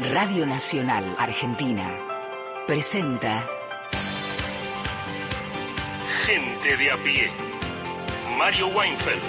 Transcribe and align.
Radio 0.00 0.44
Nacional 0.44 1.14
Argentina 1.16 2.64
presenta 2.66 3.48
Gente 6.26 6.76
de 6.76 6.90
a 6.90 6.96
pie. 6.96 7.30
Mario 8.36 8.66
Weinfeld. 8.70 9.22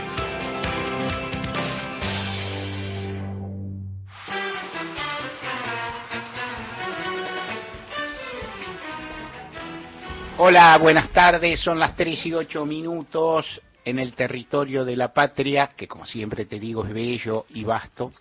Hola, 10.40 10.80
buenas 10.80 11.12
tardes. 11.12 11.60
Son 11.60 11.78
las 11.78 11.96
3 11.96 12.26
y 12.26 12.34
8 12.34 12.66
minutos 12.66 13.62
en 13.84 14.00
el 14.00 14.14
territorio 14.14 14.84
de 14.84 14.96
la 14.96 15.14
patria, 15.14 15.68
que 15.78 15.88
como 15.88 16.08
siempre 16.08 16.46
te 16.46 16.60
digo 16.60 16.84
es 16.84 16.92
bello 16.92 17.46
y 17.50 17.64
vasto. 17.64 18.12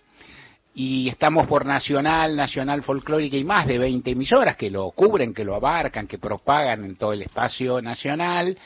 Y 0.77 1.07
estamos 1.07 1.47
por 1.47 1.65
Nacional, 1.65 2.35
Nacional 2.35 2.83
Folclórica 2.83 3.37
y 3.37 3.45
más 3.45 3.65
de 3.65 3.79
20 3.79 4.11
emisoras 4.11 4.57
que 4.57 4.69
lo 4.69 4.91
cubren, 4.91 5.33
que 5.33 5.45
lo 5.45 5.55
abarcan, 5.55 6.05
que 6.05 6.17
propagan 6.17 6.83
en 6.83 6.97
todo 6.97 7.13
el 7.13 7.21
espacio 7.21 7.81
nacional. 7.81 8.57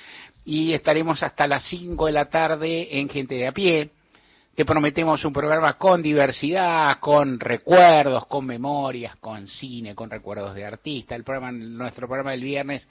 Y 0.44 0.74
estaremos 0.74 1.22
hasta 1.22 1.46
las 1.46 1.64
5 1.66 2.08
de 2.08 2.12
la 2.12 2.26
tarde 2.26 3.00
en 3.00 3.10
Gente 3.10 3.36
de 3.36 3.46
a 3.46 3.52
pie. 3.52 3.92
Te 4.56 4.66
prometemos 4.66 5.24
un 5.24 5.32
programa 5.32 5.74
con 5.74 6.02
diversidad, 6.02 6.98
con 7.00 7.40
recuerdos, 7.40 8.26
con 8.26 8.44
memorias, 8.44 9.16
con 9.18 9.48
cine, 9.48 9.94
con 9.94 10.10
recuerdos 10.10 10.56
de 10.56 10.66
artistas. 10.66 11.16
El 11.16 11.24
programa, 11.24 11.52
nuestro 11.52 12.08
programa 12.08 12.32
del 12.32 12.42
viernes 12.42 12.90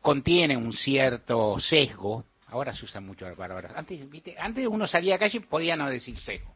contiene 0.00 0.56
un 0.56 0.72
cierto 0.72 1.58
sesgo. 1.58 2.24
Ahora 2.46 2.72
se 2.72 2.84
usa 2.84 3.00
mucho 3.00 3.28
la 3.28 3.34
palabra. 3.34 3.72
Antes. 3.74 4.06
Antes 4.38 4.64
uno 4.68 4.86
salía 4.86 5.16
a 5.16 5.18
calle 5.18 5.38
y 5.38 5.40
podía 5.40 5.74
no 5.74 5.90
decir 5.90 6.16
sesgo. 6.16 6.54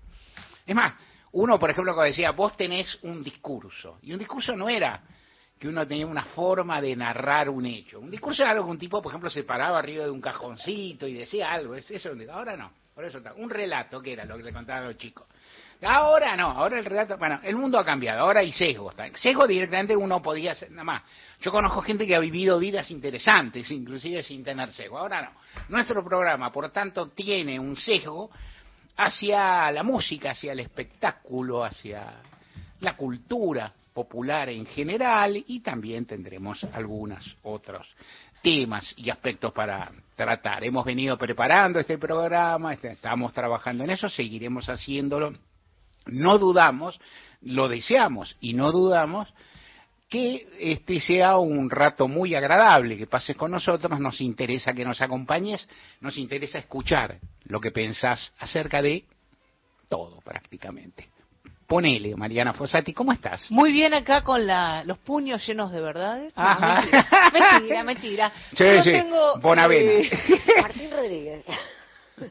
Es 0.65 0.77
más, 0.77 0.95
uno, 1.35 1.59
por 1.59 1.71
ejemplo, 1.71 1.95
cuando 1.95 2.09
decía, 2.09 2.31
vos 2.31 2.57
tenés 2.57 2.99
un 3.03 3.23
discurso. 3.23 3.99
Y 4.03 4.13
un 4.13 4.19
discurso 4.19 4.57
no 4.57 4.69
era 4.69 5.03
que 5.59 5.69
uno 5.69 5.87
tenía 5.87 6.07
una 6.07 6.25
forma 6.25 6.81
de 6.81 6.95
narrar 6.95 7.49
un 7.49 7.67
hecho. 7.67 7.99
Un 8.01 8.11
discurso 8.11 8.43
era 8.43 8.53
algo 8.53 8.65
que 8.65 8.71
un 8.71 8.79
tipo, 8.79 9.03
por 9.03 9.11
ejemplo, 9.11 9.31
se 9.31 9.43
paraba 9.43 9.79
arriba 9.79 10.05
de 10.05 10.11
un 10.11 10.21
cajoncito 10.21 11.09
y 11.09 11.15
decía 11.15 11.53
algo. 11.53 11.75
Es 11.75 11.91
eso. 11.91 12.11
Ahora 12.31 12.57
no. 12.57 12.73
Por 12.95 13.05
eso 13.05 13.21
Un 13.37 13.51
relato, 13.51 14.01
que 14.01 14.13
era 14.13 14.25
lo 14.25 14.37
que 14.37 14.45
le 14.45 14.53
contaban 14.53 14.85
los 14.85 14.97
chicos. 14.97 15.27
Ahora 15.83 16.37
no, 16.37 16.51
ahora 16.51 16.79
el 16.79 16.85
relato, 16.85 17.19
bueno, 17.19 17.41
el 17.43 17.57
mundo 17.57 17.79
ha 17.79 17.85
cambiado, 17.85 18.21
ahora 18.21 18.41
hay 18.41 18.53
sesgo. 18.53 18.93
Sesgo 19.17 19.47
directamente 19.49 19.97
uno 19.97 20.23
podía 20.23 20.53
hacer, 20.53 20.71
nada 20.71 20.85
más. 20.85 21.03
Yo 21.41 21.51
conozco 21.51 21.83
gente 21.83 22.07
que 22.07 22.15
ha 22.15 22.21
vivido 22.21 22.59
vidas 22.61 22.91
interesantes, 22.93 23.69
inclusive 23.73 24.23
sin 24.23 24.45
tener 24.45 24.73
sesgo. 24.73 24.99
Ahora 24.99 25.23
no. 25.23 25.33
Nuestro 25.69 26.05
programa, 26.05 26.53
por 26.53 26.71
tanto, 26.71 27.09
tiene 27.09 27.59
un 27.59 27.77
sesgo 27.77 28.31
hacia 28.97 29.71
la 29.73 29.83
música, 29.83 30.31
hacia 30.31 30.53
el 30.53 30.61
espectáculo, 30.61 31.65
hacia 31.65 32.21
la 32.81 32.97
cultura 32.97 33.73
popular 33.93 34.49
en 34.49 34.67
general 34.67 35.43
y 35.47 35.61
también 35.61 36.05
tendremos 36.05 36.65
algunos 36.73 37.37
otros 37.43 37.87
temas 38.43 38.93
y 38.97 39.09
aspectos 39.09 39.53
para 39.53 39.91
tratar. 40.17 40.65
Hemos 40.65 40.85
venido 40.85 41.17
preparando 41.17 41.79
este 41.79 41.97
programa, 41.97 42.75
este, 42.75 42.93
estamos 42.93 43.33
trabajando 43.33 43.85
en 43.85 43.91
eso, 43.91 44.09
seguiremos 44.09 44.69
haciéndolo 44.69 45.33
no 46.07 46.39
dudamos, 46.39 47.01
lo 47.43 47.69
deseamos 47.69 48.37
y 48.41 48.55
no 48.55 48.73
dudamos 48.73 49.29
que 50.15 50.47
este 50.61 51.01
sea 51.01 51.39
un 51.39 51.69
rato 51.69 52.07
muy 52.07 52.37
agradable, 52.37 52.97
que 52.97 53.09
pases 53.09 53.37
con 53.37 53.51
nosotros, 53.51 53.99
nos 53.99 54.21
interesa 54.21 54.73
que 54.73 54.85
nos 54.85 55.01
acompañes, 55.01 55.69
nos 56.01 56.17
interesa 56.19 56.57
escuchar 56.59 57.19
lo 57.47 57.61
que 57.61 57.73
pensás 57.73 58.33
acerca 58.39 58.81
de 58.81 59.07
todo 59.89 60.21
prácticamente. 60.21 61.09
Ponele, 61.67 62.15
Mariana 62.15 62.53
Fossati, 62.53 62.93
¿cómo 62.93 63.11
estás? 63.11 63.51
Muy 63.51 63.73
bien 63.73 63.93
acá 63.93 64.23
con 64.23 64.47
la, 64.47 64.85
los 64.85 64.99
puños 64.99 65.45
llenos 65.45 65.73
de 65.73 65.81
verdades. 65.81 66.33
mentira, 67.33 67.83
mentira, 67.83 68.33
Sí, 68.57 68.65
sí, 68.85 68.93
tengo, 68.93 69.41
Bonavena. 69.41 70.09
Eh, 70.13 70.63
Martín 70.63 70.93
Rodríguez. 70.93 71.45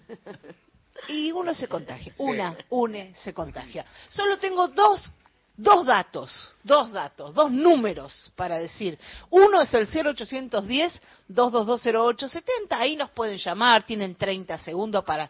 y 1.09 1.33
uno 1.33 1.53
se 1.53 1.67
contagia. 1.67 2.13
Una, 2.17 2.55
une, 2.69 3.13
se 3.15 3.33
contagia. 3.33 3.83
Solo 4.07 4.37
tengo 4.39 4.69
dos, 4.69 5.11
dos 5.55 5.85
datos, 5.85 6.55
dos 6.63 6.91
datos, 6.91 7.33
dos 7.33 7.51
números 7.51 8.31
para 8.35 8.59
decir. 8.59 8.99
Uno 9.29 9.61
es 9.61 9.73
el 9.73 9.87
0810-2220870. 9.89 12.67
Ahí 12.71 12.95
nos 12.95 13.09
pueden 13.11 13.37
llamar, 13.37 13.83
tienen 13.83 14.15
30 14.15 14.57
segundos 14.59 15.03
para, 15.03 15.29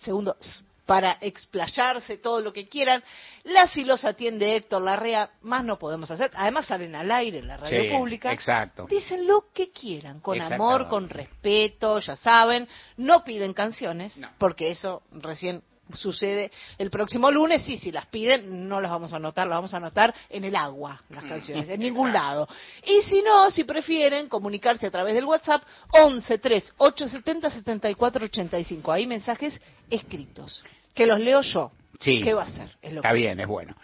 segundos 0.00 0.64
para 0.86 1.18
explayarse 1.20 2.18
todo 2.18 2.40
lo 2.40 2.52
que 2.52 2.66
quieran. 2.66 3.02
La 3.44 3.66
si 3.66 3.84
los 3.84 4.04
atiende 4.04 4.56
Héctor 4.56 4.82
Larrea, 4.82 5.30
más 5.42 5.64
no 5.64 5.78
podemos 5.78 6.10
hacer. 6.10 6.30
Además 6.34 6.66
salen 6.66 6.94
al 6.94 7.10
aire 7.10 7.38
en 7.38 7.48
la 7.48 7.56
radio 7.56 7.98
pública. 7.98 8.32
Exacto. 8.32 8.86
Dicen 8.88 9.26
lo 9.26 9.46
que 9.52 9.70
quieran, 9.70 10.20
con 10.20 10.40
amor, 10.40 10.88
con 10.88 11.08
respeto, 11.08 11.98
ya 11.98 12.16
saben. 12.16 12.68
No 12.96 13.24
piden 13.24 13.54
canciones, 13.54 14.18
porque 14.38 14.70
eso 14.70 15.02
recién 15.12 15.62
sucede 15.92 16.50
el 16.78 16.90
próximo 16.90 17.30
lunes, 17.30 17.62
sí, 17.62 17.76
si 17.76 17.92
las 17.92 18.06
piden, 18.06 18.68
no 18.68 18.80
las 18.80 18.90
vamos 18.90 19.12
a 19.12 19.16
anotar, 19.16 19.46
las 19.46 19.58
vamos 19.58 19.74
a 19.74 19.76
anotar 19.76 20.14
en 20.30 20.44
el 20.44 20.56
agua, 20.56 21.02
las 21.10 21.24
mm. 21.24 21.28
canciones, 21.28 21.68
en 21.68 21.80
ningún 21.80 22.12
lado. 22.12 22.48
Y 22.84 23.02
si 23.08 23.22
no, 23.22 23.50
si 23.50 23.64
prefieren 23.64 24.28
comunicarse 24.28 24.86
a 24.86 24.90
través 24.90 25.14
del 25.14 25.24
WhatsApp, 25.24 25.62
11 25.92 26.38
3 26.38 26.74
870 26.78 27.50
74 27.50 28.24
85. 28.24 28.92
Hay 28.92 29.06
mensajes 29.06 29.60
escritos, 29.90 30.64
que 30.94 31.06
los 31.06 31.20
leo 31.20 31.42
yo. 31.42 31.70
Sí. 32.00 32.20
¿Qué 32.22 32.34
va 32.34 32.42
a 32.42 32.46
hacer? 32.46 32.76
Está 32.82 33.12
bien, 33.12 33.38
es 33.40 33.46
bueno. 33.46 33.76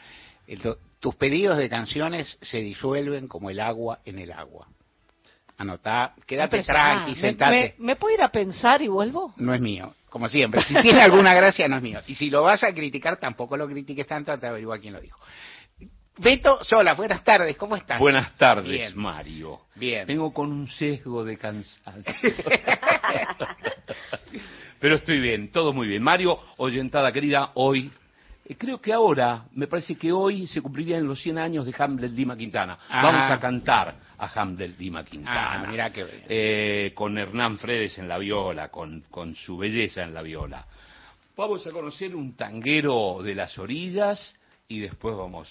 tus 0.99 1.15
pedidos 1.15 1.59
de 1.59 1.69
canciones 1.69 2.39
se 2.41 2.59
disuelven 2.59 3.29
como 3.29 3.51
el 3.51 3.61
agua 3.61 4.01
en 4.05 4.19
el 4.19 4.33
agua. 4.33 4.67
Anotá, 5.61 6.15
quédate 6.27 6.63
tranqui, 6.63 7.15
sentate. 7.17 7.75
¿Me, 7.77 7.89
¿Me, 7.89 7.97
puedo 7.97 8.15
ir 8.15 8.23
a 8.23 8.31
pensar 8.31 8.81
y 8.81 8.89
vuelvo? 8.89 9.35
No 9.37 9.53
es 9.53 9.61
mío 9.61 9.93
como 10.09 10.27
siempre. 10.27 10.63
Si 10.63 10.75
tiene 10.81 11.03
alguna 11.03 11.35
gracia, 11.35 11.69
no 11.69 11.77
es 11.77 11.83
mío. 11.83 12.01
Y 12.07 12.15
si 12.15 12.31
lo 12.31 12.43
vas 12.43 12.65
a 12.65 12.75
criticar, 12.75 13.19
tampoco 13.19 13.59
lo 13.59 13.69
critiques 13.69 14.07
tanto 14.07 14.33
hasta 14.33 14.49
averiguar 14.49 14.81
quién 14.81 14.95
lo 14.95 15.01
dijo. 15.03 15.21
Beto 16.17 16.65
Sola, 16.65 16.95
buenas 16.95 17.23
tardes, 17.25 17.59
¿cómo 17.59 17.77
estás? 17.77 17.99
Buenas 17.99 18.35
tardes, 18.39 18.95
Mario. 18.97 19.61
Bien. 19.75 20.07
Vengo 20.07 20.33
con 20.33 20.51
un 20.51 20.67
sesgo 20.67 21.25
de 21.25 21.37
cansancio. 21.37 22.05
Pero 24.81 24.97
estoy 24.97 25.21
bien, 25.21 25.53
todo 25.53 25.75
muy 25.75 25.89
bien. 25.89 26.03
Mario, 26.03 26.39
oyentada 26.57 27.13
querida, 27.13 27.53
hoy 27.55 27.91
creo 28.57 28.81
que 28.81 28.93
ahora, 28.93 29.45
me 29.53 29.67
parece 29.67 29.97
que 29.97 30.11
hoy 30.13 30.47
se 30.47 30.61
cumplirían 30.61 31.07
los 31.07 31.23
100 31.23 31.39
años 31.39 31.67
de 31.67 31.75
Hamlet 31.79 32.13
Dima 32.13 32.37
Quintana. 32.37 32.79
Ah. 32.89 33.03
Vamos 33.03 33.31
a 33.31 33.39
cantar 33.39 33.95
a 34.19 34.41
Hamlet 34.41 34.77
Dima 34.77 35.05
Quintana. 35.05 35.63
Ah, 35.63 35.67
mira 35.69 35.91
qué 35.91 36.05
eh, 36.29 36.93
con 36.95 37.17
Hernán 37.17 37.59
Fredes 37.59 37.99
en 37.99 38.09
la 38.09 38.19
viola, 38.19 38.69
con, 38.69 39.05
con 39.11 39.35
su 39.35 39.57
belleza 39.57 40.03
en 40.03 40.15
la 40.15 40.23
viola. 40.23 40.67
Vamos 41.37 41.67
a 41.67 41.71
conocer 41.71 42.15
un 42.15 42.37
tanguero 42.37 43.23
de 43.23 43.35
las 43.35 43.59
orillas 43.59 44.35
y 44.69 44.81
después 44.81 45.17
vamos 45.17 45.49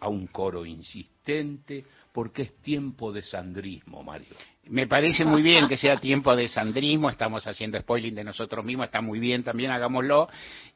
a 0.00 0.08
un 0.08 0.26
coro 0.26 0.64
insistente, 0.64 1.84
porque 2.16 2.44
es 2.44 2.62
tiempo 2.62 3.12
de 3.12 3.20
sandrismo, 3.20 4.02
Mario. 4.02 4.34
Me 4.70 4.86
parece 4.86 5.26
muy 5.26 5.42
bien 5.42 5.68
que 5.68 5.76
sea 5.76 5.98
tiempo 5.98 6.34
de 6.34 6.48
sandrismo, 6.48 7.10
estamos 7.10 7.46
haciendo 7.46 7.78
spoiling 7.78 8.14
de 8.14 8.24
nosotros 8.24 8.64
mismos, 8.64 8.86
está 8.86 9.02
muy 9.02 9.18
bien 9.18 9.44
también, 9.44 9.70
hagámoslo, 9.70 10.26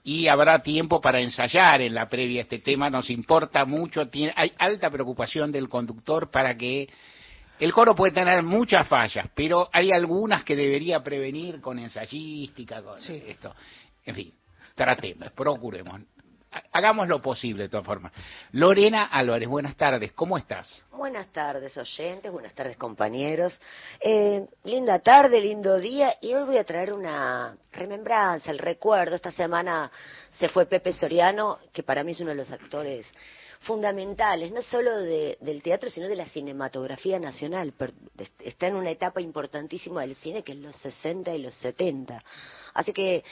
y 0.04 0.28
habrá 0.28 0.62
tiempo 0.62 1.00
para 1.00 1.18
ensayar 1.18 1.80
en 1.80 1.94
la 1.94 2.10
previa 2.10 2.42
este 2.42 2.58
tema, 2.58 2.90
nos 2.90 3.08
importa 3.08 3.64
mucho, 3.64 4.08
tiene, 4.08 4.34
hay 4.36 4.52
alta 4.58 4.90
preocupación 4.90 5.50
del 5.50 5.70
conductor 5.70 6.30
para 6.30 6.58
que 6.58 6.90
el 7.58 7.72
coro 7.72 7.94
puede 7.94 8.12
tener 8.12 8.42
muchas 8.42 8.86
fallas, 8.86 9.26
pero 9.34 9.70
hay 9.72 9.92
algunas 9.92 10.44
que 10.44 10.54
debería 10.54 11.02
prevenir 11.02 11.62
con 11.62 11.78
ensayística, 11.78 12.82
con 12.82 12.98
esto. 12.98 13.54
En 14.04 14.14
fin, 14.14 14.30
tratemos, 14.74 15.32
procuremos 15.32 16.02
hagamos 16.72 17.08
lo 17.08 17.20
posible 17.22 17.64
de 17.64 17.68
todas 17.68 17.86
formas. 17.86 18.12
Lorena 18.52 19.04
Álvarez, 19.04 19.48
buenas 19.48 19.76
tardes, 19.76 20.12
¿cómo 20.12 20.36
estás? 20.36 20.82
Buenas 20.92 21.28
tardes, 21.28 21.76
oyentes, 21.76 22.30
buenas 22.30 22.52
tardes, 22.54 22.76
compañeros. 22.76 23.60
Eh, 24.00 24.44
linda 24.64 24.98
tarde, 24.98 25.40
lindo 25.40 25.78
día, 25.78 26.16
y 26.20 26.34
hoy 26.34 26.44
voy 26.44 26.58
a 26.58 26.64
traer 26.64 26.92
una 26.92 27.56
remembranza, 27.72 28.50
el 28.50 28.58
recuerdo. 28.58 29.16
Esta 29.16 29.30
semana 29.30 29.90
se 30.38 30.48
fue 30.48 30.66
Pepe 30.66 30.92
Soriano, 30.92 31.58
que 31.72 31.82
para 31.82 32.04
mí 32.04 32.12
es 32.12 32.20
uno 32.20 32.30
de 32.30 32.36
los 32.36 32.50
actores 32.50 33.06
fundamentales, 33.60 34.50
no 34.52 34.62
solo 34.62 35.00
del 35.00 35.62
teatro, 35.62 35.90
sino 35.90 36.08
de 36.08 36.16
la 36.16 36.26
cinematografía 36.26 37.18
nacional. 37.18 37.74
Está 38.38 38.68
en 38.68 38.76
una 38.76 38.90
etapa 38.90 39.20
importantísima 39.20 40.00
del 40.00 40.14
cine, 40.16 40.42
que 40.42 40.52
es 40.52 40.58
los 40.58 40.74
60 40.76 41.34
y 41.34 41.42
los 41.42 41.54
70. 41.56 42.22
Así 42.72 42.92
que 42.92 43.22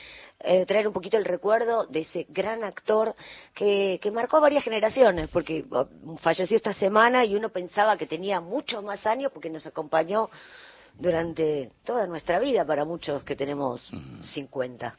eh, 0.40 0.66
traer 0.66 0.86
un 0.86 0.92
poquito 0.92 1.16
el 1.16 1.24
recuerdo 1.24 1.86
de 1.86 2.00
ese 2.00 2.26
gran 2.28 2.62
actor 2.62 3.14
que, 3.54 3.98
que 4.02 4.10
marcó 4.10 4.40
varias 4.40 4.64
generaciones, 4.64 5.30
porque 5.30 5.64
oh, 5.70 5.88
falleció 6.18 6.56
esta 6.56 6.74
semana 6.74 7.24
y 7.24 7.34
uno 7.34 7.48
pensaba 7.48 7.96
que 7.96 8.06
tenía 8.06 8.40
muchos 8.40 8.84
más 8.84 9.06
años 9.06 9.32
porque 9.32 9.48
nos 9.48 9.66
acompañó 9.66 10.28
durante 10.98 11.70
toda 11.84 12.06
nuestra 12.06 12.38
vida 12.38 12.66
para 12.66 12.84
muchos 12.84 13.22
que 13.22 13.36
tenemos 13.36 13.90
50. 14.34 14.98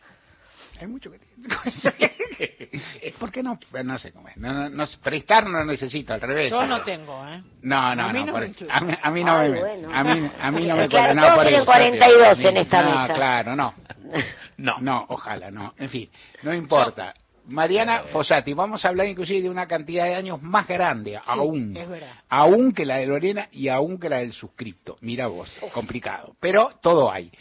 Hay 0.79 0.87
mucho 0.87 1.11
que 1.11 1.19
¿Por 3.19 3.31
qué 3.31 3.43
no? 3.43 3.59
No 3.83 3.97
sé 3.99 4.13
cómo 4.13 4.29
es. 4.29 4.37
No, 4.37 4.69
no, 4.69 4.85
prestar 5.03 5.45
no 5.45 5.65
necesito, 5.65 6.13
al 6.13 6.21
revés. 6.21 6.51
Yo 6.51 6.65
no 6.65 6.81
tengo, 6.83 7.27
¿eh? 7.27 7.43
No, 7.61 7.95
no, 7.95 8.05
a 8.05 8.13
mí 8.13 8.23
no. 8.23 8.31
no 8.31 8.37
a, 8.37 8.81
mí, 8.81 8.93
a, 9.01 9.11
mí 9.11 9.23
no 9.23 9.39
me. 9.39 9.59
A 9.93 10.03
mí, 10.03 10.31
a 10.39 10.51
mí 10.51 10.65
no 10.65 10.75
me. 10.77 10.87
Claro, 10.87 11.13
no, 11.15 11.21
todos 11.21 11.35
por 11.35 11.43
tienen 11.43 11.61
eso, 11.61 11.65
42 11.65 12.39
en 12.45 12.57
esta 12.57 12.81
no, 12.81 13.01
mesa. 13.01 13.13
claro, 13.13 13.55
no. 13.55 13.73
No. 14.57 14.75
No, 14.81 15.05
ojalá, 15.07 15.51
no. 15.51 15.73
En 15.77 15.89
fin, 15.89 16.09
no 16.43 16.53
importa. 16.53 17.13
Mariana 17.45 18.03
Fossati, 18.11 18.53
vamos 18.53 18.83
a 18.83 18.89
hablar 18.89 19.07
inclusive 19.07 19.41
de 19.41 19.49
una 19.49 19.67
cantidad 19.67 20.03
de 20.03 20.15
años 20.15 20.41
más 20.41 20.67
grande, 20.67 21.17
aún, 21.25 21.77
es 21.77 21.87
verdad. 21.87 22.11
aún 22.27 22.73
que 22.73 22.85
la 22.85 22.97
de 22.97 23.07
Lorena 23.07 23.47
y 23.53 23.69
aún 23.69 23.97
que 23.97 24.09
la 24.09 24.17
del 24.17 24.33
suscripto. 24.33 24.97
Mira 25.01 25.27
vos, 25.27 25.49
complicado, 25.73 26.35
pero 26.41 26.71
todo 26.81 27.09
hay. 27.09 27.31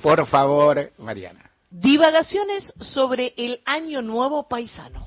Por 0.00 0.26
favor, 0.26 0.92
Mariana. 0.98 1.51
Divagaciones 1.74 2.70
sobre 2.80 3.32
el 3.38 3.60
Año 3.64 4.02
Nuevo 4.02 4.46
Paisano. 4.46 5.06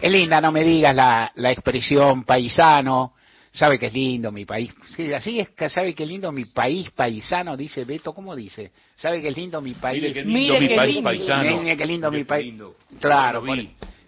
Es 0.00 0.10
linda, 0.10 0.40
no 0.40 0.50
me 0.50 0.64
digas 0.64 0.92
la, 0.92 1.30
la 1.36 1.52
expresión 1.52 2.24
paisano. 2.24 3.14
Sabe 3.52 3.78
que 3.78 3.86
es 3.86 3.92
lindo 3.94 4.32
mi 4.32 4.44
país. 4.44 4.74
Sí, 4.96 5.12
así 5.12 5.38
es 5.38 5.50
que 5.50 5.70
sabe 5.70 5.94
que 5.94 6.02
es 6.02 6.08
lindo 6.08 6.32
mi 6.32 6.46
país 6.46 6.90
paisano, 6.90 7.56
dice 7.56 7.84
Beto. 7.84 8.12
¿Cómo 8.12 8.34
dice? 8.34 8.72
Sabe 8.96 9.22
que 9.22 9.28
es 9.28 9.36
lindo 9.36 9.62
mi 9.62 9.74
país. 9.74 10.02
Mire 10.02 10.12
qué 10.12 10.22
lindo 10.24 10.54
Mire 10.54 10.60
mi 10.60 10.76
país 10.76 10.94
lindo. 10.96 11.08
paisano. 11.08 11.62
Mire 11.62 11.76
qué 11.76 11.86
lindo 11.86 12.10
mi 12.10 12.24
país. 12.24 12.54
Claro, 13.00 13.42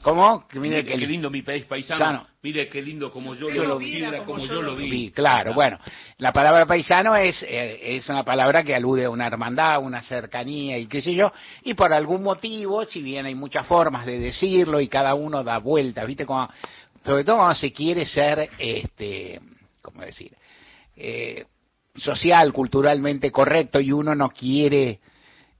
¿Cómo? 0.02 0.46
Que 0.46 0.60
Mire 0.60 0.76
mire 0.82 0.92
qué 0.92 0.98
que 0.98 1.06
lindo 1.06 1.28
mi 1.28 1.42
país 1.42 1.64
paisano. 1.64 1.98
Sano. 1.98 2.26
Mire 2.42 2.68
qué 2.68 2.80
lindo 2.80 3.10
como 3.10 3.34
yo, 3.34 3.50
Yo 3.50 3.62
lo 3.62 3.70
lo 3.70 3.78
vi, 3.78 3.96
vi, 3.96 4.04
como, 4.04 4.24
como 4.24 4.46
yo 4.46 4.62
lo 4.62 4.76
vi. 4.76 4.90
Sí, 4.90 5.10
claro, 5.10 5.54
bueno, 5.54 5.78
la 6.18 6.32
palabra 6.32 6.66
paisano 6.66 7.16
es, 7.16 7.42
eh, 7.42 7.96
es 7.96 8.08
una 8.08 8.24
palabra 8.24 8.62
que 8.62 8.74
alude 8.76 9.06
a 9.06 9.10
una 9.10 9.26
hermandad, 9.26 9.82
una 9.82 10.00
cercanía 10.02 10.78
y 10.78 10.86
qué 10.86 11.00
sé 11.00 11.14
yo, 11.14 11.32
y 11.64 11.74
por 11.74 11.92
algún 11.92 12.22
motivo, 12.22 12.84
si 12.84 13.02
bien 13.02 13.26
hay 13.26 13.34
muchas 13.34 13.66
formas 13.66 14.06
de 14.06 14.20
decirlo 14.20 14.80
y 14.80 14.86
cada 14.86 15.14
uno 15.14 15.42
da 15.42 15.58
vueltas, 15.58 16.06
¿viste? 16.06 16.24
Como, 16.24 16.48
sobre 17.04 17.24
todo 17.24 17.38
cuando 17.38 17.56
se 17.56 17.72
quiere 17.72 18.06
ser, 18.06 18.50
este, 18.56 19.40
¿cómo 19.82 20.02
decir? 20.02 20.32
Eh, 20.94 21.44
social, 21.96 22.52
culturalmente 22.52 23.32
correcto 23.32 23.80
y 23.80 23.90
uno 23.90 24.14
no 24.14 24.30
quiere 24.30 25.00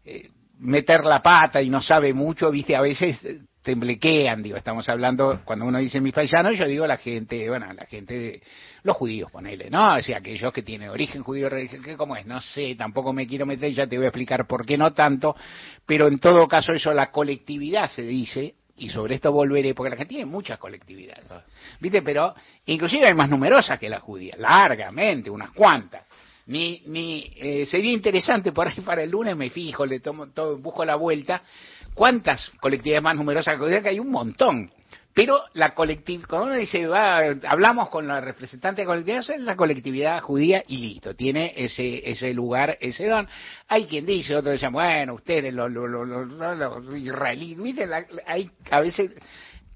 eh, 0.04 0.28
meter 0.60 1.04
la 1.04 1.20
pata 1.22 1.60
y 1.60 1.70
no 1.70 1.82
sabe 1.82 2.12
mucho, 2.14 2.50
¿viste? 2.50 2.76
A 2.76 2.80
veces 2.80 3.22
eh, 3.24 3.40
temblequean, 3.68 4.42
digo, 4.42 4.56
estamos 4.56 4.88
hablando, 4.88 5.42
cuando 5.44 5.66
uno 5.66 5.78
dice 5.78 6.00
mis 6.00 6.14
paisanos, 6.14 6.56
yo 6.56 6.66
digo 6.66 6.86
la 6.86 6.96
gente, 6.96 7.46
bueno, 7.50 7.70
la 7.74 7.84
gente 7.84 8.18
de 8.18 8.42
los 8.82 8.96
judíos, 8.96 9.30
ponele, 9.30 9.68
¿no? 9.68 9.96
O 9.96 10.00
sea, 10.00 10.16
aquellos 10.16 10.54
que 10.54 10.62
tienen 10.62 10.88
origen 10.88 11.22
judío, 11.22 11.50
religión, 11.50 11.82
¿qué 11.82 11.94
cómo 11.94 12.16
es? 12.16 12.24
No 12.24 12.40
sé, 12.40 12.76
tampoco 12.76 13.12
me 13.12 13.26
quiero 13.26 13.44
meter, 13.44 13.70
ya 13.74 13.86
te 13.86 13.98
voy 13.98 14.06
a 14.06 14.08
explicar 14.08 14.46
por 14.46 14.64
qué 14.64 14.78
no 14.78 14.94
tanto, 14.94 15.36
pero 15.84 16.08
en 16.08 16.18
todo 16.18 16.48
caso 16.48 16.72
eso, 16.72 16.94
la 16.94 17.10
colectividad 17.10 17.90
se 17.90 18.04
dice, 18.04 18.54
y 18.78 18.88
sobre 18.88 19.16
esto 19.16 19.32
volveré, 19.32 19.74
porque 19.74 19.90
la 19.90 19.96
gente 19.96 20.14
tiene 20.14 20.24
muchas 20.24 20.58
colectividades, 20.58 21.26
¿viste? 21.78 22.00
Pero 22.00 22.34
inclusive 22.64 23.06
hay 23.06 23.12
más 23.12 23.28
numerosas 23.28 23.78
que 23.78 23.90
las 23.90 24.00
judías, 24.00 24.38
largamente, 24.38 25.28
unas 25.28 25.50
cuantas. 25.50 26.06
Ni, 26.46 26.82
ni 26.86 27.30
eh, 27.36 27.66
sería 27.66 27.92
interesante 27.92 28.52
por 28.52 28.66
ahí 28.66 28.80
para 28.80 29.02
el 29.02 29.10
lunes 29.10 29.36
me 29.36 29.50
fijo, 29.50 29.84
le 29.84 30.00
tomo 30.00 30.28
todo, 30.28 30.56
busco 30.56 30.82
la 30.82 30.94
vuelta, 30.94 31.42
cuántas 31.98 32.50
colectividades 32.60 33.02
más 33.02 33.16
numerosas 33.16 33.58
que 33.58 33.88
hay 33.88 33.98
un 33.98 34.10
montón. 34.10 34.70
Pero 35.12 35.42
la 35.54 35.74
colectividad, 35.74 36.28
cuando 36.28 36.46
uno 36.46 36.54
dice, 36.54 36.86
va, 36.86 37.18
hablamos 37.48 37.88
con 37.88 38.06
la 38.06 38.20
representante 38.20 38.82
de 38.82 38.86
la 38.86 38.92
colectividad, 38.92 39.30
es 39.30 39.40
la 39.40 39.56
colectividad 39.56 40.20
judía 40.20 40.62
y 40.68 40.76
listo, 40.76 41.14
tiene 41.16 41.52
ese, 41.56 42.08
ese 42.08 42.32
lugar, 42.32 42.78
ese 42.80 43.08
don. 43.08 43.26
Hay 43.66 43.86
quien 43.86 44.06
dice, 44.06 44.36
otros 44.36 44.52
dicen, 44.52 44.70
bueno, 44.70 45.14
ustedes, 45.14 45.52
los, 45.52 45.72
los, 45.72 45.90
los, 45.90 46.28
los- 46.56 46.96
israelíes. 46.96 47.88
La- 47.88 48.06
hay 48.26 48.48
a 48.70 48.78
veces, 48.80 49.10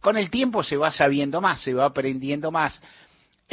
con 0.01 0.17
el 0.17 0.31
tiempo 0.31 0.63
se 0.63 0.77
va 0.77 0.93
sabiendo 0.93 1.41
más, 1.41 1.61
se 1.61 1.75
va 1.75 1.87
aprendiendo 1.87 2.53
más. 2.53 2.81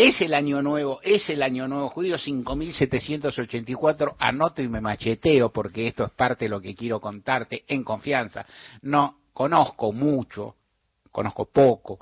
Es 0.01 0.22
el 0.22 0.34
año 0.34 0.62
nuevo, 0.62 1.01
es 1.04 1.30
el 1.30 1.44
año 1.44 1.68
nuevo 1.68 1.90
judío 1.90 2.18
5784, 2.18 4.16
anoto 4.18 4.62
y 4.62 4.69
me 4.69 4.80
macheteo 4.80 5.51
porque 5.51 5.88
esto 5.88 6.06
es 6.06 6.12
parte 6.12 6.46
de 6.46 6.50
lo 6.50 6.62
que 6.62 6.74
quiero 6.74 7.01
contarte 7.01 7.66
en 7.68 7.84
confianza. 7.84 8.46
No 8.84 9.18
conozco 9.34 9.92
mucho, 9.92 10.56
conozco 11.12 11.50
poco 11.51 12.00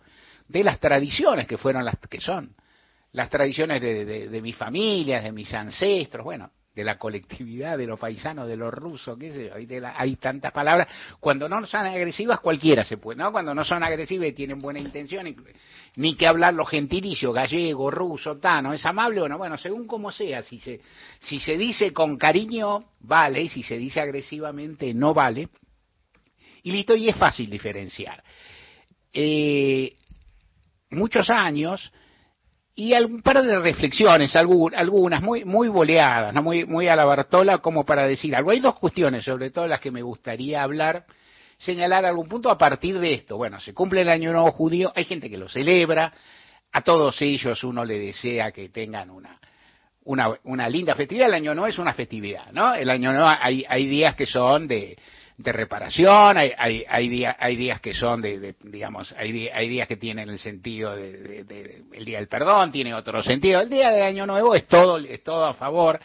de 0.48 0.64
las 0.64 0.80
tradiciones 0.80 1.48
que 1.48 1.58
fueron 1.58 1.84
las 1.84 1.96
que 2.08 2.20
son, 2.20 2.54
las 3.14 3.32
tradiciones 3.32 3.82
de, 3.82 4.06
de, 4.30 4.42
mis 4.44 4.56
familias, 4.56 5.24
de 5.24 5.32
mis 5.32 5.52
ancestros, 5.56 6.24
bueno, 6.24 6.52
de 6.78 6.84
la 6.84 7.00
colectividad, 7.00 7.76
de 7.76 7.88
los 7.88 8.00
paisanos, 8.00 8.48
de 8.48 8.56
los 8.56 8.72
rusos, 8.72 9.18
qué 9.18 9.32
sé 9.32 9.48
yo, 9.48 9.82
hay, 9.96 10.16
tantas 10.18 10.52
palabras. 10.52 10.88
Cuando 11.20 11.50
no 11.50 11.66
son 11.66 11.88
agresivas, 11.88 12.40
cualquiera 12.40 12.84
se 12.84 12.98
puede, 12.98 13.18
¿no? 13.18 13.32
Cuando 13.32 13.56
no 13.56 13.66
son 13.66 13.82
agresivas 13.82 14.28
y 14.28 14.34
tienen 14.34 14.60
buena 14.60 14.78
intención, 14.78 15.26
ni 15.96 16.16
que 16.16 16.28
hablar 16.28 16.54
los 16.54 16.70
gentilicios, 16.70 17.34
gallego, 17.34 17.90
ruso, 17.90 18.38
tano, 18.38 18.74
es 18.74 18.86
amable, 18.86 19.22
bueno, 19.22 19.40
bueno, 19.40 19.58
según 19.58 19.88
como 19.88 20.12
sea, 20.12 20.44
si 20.44 20.60
se, 20.60 20.80
si 21.20 21.40
se 21.40 21.58
dice 21.58 21.92
con 21.92 22.16
cariño, 22.16 22.92
vale, 23.00 23.42
y 23.42 23.50
si 23.50 23.64
se 23.64 23.76
dice 23.76 24.00
agresivamente, 24.00 24.94
no 24.94 25.16
vale, 25.16 25.50
y 26.62 26.72
listo, 26.72 26.96
y 26.96 27.10
es 27.10 27.16
fácil 27.16 27.50
diferenciar. 27.50 28.24
Eh, 29.12 29.96
muchos 30.92 31.28
años, 31.32 31.92
y 32.80 32.94
un 32.94 33.24
par 33.24 33.42
de 33.42 33.60
reflexiones, 33.60 34.36
algu- 34.36 34.72
algunas 34.76 35.24
muy 35.24 35.44
muy 35.44 35.68
boleadas, 35.68 36.32
¿no? 36.32 36.44
muy 36.44 36.64
muy 36.64 36.88
a 36.88 36.96
la 36.96 37.06
Bartola 37.06 37.58
como 37.58 37.84
para 37.84 38.06
decir 38.06 38.36
algo. 38.36 38.52
Hay 38.52 38.60
dos 38.60 38.78
cuestiones, 38.78 39.24
sobre 39.26 39.50
todo 39.50 39.66
las 39.66 39.80
que 39.80 39.90
me 39.90 40.04
gustaría 40.04 40.62
hablar, 40.62 41.04
señalar 41.58 42.06
algún 42.06 42.30
punto 42.30 42.52
a 42.52 42.58
partir 42.58 43.00
de 43.00 43.14
esto. 43.16 43.36
Bueno, 43.36 43.60
se 43.60 43.74
cumple 43.74 44.02
el 44.02 44.10
Año 44.10 44.32
Nuevo 44.32 44.52
Judío, 44.52 44.94
hay 44.96 45.06
gente 45.06 45.28
que 45.28 45.40
lo 45.40 45.50
celebra, 45.50 46.14
a 46.72 46.82
todos 46.84 47.20
ellos 47.24 47.64
uno 47.64 47.84
le 47.84 47.98
desea 47.98 48.52
que 48.52 48.70
tengan 48.70 49.10
una 49.10 49.40
una, 50.04 50.34
una 50.44 50.70
linda 50.70 50.94
festividad. 50.94 51.28
El 51.30 51.34
Año 51.34 51.56
Nuevo 51.56 51.68
es 51.68 51.80
una 51.80 51.94
festividad, 51.96 52.52
¿no? 52.54 52.76
El 52.76 52.92
Año 52.92 53.12
Nuevo 53.12 53.28
hay, 53.28 53.66
hay 53.68 53.88
días 53.88 54.16
que 54.16 54.28
son 54.28 54.68
de, 54.68 54.96
de 55.38 55.52
reparación, 55.52 56.36
hay, 56.36 56.52
hay, 56.58 56.84
hay, 56.90 57.10
días, 57.10 57.36
hay 57.40 57.56
días 57.56 57.80
que 57.80 57.94
son 57.94 58.22
de, 58.22 58.56
digamos, 58.64 59.14
hay, 59.16 59.48
hay 59.50 59.70
días 59.70 59.88
que 59.88 59.96
tienen 59.98 60.30
el 60.30 60.40
sentido 60.40 60.96
de, 60.96 61.84
el 61.94 62.06
día 62.06 62.18
del 62.18 62.28
perdón, 62.28 62.72
tiene 62.72 62.94
otro 62.96 63.22
sentido. 63.22 63.62
El 63.62 63.70
día 63.70 63.92
del 63.92 64.02
Año 64.02 64.26
Nuevo 64.26 64.56
es 64.56 64.68
todo, 64.68 64.98
es 64.98 65.24
todo 65.24 65.46
a 65.46 65.54
favor, 65.54 66.00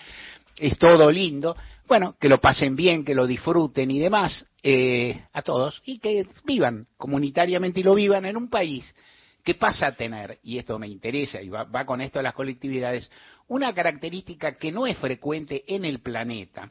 es 0.58 0.78
todo 0.78 1.10
lindo. 1.10 1.56
Bueno, 1.88 2.14
que 2.20 2.28
lo 2.28 2.38
pasen 2.38 2.76
bien, 2.76 3.04
que 3.04 3.14
lo 3.14 3.26
disfruten 3.26 3.90
y 3.90 3.98
demás, 3.98 4.46
eh, 4.62 5.22
a 5.32 5.40
todos, 5.40 5.82
y 5.86 5.98
que 5.98 6.26
vivan 6.44 6.86
comunitariamente 6.98 7.80
y 7.80 7.82
lo 7.82 7.94
vivan 7.94 8.26
en 8.26 8.36
un 8.36 8.50
país 8.50 8.94
que 9.42 9.54
pasa 9.54 9.88
a 9.88 9.92
tener, 9.92 10.38
y 10.44 10.58
esto 10.58 10.78
me 10.78 10.86
interesa 10.86 11.42
y 11.42 11.48
va, 11.48 11.64
va 11.64 11.84
con 11.84 12.00
esto 12.00 12.18
de 12.18 12.22
las 12.22 12.34
colectividades, 12.34 13.10
una 13.48 13.74
característica 13.74 14.56
que 14.56 14.70
no 14.70 14.86
es 14.86 14.96
frecuente 14.98 15.64
en 15.66 15.84
el 15.84 16.00
planeta 16.00 16.70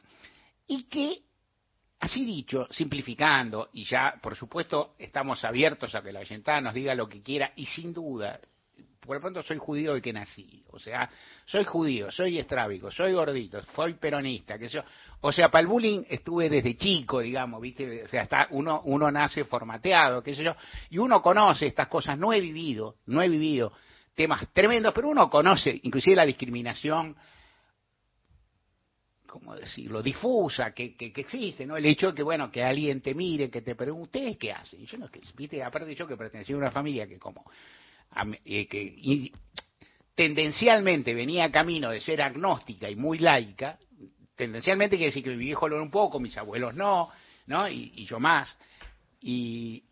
y 0.66 0.84
que, 0.84 1.18
así 2.02 2.24
dicho, 2.24 2.66
simplificando, 2.72 3.68
y 3.74 3.84
ya 3.84 4.14
por 4.20 4.34
supuesto 4.34 4.94
estamos 4.98 5.44
abiertos 5.44 5.94
a 5.94 6.02
que 6.02 6.12
la 6.12 6.18
oyentada 6.18 6.60
nos 6.60 6.74
diga 6.74 6.96
lo 6.96 7.08
que 7.08 7.22
quiera, 7.22 7.52
y 7.54 7.64
sin 7.66 7.94
duda, 7.94 8.40
por 8.98 9.14
lo 9.14 9.20
pronto 9.20 9.40
soy 9.44 9.56
judío 9.58 9.94
de 9.94 10.02
que 10.02 10.12
nací, 10.12 10.64
o 10.72 10.80
sea, 10.80 11.08
soy 11.44 11.62
judío, 11.62 12.10
soy 12.10 12.40
estrábico, 12.40 12.90
soy 12.90 13.12
gordito, 13.12 13.62
soy 13.76 13.94
peronista, 13.94 14.58
que 14.58 14.66
yo, 14.66 14.82
o 15.20 15.30
sea, 15.30 15.48
para 15.48 15.62
el 15.62 15.68
bullying 15.68 16.02
estuve 16.08 16.50
desde 16.50 16.76
chico, 16.76 17.20
digamos, 17.20 17.62
viste, 17.62 18.02
o 18.02 18.08
sea, 18.08 18.22
está 18.22 18.48
uno 18.50 18.82
uno 18.84 19.08
nace 19.12 19.44
formateado, 19.44 20.24
qué 20.24 20.34
sé 20.34 20.42
yo, 20.42 20.56
y 20.90 20.98
uno 20.98 21.22
conoce 21.22 21.68
estas 21.68 21.86
cosas, 21.86 22.18
no 22.18 22.32
he 22.32 22.40
vivido, 22.40 22.96
no 23.06 23.22
he 23.22 23.28
vivido 23.28 23.72
temas 24.16 24.48
tremendos, 24.52 24.92
pero 24.92 25.08
uno 25.08 25.30
conoce 25.30 25.78
inclusive 25.84 26.16
la 26.16 26.26
discriminación 26.26 27.16
¿cómo 29.32 29.56
decirlo?, 29.56 30.02
difusa 30.02 30.74
que, 30.74 30.94
que, 30.94 31.10
que 31.10 31.22
existe, 31.22 31.64
¿no? 31.64 31.74
El 31.78 31.86
hecho 31.86 32.08
de 32.08 32.14
que, 32.14 32.22
bueno, 32.22 32.50
que 32.52 32.62
alguien 32.62 33.00
te 33.00 33.14
mire, 33.14 33.48
que 33.48 33.62
te 33.62 33.74
pregunte, 33.74 34.18
¿ustedes 34.18 34.36
qué 34.36 34.52
hacen? 34.52 34.84
Yo 34.84 34.98
no, 34.98 35.08
que, 35.08 35.22
viste, 35.34 35.62
aparte 35.62 35.94
yo 35.94 36.06
que 36.06 36.18
pertenecía 36.18 36.54
a 36.54 36.58
una 36.58 36.70
familia 36.70 37.06
que 37.06 37.18
como, 37.18 37.42
a 38.10 38.26
eh, 38.44 38.66
que 38.66 38.82
y- 38.82 39.32
tendencialmente 40.14 41.14
venía 41.14 41.50
camino 41.50 41.88
de 41.90 42.02
ser 42.02 42.20
agnóstica 42.20 42.90
y 42.90 42.94
muy 42.94 43.20
laica, 43.20 43.78
tendencialmente 44.36 44.96
quiere 44.96 45.08
decir 45.08 45.24
que 45.24 45.30
mi 45.30 45.36
viejo 45.36 45.66
lo 45.66 45.76
era 45.76 45.82
un 45.82 45.90
poco, 45.90 46.20
mis 46.20 46.36
abuelos 46.36 46.74
no, 46.74 47.08
¿no? 47.46 47.66
Y, 47.66 47.90
y 47.96 48.04
yo 48.04 48.20
más, 48.20 48.58
y, 49.22 49.82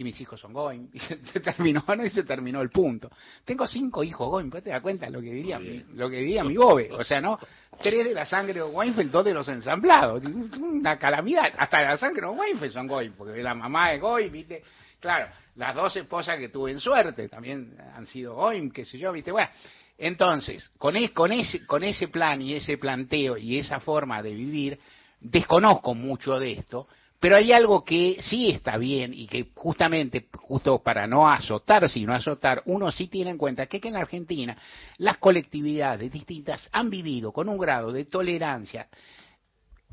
y 0.00 0.04
mis 0.04 0.18
hijos 0.18 0.40
son 0.40 0.54
Goim, 0.54 0.88
y 0.94 0.98
se 0.98 1.40
terminó, 1.40 1.84
¿no? 1.86 2.02
Y 2.04 2.08
se 2.08 2.22
terminó 2.24 2.62
el 2.62 2.70
punto. 2.70 3.10
Tengo 3.44 3.66
cinco 3.66 4.02
hijos 4.02 4.30
Goim, 4.30 4.48
¿pues 4.50 4.64
te 4.64 4.70
das 4.70 4.80
cuenta 4.80 5.10
lo 5.10 5.20
que 5.20 5.30
diría, 5.30 5.58
mi, 5.58 5.84
lo 5.92 6.08
que 6.08 6.16
diría 6.16 6.42
mi 6.42 6.56
bobe? 6.56 6.90
O 6.92 7.04
sea, 7.04 7.20
¿no? 7.20 7.38
Tres 7.82 8.06
de 8.06 8.14
la 8.14 8.24
sangre 8.24 8.54
de 8.54 8.62
Weinfeld, 8.62 9.10
dos 9.10 9.24
de 9.26 9.34
los 9.34 9.46
ensamblados. 9.48 10.22
Una 10.24 10.98
calamidad. 10.98 11.52
Hasta 11.56 11.82
la 11.82 11.98
sangre 11.98 12.22
de 12.22 12.28
Weinfeld 12.32 12.72
son 12.72 12.86
Goim, 12.86 13.12
porque 13.12 13.42
la 13.42 13.54
mamá 13.54 13.92
es 13.92 14.00
Goim, 14.00 14.32
¿viste? 14.32 14.62
Claro, 14.98 15.30
las 15.56 15.74
dos 15.74 15.94
esposas 15.96 16.38
que 16.38 16.48
tuve 16.48 16.70
en 16.72 16.80
suerte 16.80 17.28
también 17.28 17.76
han 17.94 18.06
sido 18.06 18.34
Goim, 18.36 18.70
qué 18.70 18.86
sé 18.86 18.96
yo, 18.96 19.12
¿viste? 19.12 19.32
Bueno, 19.32 19.50
entonces, 19.98 20.66
con, 20.78 20.96
es- 20.96 21.10
con, 21.10 21.30
ese, 21.30 21.66
con 21.66 21.84
ese 21.84 22.08
plan 22.08 22.40
y 22.40 22.54
ese 22.54 22.78
planteo 22.78 23.36
y 23.36 23.58
esa 23.58 23.80
forma 23.80 24.22
de 24.22 24.32
vivir, 24.32 24.78
desconozco 25.20 25.94
mucho 25.94 26.38
de 26.38 26.52
esto, 26.52 26.88
pero 27.20 27.36
hay 27.36 27.52
algo 27.52 27.84
que 27.84 28.16
sí 28.22 28.50
está 28.50 28.78
bien 28.78 29.12
y 29.12 29.26
que 29.26 29.50
justamente, 29.54 30.28
justo 30.32 30.82
para 30.82 31.06
no 31.06 31.30
azotar, 31.30 31.88
sino 31.90 32.14
azotar, 32.14 32.62
uno 32.64 32.90
sí 32.90 33.08
tiene 33.08 33.30
en 33.30 33.38
cuenta 33.38 33.66
que, 33.66 33.78
que 33.78 33.88
en 33.88 33.94
la 33.94 34.00
Argentina 34.00 34.56
las 34.96 35.18
colectividades 35.18 36.10
distintas 36.10 36.66
han 36.72 36.88
vivido 36.88 37.30
con 37.30 37.50
un 37.50 37.58
grado 37.58 37.92
de 37.92 38.06
tolerancia 38.06 38.88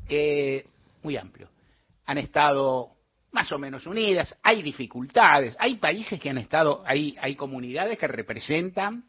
eh, 0.08 0.66
muy 1.02 1.18
amplio. 1.18 1.50
Han 2.06 2.16
estado 2.16 2.92
más 3.30 3.52
o 3.52 3.58
menos 3.58 3.86
unidas, 3.86 4.34
hay 4.42 4.62
dificultades, 4.62 5.54
hay 5.58 5.76
países 5.76 6.18
que 6.18 6.30
han 6.30 6.38
estado, 6.38 6.82
hay, 6.86 7.14
hay 7.20 7.34
comunidades 7.36 7.98
que 7.98 8.08
representan 8.08 9.04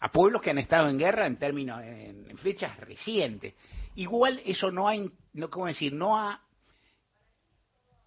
a 0.00 0.10
pueblos 0.10 0.42
que 0.42 0.50
han 0.50 0.58
estado 0.58 0.88
en 0.88 0.98
guerra 0.98 1.26
en 1.28 1.38
términos, 1.38 1.80
en, 1.84 2.36
fechas 2.38 2.76
recientes. 2.78 3.54
Igual 3.94 4.42
eso 4.44 4.72
no 4.72 4.88
ha, 4.88 4.94
no, 5.34 5.48
¿cómo 5.50 5.66
decir? 5.66 5.92
No 5.92 6.18
ha 6.18 6.42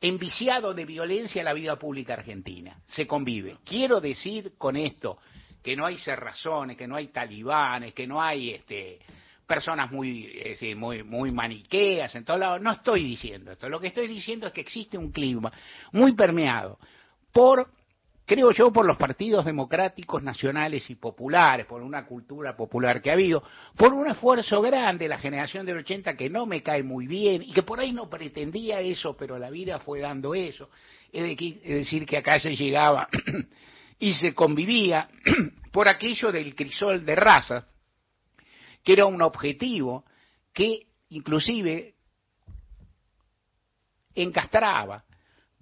enviciado 0.02 0.74
de 0.74 0.86
violencia 0.86 1.44
la 1.44 1.54
vida 1.54 1.78
pública 1.78 2.14
argentina. 2.14 2.80
Se 2.88 3.08
convive. 3.08 3.58
Quiero 3.64 4.00
decir 4.00 4.54
con 4.58 4.76
esto 4.76 5.18
que 5.64 5.76
no 5.76 5.86
hay 5.86 5.98
cerrazones, 5.98 6.78
que 6.78 6.88
no 6.88 6.96
hay 6.96 7.08
talibanes, 7.08 7.94
que 7.94 8.08
no 8.08 8.22
hay 8.22 8.52
este, 8.52 9.00
personas 9.46 9.92
muy, 9.92 10.56
muy, 10.76 11.04
muy 11.04 11.32
maniqueas 11.32 12.14
en 12.16 12.24
todos 12.24 12.40
lados. 12.40 12.62
No 12.62 12.72
estoy 12.72 13.04
diciendo 13.04 13.52
esto. 13.52 13.68
Lo 13.70 13.80
que 13.80 13.88
estoy 13.88 14.08
diciendo 14.08 14.48
es 14.48 14.54
que 14.54 14.62
existe 14.62 14.98
un 14.98 15.12
clima 15.12 15.52
muy 15.92 16.14
permeado 16.14 16.78
por 17.32 17.70
creo 18.28 18.52
yo, 18.52 18.74
por 18.74 18.86
los 18.86 18.98
partidos 18.98 19.46
democráticos 19.46 20.22
nacionales 20.22 20.90
y 20.90 20.96
populares, 20.96 21.66
por 21.66 21.82
una 21.82 22.06
cultura 22.06 22.58
popular 22.58 23.02
que 23.02 23.10
ha 23.10 23.14
habido, 23.14 23.42
por 23.78 23.94
un 23.94 24.06
esfuerzo 24.06 24.62
grande, 24.62 25.08
la 25.08 25.18
generación 25.18 25.66
del 25.66 25.78
80 25.78 26.18
que 26.18 26.30
no 26.30 26.46
me 26.46 26.62
cae 26.62 26.84
muy 26.84 27.08
bien 27.08 27.42
y 27.42 27.54
que 27.54 27.64
por 27.64 27.80
ahí 27.80 27.94
no 27.94 28.10
pretendía 28.10 28.82
eso, 28.82 29.16
pero 29.16 29.40
la 29.40 29.50
vida 29.50 29.80
fue 29.80 30.02
dando 30.02 30.36
eso. 30.36 30.70
Es, 31.12 31.24
decir, 31.64 32.06
que 32.06 32.18
acá 32.18 32.38
se 32.38 32.54
llegaba 32.54 33.08
y 34.00 34.12
se 34.14 34.36
convivía 34.36 35.08
por 35.72 35.88
aquello 35.88 36.30
del 36.30 36.54
crisol 36.54 37.06
de 37.06 37.16
raza, 37.16 37.66
que 38.84 38.92
era 38.92 39.06
un 39.06 39.22
objetivo 39.22 40.04
que 40.54 40.88
inclusive 41.10 41.96
encastraba 44.14 45.06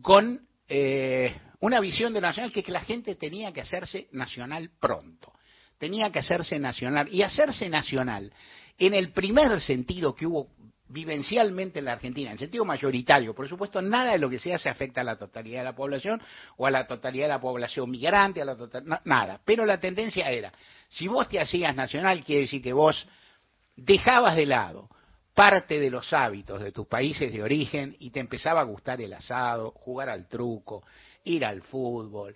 con 0.01 0.41
eh, 0.67 1.35
una 1.65 1.79
visión 1.79 2.13
de 2.13 2.21
nacional 2.21 2.51
que, 2.51 2.63
que 2.63 2.71
la 2.71 2.81
gente 2.81 3.15
tenía 3.15 3.51
que 3.51 3.61
hacerse 3.61 4.07
nacional 4.11 4.69
pronto, 4.79 5.33
tenía 5.77 6.11
que 6.11 6.19
hacerse 6.19 6.59
nacional. 6.59 7.07
Y 7.11 7.23
hacerse 7.23 7.69
nacional 7.69 8.31
en 8.77 8.93
el 8.93 9.11
primer 9.11 9.59
sentido 9.61 10.15
que 10.15 10.27
hubo 10.27 10.49
vivencialmente 10.87 11.79
en 11.79 11.85
la 11.85 11.93
Argentina, 11.93 12.31
en 12.31 12.37
sentido 12.37 12.63
mayoritario, 12.63 13.33
por 13.33 13.49
supuesto, 13.49 13.81
nada 13.81 14.11
de 14.11 14.19
lo 14.19 14.29
que 14.29 14.37
se 14.37 14.53
hace 14.53 14.69
afecta 14.69 15.01
a 15.01 15.03
la 15.03 15.17
totalidad 15.17 15.59
de 15.59 15.65
la 15.65 15.75
población 15.75 16.21
o 16.57 16.67
a 16.67 16.71
la 16.71 16.85
totalidad 16.85 17.25
de 17.25 17.29
la 17.29 17.41
población 17.41 17.89
migrante, 17.89 18.41
a 18.41 18.45
la 18.45 18.55
total, 18.55 18.83
nada, 19.03 19.39
pero 19.43 19.65
la 19.65 19.79
tendencia 19.79 20.29
era, 20.29 20.53
si 20.87 21.07
vos 21.07 21.27
te 21.27 21.39
hacías 21.39 21.75
nacional, 21.75 22.23
quiere 22.23 22.41
decir 22.41 22.61
que 22.61 22.73
vos 22.73 23.07
dejabas 23.75 24.35
de 24.35 24.45
lado 24.45 24.89
parte 25.33 25.79
de 25.79 25.89
los 25.89 26.13
hábitos 26.13 26.61
de 26.61 26.71
tus 26.71 26.87
países 26.87 27.33
de 27.33 27.43
origen 27.43 27.95
y 27.99 28.11
te 28.11 28.19
empezaba 28.19 28.61
a 28.61 28.65
gustar 28.65 29.01
el 29.01 29.13
asado, 29.13 29.71
jugar 29.71 30.09
al 30.09 30.27
truco, 30.27 30.83
ir 31.25 31.45
al 31.45 31.61
fútbol, 31.61 32.35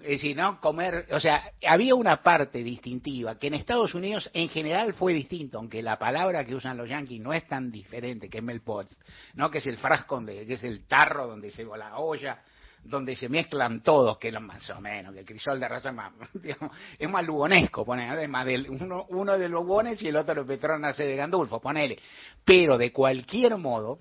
es 0.00 0.08
decir, 0.08 0.36
¿no? 0.36 0.60
Comer, 0.60 1.06
o 1.10 1.20
sea, 1.20 1.52
había 1.66 1.94
una 1.94 2.22
parte 2.22 2.62
distintiva 2.62 3.38
que 3.38 3.48
en 3.48 3.54
Estados 3.54 3.94
Unidos 3.94 4.30
en 4.32 4.48
general 4.48 4.94
fue 4.94 5.12
distinto, 5.12 5.58
aunque 5.58 5.82
la 5.82 5.98
palabra 5.98 6.44
que 6.44 6.54
usan 6.54 6.76
los 6.76 6.88
yanquis 6.88 7.20
no 7.20 7.32
es 7.32 7.46
tan 7.48 7.70
diferente 7.70 8.28
que 8.28 8.40
melpot, 8.40 8.88
¿no? 9.34 9.50
Que 9.50 9.58
es 9.58 9.66
el 9.66 9.78
frasco, 9.78 10.24
que 10.24 10.52
es 10.52 10.62
el 10.62 10.86
tarro 10.86 11.26
donde 11.26 11.50
se 11.50 11.64
la 11.64 11.98
olla, 11.98 12.40
donde 12.84 13.16
se 13.16 13.28
mezclan 13.28 13.82
todos, 13.82 14.18
que 14.18 14.28
es 14.28 14.40
más 14.40 14.70
o 14.70 14.80
menos, 14.80 15.12
que 15.12 15.20
el 15.20 15.26
crisol 15.26 15.58
de 15.58 15.68
raza 15.68 15.88
es 15.88 15.94
más, 15.94 16.12
digamos, 16.34 16.70
es 16.98 17.10
más 17.10 17.26
lugonesco, 17.26 17.84
pone, 17.84 18.08
además 18.08 18.46
de 18.46 18.66
uno, 18.68 19.06
uno 19.08 19.36
de 19.36 19.48
lugones 19.48 20.00
y 20.02 20.08
el 20.08 20.16
otro 20.16 20.34
de 20.34 20.44
Petronas 20.44 20.96
de 20.96 21.16
Gandulfo, 21.16 21.60
ponele. 21.60 21.98
Pero 22.44 22.78
de 22.78 22.92
cualquier 22.92 23.56
modo, 23.56 23.98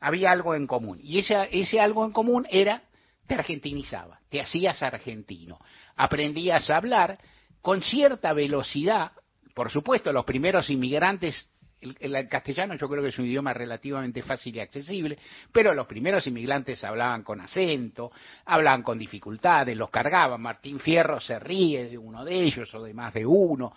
había 0.00 0.32
algo 0.32 0.54
en 0.54 0.66
común. 0.66 0.98
Y 1.02 1.20
ese, 1.20 1.48
ese 1.50 1.80
algo 1.80 2.04
en 2.04 2.12
común 2.12 2.46
era 2.50 2.82
te 3.26 3.34
argentinizaba, 3.34 4.20
te 4.28 4.40
hacías 4.40 4.82
argentino, 4.82 5.58
aprendías 5.96 6.68
a 6.70 6.76
hablar 6.76 7.18
con 7.60 7.82
cierta 7.82 8.32
velocidad, 8.32 9.12
por 9.54 9.70
supuesto, 9.70 10.12
los 10.12 10.24
primeros 10.24 10.68
inmigrantes, 10.68 11.48
el, 12.00 12.28
castellano 12.28 12.74
yo 12.74 12.88
creo 12.88 13.02
que 13.02 13.08
es 13.08 13.18
un 13.18 13.26
idioma 13.26 13.52
relativamente 13.52 14.22
fácil 14.22 14.56
y 14.56 14.60
accesible, 14.60 15.18
pero 15.52 15.74
los 15.74 15.86
primeros 15.86 16.26
inmigrantes 16.26 16.82
hablaban 16.84 17.22
con 17.22 17.40
acento, 17.40 18.10
hablaban 18.46 18.82
con 18.82 18.98
dificultades, 18.98 19.76
los 19.76 19.90
cargaban, 19.90 20.40
Martín 20.40 20.80
Fierro 20.80 21.20
se 21.20 21.38
ríe 21.38 21.88
de 21.88 21.98
uno 21.98 22.24
de 22.24 22.34
ellos 22.34 22.72
o 22.74 22.82
de 22.82 22.94
más 22.94 23.12
de 23.14 23.26
uno, 23.26 23.74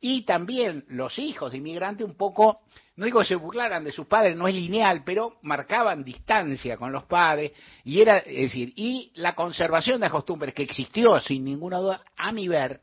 y 0.00 0.22
también 0.22 0.84
los 0.88 1.18
hijos 1.18 1.52
de 1.52 1.58
inmigrantes 1.58 2.06
un 2.06 2.16
poco 2.16 2.62
no 2.96 3.06
digo 3.06 3.20
que 3.20 3.26
se 3.26 3.34
burlaran 3.34 3.82
de 3.82 3.90
sus 3.90 4.06
padres, 4.06 4.36
no 4.36 4.46
es 4.46 4.54
lineal, 4.54 5.02
pero 5.04 5.38
marcaban 5.42 6.04
distancia 6.04 6.76
con 6.76 6.92
los 6.92 7.04
padres 7.04 7.52
y 7.82 8.00
era, 8.00 8.18
es 8.18 8.52
decir, 8.52 8.72
y 8.76 9.10
la 9.16 9.34
conservación 9.34 10.00
de 10.00 10.10
costumbres 10.10 10.54
que 10.54 10.62
existió 10.62 11.18
sin 11.18 11.44
ninguna 11.44 11.78
duda, 11.78 12.02
a 12.16 12.30
mi 12.30 12.46
ver, 12.46 12.80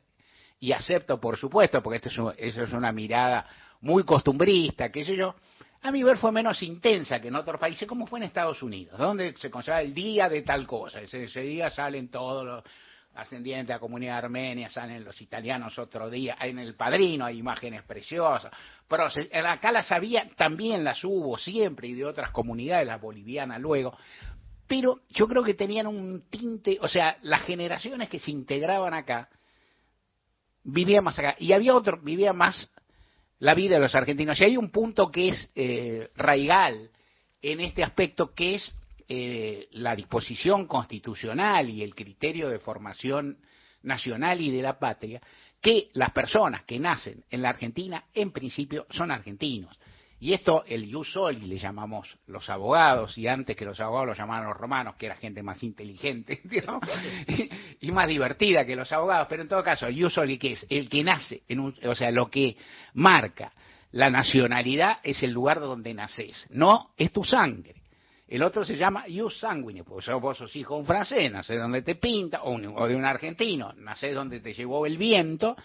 y 0.60 0.74
acepto 0.74 1.20
por 1.20 1.38
supuesto, 1.38 1.82
porque 1.82 1.98
esto 2.06 2.32
es, 2.32 2.56
eso 2.56 2.64
es 2.64 2.74
una 2.74 2.92
mirada 2.92 3.48
muy 3.82 4.04
costumbrista, 4.04 4.92
qué 4.92 5.04
sé 5.04 5.16
yo, 5.16 5.36
a 5.82 5.92
mi 5.92 6.04
ver 6.04 6.18
fue 6.18 6.32
menos 6.32 6.62
intensa 6.62 7.20
que 7.20 7.30
en 7.30 7.36
otros 7.36 7.60
países, 7.60 7.88
como 7.88 8.06
fue 8.06 8.20
en 8.20 8.24
Estados 8.24 8.62
Unidos, 8.62 9.00
donde 9.00 9.34
se 9.38 9.50
conserva 9.50 9.82
el 9.82 9.94
día 9.94 10.30
de 10.30 10.44
tal 10.44 10.68
cosa, 10.68 11.02
ese, 11.02 11.42
día 11.42 11.70
salen 11.72 12.10
todos 12.10 12.46
los 12.46 12.64
ascendientes 13.16 13.68
de 13.68 13.74
la 13.74 13.80
comunidad 13.80 14.20
armenia, 14.20 14.70
salen 14.70 15.04
los 15.04 15.20
italianos 15.20 15.78
otro 15.80 16.10
día, 16.10 16.38
en 16.40 16.60
el 16.60 16.76
padrino 16.76 17.26
hay 17.26 17.40
imágenes 17.40 17.82
preciosas, 17.84 18.54
pero 18.88 19.08
acá 19.50 19.72
las 19.72 19.92
había, 19.92 20.30
también 20.36 20.84
las 20.84 21.04
hubo 21.04 21.38
siempre 21.38 21.88
y 21.88 21.94
de 21.94 22.06
otras 22.06 22.30
comunidades, 22.32 22.88
las 22.88 23.02
bolivianas 23.02 23.60
luego, 23.60 23.98
pero 24.68 25.02
yo 25.10 25.28
creo 25.28 25.44
que 25.44 25.56
tenían 25.56 25.88
un 25.88 26.30
tinte, 26.30 26.78
o 26.80 26.88
sea, 26.88 27.18
las 27.24 27.42
generaciones 27.42 28.08
que 28.08 28.20
se 28.20 28.32
integraban 28.32 28.94
acá 28.94 29.28
vivían 30.64 31.04
más 31.04 31.18
acá, 31.18 31.36
y 31.40 31.54
había 31.54 31.76
otro, 31.76 32.00
vivía 32.02 32.34
más 32.34 32.72
la 33.42 33.56
vida 33.56 33.76
de 33.76 33.82
los 33.82 33.96
argentinos, 33.96 34.40
y 34.40 34.44
hay 34.44 34.56
un 34.56 34.70
punto 34.70 35.10
que 35.10 35.30
es 35.30 35.52
eh, 35.56 36.10
raigal 36.16 36.92
en 37.42 37.60
este 37.60 37.84
aspecto, 37.84 38.36
que 38.36 38.56
es 38.56 38.76
eh, 39.10 39.68
la 39.72 39.96
disposición 39.96 40.68
constitucional 40.68 41.68
y 41.68 41.82
el 41.82 41.96
criterio 41.96 42.50
de 42.50 42.60
formación 42.60 43.40
nacional 43.82 44.42
y 44.42 44.52
de 44.52 44.62
la 44.62 44.78
patria, 44.78 45.20
que 45.60 45.90
las 45.94 46.12
personas 46.12 46.64
que 46.66 46.80
nacen 46.80 47.24
en 47.32 47.42
la 47.42 47.50
Argentina 47.50 48.06
en 48.14 48.32
principio 48.32 48.86
son 48.92 49.10
argentinos. 49.10 49.76
Y 50.22 50.34
esto 50.34 50.64
el 50.68 50.86
ius 50.86 51.14
soli 51.14 51.48
le 51.48 51.58
llamamos 51.58 52.16
los 52.28 52.48
abogados, 52.48 53.18
y 53.18 53.28
antes 53.28 53.56
que 53.56 53.66
los 53.66 53.80
abogados 53.80 54.10
lo 54.10 54.14
llamaban 54.14 54.48
los 54.48 54.56
romanos, 54.56 54.96
que 54.96 55.08
era 55.08 55.16
gente 55.16 55.42
más 55.42 55.64
inteligente 55.64 56.42
y, 57.82 57.92
más 57.92 58.08
divertida 58.08 58.64
que 58.64 58.76
los 58.76 58.92
abogados, 58.92 59.26
pero 59.28 59.42
en 59.42 59.48
todo 59.48 59.64
caso, 59.64 59.88
el 59.88 59.98
ius 59.98 60.14
soli 60.14 60.38
que 60.38 60.52
es 60.52 60.68
el 60.70 60.88
que 60.88 61.04
nace, 61.04 61.42
en 61.48 61.60
un, 61.60 61.76
o 61.84 61.96
sea, 61.96 62.12
lo 62.12 62.30
que 62.30 62.56
marca 62.94 63.52
la 63.94 64.12
nacionalidad 64.12 65.00
es 65.02 65.24
el 65.24 65.32
lugar 65.32 65.60
donde 65.60 65.92
naces, 65.92 66.46
no 66.52 66.92
es 66.98 67.12
tu 67.12 67.24
sangre. 67.24 67.82
El 68.28 68.44
otro 68.44 68.64
se 68.64 68.78
llama 68.78 69.08
ius 69.08 69.40
sanguine, 69.40 69.84
porque 69.84 70.14
vos 70.14 70.38
sos 70.38 70.56
hijo 70.56 70.76
de 70.76 70.82
un 70.82 70.86
francés, 70.86 71.32
nacés 71.32 71.60
donde 71.60 71.82
te 71.82 71.96
pinta, 71.96 72.44
o, 72.44 72.60
de 72.88 72.96
un 72.96 73.06
argentino, 73.06 73.74
nacés 73.74 74.14
donde 74.14 74.40
te 74.40 74.54
llevó 74.54 74.86
el 74.86 75.00
viento, 75.00 75.58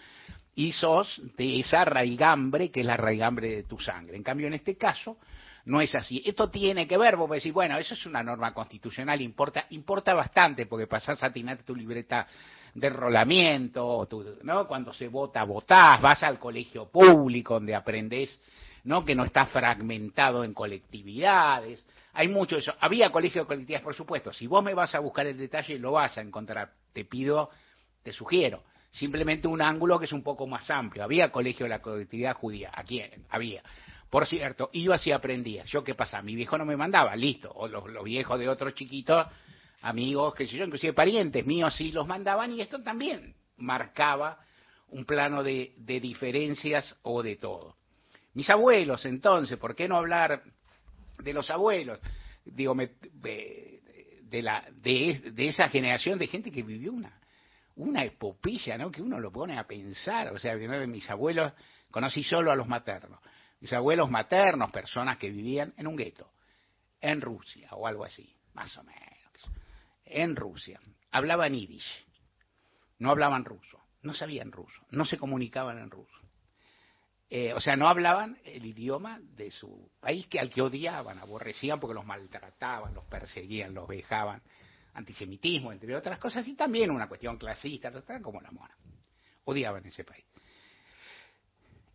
y 0.56 0.72
sos 0.72 1.20
de 1.36 1.60
esa 1.60 1.84
raigambre 1.84 2.70
que 2.70 2.80
es 2.80 2.86
la 2.86 2.96
raigambre 2.96 3.56
de 3.56 3.62
tu 3.64 3.78
sangre. 3.78 4.16
En 4.16 4.22
cambio, 4.22 4.46
en 4.48 4.54
este 4.54 4.76
caso, 4.76 5.18
no 5.66 5.80
es 5.80 5.94
así. 5.94 6.22
Esto 6.24 6.48
tiene 6.48 6.88
que 6.88 6.96
ver, 6.96 7.16
vos 7.16 7.30
decís, 7.30 7.52
bueno, 7.52 7.76
eso 7.76 7.94
es 7.94 8.06
una 8.06 8.22
norma 8.22 8.54
constitucional, 8.54 9.20
importa, 9.20 9.66
importa 9.70 10.14
bastante, 10.14 10.64
porque 10.66 10.86
pasás 10.86 11.22
a 11.22 11.30
tener 11.30 11.62
tu 11.62 11.76
libreta 11.76 12.26
de 12.74 12.86
enrolamiento, 12.86 14.08
¿no? 14.42 14.66
cuando 14.66 14.92
se 14.94 15.08
vota, 15.08 15.44
votás, 15.44 16.00
vas 16.00 16.22
al 16.22 16.38
colegio 16.38 16.88
público 16.88 17.54
donde 17.54 17.74
aprendés 17.74 18.40
¿no? 18.84 19.04
que 19.04 19.14
no 19.14 19.24
está 19.24 19.46
fragmentado 19.46 20.42
en 20.42 20.54
colectividades, 20.54 21.84
hay 22.14 22.28
mucho 22.28 22.56
eso. 22.56 22.72
Había 22.80 23.10
colegios 23.10 23.44
de 23.44 23.46
colectividades, 23.46 23.84
por 23.84 23.94
supuesto. 23.94 24.32
Si 24.32 24.46
vos 24.46 24.64
me 24.64 24.72
vas 24.72 24.94
a 24.94 25.00
buscar 25.00 25.26
el 25.26 25.36
detalle, 25.36 25.78
lo 25.78 25.92
vas 25.92 26.16
a 26.16 26.22
encontrar. 26.22 26.70
Te 26.94 27.04
pido, 27.04 27.50
te 28.02 28.14
sugiero. 28.14 28.62
Simplemente 28.96 29.46
un 29.46 29.60
ángulo 29.60 29.98
que 29.98 30.06
es 30.06 30.12
un 30.12 30.22
poco 30.22 30.46
más 30.46 30.70
amplio. 30.70 31.04
Había 31.04 31.30
colegio 31.30 31.64
de 31.64 31.70
la 31.70 31.82
colectividad 31.82 32.34
judía. 32.34 32.70
Aquí 32.74 33.02
había. 33.28 33.62
Por 34.08 34.26
cierto, 34.26 34.70
ibas 34.72 35.06
y 35.06 35.12
aprendías. 35.12 35.68
¿Yo 35.68 35.84
qué 35.84 35.94
pasa? 35.94 36.22
Mi 36.22 36.34
viejo 36.34 36.56
no 36.56 36.64
me 36.64 36.76
mandaba, 36.76 37.14
listo. 37.14 37.52
O 37.52 37.68
los, 37.68 37.84
viejos 38.04 38.38
de 38.38 38.48
otros 38.48 38.74
chiquitos, 38.74 39.26
amigos, 39.82 40.34
que 40.34 40.46
sé 40.46 40.56
yo, 40.56 40.64
inclusive 40.64 40.94
parientes 40.94 41.44
míos 41.44 41.74
sí 41.76 41.92
los 41.92 42.06
mandaban 42.06 42.52
y 42.52 42.62
esto 42.62 42.82
también 42.82 43.34
marcaba 43.58 44.38
un 44.88 45.04
plano 45.04 45.42
de, 45.42 45.74
de 45.76 46.00
diferencias 46.00 46.96
o 47.02 47.22
de 47.22 47.36
todo. 47.36 47.76
Mis 48.32 48.48
abuelos, 48.48 49.04
entonces, 49.04 49.58
¿por 49.58 49.74
qué 49.74 49.88
no 49.88 49.96
hablar 49.96 50.42
de 51.18 51.32
los 51.32 51.50
abuelos, 51.50 51.98
digo, 52.44 52.74
de, 52.74 54.42
la, 54.42 54.64
de, 54.72 55.32
esa 55.36 55.68
generación 55.68 56.18
de 56.18 56.26
gente 56.26 56.50
que 56.50 56.62
vivió 56.62 56.92
una, 56.92 57.18
una 57.76 58.04
epopeya, 58.04 58.76
¿no? 58.78 58.90
Que 58.90 59.02
uno 59.02 59.20
lo 59.20 59.30
pone 59.30 59.58
a 59.58 59.66
pensar, 59.66 60.32
o 60.32 60.38
sea, 60.38 60.56
de 60.56 60.86
mis 60.86 61.08
abuelos, 61.10 61.52
conocí 61.90 62.22
solo 62.22 62.50
a 62.50 62.56
los 62.56 62.66
maternos, 62.66 63.20
mis 63.60 63.72
abuelos 63.72 64.10
maternos, 64.10 64.70
personas 64.72 65.18
que 65.18 65.30
vivían 65.30 65.72
en 65.76 65.86
un 65.86 65.96
gueto, 65.96 66.30
en 67.00 67.20
Rusia 67.20 67.68
o 67.72 67.86
algo 67.86 68.04
así, 68.04 68.34
más 68.54 68.76
o 68.78 68.84
menos, 68.84 69.02
en 70.06 70.36
Rusia, 70.36 70.80
hablaban 71.10 71.52
yiddish, 71.52 72.06
no 72.98 73.10
hablaban 73.10 73.44
ruso, 73.44 73.80
no 74.02 74.14
sabían 74.14 74.52
ruso, 74.52 74.82
no 74.90 75.04
se 75.04 75.18
comunicaban 75.18 75.78
en 75.78 75.90
ruso. 75.90 76.16
Eh, 77.28 77.52
o 77.54 77.60
sea, 77.60 77.74
no 77.74 77.88
hablaban 77.88 78.38
el 78.44 78.64
idioma 78.64 79.18
de 79.20 79.50
su 79.50 79.90
país 79.98 80.28
que 80.28 80.38
al 80.38 80.48
que 80.48 80.62
odiaban, 80.62 81.18
aborrecían 81.18 81.80
porque 81.80 81.94
los 81.94 82.06
maltrataban, 82.06 82.94
los 82.94 83.04
perseguían, 83.06 83.74
los 83.74 83.88
vejaban, 83.88 84.42
antisemitismo, 84.96 85.72
entre 85.72 85.94
otras 85.94 86.18
cosas, 86.18 86.46
y 86.48 86.54
también 86.54 86.90
una 86.90 87.08
cuestión 87.08 87.36
clasista, 87.36 87.92
como 88.22 88.40
la 88.40 88.50
mona. 88.50 88.74
Odiaban 89.44 89.84
ese 89.86 90.04
país. 90.04 90.24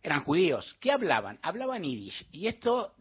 Eran 0.02 0.24
judíos. 0.24 0.76
¿Qué 0.80 0.90
hablaban? 0.90 1.38
Hablaban 1.42 1.82
yiddish. 1.82 2.26
Y 2.32 2.46
esto, 2.46 2.94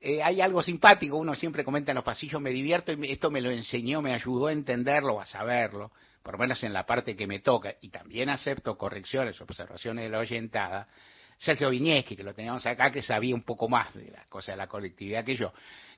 eh, 0.00 0.22
hay 0.22 0.40
algo 0.40 0.62
simpático, 0.62 1.16
uno 1.16 1.34
siempre 1.34 1.64
comenta 1.64 1.92
en 1.92 1.96
los 1.96 2.04
pasillos, 2.04 2.40
me 2.40 2.50
divierto, 2.50 2.92
y 2.92 3.10
esto 3.10 3.30
me 3.30 3.40
lo 3.40 3.50
enseñó, 3.50 4.02
me 4.02 4.12
ayudó 4.12 4.48
a 4.48 4.52
entenderlo, 4.52 5.20
a 5.20 5.26
saberlo, 5.26 5.92
por 6.22 6.34
lo 6.34 6.38
menos 6.38 6.62
en 6.64 6.72
la 6.72 6.84
parte 6.84 7.16
que 7.16 7.26
me 7.26 7.40
toca, 7.40 7.74
y 7.80 7.88
también 7.88 8.28
acepto 8.28 8.76
correcciones, 8.76 9.40
observaciones 9.40 10.04
de 10.04 10.10
la 10.10 10.18
oyentada, 10.18 10.88
Sergio 11.36 11.70
Viñeski, 11.70 12.16
que 12.16 12.22
lo 12.22 12.34
teníamos 12.34 12.64
acá, 12.66 12.90
que 12.90 13.02
sabía 13.02 13.34
un 13.34 13.42
poco 13.42 13.68
más 13.68 13.92
de 13.94 14.10
la 14.10 14.24
cosa 14.26 14.52
de 14.52 14.58
la 14.58 14.66
colectividad 14.66 15.24
que 15.24 15.36
yo. 15.36 15.52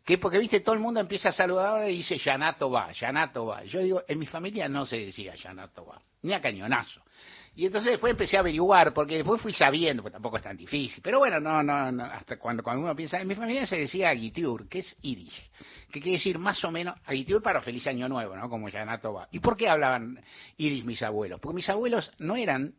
Que 0.07 0.19
porque, 0.19 0.39
viste, 0.39 0.61
todo 0.61 0.77
el 0.77 0.81
mundo 0.81 1.01
empieza 1.01 1.31
a 1.31 1.33
saludar 1.33 1.91
y 1.91 1.97
dice, 1.97 2.17
Yanato 2.17 2.71
va, 2.71 2.93
Yanato 2.93 3.47
va. 3.47 3.65
Yo 3.65 3.81
digo, 3.81 4.05
en 4.07 4.21
mi 4.21 4.27
familia 4.27 4.69
no 4.69 4.87
se 4.87 4.99
decía 4.99 5.35
Yanato 5.35 5.85
va, 5.85 6.01
ni 6.23 6.33
a 6.33 6.41
cañonazo. 6.41 7.03
Y 7.57 7.67
entonces 7.67 7.91
después 7.91 8.13
empecé 8.13 8.37
a 8.37 8.41
averiguar, 8.41 8.95
porque 8.95 9.17
después 9.17 9.43
fui 9.43 9.53
sabiendo, 9.53 10.05
porque 10.05 10.13
tampoco 10.13 10.37
es 10.37 10.45
tan 10.45 10.57
difícil. 10.57 11.03
Pero 11.03 11.19
bueno, 11.19 11.41
no, 11.41 11.61
no, 11.61 11.91
no 11.91 12.05
hasta 12.05 12.39
cuando, 12.39 12.63
cuando 12.63 12.85
uno 12.85 12.95
piensa, 12.95 13.21
en 13.21 13.27
mi 13.27 13.35
familia 13.35 13.67
se 13.67 13.79
decía 13.79 14.11
Agitiur, 14.11 14.69
que 14.69 14.79
es 14.79 14.97
Yiddish, 15.01 15.51
que 15.91 16.01
quiere 16.01 16.19
decir 16.19 16.39
más 16.39 16.63
o 16.65 16.71
menos, 16.71 16.95
Agitiur 17.05 17.43
para 17.43 17.61
feliz 17.61 17.85
año 17.89 18.09
nuevo, 18.09 18.37
¿no? 18.37 18.49
Como 18.49 18.69
Yanato 18.69 19.13
va. 19.13 19.27
¿Y 19.33 19.41
por 19.41 19.57
qué 19.57 19.69
hablaban 19.69 20.23
Yiddish 20.57 20.85
mis 20.85 21.03
abuelos? 21.03 21.41
Porque 21.41 21.57
mis 21.57 21.69
abuelos 21.69 22.13
no 22.19 22.37
eran 22.37 22.75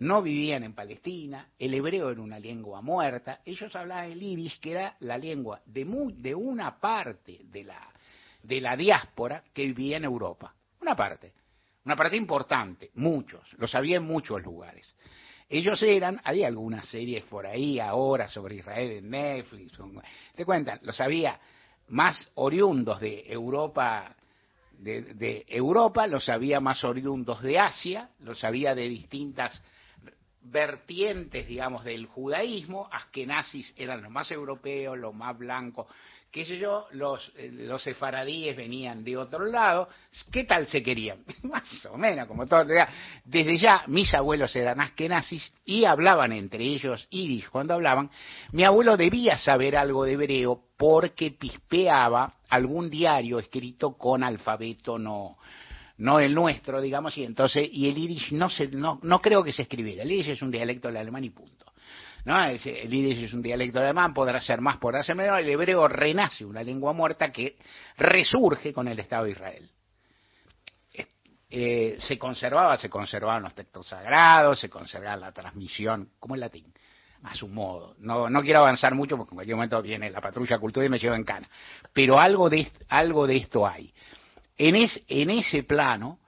no 0.00 0.22
vivían 0.22 0.62
en 0.62 0.74
Palestina, 0.74 1.48
el 1.58 1.74
hebreo 1.74 2.10
era 2.10 2.20
una 2.20 2.38
lengua 2.38 2.80
muerta, 2.80 3.40
ellos 3.44 3.74
hablaban 3.74 4.12
el 4.12 4.22
irish, 4.22 4.60
que 4.60 4.72
era 4.72 4.96
la 5.00 5.18
lengua 5.18 5.60
de, 5.66 5.84
de 6.16 6.34
una 6.34 6.78
parte 6.78 7.40
de 7.44 7.64
la, 7.64 7.92
de 8.42 8.60
la 8.60 8.76
diáspora 8.76 9.42
que 9.52 9.66
vivía 9.66 9.96
en 9.96 10.04
Europa, 10.04 10.54
una 10.80 10.94
parte, 10.94 11.32
una 11.84 11.96
parte 11.96 12.16
importante, 12.16 12.90
muchos, 12.94 13.52
lo 13.58 13.66
sabía 13.66 13.96
en 13.96 14.04
muchos 14.04 14.42
lugares. 14.42 14.94
Ellos 15.48 15.82
eran, 15.82 16.20
hay 16.24 16.44
algunas 16.44 16.86
series 16.88 17.24
por 17.24 17.46
ahí 17.46 17.80
ahora 17.80 18.28
sobre 18.28 18.56
Israel 18.56 18.92
en 18.92 19.10
Netflix, 19.10 19.78
te 20.34 20.44
cuentan, 20.44 20.78
los 20.82 21.00
había 21.00 21.40
más 21.88 22.30
oriundos 22.34 23.00
de 23.00 23.24
Europa 23.26 24.14
de, 24.78 25.02
de, 25.14 25.44
Europa, 25.48 26.06
los 26.06 26.28
había 26.28 26.60
más 26.60 26.84
oriundos 26.84 27.42
de 27.42 27.58
Asia, 27.58 28.10
los 28.20 28.44
había 28.44 28.76
de 28.76 28.88
distintas 28.88 29.60
vertientes, 30.42 31.46
digamos, 31.46 31.84
del 31.84 32.06
judaísmo, 32.06 32.88
nazis 33.26 33.74
eran 33.76 34.02
los 34.02 34.10
más 34.10 34.30
europeos, 34.30 34.98
los 34.98 35.14
más 35.14 35.36
blancos, 35.36 35.86
qué 36.30 36.44
sé 36.44 36.58
yo, 36.58 36.86
los, 36.92 37.32
eh, 37.36 37.50
los 37.52 37.82
sefaradíes 37.82 38.56
venían 38.56 39.02
de 39.02 39.16
otro 39.16 39.44
lado, 39.46 39.88
¿qué 40.30 40.44
tal 40.44 40.66
se 40.68 40.82
querían? 40.82 41.24
más 41.42 41.64
o 41.86 41.96
menos, 41.96 42.26
como 42.26 42.46
todo. 42.46 42.64
Desde 43.24 43.56
ya, 43.56 43.84
mis 43.86 44.12
abuelos 44.14 44.54
eran 44.54 44.78
nazis 45.08 45.52
y 45.64 45.84
hablaban 45.84 46.32
entre 46.32 46.64
ellos 46.64 47.08
yiddish 47.10 47.48
cuando 47.48 47.74
hablaban. 47.74 48.10
Mi 48.52 48.64
abuelo 48.64 48.96
debía 48.96 49.38
saber 49.38 49.76
algo 49.76 50.04
de 50.04 50.12
hebreo 50.12 50.62
porque 50.76 51.30
pispeaba 51.32 52.34
algún 52.50 52.90
diario 52.90 53.38
escrito 53.38 53.96
con 53.96 54.22
alfabeto 54.22 54.98
no, 54.98 55.38
no 55.98 56.20
el 56.20 56.34
nuestro, 56.34 56.80
digamos, 56.80 57.16
y 57.18 57.24
entonces, 57.24 57.68
y 57.70 57.88
el 57.88 57.98
irish 57.98 58.32
no, 58.32 58.48
se, 58.48 58.68
no, 58.68 59.00
no 59.02 59.20
creo 59.20 59.42
que 59.42 59.52
se 59.52 59.62
escribiera, 59.62 60.02
el 60.02 60.12
irish 60.12 60.30
es 60.30 60.42
un 60.42 60.50
dialecto 60.50 60.88
del 60.88 60.96
alemán 60.96 61.24
y 61.24 61.30
punto. 61.30 61.72
¿no? 62.24 62.42
El 62.44 62.94
irish 62.94 63.24
es 63.24 63.32
un 63.32 63.42
dialecto 63.42 63.80
alemán, 63.80 64.14
podrá 64.14 64.40
ser 64.40 64.60
más, 64.60 64.76
podrá 64.78 65.02
ser 65.02 65.16
menos, 65.16 65.38
el 65.38 65.48
hebreo 65.48 65.88
renace 65.88 66.44
una 66.44 66.62
lengua 66.62 66.92
muerta 66.92 67.32
que 67.32 67.56
resurge 67.96 68.72
con 68.72 68.88
el 68.88 68.98
Estado 68.98 69.24
de 69.24 69.30
Israel. 69.32 69.70
Eh, 71.50 71.96
se 71.98 72.18
conservaba, 72.18 72.76
se 72.76 72.90
conservaban 72.90 73.42
los 73.42 73.54
textos 73.54 73.86
sagrados, 73.86 74.60
se 74.60 74.68
conservaba 74.68 75.16
la 75.16 75.32
transmisión, 75.32 76.10
como 76.20 76.34
el 76.34 76.42
latín, 76.42 76.72
a 77.22 77.34
su 77.34 77.48
modo. 77.48 77.94
No, 78.00 78.28
no 78.28 78.42
quiero 78.42 78.60
avanzar 78.60 78.94
mucho 78.94 79.16
porque 79.16 79.32
en 79.32 79.36
cualquier 79.36 79.56
momento 79.56 79.80
viene 79.80 80.10
la 80.10 80.20
patrulla 80.20 80.58
cultura 80.58 80.84
y 80.84 80.90
me 80.90 80.98
lleva 80.98 81.16
en 81.16 81.24
cana. 81.24 81.48
Pero 81.94 82.20
algo 82.20 82.50
de, 82.50 82.70
algo 82.88 83.26
de 83.26 83.36
esto 83.38 83.66
hay. 83.66 83.92
En, 84.58 84.74
en 84.74 85.30
ese 85.30 85.62
plano, 85.62 86.18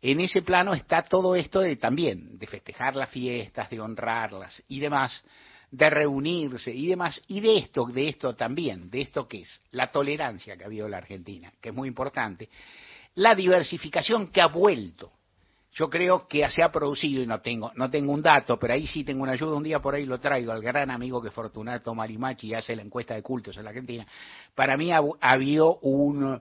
en 0.00 0.20
ese 0.20 0.42
plano 0.42 0.74
está 0.74 1.02
todo 1.02 1.36
esto 1.36 1.60
de 1.60 1.76
también, 1.76 2.38
de 2.38 2.46
festejar 2.46 2.96
las 2.96 3.10
fiestas, 3.10 3.70
de 3.70 3.80
honrarlas 3.80 4.62
y 4.68 4.80
demás, 4.80 5.22
de 5.70 5.90
reunirse 5.90 6.72
y 6.72 6.86
demás, 6.86 7.20
y 7.28 7.40
de 7.40 7.58
esto, 7.58 7.86
de 7.86 8.08
esto 8.08 8.34
también, 8.34 8.90
de 8.90 9.00
esto 9.00 9.26
que 9.26 9.42
es 9.42 9.60
la 9.72 9.90
tolerancia 9.90 10.56
que 10.56 10.62
ha 10.62 10.66
habido 10.66 10.86
en 10.86 10.92
la 10.92 10.98
Argentina, 10.98 11.52
que 11.60 11.70
es 11.70 11.74
muy 11.74 11.88
importante, 11.88 12.48
la 13.16 13.34
diversificación 13.34 14.28
que 14.28 14.40
ha 14.40 14.46
vuelto. 14.46 15.12
Yo 15.72 15.90
creo 15.90 16.28
que 16.28 16.48
se 16.50 16.62
ha 16.62 16.70
producido, 16.70 17.20
y 17.20 17.26
no 17.26 17.40
tengo, 17.40 17.72
no 17.74 17.90
tengo 17.90 18.12
un 18.12 18.22
dato, 18.22 18.56
pero 18.58 18.74
ahí 18.74 18.86
sí 18.86 19.02
tengo 19.02 19.24
una 19.24 19.32
ayuda, 19.32 19.56
un 19.56 19.64
día 19.64 19.80
por 19.80 19.94
ahí 19.96 20.06
lo 20.06 20.20
traigo 20.20 20.52
al 20.52 20.62
gran 20.62 20.90
amigo 20.90 21.20
que 21.20 21.32
Fortunato 21.32 21.92
Marimachi 21.94 22.54
hace 22.54 22.76
la 22.76 22.82
encuesta 22.82 23.14
de 23.14 23.22
cultos 23.22 23.56
en 23.56 23.64
la 23.64 23.70
Argentina. 23.70 24.06
Para 24.54 24.76
mí 24.76 24.92
ha 24.92 25.00
habido 25.20 25.78
un, 25.78 26.40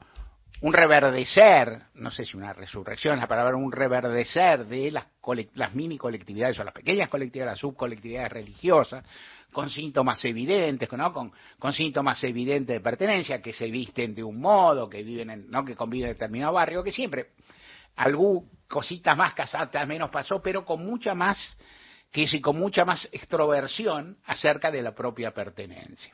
un 0.63 0.71
reverdecer, 0.71 1.87
no 1.95 2.09
sé 2.09 2.23
si 2.23 2.37
una 2.37 2.53
resurrección, 2.53 3.19
la 3.19 3.27
palabra 3.27 3.57
un 3.57 3.69
reverdecer 3.69 4.65
de 4.65 4.91
las, 4.91 5.07
las 5.55 5.75
mini 5.75 5.97
colectividades 5.97 6.57
o 6.57 6.63
las 6.63 6.73
pequeñas 6.73 7.09
colectividades, 7.09 7.51
las 7.51 7.59
subcolectividades 7.59 8.31
religiosas, 8.31 9.03
con 9.51 9.69
síntomas 9.69 10.23
evidentes, 10.23 10.89
¿no? 10.93 11.11
con, 11.11 11.73
síntomas 11.73 12.23
evidentes 12.23 12.77
de 12.77 12.79
pertenencia, 12.79 13.41
que 13.41 13.51
se 13.51 13.69
visten 13.69 14.15
de 14.15 14.23
un 14.23 14.39
modo, 14.39 14.89
que 14.89 15.03
viven 15.03 15.31
en, 15.31 15.51
¿no? 15.51 15.65
que 15.65 15.75
conviven 15.75 16.11
en 16.11 16.13
determinado 16.13 16.53
barrio, 16.53 16.81
que 16.81 16.93
siempre, 16.93 17.31
algún 17.97 18.49
cositas 18.69 19.17
más 19.17 19.33
casatas 19.33 19.85
menos 19.85 20.11
pasó, 20.11 20.41
pero 20.41 20.63
con 20.63 20.85
mucha 20.85 21.13
más, 21.13 21.57
que 22.09 22.25
con 22.39 22.57
mucha 22.57 22.85
más 22.85 23.09
extroversión 23.11 24.17
acerca 24.25 24.71
de 24.71 24.81
la 24.81 24.95
propia 24.95 25.31
pertenencia. 25.31 26.13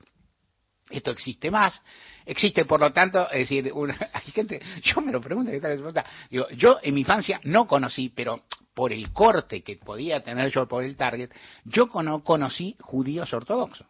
Esto 0.90 1.12
existe 1.12 1.52
más, 1.52 1.82
existe 2.26 2.66
por 2.66 2.80
lo 2.80 2.92
tanto, 2.92 3.30
es 3.32 3.50
decir, 3.50 3.72
hay 4.14 4.32
gente, 4.32 4.62
yo 4.82 5.02
me 5.02 5.12
lo 5.12 5.22
pregunto, 5.22 5.52
Digo, 6.30 6.50
yo 6.52 6.80
en 6.82 6.94
mi 6.94 7.02
infancia 7.02 7.40
no 7.44 7.68
conocí, 7.68 8.10
pero 8.10 8.44
por 8.74 8.94
el 8.94 9.12
corte 9.12 9.62
que 9.62 9.76
podía 9.76 10.22
tener 10.24 10.52
yo 10.52 10.68
por 10.68 10.84
el 10.84 10.96
target, 10.96 11.32
yo 11.66 11.90
no 12.02 12.24
conocí 12.24 12.76
judíos 12.80 13.34
ortodoxos. 13.34 13.86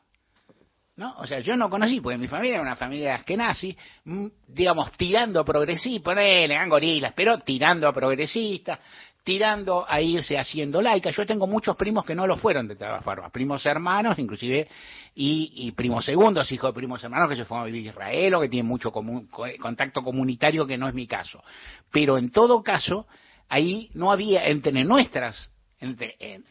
¿No? 0.96 1.16
O 1.20 1.26
sea, 1.26 1.40
yo 1.40 1.56
no 1.56 1.70
conocí, 1.70 2.02
porque 2.02 2.18
mi 2.18 2.28
familia 2.28 2.56
era 2.56 2.62
una 2.62 2.76
familia 2.76 3.24
nazi, 3.38 3.78
mm, 4.04 4.28
digamos, 4.50 4.92
tirando 4.94 5.46
progresistas, 5.46 6.04
ponele, 6.04 6.68
gorilas, 6.68 7.14
pero 7.16 7.38
tirando 7.38 7.88
a 7.88 7.94
progresistas, 7.94 8.80
tirando 9.24 9.86
a 9.88 10.02
irse 10.02 10.38
haciendo 10.38 10.82
laica. 10.82 11.12
Yo 11.12 11.26
tengo 11.26 11.48
muchos 11.48 11.76
primos 11.76 12.06
que 12.06 12.16
no 12.16 12.26
lo 12.26 12.38
fueron 12.38 12.68
de 12.68 12.76
todas 12.76 13.04
formas, 13.04 13.32
primos 13.32 13.66
hermanos, 13.66 14.18
inclusive, 14.18 14.68
y, 15.16 15.72
primos 15.74 16.06
segundos, 16.06 16.52
hijos 16.52 16.70
de 16.70 16.74
primos 16.74 17.04
hermanos 17.04 17.30
que 17.30 17.36
se 17.36 17.46
fueron 17.46 17.64
a 17.64 17.66
vivir 17.66 17.88
a 17.88 17.90
Israel 17.92 18.36
o 18.36 18.42
que 18.42 18.50
tienen 18.50 18.68
mucho 18.68 18.92
contacto 18.92 20.02
comunitario, 20.02 20.66
que 20.66 20.78
no 20.78 20.88
es 20.88 20.94
mi 20.94 21.08
caso. 21.08 21.44
Pero 21.92 22.18
en 22.18 22.32
todo 22.32 22.64
caso, 22.64 23.06
ahí 23.50 23.90
no 23.94 24.12
había, 24.12 24.48
entre 24.48 24.84
nuestras, 24.84 25.52
en, 25.82 25.98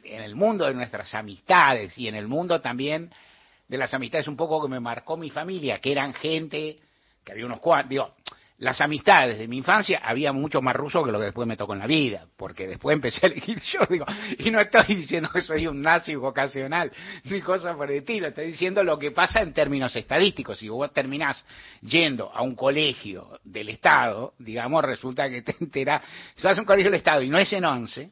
el 0.05 0.35
mundo 0.35 0.67
de 0.67 0.75
nuestras 0.75 1.15
amistades 1.15 1.97
y 1.97 2.09
en 2.09 2.15
el 2.15 2.29
mundo 2.29 2.61
también 2.61 3.11
de 3.69 3.79
las 3.79 3.93
amistades 3.95 4.29
un 4.29 4.37
poco 4.37 4.63
que 4.63 4.69
me 4.69 4.81
marcó 4.81 5.17
mi 5.17 5.31
familia, 5.31 5.79
que 5.79 5.93
eran 5.93 6.13
gente, 6.15 6.79
que 7.25 7.33
había 7.33 7.47
unos 7.47 7.61
cuantos, 7.61 7.91
digo, 7.91 8.15
las 8.59 8.81
amistades 8.81 9.39
de 9.39 9.47
mi 9.47 9.59
infancia 9.59 10.01
había 10.05 10.33
mucho 10.33 10.61
más 10.61 10.75
ruso 10.75 11.05
que 11.05 11.13
lo 11.13 11.19
que 11.19 11.27
después 11.27 11.47
me 11.47 11.57
tocó 11.57 11.75
en 11.75 11.79
la 11.79 11.87
vida, 11.87 12.27
porque 12.37 12.67
después 12.67 12.95
empecé 12.95 13.27
a 13.27 13.29
elegir 13.29 13.61
yo, 13.73 13.81
digo, 13.89 14.05
y 14.39 14.51
no 14.51 14.61
estoy 14.61 14.97
diciendo 14.97 15.31
que 15.33 15.41
soy 15.41 15.67
un 15.69 15.81
nazi 15.81 16.17
vocacional, 16.17 16.91
ni 17.25 17.41
cosas 17.41 17.77
por 17.77 17.91
el 17.91 17.99
estilo, 17.99 18.29
estoy 18.29 18.49
diciendo 18.49 18.83
lo 18.83 18.99
que 18.99 19.13
pasa 19.13 19.41
en 19.41 19.53
términos 19.53 19.95
estadísticos. 19.95 20.59
Si 20.59 20.69
vos 20.69 20.93
terminás 20.93 21.45
yendo 21.83 22.33
a 22.35 22.43
un 22.43 22.57
colegio 22.57 23.39
del 23.45 23.69
Estado, 23.69 24.35
digamos, 24.39 24.83
resulta 24.85 25.29
que 25.29 25.43
te 25.43 25.55
enterás, 25.61 26.03
si 26.35 26.43
vas 26.43 26.59
a 26.59 26.61
un 26.61 26.67
colegio 26.67 26.91
del 26.91 26.99
Estado 26.99 27.23
y 27.23 27.29
no 27.29 27.39
es 27.39 27.53
en 27.53 27.65
once, 27.65 28.11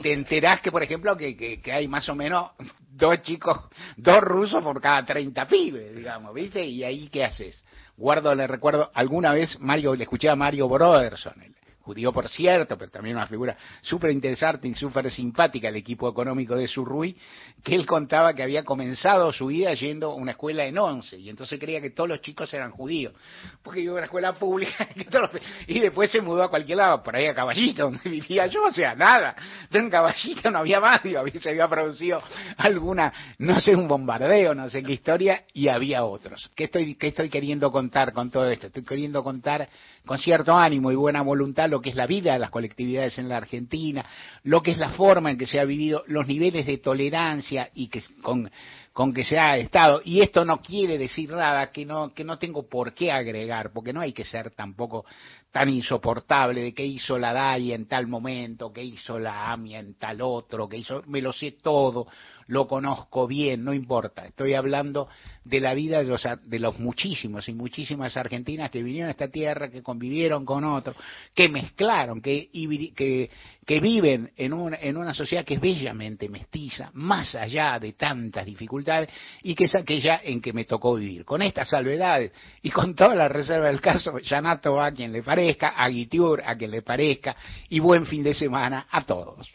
te 0.00 0.12
enterás 0.12 0.60
que, 0.60 0.70
por 0.70 0.82
ejemplo, 0.82 1.16
que, 1.16 1.36
que, 1.60 1.72
hay 1.72 1.88
más 1.88 2.08
o 2.08 2.14
menos 2.14 2.50
dos 2.90 3.20
chicos, 3.22 3.58
dos 3.96 4.20
rusos 4.20 4.62
por 4.62 4.80
cada 4.80 5.04
30 5.04 5.46
pibes, 5.46 5.94
digamos, 5.94 6.34
¿viste? 6.34 6.64
Y 6.64 6.84
ahí, 6.84 7.08
¿qué 7.08 7.24
haces? 7.24 7.64
Guardo, 7.96 8.34
le 8.34 8.46
recuerdo, 8.46 8.90
alguna 8.94 9.32
vez 9.32 9.58
Mario, 9.60 9.94
le 9.94 10.04
escuché 10.04 10.28
a 10.28 10.36
Mario 10.36 10.68
Broderson, 10.68 11.40
el 11.42 11.54
judío 11.88 12.12
por 12.12 12.28
cierto, 12.28 12.76
pero 12.76 12.90
también 12.90 13.16
una 13.16 13.26
figura 13.26 13.56
súper 13.80 14.10
interesante 14.10 14.68
y 14.68 14.74
súper 14.74 15.10
simpática, 15.10 15.68
el 15.68 15.76
equipo 15.76 16.06
económico 16.06 16.54
de 16.54 16.68
Surruy, 16.68 17.16
que 17.64 17.74
él 17.74 17.86
contaba 17.86 18.34
que 18.34 18.42
había 18.42 18.62
comenzado 18.62 19.32
su 19.32 19.46
vida 19.46 19.72
yendo 19.72 20.10
a 20.10 20.14
una 20.14 20.32
escuela 20.32 20.66
en 20.66 20.76
once, 20.76 21.16
y 21.16 21.30
entonces 21.30 21.58
creía 21.58 21.80
que 21.80 21.88
todos 21.88 22.10
los 22.10 22.20
chicos 22.20 22.52
eran 22.52 22.72
judíos, 22.72 23.14
porque 23.62 23.80
iba 23.80 23.92
a 23.92 23.96
una 23.96 24.04
escuela 24.04 24.34
pública, 24.34 24.86
y 25.66 25.80
después 25.80 26.10
se 26.10 26.20
mudó 26.20 26.42
a 26.42 26.50
cualquier 26.50 26.76
lado, 26.76 27.02
por 27.02 27.16
ahí 27.16 27.24
a 27.24 27.34
Caballito, 27.34 27.84
donde 27.84 28.10
vivía 28.10 28.46
yo, 28.48 28.64
o 28.64 28.70
sea, 28.70 28.94
nada, 28.94 29.34
en 29.70 29.88
Caballito 29.88 30.50
no 30.50 30.58
había 30.58 30.80
más, 30.80 31.00
se 31.40 31.48
había 31.48 31.68
producido 31.68 32.22
alguna, 32.58 33.12
no 33.38 33.58
sé, 33.60 33.74
un 33.74 33.88
bombardeo, 33.88 34.54
no 34.54 34.68
sé 34.68 34.82
qué 34.82 34.92
historia, 34.92 35.44
y 35.54 35.68
había 35.68 36.04
otros. 36.04 36.50
¿Qué 36.54 36.64
estoy, 36.64 36.96
qué 36.96 37.08
estoy 37.08 37.30
queriendo 37.30 37.72
contar 37.72 38.12
con 38.12 38.30
todo 38.30 38.50
esto? 38.50 38.66
Estoy 38.66 38.84
queriendo 38.84 39.24
contar 39.24 39.68
con 40.04 40.18
cierto 40.18 40.54
ánimo 40.54 40.92
y 40.92 40.96
buena 40.96 41.22
voluntad 41.22 41.68
lo 41.68 41.77
que 41.80 41.90
es 41.90 41.96
la 41.96 42.06
vida 42.06 42.32
de 42.32 42.38
las 42.38 42.50
colectividades 42.50 43.18
en 43.18 43.28
la 43.28 43.36
Argentina, 43.36 44.04
lo 44.44 44.62
que 44.62 44.72
es 44.72 44.78
la 44.78 44.90
forma 44.90 45.30
en 45.30 45.38
que 45.38 45.46
se 45.46 45.60
ha 45.60 45.64
vivido, 45.64 46.04
los 46.06 46.26
niveles 46.26 46.66
de 46.66 46.78
tolerancia 46.78 47.70
y 47.74 47.88
que 47.88 48.02
con, 48.22 48.50
con 48.92 49.14
que 49.14 49.24
se 49.24 49.38
ha 49.38 49.56
estado. 49.56 50.00
Y 50.04 50.20
esto 50.20 50.44
no 50.44 50.60
quiere 50.60 50.98
decir 50.98 51.30
nada 51.30 51.70
que 51.70 51.86
no, 51.86 52.12
que 52.12 52.24
no 52.24 52.38
tengo 52.38 52.68
por 52.68 52.94
qué 52.94 53.12
agregar, 53.12 53.72
porque 53.72 53.92
no 53.92 54.00
hay 54.00 54.12
que 54.12 54.24
ser 54.24 54.50
tampoco 54.50 55.04
tan 55.50 55.68
insoportable 55.70 56.62
de 56.62 56.74
qué 56.74 56.84
hizo 56.84 57.18
la 57.18 57.32
DAI 57.32 57.72
en 57.72 57.86
tal 57.86 58.06
momento, 58.06 58.72
qué 58.72 58.82
hizo 58.82 59.18
la 59.18 59.50
AMIA 59.50 59.80
en 59.80 59.94
tal 59.94 60.20
otro, 60.20 60.68
qué 60.68 60.78
hizo, 60.78 61.02
me 61.06 61.22
lo 61.22 61.32
sé 61.32 61.52
todo, 61.62 62.06
lo 62.48 62.66
conozco 62.66 63.26
bien, 63.26 63.64
no 63.64 63.72
importa. 63.72 64.26
Estoy 64.26 64.54
hablando 64.54 65.08
de 65.44 65.60
la 65.60 65.74
vida 65.74 65.98
de 65.98 66.04
los, 66.04 66.26
de 66.44 66.58
los 66.58 66.78
muchísimos 66.78 67.48
y 67.48 67.54
muchísimas 67.54 68.16
argentinas 68.16 68.70
que 68.70 68.82
vinieron 68.82 69.08
a 69.08 69.12
esta 69.12 69.28
tierra, 69.28 69.70
que 69.70 69.82
convivieron 69.82 70.44
con 70.44 70.64
otros, 70.64 70.96
que 71.34 71.48
mezclaron, 71.48 72.20
que, 72.20 72.50
que, 72.94 73.30
que 73.66 73.80
viven 73.80 74.32
en 74.36 74.52
una, 74.54 74.78
en 74.80 74.96
una 74.96 75.12
sociedad 75.12 75.44
que 75.44 75.54
es 75.54 75.60
bellamente 75.60 76.28
mestiza, 76.28 76.90
más 76.94 77.34
allá 77.34 77.78
de 77.78 77.92
tantas 77.92 78.46
dificultades, 78.46 79.08
y 79.42 79.54
que 79.54 79.64
es 79.64 79.74
aquella 79.74 80.20
en 80.24 80.40
que 80.40 80.52
me 80.54 80.64
tocó 80.64 80.94
vivir. 80.94 81.24
Con 81.26 81.42
estas 81.42 81.68
salvedades 81.68 82.32
y 82.62 82.70
con 82.70 82.94
toda 82.94 83.14
la 83.14 83.28
reserva 83.28 83.66
del 83.66 83.80
caso, 83.80 84.18
Yanato 84.18 84.74
va 84.74 84.86
a 84.86 84.92
quien 84.92 85.12
le 85.12 85.22
parezca, 85.38 85.68
a 85.68 85.88
Guitiur 85.88 86.42
a 86.44 86.56
quien 86.56 86.72
le 86.72 86.82
parezca, 86.82 87.36
y 87.68 87.78
buen 87.78 88.06
fin 88.06 88.24
de 88.24 88.34
semana 88.34 88.88
a 88.90 89.04
todos. 89.04 89.48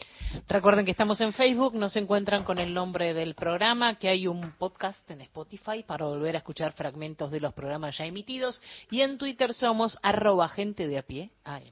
Recuerden 0.48 0.84
que 0.84 0.90
estamos 0.90 1.20
en 1.20 1.32
Facebook, 1.32 1.74
nos 1.74 1.94
encuentran 1.96 2.42
con 2.42 2.58
el 2.58 2.72
nombre 2.72 3.14
del 3.14 3.34
programa, 3.34 3.96
que 3.96 4.08
hay 4.08 4.26
un 4.26 4.52
podcast 4.52 5.10
en 5.10 5.20
Spotify 5.20 5.84
para 5.86 6.06
volver 6.06 6.36
a 6.36 6.38
escuchar 6.38 6.72
fragmentos 6.72 7.30
de 7.30 7.40
los 7.40 7.52
programas 7.52 7.98
ya 7.98 8.06
emitidos, 8.06 8.62
y 8.90 9.02
en 9.02 9.18
Twitter 9.18 9.52
somos 9.52 9.98
arroba 10.02 10.48
gente 10.48 10.88
de 10.88 10.98
a 10.98 11.02
pie 11.02 11.30
AM. 11.44 11.62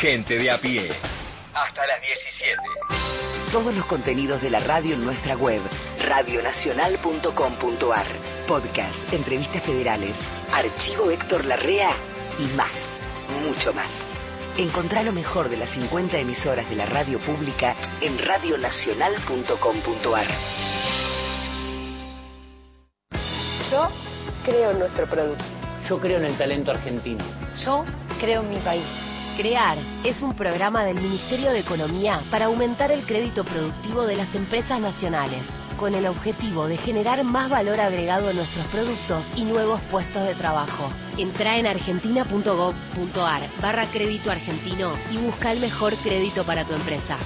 Gente 0.00 0.38
de 0.38 0.50
a 0.50 0.60
pie. 0.60 0.90
Hasta 1.54 1.86
las 1.86 2.00
17. 2.00 2.62
Todos 3.52 3.74
los 3.74 3.86
contenidos 3.86 4.42
de 4.42 4.50
la 4.50 4.60
radio 4.60 4.94
en 4.94 5.04
nuestra 5.04 5.36
web, 5.36 5.60
radionacional.com.ar. 6.00 8.06
Podcast, 8.46 9.12
entrevistas 9.12 9.64
federales, 9.64 10.16
archivo 10.52 11.10
Héctor 11.10 11.44
Larrea 11.44 12.17
y 12.38 12.46
más, 12.54 12.72
mucho 13.46 13.72
más. 13.72 13.90
Encontrá 14.56 15.02
lo 15.02 15.12
mejor 15.12 15.48
de 15.48 15.56
las 15.56 15.70
50 15.70 16.18
emisoras 16.18 16.68
de 16.68 16.76
la 16.76 16.86
radio 16.86 17.18
pública 17.20 17.74
en 18.00 18.18
radionacional.com.ar. 18.18 20.26
Yo 23.70 23.88
creo 24.44 24.70
en 24.70 24.78
nuestro 24.78 25.06
producto. 25.06 25.44
Yo 25.88 25.98
creo 25.98 26.18
en 26.18 26.24
el 26.24 26.36
talento 26.36 26.70
argentino. 26.70 27.24
Yo 27.64 27.84
creo 28.20 28.42
en 28.42 28.50
mi 28.50 28.58
país. 28.58 28.84
CREAR 29.38 29.78
es 30.04 30.20
un 30.20 30.34
programa 30.34 30.84
del 30.84 30.96
Ministerio 30.96 31.52
de 31.52 31.60
Economía 31.60 32.22
para 32.28 32.46
aumentar 32.46 32.90
el 32.90 33.06
crédito 33.06 33.44
productivo 33.44 34.04
de 34.04 34.16
las 34.16 34.34
empresas 34.34 34.80
nacionales, 34.80 35.44
con 35.78 35.94
el 35.94 36.06
objetivo 36.06 36.66
de 36.66 36.76
generar 36.76 37.24
más 37.24 37.48
valor 37.48 37.80
agregado 37.80 38.28
a 38.28 38.32
nuestros 38.34 38.66
productos 38.66 39.24
y 39.36 39.44
nuevos 39.44 39.80
puestos 39.90 40.26
de 40.26 40.34
trabajo. 40.34 40.90
Entra 41.16 41.56
en 41.56 41.66
argentina.gov.ar 41.66 43.42
barra 43.62 43.90
crédito 43.90 44.30
argentino 44.30 44.92
y 45.10 45.16
busca 45.16 45.52
el 45.52 45.60
mejor 45.60 45.94
crédito 46.02 46.44
para 46.44 46.64
tu 46.64 46.74
empresa. 46.74 47.16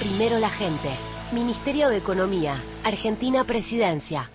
Primero 0.00 0.38
la 0.38 0.50
gente. 0.50 0.90
Ministerio 1.32 1.88
de 1.88 1.98
Economía. 1.98 2.62
Argentina 2.82 3.44
Presidencia. 3.44 4.28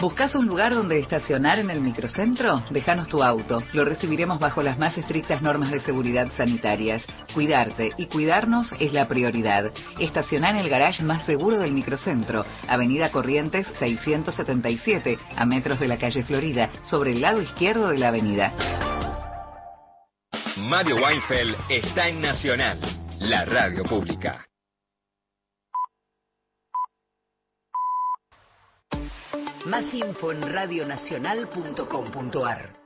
¿Buscas 0.00 0.34
un 0.34 0.46
lugar 0.46 0.74
donde 0.74 0.98
estacionar 0.98 1.58
en 1.58 1.68
el 1.68 1.82
microcentro? 1.82 2.62
Déjanos 2.70 3.08
tu 3.08 3.22
auto. 3.22 3.62
Lo 3.74 3.84
recibiremos 3.84 4.40
bajo 4.40 4.62
las 4.62 4.78
más 4.78 4.96
estrictas 4.96 5.42
normas 5.42 5.70
de 5.70 5.80
seguridad 5.80 6.32
sanitarias. 6.38 7.04
Cuidarte 7.34 7.92
y 7.98 8.06
cuidarnos 8.06 8.72
es 8.80 8.94
la 8.94 9.06
prioridad. 9.08 9.70
Estacionar 9.98 10.54
en 10.54 10.62
el 10.62 10.70
garage 10.70 11.02
más 11.02 11.26
seguro 11.26 11.58
del 11.58 11.72
microcentro, 11.72 12.46
Avenida 12.66 13.10
Corrientes 13.10 13.66
677, 13.78 15.18
a 15.36 15.44
metros 15.44 15.78
de 15.78 15.88
la 15.88 15.98
calle 15.98 16.22
Florida, 16.22 16.70
sobre 16.82 17.12
el 17.12 17.20
lado 17.20 17.42
izquierdo 17.42 17.90
de 17.90 17.98
la 17.98 18.08
avenida. 18.08 18.54
Mario 20.56 20.96
Weinfeld 20.96 21.56
está 21.68 22.08
en 22.08 22.22
Nacional, 22.22 22.80
la 23.18 23.44
radio 23.44 23.82
pública. 23.82 24.49
Más 29.66 29.92
info 29.92 30.32
en 30.32 30.50
radionacional.com.ar. 30.52 32.76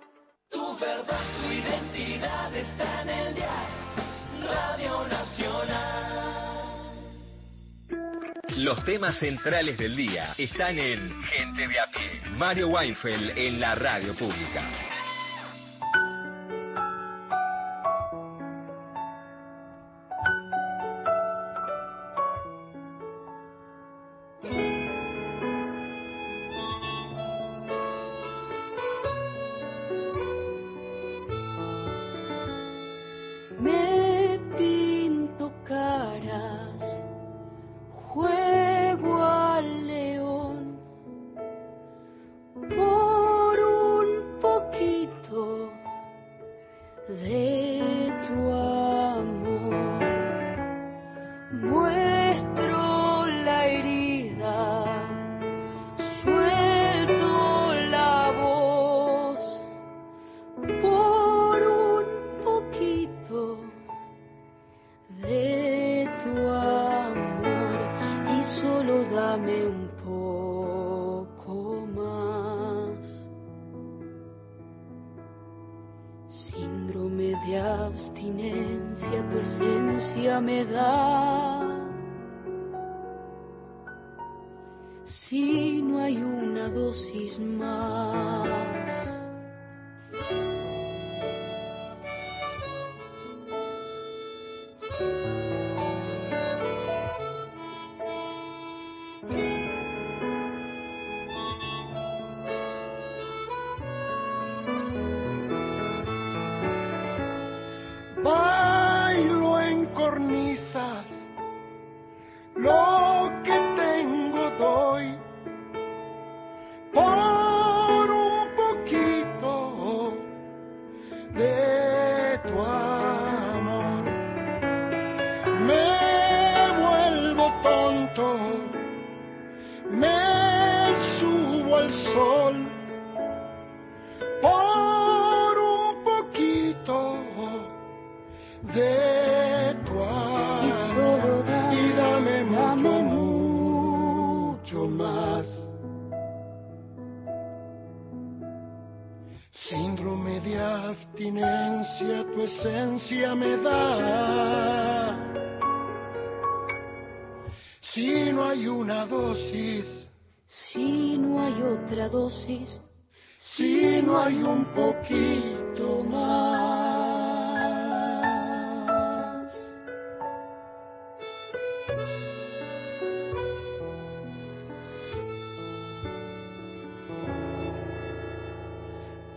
Tu 0.51 0.79
verdad, 0.79 1.21
tu 1.41 1.47
identidad 1.53 2.53
está 2.55 3.03
en 3.03 3.11
el 3.11 3.35
día. 3.35 3.69
Radio 4.43 5.07
Nacional. 5.07 6.25
Los 8.57 8.85
temas 8.85 9.17
centrales 9.19 9.79
del 9.79 9.95
día 9.95 10.35
están 10.37 10.77
en 10.79 11.23
Gente 11.23 11.69
de 11.69 11.79
a 11.79 11.87
pie. 11.87 12.23
Mario 12.37 12.67
Weinfeld 12.69 13.39
en 13.39 13.61
la 13.61 13.77
radio 13.77 14.15
pública. 14.15 14.69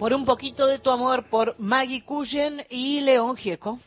Por 0.08 0.14
un 0.14 0.24
poquito 0.24 0.66
de 0.66 0.80
tu 0.80 0.90
amor 0.90 1.26
por 1.26 1.60
Maggie 1.60 2.02
Cullen 2.02 2.66
y 2.70 3.02
León 3.02 3.36
Gieco. 3.36 3.78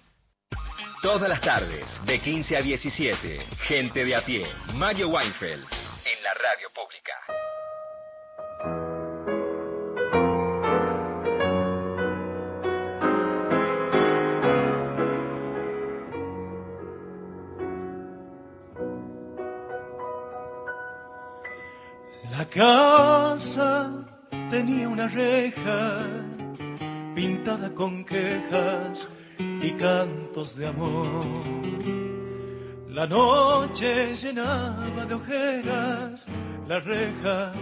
Todas 1.00 1.26
las 1.26 1.40
tardes, 1.40 1.86
de 2.04 2.20
15 2.20 2.58
a 2.58 2.60
17, 2.60 3.38
gente 3.66 4.04
de 4.04 4.14
a 4.14 4.22
pie, 4.22 4.46
Mario 4.74 5.08
Weinfeld, 5.08 5.64
noche 33.70 34.14
llenaba 34.16 35.06
de 35.06 35.14
ojeras 35.14 36.26
la 36.66 36.80
reja, 36.80 37.52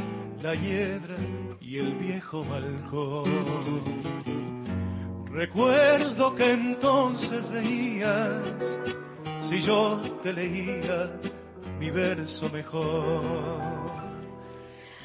la 0.41 0.55
hiedra 0.55 1.17
y 1.61 1.79
el 1.79 1.95
viejo 1.97 2.45
balcón. 2.45 3.27
Recuerdo 5.31 6.35
que 6.35 6.53
entonces 6.53 7.47
reías 7.49 8.79
si 9.49 9.61
yo 9.61 10.01
te 10.23 10.33
leía 10.33 11.11
mi 11.79 11.91
verso 11.91 12.49
mejor. 12.49 13.23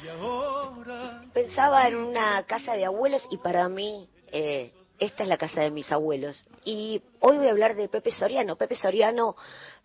Y 0.02 0.08
ahora 0.08 1.22
Pensaba 1.32 1.86
en 1.88 1.96
una 1.96 2.42
casa 2.44 2.74
de 2.74 2.84
abuelos 2.86 3.26
y 3.30 3.36
para 3.38 3.68
mí 3.68 4.08
eh, 4.32 4.72
esta 4.98 5.24
es 5.24 5.28
la 5.28 5.36
casa 5.36 5.60
de 5.60 5.70
mis 5.70 5.90
abuelos. 5.90 6.44
Y 6.64 7.02
hoy 7.20 7.36
voy 7.36 7.48
a 7.48 7.50
hablar 7.50 7.74
de 7.74 7.88
Pepe 7.88 8.10
Soriano. 8.10 8.56
Pepe 8.56 8.76
Soriano 8.76 9.36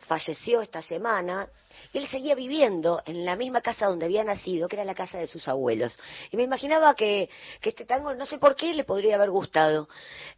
falleció 0.10 0.62
esta 0.62 0.82
semana 0.82 1.48
él 1.94 2.08
seguía 2.08 2.36
viviendo 2.36 3.02
en 3.06 3.26
la 3.26 3.36
misma 3.36 3.62
casa 3.62 3.88
donde 3.88 4.06
había 4.06 4.24
nacido, 4.24 4.68
que 4.68 4.76
era 4.76 4.86
la 4.86 4.96
casa 4.96 5.18
de 5.18 5.28
sus 5.28 5.48
abuelos. 5.48 5.98
Y 6.32 6.38
me 6.38 6.44
imaginaba 6.44 6.94
que, 6.96 7.30
que 7.62 7.70
este 7.70 7.86
tango, 7.86 8.14
no 8.14 8.26
sé 8.26 8.38
por 8.38 8.56
qué, 8.56 8.74
le 8.74 8.84
podría 8.84 9.16
haber 9.16 9.32
gustado. 9.32 9.88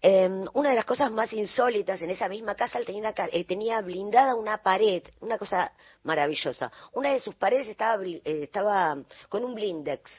Eh, 0.02 0.30
una 0.54 0.70
de 0.70 0.76
las 0.76 0.86
cosas 0.86 1.12
más 1.12 1.34
insólitas 1.34 2.02
en 2.02 2.10
esa 2.10 2.30
misma 2.30 2.56
casa, 2.56 2.80
él 2.80 2.86
tenía, 2.86 3.14
eh, 3.32 3.46
tenía 3.46 3.82
blindada 3.82 4.36
una 4.36 4.60
pared, 4.60 5.04
una 5.20 5.38
cosa 5.38 5.74
maravillosa. 6.04 6.72
Una 6.94 7.12
de 7.12 7.20
sus 7.20 7.36
paredes 7.36 7.68
estaba, 7.68 8.02
eh, 8.04 8.22
estaba 8.24 8.98
con 9.28 9.44
un 9.44 9.54
blindex 9.54 10.10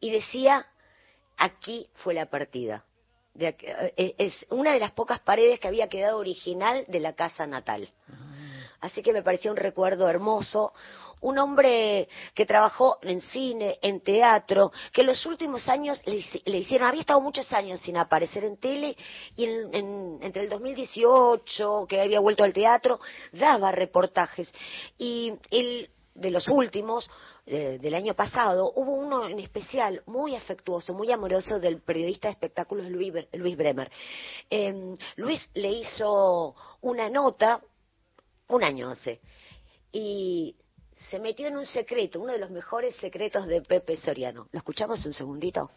y 0.00 0.10
decía, 0.10 0.66
aquí 1.36 1.88
fue 1.94 2.14
la 2.14 2.26
partida. 2.26 2.84
De 3.34 3.56
eh, 3.96 4.14
es 4.18 4.46
una 4.50 4.72
de 4.72 4.80
las 4.80 4.92
pocas 4.92 5.20
paredes 5.20 5.60
que 5.60 5.68
había 5.68 5.88
quedado 5.88 6.18
original 6.18 6.84
de 6.88 7.00
la 7.00 7.14
casa 7.14 7.46
natal. 7.46 7.88
Así 8.80 9.02
que 9.02 9.12
me 9.12 9.22
parecía 9.22 9.50
un 9.50 9.56
recuerdo 9.56 10.08
hermoso. 10.08 10.72
Un 11.20 11.36
hombre 11.38 12.08
que 12.32 12.46
trabajó 12.46 12.98
en 13.02 13.20
cine, 13.20 13.78
en 13.82 14.00
teatro, 14.02 14.70
que 14.92 15.00
en 15.00 15.08
los 15.08 15.26
últimos 15.26 15.66
años 15.68 16.00
le, 16.06 16.24
le 16.44 16.58
hicieron, 16.58 16.86
había 16.86 17.00
estado 17.00 17.20
muchos 17.20 17.52
años 17.52 17.80
sin 17.80 17.96
aparecer 17.96 18.44
en 18.44 18.56
tele 18.56 18.96
y 19.34 19.44
en- 19.46 19.74
en- 19.74 20.18
entre 20.22 20.44
el 20.44 20.48
2018, 20.48 21.86
que 21.88 22.00
había 22.00 22.20
vuelto 22.20 22.44
al 22.44 22.52
teatro, 22.52 23.00
daba 23.32 23.72
reportajes. 23.72 24.52
Y 24.96 25.32
él, 25.50 25.90
de 26.14 26.30
los 26.30 26.46
últimos, 26.48 27.10
del 27.46 27.94
año 27.94 28.14
pasado, 28.14 28.70
hubo 28.76 28.92
uno 28.92 29.26
en 29.26 29.38
especial 29.38 30.02
muy 30.06 30.36
afectuoso, 30.36 30.92
muy 30.92 31.10
amoroso 31.10 31.58
del 31.58 31.80
periodista 31.80 32.28
de 32.28 32.32
espectáculos 32.32 32.86
Luis, 32.90 33.12
Luis 33.32 33.56
Bremer. 33.56 33.90
Eh, 34.50 34.94
Luis 35.16 35.48
le 35.54 35.70
hizo 35.70 36.54
una 36.82 37.08
nota 37.08 37.60
un 38.48 38.64
año 38.64 38.90
hace. 38.90 39.20
Y 39.92 40.56
se 41.10 41.18
metió 41.18 41.46
en 41.46 41.56
un 41.56 41.64
secreto, 41.64 42.20
uno 42.20 42.32
de 42.32 42.38
los 42.38 42.50
mejores 42.50 42.96
secretos 42.96 43.46
de 43.46 43.62
Pepe 43.62 43.96
Soriano. 43.96 44.48
¿Lo 44.52 44.58
escuchamos 44.58 45.04
un 45.06 45.12
segundito? 45.12 45.70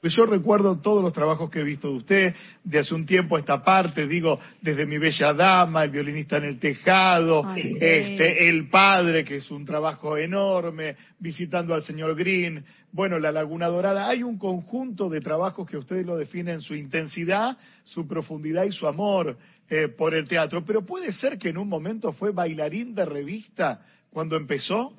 Pues 0.00 0.14
yo 0.16 0.24
recuerdo 0.24 0.80
todos 0.80 1.02
los 1.02 1.12
trabajos 1.12 1.50
que 1.50 1.60
he 1.60 1.64
visto 1.64 1.88
de 1.88 1.94
usted, 1.94 2.34
de 2.64 2.78
hace 2.78 2.94
un 2.94 3.04
tiempo 3.04 3.36
a 3.36 3.40
esta 3.40 3.62
parte, 3.62 4.06
digo, 4.06 4.38
desde 4.62 4.86
Mi 4.86 4.98
Bella 4.98 5.34
Dama, 5.34 5.84
El 5.84 5.90
violinista 5.90 6.38
en 6.38 6.44
el 6.44 6.58
tejado, 6.58 7.44
Ay, 7.46 7.76
este, 7.78 8.48
El 8.48 8.68
Padre, 8.68 9.24
que 9.24 9.36
es 9.36 9.50
un 9.50 9.64
trabajo 9.64 10.16
enorme, 10.16 10.96
visitando 11.18 11.74
al 11.74 11.82
señor 11.82 12.14
Green, 12.14 12.64
bueno, 12.92 13.18
La 13.18 13.30
Laguna 13.30 13.66
Dorada. 13.68 14.08
Hay 14.08 14.22
un 14.22 14.38
conjunto 14.38 15.08
de 15.08 15.20
trabajos 15.20 15.68
que 15.68 15.76
ustedes 15.76 16.06
lo 16.06 16.16
definen 16.16 16.62
su 16.62 16.74
intensidad, 16.74 17.58
su 17.84 18.08
profundidad 18.08 18.64
y 18.64 18.72
su 18.72 18.86
amor 18.86 19.36
eh, 19.68 19.88
por 19.88 20.14
el 20.14 20.26
teatro. 20.26 20.64
Pero 20.64 20.84
puede 20.84 21.12
ser 21.12 21.38
que 21.38 21.50
en 21.50 21.58
un 21.58 21.68
momento 21.68 22.12
fue 22.12 22.32
bailarín 22.32 22.94
de 22.94 23.04
revista 23.04 23.82
cuando 24.10 24.36
empezó. 24.36 24.94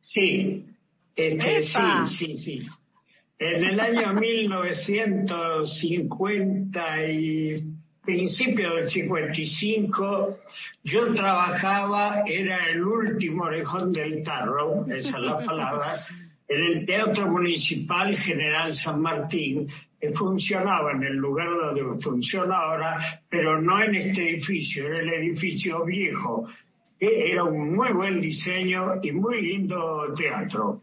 Sí, 0.00 0.66
este, 1.16 1.62
sí, 1.62 1.78
sí, 2.06 2.36
sí. 2.36 2.68
En 3.40 3.64
el 3.64 3.80
año 3.80 4.12
1950 4.12 7.10
y 7.10 7.56
principio 8.04 8.74
del 8.74 8.88
55, 8.90 10.36
yo 10.84 11.14
trabajaba, 11.14 12.24
era 12.26 12.66
el 12.66 12.84
último 12.84 13.44
orejón 13.44 13.94
del 13.94 14.22
tarro, 14.22 14.84
esa 14.88 15.16
es 15.16 15.24
la 15.24 15.38
palabra, 15.46 15.96
en 16.48 16.64
el 16.64 16.84
Teatro 16.84 17.28
Municipal 17.28 18.14
General 18.14 18.74
San 18.74 19.00
Martín, 19.00 19.68
que 19.98 20.10
funcionaba 20.10 20.92
en 20.92 21.04
el 21.04 21.16
lugar 21.16 21.48
donde 21.48 21.98
funciona 22.02 22.58
ahora, 22.58 23.22
pero 23.30 23.58
no 23.62 23.82
en 23.82 23.94
este 23.94 24.32
edificio, 24.32 24.86
era 24.86 24.98
el 24.98 25.14
edificio 25.14 25.82
viejo, 25.86 26.46
era 26.98 27.44
un 27.44 27.74
muy 27.74 27.90
buen 27.94 28.20
diseño 28.20 28.96
y 29.02 29.12
muy 29.12 29.40
lindo 29.40 30.12
teatro. 30.14 30.82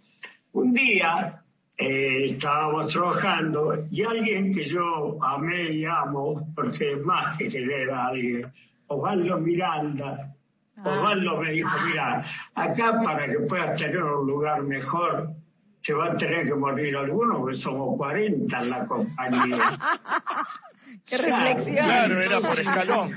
Un 0.54 0.74
día 0.74 1.37
eh, 1.78 2.26
estábamos 2.26 2.92
trabajando 2.92 3.86
y 3.92 4.04
alguien 4.04 4.54
que 4.54 4.63
yo 4.66 5.18
amé 5.24 5.72
y 5.74 5.86
amo, 5.86 6.52
porque 6.56 6.94
es 6.94 7.02
más 7.06 7.38
que 7.38 7.48
querer 7.50 7.92
a 7.92 8.08
alguien, 8.08 8.52
Osvaldo 8.88 9.38
Miranda, 9.38 10.34
Osvaldo 10.84 11.38
me 11.42 11.52
dijo, 11.52 11.70
mira, 11.88 12.24
acá 12.56 13.02
para 13.04 13.28
que 13.28 13.40
puedas 13.48 13.76
tener 13.80 14.04
un 14.04 14.28
lugar 14.28 14.63
mejor, 14.63 15.30
se 15.82 15.94
va 15.94 16.12
a 16.12 16.18
tener 16.18 16.46
que 16.48 16.56
morir 16.56 16.96
algunos, 16.98 17.38
porque 17.38 17.58
somos 17.58 17.96
40 17.98 18.60
en 18.60 18.70
la 18.70 18.86
compañía. 18.86 19.78
Qué 21.06 21.18
Claro, 21.18 21.44
reflexión. 21.46 21.86
Claro, 21.86 22.22
era 22.22 22.40
por 22.42 22.60
escalón. 22.60 23.12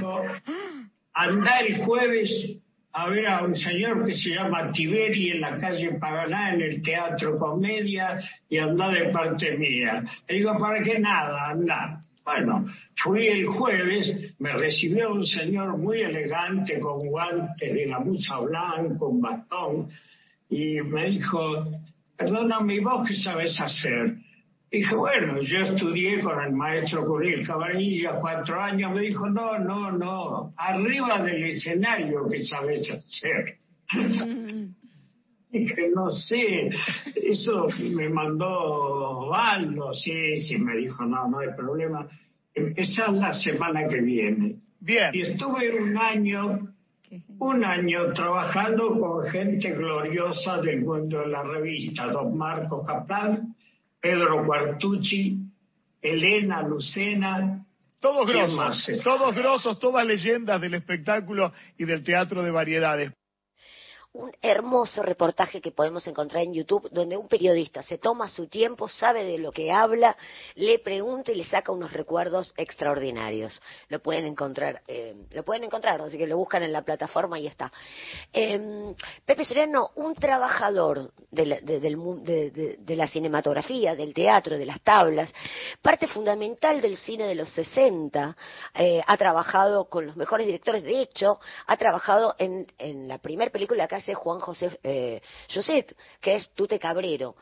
Andá 1.15 1.61
el 1.61 1.85
jueves 1.85 2.61
a 2.93 3.09
ver 3.09 3.27
a 3.27 3.45
un 3.45 3.57
señor 3.57 4.05
que 4.05 4.15
se 4.15 4.31
llama 4.31 4.73
Tiberi 4.73 5.31
en 5.31 5.41
la 5.41 5.57
calle 5.57 5.93
Paraná, 6.01 6.55
en 6.55 6.63
el 6.63 6.83
Teatro 6.83 7.39
Comedia, 7.39 8.19
y 8.49 8.59
anda 8.59 8.91
de 8.91 9.11
parte 9.11 9.57
mía. 9.57 10.03
Le 10.29 10.37
digo, 10.37 10.59
¿para 10.59 10.83
qué 10.83 10.99
nada? 10.99 11.51
Anda. 11.51 12.05
Bueno, 12.25 12.65
fui 12.97 13.27
el 13.27 13.47
jueves, 13.47 14.35
me 14.39 14.53
recibió 14.53 15.13
un 15.13 15.25
señor 15.25 15.79
muy 15.79 16.01
elegante 16.01 16.79
con 16.79 16.99
guantes 17.01 17.75
de 17.75 17.87
gamuza 17.87 18.39
blanco, 18.39 19.09
un 19.09 19.21
bastón, 19.21 19.89
y 20.49 20.81
me 20.83 21.11
dijo, 21.11 21.65
perdóname, 22.17 22.75
¿y 22.75 22.81
vos 22.81 23.07
qué 23.07 23.15
sabes 23.15 23.59
hacer? 23.61 24.17
Dije, 24.71 24.95
bueno, 24.95 25.41
yo 25.43 25.59
estudié 25.65 26.21
con 26.21 26.41
el 26.41 26.53
maestro 26.53 27.05
Curiel 27.05 27.45
Cabanilla 27.45 28.21
cuatro 28.21 28.61
años. 28.61 28.95
Me 28.95 29.01
dijo, 29.03 29.29
no, 29.29 29.59
no, 29.59 29.91
no, 29.91 30.55
arriba 30.57 31.21
del 31.23 31.43
escenario 31.45 32.29
que 32.31 32.45
sabes 32.45 32.89
hacer. 32.89 33.59
Dije, 35.51 35.91
no 35.93 36.11
sé, 36.13 36.71
eso 37.17 37.67
me 37.97 38.09
mandó 38.09 39.27
Valdo, 39.29 39.93
sí, 39.93 40.37
sí, 40.37 40.57
me 40.59 40.77
dijo, 40.77 41.05
no, 41.05 41.27
no 41.27 41.41
hay 41.41 41.49
problema. 41.57 42.07
Empezás 42.55 43.13
la 43.13 43.35
semana 43.35 43.89
que 43.89 44.01
viene. 44.01 44.61
Bien. 44.79 45.11
Y 45.13 45.23
estuve 45.23 45.83
un 45.83 45.99
año, 45.99 46.69
un 47.41 47.65
año 47.65 48.13
trabajando 48.13 48.97
con 48.97 49.27
gente 49.27 49.73
gloriosa 49.73 50.61
del 50.61 50.83
mundo 50.83 51.19
de 51.19 51.27
la 51.27 51.43
revista, 51.43 52.07
don 52.07 52.39
Marco 52.39 52.85
Caplan, 52.85 53.50
Pedro 54.01 54.45
Cuartucci, 54.47 55.39
Elena 56.01 56.63
Lucena. 56.63 57.65
Todos 58.01 58.31
¿quién 58.31 58.57
grosos, 58.57 59.03
todos 59.05 59.35
grosos, 59.35 59.79
todas 59.79 60.07
leyendas 60.07 60.61
del 60.61 60.75
espectáculo 60.75 61.53
y 61.77 61.85
del 61.85 62.03
teatro 62.03 62.43
de 62.43 62.51
variedades. 62.51 63.13
Un 64.13 64.33
hermoso 64.43 65.03
reportaje 65.05 65.61
que 65.61 65.71
podemos 65.71 66.05
encontrar 66.09 66.43
en 66.43 66.53
YouTube 66.53 66.89
donde 66.91 67.17
un 67.17 67.29
periodista 67.29 67.81
se 67.83 67.97
toma 67.97 68.29
su 68.29 68.49
tiempo, 68.49 68.89
sabe 68.89 69.23
de 69.25 69.39
lo 69.39 69.53
que 69.53 69.71
habla, 69.71 70.17
le 70.57 70.81
pregunta 70.81 71.31
y 71.31 71.37
le 71.37 71.45
saca 71.45 71.71
unos 71.71 71.93
recuerdos 71.93 72.53
extraordinarios. 72.57 73.61
Lo 73.89 74.01
pueden 74.01 74.27
encontrar, 74.27 74.83
eh, 74.89 75.15
lo 75.31 75.45
pueden 75.45 75.63
encontrar, 75.65 76.01
así 76.01 76.19
que 76.19 76.27
lo 76.27 76.37
buscan 76.37 76.65
en 76.65 76.73
la 76.73 76.83
plataforma 76.83 77.39
y 77.39 77.47
está. 77.47 77.73
Eh, 78.33 78.95
Pepe 79.25 79.45
Soriano, 79.45 79.91
un 79.95 80.17
trabajador 80.17 81.13
de 81.31 81.47
la, 81.47 81.61
de- 81.61 81.79
del 81.79 81.97
de- 82.25 82.77
de 82.81 82.97
la 82.97 83.07
cinematografía, 83.07 83.95
del 83.95 84.13
teatro, 84.13 84.59
de 84.59 84.67
las 84.67 84.81
tablas, 84.81 85.33
parte 85.83 86.09
fundamental 86.09 86.81
del 86.81 86.97
cine 86.97 87.27
de 87.27 87.37
los 87.37 87.51
60, 87.51 88.37
eh, 88.75 89.01
ha 89.07 89.17
trabajado 89.17 89.85
con 89.89 90.05
los 90.07 90.17
mejores 90.17 90.47
directores, 90.47 90.83
de 90.83 91.01
hecho, 91.01 91.39
ha 91.69 91.77
trabajado 91.77 92.35
en, 92.39 92.67
en 92.79 93.07
la 93.07 93.19
primera 93.19 93.53
película 93.53 93.87
que 93.87 94.00
hace 94.01 94.15
Juan 94.15 94.41
José 94.41 94.79
eh, 94.83 95.21
José, 95.53 95.87
que 96.21 96.37
es 96.37 96.51
Tute 96.51 96.79
Cabrero. 96.79 97.37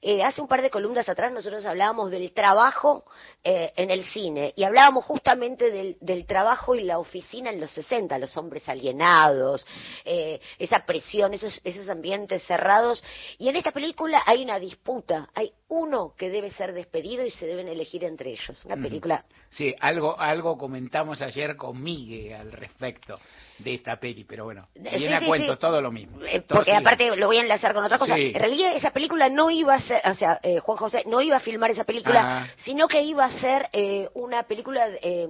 Eh, 0.00 0.22
hace 0.22 0.40
un 0.40 0.48
par 0.48 0.62
de 0.62 0.70
columnas 0.70 1.08
atrás 1.08 1.32
nosotros 1.32 1.64
hablábamos 1.64 2.10
del 2.10 2.32
trabajo 2.32 3.04
eh, 3.42 3.72
en 3.76 3.90
el 3.90 4.04
cine 4.04 4.52
y 4.56 4.64
hablábamos 4.64 5.04
justamente 5.04 5.70
del, 5.70 5.96
del 6.00 6.26
trabajo 6.26 6.74
y 6.74 6.84
la 6.84 6.98
oficina 6.98 7.50
en 7.50 7.60
los 7.60 7.70
60, 7.72 8.18
los 8.18 8.36
hombres 8.36 8.68
alienados, 8.68 9.66
eh, 10.04 10.40
esa 10.58 10.84
presión, 10.86 11.34
esos, 11.34 11.60
esos 11.64 11.88
ambientes 11.88 12.42
cerrados. 12.46 13.02
Y 13.38 13.48
en 13.48 13.56
esta 13.56 13.72
película 13.72 14.22
hay 14.24 14.44
una 14.44 14.58
disputa, 14.58 15.28
hay 15.34 15.52
uno 15.68 16.14
que 16.16 16.30
debe 16.30 16.50
ser 16.50 16.72
despedido 16.72 17.24
y 17.24 17.30
se 17.30 17.46
deben 17.46 17.68
elegir 17.68 18.04
entre 18.04 18.30
ellos. 18.30 18.62
Una 18.64 18.76
película 18.76 19.24
Sí, 19.50 19.74
algo, 19.80 20.18
algo 20.18 20.56
comentamos 20.56 21.20
ayer 21.20 21.56
con 21.56 21.82
Migue 21.82 22.34
al 22.34 22.52
respecto 22.52 23.18
de 23.58 23.74
esta 23.74 23.96
peli, 23.96 24.24
pero 24.24 24.44
bueno, 24.44 24.66
viene 24.74 24.98
sí, 24.98 25.12
a 25.12 25.26
cuento 25.26 25.58
todo 25.58 25.80
lo 25.80 25.90
mismo. 25.92 26.22
Eh, 26.24 26.40
Todo 26.40 26.58
porque 26.58 26.74
aparte 26.74 27.14
lo 27.16 27.26
voy 27.26 27.36
a 27.38 27.42
enlazar 27.42 27.74
con 27.74 27.84
otra 27.84 27.98
cosa. 27.98 28.16
En 28.18 28.34
realidad 28.34 28.74
esa 28.74 28.90
película 28.90 29.28
no 29.28 29.50
iba 29.50 29.74
a 29.74 29.80
ser, 29.80 30.00
o 30.04 30.14
sea, 30.14 30.40
eh, 30.42 30.58
Juan 30.60 30.78
José 30.78 31.02
no 31.06 31.20
iba 31.20 31.36
a 31.36 31.40
filmar 31.40 31.70
esa 31.70 31.84
película, 31.84 32.42
Ah. 32.42 32.46
sino 32.56 32.88
que 32.88 33.02
iba 33.02 33.24
a 33.24 33.32
ser 33.32 33.68
eh, 33.72 34.08
una 34.14 34.44
película 34.44 34.88
eh, 35.02 35.28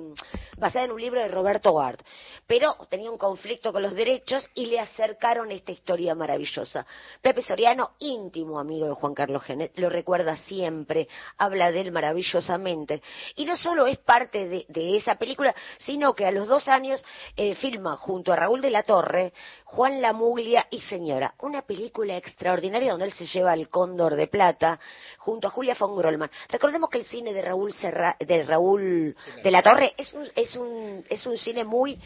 basada 0.57 0.85
en 0.85 0.93
un 0.93 1.01
libro 1.01 1.21
de 1.21 1.29
Roberto 1.29 1.73
Ward. 1.73 1.99
Pero 2.47 2.77
tenía 2.91 3.11
un 3.11 3.19
conflicto 3.19 3.73
con 3.73 3.83
los 3.83 3.95
derechos 3.95 4.49
y 4.55 4.67
le 4.67 4.79
acercaron 4.81 5.51
esta 5.53 5.73
historia 5.73 6.15
maravillosa. 6.15 6.87
Pepe 7.21 7.43
Soriano, 7.43 7.93
íntimo 7.99 8.59
amigo 8.59 8.87
de 8.87 8.95
Juan 8.95 9.15
Carlos 9.15 9.43
Genet, 9.45 9.73
lo 9.79 9.89
recuerda 9.89 10.37
siempre, 10.37 11.09
habla 11.39 11.71
de 11.71 11.81
él 11.81 11.93
maravillosamente. 11.93 13.03
Y 13.37 13.45
no 13.45 13.57
solo 13.57 13.87
es 13.87 13.99
parte 13.99 14.49
de, 14.49 14.65
de 14.69 14.97
esa 14.97 15.17
película, 15.17 15.55
sino 15.79 16.15
que 16.15 16.27
a 16.27 16.31
los 16.31 16.49
dos 16.49 16.69
años 16.69 17.03
filma 17.57 17.97
junto 17.97 18.22
a 18.31 18.37
Raúl 18.37 18.61
de 18.61 18.69
la 18.69 18.83
Torre, 18.83 19.33
Juan 19.65 20.03
Lamuglia 20.03 20.67
y 20.71 20.83
Señora, 20.83 21.35
una 21.41 21.63
película 21.63 22.17
extraordinaria 22.19 22.91
donde 22.93 23.07
él 23.07 23.13
se 23.15 23.25
lleva 23.27 23.55
el 23.55 23.71
cóndor 23.71 24.15
de 24.17 24.27
plata 24.27 24.79
junto 25.17 25.49
a 25.49 25.51
Julia 25.51 25.75
von 25.81 25.97
Grolman. 25.97 26.31
Recordemos 26.51 26.91
que 26.91 26.99
el 26.99 27.05
cine 27.07 27.33
de 27.33 27.41
Raúl 27.41 27.73
Serra- 27.73 28.17
de 28.21 28.43
Raúl 28.45 29.17
de 29.43 29.51
la 29.51 29.63
Torre 29.63 29.95
es 29.97 30.13
un, 30.13 30.29
es 30.37 30.55
un, 30.57 31.05
es 31.09 31.27
un 31.27 31.37
cine 31.39 31.65
muy 31.65 31.99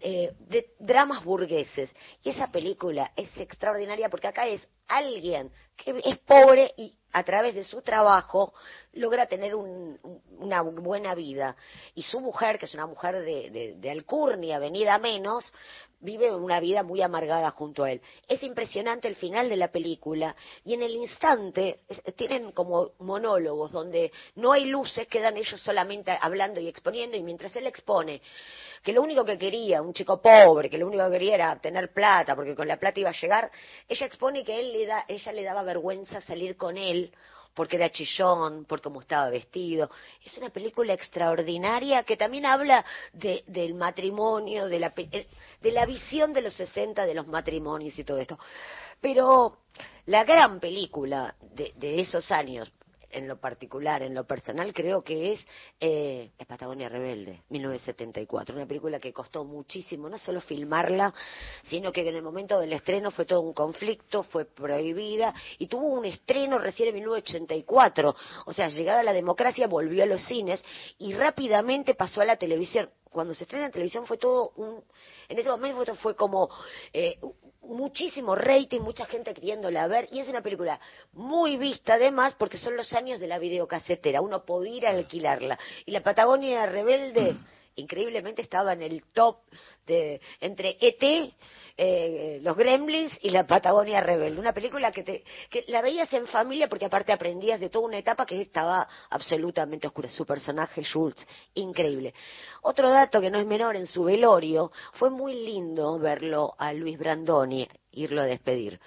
eh, 0.00 0.32
de 0.38 0.70
dramas 0.78 1.24
burgueses. 1.24 1.94
Y 2.22 2.30
esa 2.30 2.50
película 2.52 3.10
es 3.16 3.36
extraordinaria 3.36 4.08
porque 4.08 4.28
acá 4.28 4.46
es 4.46 4.66
alguien 4.86 5.50
que 5.84 6.00
es 6.04 6.18
pobre 6.18 6.72
y 6.76 6.94
a 7.12 7.24
través 7.24 7.54
de 7.56 7.64
su 7.64 7.82
trabajo 7.82 8.54
logra 8.92 9.26
tener 9.26 9.54
un- 9.54 9.98
un- 10.02 10.22
una 10.38 10.62
buena 10.62 11.14
vida. 11.14 11.56
Y 11.94 12.02
su 12.02 12.20
mujer, 12.20 12.58
que 12.58 12.66
es 12.66 12.74
una 12.74 12.86
mujer 12.86 13.20
de, 13.22 13.50
de, 13.50 13.74
de 13.76 13.90
alcurnia, 13.90 14.58
venida 14.58 14.98
menos, 14.98 15.52
vive 16.00 16.34
una 16.34 16.60
vida 16.60 16.82
muy 16.82 17.02
amargada 17.02 17.50
junto 17.50 17.84
a 17.84 17.92
él. 17.92 18.00
Es 18.28 18.42
impresionante 18.42 19.06
el 19.08 19.16
final 19.16 19.48
de 19.48 19.56
la 19.56 19.68
película 19.70 20.34
y 20.64 20.72
en 20.74 20.82
el 20.82 20.92
instante 20.92 21.80
tienen 22.16 22.52
como 22.52 22.92
monólogos 23.00 23.70
donde 23.72 24.10
no 24.36 24.52
hay 24.52 24.64
luces, 24.66 25.06
quedan 25.08 25.36
ellos 25.36 25.60
solamente 25.60 26.16
hablando 26.20 26.58
y 26.60 26.68
exponiendo 26.68 27.16
y 27.16 27.22
mientras 27.22 27.54
él 27.56 27.66
expone 27.66 28.22
que 28.82 28.94
lo 28.94 29.02
único 29.02 29.26
que 29.26 29.36
quería, 29.36 29.82
un 29.82 29.92
chico 29.92 30.22
pobre, 30.22 30.70
que 30.70 30.78
lo 30.78 30.86
único 30.86 31.04
que 31.04 31.10
quería 31.12 31.34
era 31.34 31.60
tener 31.60 31.92
plata, 31.92 32.34
porque 32.34 32.54
con 32.54 32.66
la 32.66 32.78
plata 32.78 32.98
iba 32.98 33.10
a 33.10 33.20
llegar, 33.20 33.50
ella 33.86 34.06
expone 34.06 34.42
que 34.42 34.58
él 34.58 34.72
le 34.72 34.86
da, 34.86 35.04
ella 35.06 35.32
le 35.32 35.42
daba 35.42 35.62
vergüenza 35.72 36.20
salir 36.20 36.56
con 36.56 36.76
él 36.76 37.12
porque 37.54 37.76
era 37.76 37.90
chillón, 37.90 38.64
por 38.64 38.80
cómo 38.80 39.00
estaba 39.00 39.28
vestido. 39.28 39.90
Es 40.24 40.36
una 40.38 40.50
película 40.50 40.92
extraordinaria 40.94 42.04
que 42.04 42.16
también 42.16 42.46
habla 42.46 42.84
de- 43.12 43.42
del 43.46 43.74
matrimonio, 43.74 44.66
de 44.68 44.78
la, 44.78 44.92
eh, 44.96 45.26
de 45.60 45.72
la 45.72 45.84
visión 45.84 46.32
de 46.32 46.42
los 46.42 46.54
60 46.54 47.04
de 47.06 47.14
los 47.14 47.26
matrimonios 47.26 47.98
y 47.98 48.04
todo 48.04 48.18
esto. 48.18 48.38
Pero 49.00 49.58
la 50.06 50.24
gran 50.24 50.60
película 50.60 51.34
de, 51.40 51.72
de 51.76 52.00
esos 52.00 52.30
años, 52.30 52.70
en 53.10 53.28
lo 53.28 53.38
particular, 53.38 54.02
en 54.02 54.14
lo 54.14 54.24
personal, 54.24 54.72
creo 54.72 55.02
que 55.02 55.32
es 55.32 55.46
eh, 55.80 56.30
Patagonia 56.46 56.88
Rebelde, 56.88 57.42
1974. 57.48 58.54
Una 58.54 58.66
película 58.66 58.98
que 58.98 59.12
costó 59.12 59.44
muchísimo, 59.44 60.08
no 60.08 60.18
solo 60.18 60.40
filmarla, 60.40 61.14
sino 61.64 61.92
que 61.92 62.08
en 62.08 62.16
el 62.16 62.22
momento 62.22 62.58
del 62.58 62.72
estreno 62.72 63.10
fue 63.10 63.24
todo 63.24 63.40
un 63.40 63.52
conflicto, 63.52 64.22
fue 64.22 64.44
prohibida 64.44 65.34
y 65.58 65.66
tuvo 65.66 65.86
un 65.86 66.04
estreno 66.04 66.58
recién 66.58 66.88
en 66.88 66.94
1984. 66.96 68.14
O 68.46 68.52
sea, 68.52 68.68
llegada 68.68 69.02
la 69.02 69.12
democracia 69.12 69.66
volvió 69.66 70.02
a 70.02 70.06
los 70.06 70.24
cines 70.24 70.62
y 70.98 71.12
rápidamente 71.14 71.94
pasó 71.94 72.20
a 72.20 72.24
la 72.24 72.36
televisión. 72.36 72.90
Cuando 73.10 73.34
se 73.34 73.44
estrena 73.44 73.66
en 73.66 73.72
televisión 73.72 74.06
fue 74.06 74.16
todo 74.16 74.52
un... 74.56 74.82
En 75.28 75.38
ese 75.38 75.48
momento 75.48 75.94
fue, 75.96 76.16
como 76.16 76.48
eh, 76.92 77.18
muchísimo 77.62 78.34
rating, 78.34 78.80
mucha 78.80 79.04
gente 79.06 79.34
queriéndola 79.34 79.86
ver 79.86 80.08
y 80.10 80.20
es 80.20 80.28
una 80.28 80.42
película 80.42 80.80
muy 81.12 81.56
vista 81.56 81.94
además 81.94 82.34
porque 82.38 82.58
son 82.58 82.76
los 82.76 82.92
años 82.92 83.20
de 83.20 83.26
la 83.26 83.38
videocasetera, 83.38 84.20
uno 84.20 84.44
podía 84.44 84.76
ir 84.76 84.86
alquilarla. 84.86 85.58
Y 85.86 85.90
la 85.92 86.02
Patagonia 86.02 86.66
Rebelde 86.66 87.36
increíblemente 87.76 88.42
estaba 88.42 88.72
en 88.72 88.82
el 88.82 89.04
top 89.12 89.38
de 89.86 90.20
entre 90.40 90.76
ET 90.80 91.32
eh, 91.82 92.40
los 92.42 92.56
Gremlins 92.58 93.18
y 93.22 93.30
la 93.30 93.46
Patagonia 93.46 94.02
Rebelde, 94.02 94.38
una 94.38 94.52
película 94.52 94.92
que, 94.92 95.02
te, 95.02 95.24
que 95.48 95.64
la 95.68 95.80
veías 95.80 96.12
en 96.12 96.26
familia 96.26 96.68
porque 96.68 96.84
aparte 96.84 97.10
aprendías 97.10 97.58
de 97.58 97.70
toda 97.70 97.86
una 97.86 97.96
etapa 97.96 98.26
que 98.26 98.38
estaba 98.38 98.86
absolutamente 99.08 99.86
oscura. 99.86 100.10
Su 100.10 100.26
personaje, 100.26 100.82
Schultz, 100.82 101.26
increíble. 101.54 102.12
Otro 102.60 102.90
dato 102.90 103.18
que 103.18 103.30
no 103.30 103.38
es 103.38 103.46
menor, 103.46 103.76
en 103.76 103.86
su 103.86 104.04
velorio 104.04 104.70
fue 104.92 105.08
muy 105.08 105.32
lindo 105.32 105.98
verlo 105.98 106.54
a 106.58 106.74
Luis 106.74 106.98
Brandoni, 106.98 107.66
irlo 107.92 108.20
a 108.20 108.26
despedir. 108.26 108.78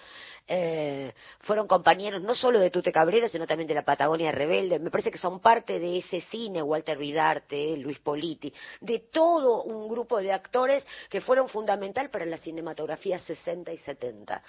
Eh, 0.46 1.14
fueron 1.40 1.68
compañeros 1.68 2.22
no 2.22 2.36
solo 2.36 2.60
de 2.60 2.70
Tute 2.70 2.92
Cabrera, 2.92 3.30
sino 3.30 3.48
también 3.48 3.68
de 3.68 3.76
la 3.76 3.86
Patagonia 3.86 4.32
Rebelde. 4.32 4.80
Me 4.80 4.92
parece 4.92 5.12
que 5.12 5.18
son 5.18 5.40
parte 5.40 5.80
de 5.80 6.00
ese 6.00 6.22
cine, 6.22 6.62
Walter 6.62 6.98
Vidarte, 6.98 7.78
Luis 7.78 8.00
Politi, 8.00 8.54
de 8.82 9.00
todo 9.00 9.64
un 9.64 9.88
grupo 9.88 10.20
de 10.20 10.34
actores 10.34 10.86
que 11.10 11.22
fueron 11.22 11.48
fundamental 11.48 12.10
para 12.10 12.26
la 12.26 12.38
cinematografía 12.38 13.20
60 13.20 13.72
y 13.72 13.78
70. 13.78 14.44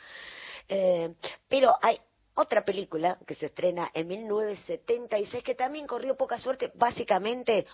Eh, 0.68 1.14
pero 1.49 1.75
hay 1.81 1.99
otra 2.35 2.64
película 2.64 3.18
que 3.27 3.35
se 3.35 3.47
estrena 3.47 3.91
en 3.95 4.09
1976 4.09 5.45
que 5.45 5.55
también 5.55 5.87
corrió 5.87 6.16
poca 6.16 6.39
suerte, 6.39 6.73
básicamente 6.75 7.66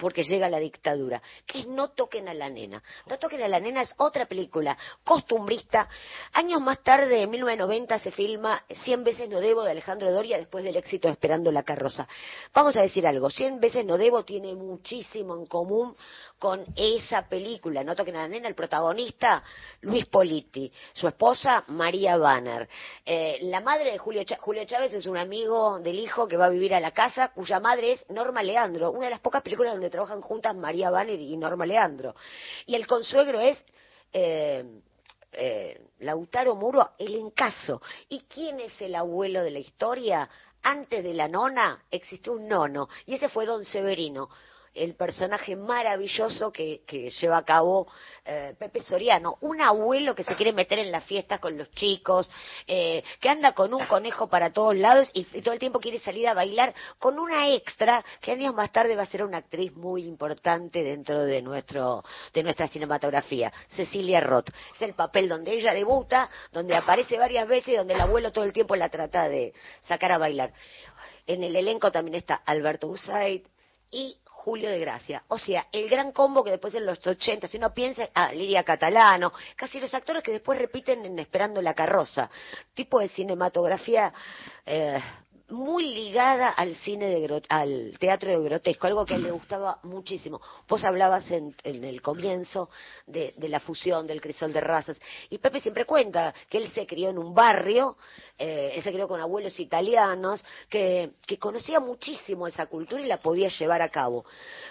porque 0.00 0.24
llega 0.24 0.48
la 0.48 0.58
dictadura, 0.58 1.22
que 1.46 1.60
es 1.60 1.66
No 1.66 1.90
toquen 1.90 2.28
a 2.28 2.34
la 2.34 2.48
nena. 2.48 2.82
No 3.06 3.18
toquen 3.18 3.42
a 3.42 3.48
la 3.48 3.60
nena 3.60 3.82
es 3.82 3.94
otra 3.98 4.26
película 4.26 4.76
costumbrista. 5.04 5.88
Años 6.32 6.60
más 6.60 6.82
tarde, 6.82 7.22
en 7.22 7.30
1990, 7.30 7.98
se 7.98 8.10
filma 8.10 8.64
Cien 8.84 9.04
veces 9.04 9.28
no 9.28 9.40
debo 9.40 9.62
de 9.62 9.72
Alejandro 9.72 10.10
Doria 10.12 10.38
después 10.38 10.64
del 10.64 10.76
éxito 10.76 11.08
Esperando 11.08 11.52
la 11.52 11.62
carroza. 11.62 12.08
Vamos 12.54 12.76
a 12.76 12.82
decir 12.82 13.06
algo, 13.06 13.30
Cien 13.30 13.60
veces 13.60 13.84
no 13.84 13.98
debo 13.98 14.24
tiene 14.24 14.54
muchísimo 14.54 15.36
en 15.36 15.46
común 15.46 15.96
con 16.38 16.64
esa 16.74 17.28
película. 17.28 17.84
No 17.84 17.94
toquen 17.94 18.16
a 18.16 18.22
la 18.22 18.28
nena, 18.28 18.48
el 18.48 18.54
protagonista, 18.54 19.42
Luis 19.82 20.06
Politi, 20.06 20.72
su 20.94 21.06
esposa, 21.06 21.64
María 21.68 22.16
Banner. 22.16 22.68
Eh, 23.04 23.38
la 23.42 23.60
madre 23.60 23.92
de 23.92 23.98
Julio, 23.98 24.22
Julio 24.40 24.64
Chávez 24.64 24.92
es 24.94 25.06
un 25.06 25.18
amigo 25.18 25.78
del 25.80 25.98
hijo 25.98 26.26
que 26.26 26.36
va 26.36 26.46
a 26.46 26.50
vivir 26.50 26.74
a 26.74 26.80
la 26.80 26.92
casa, 26.92 27.28
cuya 27.32 27.60
madre 27.60 27.92
es 27.92 28.10
Norma 28.10 28.42
Leandro, 28.42 28.90
una 28.90 29.06
de 29.06 29.10
las 29.10 29.20
pocas 29.20 29.42
películas 29.42 29.74
donde 29.74 29.89
trabajan 29.90 30.20
juntas 30.20 30.54
María 30.56 30.90
Banner 30.90 31.18
y 31.20 31.36
Norma 31.36 31.66
Leandro. 31.66 32.14
Y 32.66 32.74
el 32.74 32.86
consuegro 32.86 33.40
es 33.40 33.62
eh, 34.12 34.64
eh, 35.32 35.80
Lautaro 36.00 36.54
Muro, 36.54 36.90
el 36.98 37.14
encaso. 37.14 37.82
¿Y 38.08 38.20
quién 38.20 38.60
es 38.60 38.80
el 38.80 38.94
abuelo 38.94 39.42
de 39.42 39.50
la 39.50 39.58
historia? 39.58 40.28
Antes 40.62 41.02
de 41.02 41.14
la 41.14 41.28
nona 41.28 41.84
existió 41.90 42.32
un 42.32 42.46
nono, 42.46 42.88
y 43.06 43.14
ese 43.14 43.28
fue 43.28 43.46
don 43.46 43.64
Severino 43.64 44.28
el 44.74 44.94
personaje 44.94 45.56
maravilloso 45.56 46.52
que, 46.52 46.82
lleva 47.20 47.38
a 47.38 47.44
cabo 47.44 47.88
eh, 48.24 48.54
Pepe 48.58 48.82
Soriano, 48.82 49.36
un 49.40 49.60
abuelo 49.60 50.14
que 50.14 50.24
se 50.24 50.34
quiere 50.36 50.52
meter 50.52 50.78
en 50.78 50.92
las 50.92 51.04
fiestas 51.04 51.40
con 51.40 51.58
los 51.58 51.70
chicos, 51.72 52.30
eh, 52.66 53.02
que 53.20 53.28
anda 53.28 53.52
con 53.52 53.74
un 53.74 53.84
conejo 53.86 54.28
para 54.28 54.52
todos 54.52 54.76
lados 54.76 55.10
y, 55.12 55.24
todo 55.42 55.54
el 55.54 55.58
tiempo 55.58 55.80
quiere 55.80 55.98
salir 55.98 56.28
a 56.28 56.34
bailar 56.34 56.74
con 56.98 57.18
una 57.18 57.50
extra 57.50 58.04
que 58.20 58.32
años 58.32 58.54
más 58.54 58.70
tarde 58.70 58.94
va 58.94 59.02
a 59.02 59.06
ser 59.06 59.24
una 59.24 59.38
actriz 59.38 59.74
muy 59.74 60.04
importante 60.04 60.82
dentro 60.82 61.24
de 61.24 61.42
nuestro 61.42 62.04
de 62.32 62.42
nuestra 62.42 62.68
cinematografía, 62.68 63.52
Cecilia 63.68 64.20
Roth. 64.20 64.50
Es 64.74 64.82
el 64.82 64.94
papel 64.94 65.28
donde 65.28 65.52
ella 65.52 65.72
debuta, 65.72 66.30
donde 66.52 66.76
aparece 66.76 67.18
varias 67.18 67.48
veces 67.48 67.74
y 67.74 67.76
donde 67.76 67.94
el 67.94 68.00
abuelo 68.00 68.32
todo 68.32 68.44
el 68.44 68.52
tiempo 68.52 68.76
la 68.76 68.88
trata 68.88 69.28
de 69.28 69.52
sacar 69.82 70.12
a 70.12 70.18
bailar. 70.18 70.52
En 71.26 71.42
el 71.42 71.56
elenco 71.56 71.90
también 71.90 72.16
está 72.16 72.34
Alberto 72.34 72.88
Usaid 72.88 73.46
y 73.90 74.18
Julio 74.42 74.70
de 74.70 74.78
Gracia. 74.78 75.22
O 75.28 75.38
sea, 75.38 75.66
el 75.70 75.88
gran 75.90 76.12
combo 76.12 76.42
que 76.42 76.52
después 76.52 76.74
en 76.74 76.86
los 76.86 77.06
80, 77.06 77.46
si 77.46 77.58
uno 77.58 77.74
piensa, 77.74 78.08
ah, 78.14 78.32
Lidia 78.32 78.64
Catalano, 78.64 79.34
casi 79.54 79.78
los 79.78 79.92
actores 79.92 80.22
que 80.22 80.32
después 80.32 80.58
repiten 80.58 81.04
en 81.04 81.18
Esperando 81.18 81.60
la 81.60 81.74
carroza. 81.74 82.30
Tipo 82.72 83.00
de 83.00 83.08
cinematografía 83.08 84.14
eh, 84.64 84.98
muy 85.50 85.94
ligada 85.94 86.50
al 86.50 86.76
cine 86.76 87.06
de 87.06 87.42
al 87.48 87.96
teatro 87.98 88.30
de 88.30 88.48
grotesco, 88.48 88.86
algo 88.86 89.04
que 89.04 89.18
le 89.18 89.30
gustaba 89.30 89.78
muchísimo. 89.82 90.40
Vos 90.68 90.84
hablabas 90.84 91.30
en, 91.30 91.54
el 91.64 92.00
comienzo 92.02 92.70
de, 93.06 93.34
la 93.36 93.60
fusión 93.60 94.06
del 94.06 94.20
crisol 94.20 94.52
de 94.52 94.60
razas 94.60 95.00
y 95.28 95.38
Pepe 95.38 95.60
siempre 95.60 95.84
cuenta 95.84 96.34
que 96.48 96.58
él 96.58 96.72
se 96.74 96.86
crió 96.86 97.10
en 97.10 97.18
un 97.18 97.34
barrio, 97.34 97.96
eh, 98.38 98.72
él 98.74 98.82
se 98.82 98.92
crió 98.92 99.08
con 99.08 99.20
abuelos 99.20 99.58
italianos, 99.60 100.44
que, 100.68 101.12
conocía 101.38 101.80
muchísimo 101.80 102.46
esa 102.46 102.66
cultura 102.66 103.02
y 103.02 103.06
la 103.06 103.18
podía 103.18 103.48
llevar 103.48 103.82
a 103.82 103.88
cabo. 103.88 104.24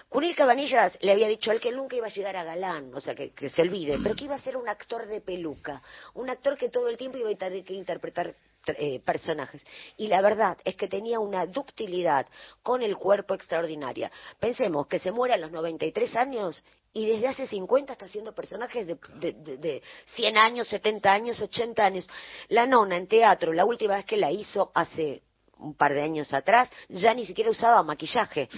Cunil 0.08 0.36
Cabanillas 0.36 0.98
le 1.02 1.12
había 1.12 1.28
dicho 1.28 1.52
a 1.52 1.54
él 1.54 1.60
que 1.60 1.72
nunca 1.72 1.96
iba 1.96 2.08
a 2.08 2.12
llegar 2.12 2.36
a 2.36 2.44
galán, 2.44 2.94
o 2.94 3.02
sea, 3.02 3.16
que, 3.16 3.50
se 3.50 3.62
olvide, 3.62 3.98
pero 4.02 4.16
que 4.16 4.26
iba 4.26 4.36
a 4.36 4.40
ser 4.40 4.58
un 4.58 4.70
actor 4.70 5.08
de 5.08 5.22
peluca, 5.22 5.82
un 6.14 6.30
actor 6.30 6.58
que 6.58 6.70
todo 6.70 6.90
el 6.90 6.98
tiempo 6.98 7.18
iba 7.18 7.30
a 7.32 7.36
tener 7.36 7.64
que 7.64 7.74
interpretar 7.74 8.36
eh, 8.78 9.02
personajes. 9.04 9.66
Y 9.98 10.08
la 10.08 10.22
verdad 10.22 10.58
es 10.64 10.76
que 10.76 10.88
tenía 10.88 11.20
una 11.20 11.46
ductilidad 11.46 12.28
con 12.62 12.82
el 12.82 12.98
cuerpo 12.98 13.34
extraordinaria. 13.34 14.12
Pensemos 14.40 14.88
que 14.88 15.00
se 15.00 15.12
muere 15.12 15.34
a 15.34 15.38
los 15.38 15.52
93 15.52 16.16
años 16.16 16.64
y 16.94 17.06
desde 17.06 17.28
hace 17.28 17.48
50 17.48 17.94
está 17.94 18.06
haciendo 18.06 18.34
personajes 18.34 18.88
de, 18.88 18.98
de, 19.20 19.58
de, 19.58 19.84
100 20.16 20.38
años, 20.38 20.68
70 20.68 21.12
años, 21.12 21.42
80 21.42 21.86
años. 21.86 22.10
La 22.48 22.66
nona 22.66 22.98
en 22.98 23.08
teatro, 23.08 23.54
la 23.54 23.66
última 23.66 23.96
vez 23.96 24.06
que 24.06 24.18
la 24.18 24.32
hizo 24.32 24.72
hace 24.74 25.22
un 25.60 25.76
par 25.76 25.94
de 25.94 26.02
años 26.02 26.34
atrás, 26.34 26.70
ya 26.88 27.14
ni 27.14 27.26
siquiera 27.26 27.52
usaba 27.52 27.84
maquillaje. 27.84 28.50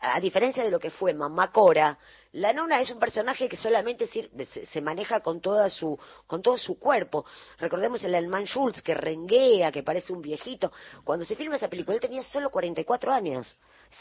A, 0.00 0.20
diferencia 0.20 0.62
de 0.62 0.70
lo 0.70 0.78
que 0.78 0.90
fue 0.90 1.12
Mamá 1.12 1.50
Cora, 1.50 1.98
la 2.34 2.52
nona 2.52 2.80
es 2.80 2.90
un 2.90 2.98
personaje 2.98 3.48
que 3.48 3.56
solamente 3.56 4.08
se, 4.08 4.80
maneja 4.80 5.20
con, 5.20 5.40
toda 5.40 5.70
su, 5.70 5.96
con 6.26 6.42
todo 6.42 6.58
su 6.58 6.80
cuerpo. 6.80 7.24
Recordemos 7.58 8.02
el 8.02 8.14
Alman 8.14 8.44
Schultz, 8.46 8.82
que 8.82 8.92
renguea, 8.92 9.70
que 9.70 9.84
parece 9.84 10.12
un 10.12 10.20
viejito. 10.20 10.72
Cuando 11.04 11.24
se 11.24 11.36
filma 11.36 11.56
esa 11.56 11.68
película, 11.68 11.94
él 11.94 12.00
tenía 12.00 12.24
solo 12.24 12.50
44 12.50 13.12
años. 13.12 13.56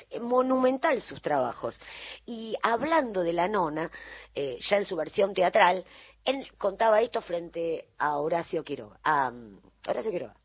Es 0.10 0.20
monumental 0.20 1.00
sus 1.02 1.22
trabajos. 1.22 1.80
Y 2.26 2.56
hablando 2.64 3.22
de 3.22 3.34
la 3.34 3.48
nona, 3.48 3.92
eh, 4.34 4.58
ya 4.60 4.78
en 4.78 4.86
su 4.86 4.96
versión 4.96 5.36
teatral, 5.36 5.86
él 6.26 6.48
contaba 6.58 7.02
esto 7.02 7.22
frente 7.22 7.90
a 8.00 8.18
Horacio 8.18 8.64
Quiroga. 8.64 8.98
A, 9.04 9.30
um, 9.30 9.60
Horacio 9.88 10.10
Quiroga. 10.10 10.36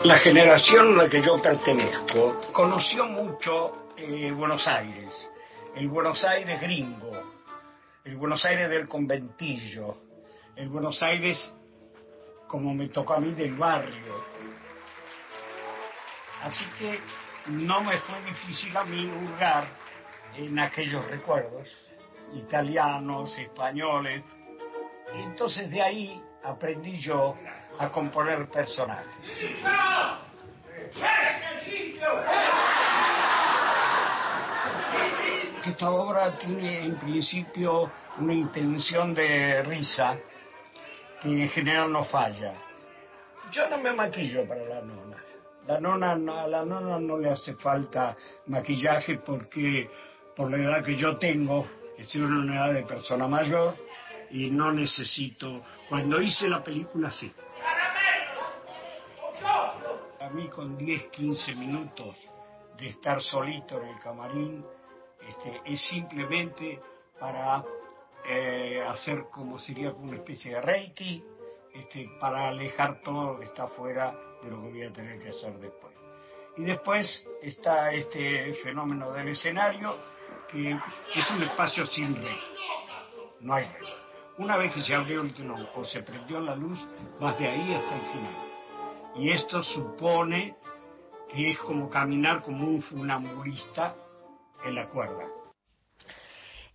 La 0.00 0.18
generación 0.18 0.92
a 1.00 1.04
la 1.04 1.08
que 1.08 1.22
yo 1.22 1.40
pertenezco 1.40 2.38
conoció 2.52 3.06
mucho 3.06 3.88
eh, 3.96 4.30
Buenos 4.30 4.68
Aires, 4.68 5.30
el 5.78 5.86
Buenos 5.86 6.24
Aires 6.24 6.60
gringo, 6.60 7.12
el 8.04 8.16
Buenos 8.16 8.44
Aires 8.44 8.68
del 8.68 8.88
conventillo, 8.88 9.96
el 10.56 10.68
Buenos 10.68 11.00
Aires 11.04 11.54
como 12.48 12.74
me 12.74 12.88
tocó 12.88 13.14
a 13.14 13.20
mí 13.20 13.30
del 13.30 13.54
barrio. 13.54 14.24
Así 16.42 16.64
que 16.80 16.98
no 17.50 17.80
me 17.82 17.96
fue 17.98 18.20
difícil 18.22 18.76
a 18.76 18.84
mí 18.84 19.06
hurgar 19.06 19.68
en 20.34 20.58
aquellos 20.58 21.08
recuerdos, 21.08 21.68
italianos, 22.34 23.38
españoles. 23.38 24.24
Y 25.14 25.22
entonces 25.22 25.70
de 25.70 25.80
ahí 25.80 26.20
aprendí 26.42 26.98
yo 26.98 27.36
a 27.78 27.88
componer 27.88 28.48
personajes. 28.50 29.14
Esta 35.68 35.90
obra 35.90 36.38
tiene 36.38 36.86
en 36.86 36.96
principio 36.96 37.90
una 38.18 38.32
intención 38.32 39.12
de 39.12 39.62
risa 39.62 40.18
que 41.20 41.28
en 41.28 41.48
general 41.50 41.92
no 41.92 42.04
falla. 42.04 42.54
Yo 43.52 43.68
no 43.68 43.76
me 43.78 43.92
maquillo 43.92 44.48
para 44.48 44.64
la 44.64 44.80
nona. 44.80 45.16
La 45.66 45.78
nona 45.78 46.12
a 46.12 46.48
la 46.48 46.64
nona 46.64 46.98
no 46.98 47.18
le 47.18 47.30
hace 47.30 47.54
falta 47.54 48.16
maquillaje 48.46 49.18
porque 49.18 49.90
por 50.34 50.50
la 50.50 50.56
edad 50.56 50.84
que 50.84 50.96
yo 50.96 51.18
tengo, 51.18 51.66
estoy 51.98 52.22
en 52.22 52.32
una 52.32 52.54
edad 52.56 52.72
de 52.72 52.82
persona 52.84 53.28
mayor 53.28 53.76
y 54.30 54.50
no 54.50 54.72
necesito. 54.72 55.62
Cuando 55.88 56.22
hice 56.22 56.48
la 56.48 56.64
película 56.64 57.10
sí 57.10 57.30
a 60.20 60.30
mí 60.30 60.48
con 60.48 60.76
10, 60.76 61.04
15 61.08 61.54
minutos 61.54 62.16
de 62.76 62.88
estar 62.88 63.20
solito 63.22 63.80
en 63.80 63.88
el 63.88 63.98
camarín, 63.98 64.64
este, 65.28 65.60
es 65.64 65.80
simplemente 65.88 66.80
para 67.20 67.62
eh, 68.24 68.82
hacer 68.88 69.26
como 69.30 69.58
sería 69.58 69.92
una 69.92 70.16
especie 70.16 70.54
de 70.54 70.60
reiki, 70.62 71.22
este, 71.74 72.10
para 72.18 72.48
alejar 72.48 73.02
todo 73.02 73.32
lo 73.32 73.38
que 73.38 73.44
está 73.44 73.68
fuera 73.68 74.14
de 74.42 74.50
lo 74.50 74.62
que 74.62 74.68
voy 74.68 74.82
a 74.84 74.92
tener 74.92 75.22
que 75.22 75.28
hacer 75.28 75.52
después. 75.58 75.92
Y 76.56 76.62
después 76.62 77.28
está 77.42 77.92
este 77.92 78.54
fenómeno 78.64 79.12
del 79.12 79.28
escenario, 79.28 79.96
que 80.50 80.70
es 80.70 81.30
un 81.30 81.42
espacio 81.42 81.86
sin 81.86 82.16
rey, 82.16 82.40
no 83.40 83.54
hay 83.54 83.66
rey. 83.66 83.88
Una 84.38 84.56
vez 84.56 84.72
que 84.72 84.82
se 84.82 84.94
abrió 84.94 85.22
el 85.22 85.34
telón 85.34 85.68
o 85.74 85.84
se 85.84 86.02
prendió 86.02 86.40
la 86.40 86.54
luz, 86.54 86.78
vas 87.20 87.38
de 87.38 87.48
ahí 87.48 87.74
hasta 87.74 87.94
el 87.94 88.00
final. 88.12 88.36
Y 89.16 89.30
esto 89.30 89.62
supone 89.62 90.56
que 91.28 91.48
es 91.48 91.58
como 91.58 91.90
caminar 91.90 92.42
como 92.42 92.66
un 92.66 92.80
funambulista 92.80 93.94
en 94.68 94.74
la 94.74 94.88
cuerda. 94.88 95.37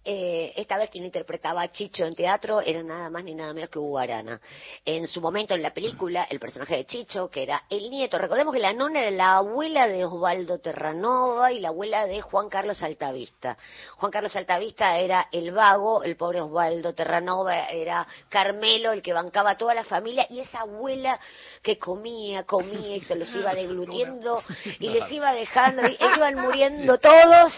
Eh, 0.06 0.52
esta 0.58 0.78
vez 0.78 0.90
quien 0.90 1.06
interpretaba 1.06 1.62
a 1.62 1.72
Chicho 1.72 2.04
en 2.04 2.14
teatro 2.14 2.60
era 2.60 2.84
nada 2.84 3.10
más 3.10 3.24
ni 3.24 3.34
nada 3.36 3.54
menos 3.54 3.70
que 3.70 3.80
Hugo 3.80 4.00
Arana. 4.00 4.42
En 4.84 5.08
su 5.08 5.22
momento 5.22 5.54
en 5.54 5.62
la 5.62 5.74
película, 5.74 6.28
el 6.30 6.42
personaje 6.42 6.76
de 6.76 6.86
Chicho, 6.86 7.30
que 7.30 7.44
era 7.44 7.64
el 7.70 7.90
nieto, 7.90 8.18
recordemos 8.18 8.54
que 8.54 8.60
la 8.60 8.74
nona 8.74 9.00
era 9.00 9.12
la 9.12 9.38
abuela 9.38 9.88
de 9.88 10.04
Osvaldo 10.04 10.60
Terranova 10.60 11.54
y 11.54 11.62
la 11.62 11.70
abuela 11.70 12.06
de 12.06 12.20
Juan 12.20 12.50
Carlos 12.50 12.84
Altavista. 12.84 13.58
Juan 13.96 14.12
Carlos 14.12 14.36
Altavista 14.36 14.98
era 14.98 15.30
el 15.32 15.52
vago, 15.52 16.04
el 16.04 16.18
pobre 16.18 16.42
Osvaldo 16.42 16.94
Terranova 16.94 17.68
era 17.68 18.06
Carmelo, 18.28 18.92
el 18.92 19.02
que 19.02 19.14
bancaba 19.14 19.52
a 19.52 19.58
toda 19.58 19.74
la 19.74 19.86
familia, 19.86 20.28
y 20.30 20.42
esa 20.42 20.62
abuela 20.62 21.18
que 21.62 21.78
comía, 21.80 22.44
comía 22.44 22.98
y 22.98 23.02
se 23.02 23.16
los 23.16 23.34
iba 23.34 23.56
deglutiendo 23.56 24.44
y 24.80 24.90
les 24.90 25.10
iba 25.14 25.34
dejando, 25.34 25.88
y 25.88 25.98
iban 26.18 26.36
muriendo 26.42 26.98
todos. 26.98 27.54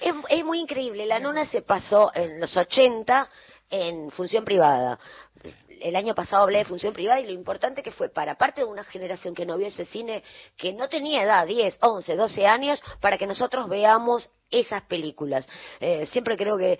Es, 0.00 0.14
es 0.30 0.44
muy 0.44 0.58
increíble, 0.58 1.06
la 1.06 1.20
nona 1.20 1.44
se 1.44 1.62
pasó 1.62 1.75
en 2.14 2.40
los 2.40 2.56
80 2.56 3.28
en 3.70 4.10
función 4.10 4.44
privada. 4.44 4.98
el 5.80 5.94
año 5.94 6.14
pasado 6.14 6.44
hablé 6.44 6.58
de 6.58 6.64
función 6.64 6.94
privada 6.94 7.20
y 7.20 7.26
lo 7.26 7.32
importante 7.32 7.82
que 7.82 7.90
fue 7.90 8.08
para 8.08 8.36
parte 8.36 8.62
de 8.62 8.66
una 8.66 8.84
generación 8.84 9.34
que 9.34 9.44
no 9.44 9.58
vio 9.58 9.66
ese 9.66 9.84
cine, 9.84 10.22
que 10.56 10.72
no 10.72 10.88
tenía 10.88 11.22
edad, 11.22 11.46
10, 11.46 11.78
11, 11.80 12.16
12 12.16 12.46
años, 12.46 12.82
para 13.00 13.18
que 13.18 13.26
nosotros 13.26 13.68
veamos 13.68 14.30
esas 14.50 14.82
películas. 14.84 15.46
Eh, 15.80 16.06
siempre 16.06 16.36
creo 16.36 16.56
que 16.56 16.78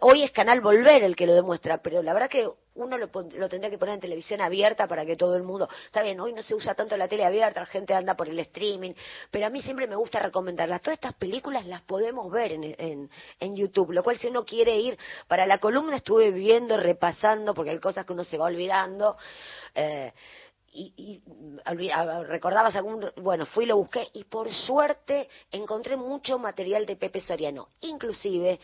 hoy 0.00 0.22
es 0.22 0.30
Canal 0.30 0.60
Volver 0.60 1.02
el 1.02 1.16
que 1.16 1.26
lo 1.26 1.34
demuestra, 1.34 1.82
pero 1.82 2.02
la 2.02 2.14
verdad 2.14 2.30
que 2.30 2.48
uno 2.76 2.98
lo, 2.98 3.08
tendría 3.08 3.70
que 3.70 3.78
poner 3.78 3.94
en 3.94 4.00
televisión 4.00 4.40
abierta 4.40 4.86
para 4.86 5.04
que 5.04 5.16
todo 5.16 5.36
el 5.36 5.42
mundo, 5.42 5.68
está 5.86 6.02
bien, 6.02 6.20
hoy 6.20 6.32
no 6.32 6.42
se 6.42 6.54
usa 6.54 6.74
tanto 6.74 6.96
la 6.96 7.08
tele 7.08 7.24
abierta, 7.24 7.60
la 7.60 7.66
gente 7.66 7.94
anda 7.94 8.14
por 8.14 8.28
el 8.28 8.38
streaming, 8.38 8.92
pero 9.30 9.46
a 9.46 9.50
mí 9.50 9.62
siempre 9.62 9.86
me 9.86 9.96
gusta 9.96 10.18
recomendarlas. 10.18 10.82
Todas 10.82 10.98
estas 10.98 11.14
películas 11.14 11.66
las 11.66 11.82
podemos 11.82 12.30
ver 12.30 12.52
en, 12.52 13.10
en, 13.40 13.56
YouTube, 13.56 13.92
lo 13.92 14.02
cual 14.02 14.18
si 14.18 14.26
uno 14.26 14.44
quiere 14.44 14.76
ir 14.76 14.98
para 15.28 15.46
la 15.46 15.58
columna 15.58 15.96
estuve 15.96 16.30
viendo, 16.30 16.76
repasando, 16.76 17.54
porque 17.54 17.70
hay 17.70 17.78
cosas 17.78 18.04
que 18.04 18.12
uno 18.12 18.24
se 18.24 18.36
va 18.36 18.46
olvidando. 18.46 19.16
Eh, 19.74 20.12
y, 20.72 20.92
y 20.96 21.22
recordabas 22.26 22.76
algún, 22.76 23.10
bueno, 23.16 23.46
fui 23.46 23.64
y 23.64 23.68
lo 23.68 23.78
busqué 23.78 24.08
y 24.12 24.24
por 24.24 24.52
suerte 24.52 25.28
encontré 25.50 25.96
mucho 25.96 26.38
material 26.38 26.84
de 26.84 26.96
Pepe 26.96 27.22
Soriano, 27.22 27.68
inclusive 27.80 28.60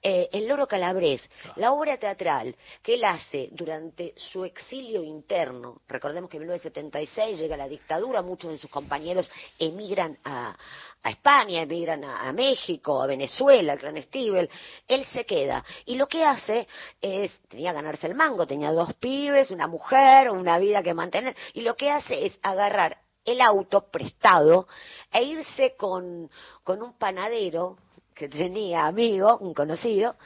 eh, 0.00 0.28
el 0.32 0.46
Loro 0.46 0.68
Calabrés, 0.68 1.28
la 1.56 1.72
obra 1.72 1.96
teatral 1.96 2.54
que 2.82 2.94
él 2.94 3.04
hace 3.04 3.48
durante 3.50 4.14
su 4.16 4.44
exilio 4.44 5.02
interno, 5.02 5.82
recordemos 5.88 6.30
que 6.30 6.36
en 6.36 6.42
1976 6.44 7.38
llega 7.38 7.56
la 7.56 7.66
dictadura, 7.66 8.22
muchos 8.22 8.52
de 8.52 8.58
sus 8.58 8.70
compañeros 8.70 9.28
emigran 9.58 10.16
a, 10.24 10.56
España, 11.04 11.62
emigran 11.62 12.04
a, 12.04 12.32
México, 12.32 13.02
a 13.02 13.06
Venezuela, 13.06 13.72
al 13.72 13.78
Gran 13.78 14.00
Stiebel, 14.02 14.50
él 14.86 15.04
se 15.06 15.24
queda. 15.24 15.64
Y 15.86 15.94
lo 15.94 16.06
que 16.06 16.24
hace 16.24 16.68
es, 17.00 17.32
tenía 17.48 17.70
que 17.70 17.76
ganarse 17.76 18.06
el 18.06 18.14
mango, 18.14 18.46
tenía 18.46 18.70
dos 18.72 18.94
pibes, 18.94 19.50
una 19.50 19.66
mujer, 19.66 20.30
una 20.30 20.58
vida 20.58 20.82
que 20.82 20.94
mantener, 20.94 21.34
y 21.54 21.62
lo 21.62 21.76
que 21.76 21.90
hace 21.90 22.26
es 22.26 22.38
agarrar 22.42 22.98
el 23.24 23.40
auto 23.40 23.90
prestado 23.90 24.68
e 25.12 25.22
irse 25.22 25.74
con, 25.76 26.30
con 26.62 26.82
un 26.82 26.96
panadero 26.98 27.78
que 28.18 28.28
tenía 28.28 28.84
amigo, 28.84 29.38
un 29.38 29.54
conocido, 29.54 30.16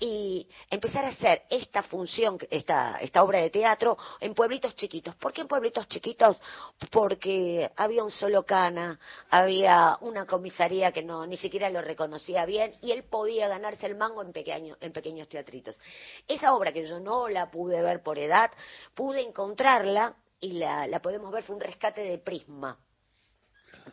y 0.00 0.48
empezar 0.68 1.04
a 1.04 1.10
hacer 1.10 1.42
esta 1.48 1.84
función, 1.84 2.38
esta, 2.50 2.98
esta 3.00 3.22
obra 3.22 3.38
de 3.38 3.50
teatro 3.50 3.96
en 4.20 4.34
pueblitos 4.34 4.74
chiquitos. 4.74 5.14
¿Por 5.14 5.32
qué 5.32 5.42
en 5.42 5.46
pueblitos 5.48 5.86
chiquitos? 5.86 6.42
Porque 6.90 7.70
había 7.76 8.02
un 8.02 8.10
solo 8.10 8.44
cana, 8.44 8.98
había 9.30 9.96
una 10.00 10.26
comisaría 10.26 10.90
que 10.90 11.04
no 11.04 11.24
ni 11.24 11.36
siquiera 11.36 11.70
lo 11.70 11.80
reconocía 11.80 12.44
bien 12.44 12.74
y 12.82 12.90
él 12.90 13.04
podía 13.04 13.46
ganarse 13.46 13.86
el 13.86 13.94
mango 13.94 14.22
en, 14.22 14.32
pequeño, 14.32 14.76
en 14.80 14.92
pequeños 14.92 15.28
teatritos. 15.28 15.78
Esa 16.26 16.52
obra 16.52 16.72
que 16.72 16.86
yo 16.86 16.98
no 16.98 17.28
la 17.28 17.48
pude 17.52 17.80
ver 17.80 18.02
por 18.02 18.18
edad, 18.18 18.50
pude 18.94 19.22
encontrarla 19.22 20.16
y 20.40 20.52
la, 20.54 20.88
la 20.88 21.00
podemos 21.00 21.32
ver, 21.32 21.44
fue 21.44 21.54
un 21.54 21.60
rescate 21.60 22.00
de 22.02 22.18
Prisma. 22.18 22.76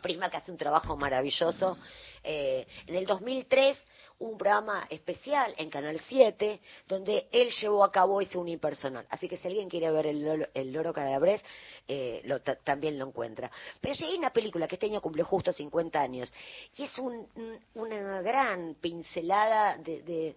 Prisma 0.02 0.30
que 0.30 0.38
hace 0.38 0.52
un 0.52 0.58
trabajo 0.58 0.96
maravilloso 0.98 1.78
eh, 2.24 2.66
en 2.88 2.96
el 2.96 3.06
2003 3.06 3.78
un 4.20 4.38
programa 4.38 4.88
especial 4.90 5.54
en 5.58 5.70
Canal 5.70 6.00
7 6.00 6.60
donde 6.88 7.28
él 7.32 7.50
llevó 7.60 7.84
a 7.84 7.92
cabo 7.92 8.22
ese 8.22 8.38
unipersonal. 8.38 9.06
Así 9.10 9.28
que 9.28 9.38
si 9.38 9.48
alguien 9.48 9.70
quiere 9.70 9.92
ver 9.92 10.08
el, 10.08 10.24
Loro, 10.24 10.48
el 10.54 10.72
Loro 10.72 10.94
Calabrés, 10.94 11.44
eh, 11.88 12.22
lo, 12.26 12.42
también 12.42 12.98
lo 12.98 13.08
encuentra. 13.08 13.52
Pero 13.82 13.94
si 13.96 14.06
hay 14.06 14.16
una 14.16 14.32
película 14.32 14.68
que 14.68 14.76
este 14.76 14.86
año 14.86 15.02
cumplió 15.02 15.26
justo 15.26 15.52
50 15.52 16.00
años 16.00 16.32
y 16.78 16.84
es 16.84 16.98
un, 16.98 17.28
una 17.76 18.22
gran 18.22 18.76
pincelada 18.76 19.78
de, 19.78 20.02
de 20.04 20.36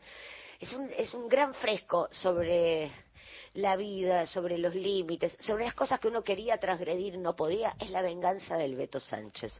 es, 0.58 0.72
un, 0.72 0.90
es 0.96 1.14
un 1.14 1.28
gran 1.28 1.54
fresco 1.54 2.08
sobre 2.10 2.90
la 3.56 3.76
vida, 3.76 4.26
sobre 4.26 4.58
los 4.58 4.74
límites, 4.74 5.36
sobre 5.40 5.64
las 5.64 5.74
cosas 5.74 5.98
que 5.98 6.08
uno 6.08 6.22
quería 6.22 6.58
transgredir 6.58 7.14
y 7.14 7.18
no 7.18 7.34
podía, 7.34 7.74
es 7.80 7.90
La 7.90 8.02
venganza 8.02 8.56
del 8.56 8.76
Beto 8.76 9.00
Sánchez. 9.00 9.52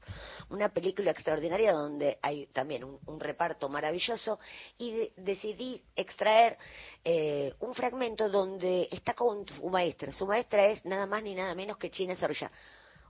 Una 0.50 0.68
película 0.68 1.10
extraordinaria 1.10 1.72
donde 1.72 2.18
hay 2.22 2.46
también 2.46 2.84
un, 2.84 3.20
reparto 3.20 3.68
maravilloso 3.68 4.38
y 4.78 5.10
decidí 5.16 5.82
extraer 5.96 6.58
eh, 7.02 7.54
un 7.60 7.74
fragmento 7.74 8.28
donde 8.28 8.88
está 8.90 9.14
con 9.14 9.46
su 9.48 9.68
maestra. 9.68 10.12
Su 10.12 10.26
maestra 10.26 10.66
es 10.66 10.84
nada 10.84 11.06
más 11.06 11.22
ni 11.22 11.34
nada 11.34 11.54
menos 11.54 11.78
que 11.78 11.90
China 11.90 12.14
Zorrilla. 12.14 12.50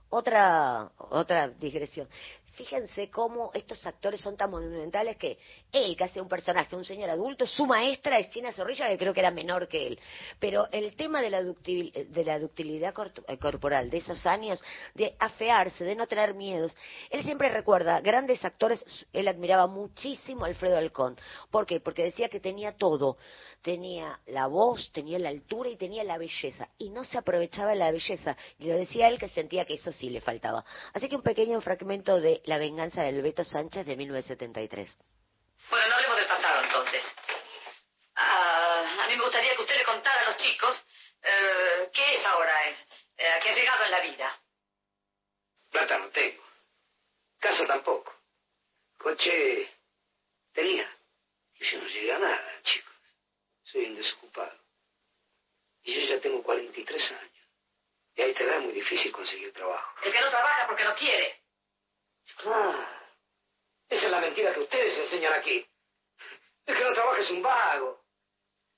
Otra, 0.09 0.89
otra 1.09 1.49
digresión 1.49 2.07
fíjense 2.57 3.09
cómo 3.11 3.51
estos 3.53 3.85
actores 3.85 4.19
son 4.19 4.35
tan 4.35 4.49
monumentales 4.49 5.15
que 5.17 5.37
él, 5.71 5.95
que 5.95 6.03
hace 6.03 6.21
un 6.21 6.27
personaje, 6.27 6.75
un 6.75 6.85
señor 6.85 7.09
adulto, 7.09 7.45
su 7.45 7.65
maestra 7.65 8.19
es 8.19 8.29
China 8.29 8.51
Zorrilla, 8.51 8.87
que 8.89 8.97
creo 8.97 9.13
que 9.13 9.19
era 9.19 9.31
menor 9.31 9.67
que 9.67 9.87
él. 9.87 9.99
Pero 10.39 10.67
el 10.71 10.95
tema 10.95 11.21
de 11.21 11.29
la, 11.29 11.43
de 11.43 12.23
la 12.25 12.39
ductilidad 12.39 12.93
eh, 13.27 13.37
corporal 13.37 13.89
de 13.89 13.97
esos 13.97 14.25
años, 14.25 14.63
de 14.93 15.15
afearse, 15.19 15.83
de 15.83 15.95
no 15.95 16.07
tener 16.07 16.33
miedos, 16.33 16.75
él 17.09 17.23
siempre 17.23 17.49
recuerda 17.49 18.01
grandes 18.01 18.43
actores, 18.43 18.83
él 19.13 19.27
admiraba 19.27 19.67
muchísimo 19.67 20.45
a 20.45 20.47
Alfredo 20.47 20.77
Alcón. 20.77 21.17
¿Por 21.51 21.65
qué? 21.65 21.79
Porque 21.79 22.03
decía 22.03 22.29
que 22.29 22.39
tenía 22.39 22.73
todo 22.73 23.17
tenía 23.61 24.19
la 24.27 24.47
voz, 24.47 24.91
tenía 24.93 25.19
la 25.19 25.27
altura 25.29 25.69
y 25.69 25.75
tenía 25.75 26.03
la 26.03 26.17
belleza. 26.17 26.69
Y 26.77 26.89
no 26.89 27.03
se 27.03 27.17
aprovechaba 27.17 27.75
la 27.75 27.91
belleza. 27.91 28.37
Y 28.59 28.67
lo 28.67 28.77
decía 28.77 29.09
él 29.09 29.19
que 29.19 29.27
sentía 29.27 29.65
que 29.65 29.75
eso 29.75 29.91
sí 29.91 30.09
le 30.09 30.21
faltaba. 30.21 30.63
Así 30.93 31.09
que 31.09 31.15
un 31.15 31.21
pequeño 31.21 31.59
fragmento 31.61 32.19
de 32.19 32.41
La 32.45 32.57
venganza 32.57 33.03
del 33.03 33.21
Beto 33.21 33.43
Sánchez 33.43 33.85
de 33.85 33.97
1973. 33.97 34.97
Bueno, 35.69 35.87
no 35.87 35.95
hablemos 35.95 36.17
del 36.17 36.27
pasado 36.27 36.63
entonces. 36.63 37.03
Ah, 38.15 39.03
a 39.03 39.07
mí 39.07 39.15
me 39.15 39.23
gustaría 39.23 39.55
que 39.55 39.61
usted 39.61 39.77
le 39.77 39.83
contara 39.83 40.21
a 40.21 40.25
los 40.25 40.37
chicos 40.37 40.83
eh, 41.21 41.89
qué 41.93 42.15
es 42.15 42.25
ahora, 42.25 42.69
eh, 42.69 42.75
qué 43.17 43.49
ha 43.49 43.55
llegado 43.55 43.83
en 43.83 43.91
la 43.91 43.99
vida. 44.01 44.39
Plata 45.71 45.97
no 45.97 46.09
tengo. 46.09 46.43
Casa 47.39 47.65
tampoco. 47.67 48.15
Coche 48.97 49.69
tenía. 50.53 50.89
Y 51.55 51.65
yo 51.65 51.79
no 51.79 51.87
llegué 51.87 52.13
a 52.13 52.19
nada, 52.19 52.61
chicos 52.63 52.97
soy 53.71 53.85
un 53.85 53.95
desocupado. 53.95 54.57
Y 55.83 55.93
yo 55.93 56.15
ya 56.15 56.21
tengo 56.21 56.41
43 56.43 57.11
años. 57.11 57.31
Y 58.15 58.21
ahí 58.21 58.33
te 58.33 58.45
da 58.45 58.59
muy 58.59 58.71
difícil 58.71 59.11
conseguir 59.11 59.53
trabajo. 59.53 59.93
El 60.03 60.11
que 60.11 60.21
no 60.21 60.29
trabaja 60.29 60.67
porque 60.67 60.83
no 60.83 60.95
quiere. 60.95 61.41
Ah, 62.45 62.96
esa 63.89 64.05
es 64.05 64.11
la 64.11 64.19
mentira 64.19 64.53
que 64.53 64.59
ustedes 64.59 64.97
enseñan 64.97 65.33
aquí. 65.33 65.65
El 66.65 66.77
que 66.77 66.83
no 66.83 66.93
trabaja 66.93 67.19
es 67.19 67.29
un 67.31 67.41
vago. 67.41 68.05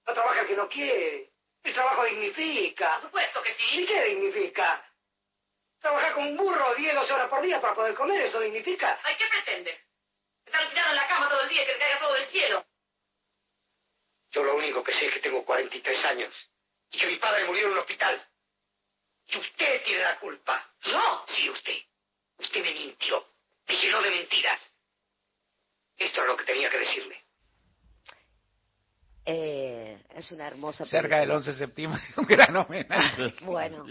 No 0.05 0.13
trabaja 0.13 0.41
el 0.41 0.47
que 0.47 0.55
no 0.55 0.69
quiere. 0.69 1.31
El 1.63 1.73
trabajo 1.73 2.05
dignifica. 2.05 2.95
Por 2.95 3.03
supuesto 3.03 3.41
que 3.41 3.53
sí. 3.55 3.63
¿Y 3.81 3.85
qué 3.85 4.03
dignifica? 4.05 4.85
Trabajar 5.79 6.13
con 6.13 6.27
un 6.27 6.37
burro 6.37 6.75
10, 6.75 6.93
12 6.93 7.13
horas 7.13 7.29
por 7.29 7.41
día 7.41 7.59
para 7.59 7.73
poder 7.73 7.95
comer, 7.95 8.21
¿eso 8.21 8.39
dignifica? 8.41 8.99
Ay, 9.03 9.15
¿qué 9.17 9.25
pretende? 9.27 9.79
Estar 10.45 10.69
tirado 10.69 10.89
en 10.89 10.95
la 10.95 11.07
cama 11.07 11.29
todo 11.29 11.41
el 11.41 11.49
día 11.49 11.63
y 11.63 11.65
que 11.65 11.73
le 11.73 11.79
caiga 11.79 11.99
todo 11.99 12.13
del 12.13 12.27
cielo. 12.27 12.65
Yo 14.31 14.43
lo 14.43 14.55
único 14.55 14.83
que 14.83 14.91
sé 14.91 15.07
es 15.07 15.13
que 15.13 15.21
tengo 15.21 15.43
43 15.45 16.05
años 16.05 16.49
y 16.91 16.99
que 16.99 17.07
mi 17.07 17.15
padre 17.15 17.45
murió 17.45 17.67
en 17.67 17.73
un 17.73 17.79
hospital. 17.79 18.23
Y 19.27 19.37
usted 19.37 19.83
tiene 19.83 20.03
la 20.03 20.19
culpa. 20.19 20.71
¿Yo? 20.81 21.25
Sí, 21.27 21.49
usted. 21.49 21.77
Usted 22.37 22.61
me 22.61 22.73
mintió. 22.73 23.25
Me 23.67 23.75
llenó 23.75 24.01
de 24.01 24.09
mentiras. 24.09 24.68
Esto 25.99 26.21
es 26.21 26.27
lo 26.27 26.37
que 26.37 26.45
tenía 26.45 26.69
que 26.69 26.79
decirle. 26.79 27.15
Eh, 29.25 30.01
es 30.15 30.31
una 30.31 30.47
hermosa 30.47 30.85
Cerca 30.85 31.19
del 31.19 31.29
11 31.29 31.51
de 31.51 31.57
septiembre, 31.57 32.01
un 32.17 32.25
gran 32.25 32.55
homenaje. 32.55 33.33
bueno, 33.43 33.85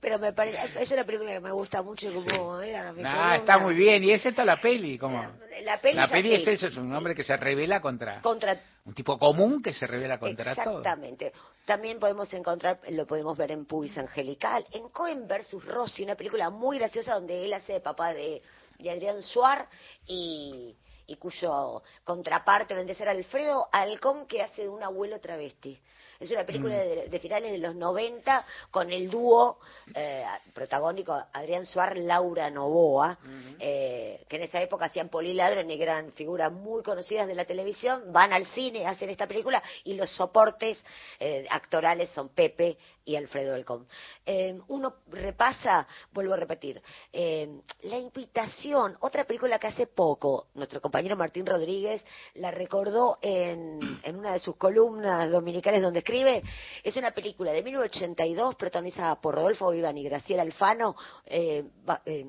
pero 0.00 0.18
me 0.18 0.32
parece, 0.32 0.82
es 0.82 0.90
una 0.90 1.04
película 1.04 1.32
que 1.32 1.40
me 1.40 1.52
gusta 1.52 1.82
mucho 1.82 2.12
como 2.12 2.60
era. 2.60 2.92
está 3.36 3.58
muy 3.58 3.74
bien, 3.74 4.02
y 4.02 4.10
es 4.10 4.26
esta 4.26 4.44
la 4.44 4.60
peli, 4.60 4.98
como... 4.98 5.16
La, 5.62 5.80
peli, 5.80 5.94
la 5.94 6.08
peli 6.08 6.34
es 6.34 6.46
eso, 6.46 6.66
es 6.66 6.76
un 6.76 6.92
hombre 6.94 7.14
que 7.14 7.22
se 7.22 7.36
revela 7.36 7.80
contra... 7.80 8.20
Contra... 8.20 8.60
Un 8.84 8.92
tipo 8.92 9.18
común 9.18 9.62
que 9.62 9.72
se 9.72 9.86
revela 9.86 10.18
contra 10.18 10.54
todo. 10.54 10.78
Exactamente. 10.78 11.32
También 11.64 11.98
podemos 11.98 12.30
encontrar, 12.34 12.80
lo 12.90 13.06
podemos 13.06 13.38
ver 13.38 13.52
en 13.52 13.64
Pubis 13.64 13.96
Angelical, 13.96 14.66
en 14.72 14.90
Cohen 14.90 15.26
versus 15.26 15.64
Rossi, 15.64 16.02
una 16.02 16.16
película 16.16 16.50
muy 16.50 16.78
graciosa 16.78 17.14
donde 17.14 17.44
él 17.44 17.52
hace 17.54 17.74
de 17.74 17.80
papá 17.80 18.12
de, 18.12 18.42
de 18.78 18.90
Adrián 18.90 19.22
Suar 19.22 19.68
y 20.06 20.76
y 21.06 21.16
cuyo 21.16 21.82
contraparte 22.04 22.74
vendría 22.74 22.94
a 22.94 22.98
ser 22.98 23.08
Alfredo 23.08 23.68
Alcón 23.72 24.26
que 24.26 24.42
hace 24.42 24.62
de 24.62 24.68
un 24.68 24.82
abuelo 24.82 25.20
travesti. 25.20 25.80
Es 26.20 26.30
una 26.30 26.46
película 26.46 26.76
mm. 26.76 27.10
de, 27.10 27.20
finales 27.20 27.52
de 27.52 27.58
los 27.58 27.74
90 27.74 28.46
con 28.70 28.90
el 28.92 29.10
dúo 29.10 29.58
eh, 29.94 30.24
protagónico 30.52 31.12
Adrián 31.32 31.66
Suar, 31.66 31.98
Laura 31.98 32.50
Novoa, 32.50 33.18
eh, 33.58 34.24
que 34.28 34.36
en 34.36 34.42
esa 34.42 34.62
época 34.62 34.86
hacían 34.86 35.08
poliladro 35.08 35.60
y 35.62 35.82
eran 35.82 36.12
figuras 36.12 36.52
muy 36.52 36.82
conocidas 36.82 37.26
de 37.26 37.34
la 37.34 37.44
televisión, 37.44 38.12
van 38.12 38.32
al 38.32 38.46
cine, 38.46 38.86
hacen 38.86 39.10
esta 39.10 39.26
película 39.26 39.62
y 39.84 39.94
los 39.94 40.10
soportes 40.10 40.82
eh, 41.18 41.46
actorales 41.50 42.10
son 42.10 42.28
Pepe 42.30 42.78
y 43.04 43.16
Alfredo 43.16 43.54
Elcom. 43.54 43.84
Eh, 44.24 44.58
uno 44.68 44.96
repasa, 45.08 45.86
vuelvo 46.12 46.34
a 46.34 46.36
repetir, 46.36 46.80
eh, 47.12 47.60
La 47.82 47.98
Invitación, 47.98 48.96
otra 49.00 49.24
película 49.24 49.58
que 49.58 49.66
hace 49.66 49.86
poco 49.86 50.48
nuestro 50.54 50.80
compañero 50.80 51.16
Martín 51.16 51.46
Rodríguez 51.46 52.04
la 52.34 52.50
recordó 52.50 53.18
en, 53.20 54.00
en 54.02 54.16
una 54.16 54.32
de 54.32 54.40
sus 54.40 54.56
columnas 54.56 55.30
dominicales 55.30 55.82
donde 55.82 56.00
escribe, 56.00 56.42
es 56.82 56.96
una 56.96 57.10
película 57.10 57.52
de 57.52 57.62
1982 57.62 58.54
protagonizada 58.56 59.20
por 59.20 59.34
Rodolfo 59.34 59.70
Vivan 59.70 59.96
y 59.98 60.04
Graciela 60.04 60.42
Alfano, 60.42 60.96
eh, 61.26 61.64
eh, 62.06 62.26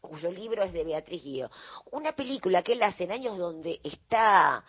cuyo 0.00 0.30
libro 0.30 0.62
es 0.62 0.72
de 0.72 0.84
Beatriz 0.84 1.22
Guío. 1.22 1.50
Una 1.92 2.12
película 2.12 2.62
que 2.62 2.72
él 2.72 2.82
hace 2.82 3.04
en 3.04 3.12
años 3.12 3.38
donde 3.38 3.80
está 3.84 4.64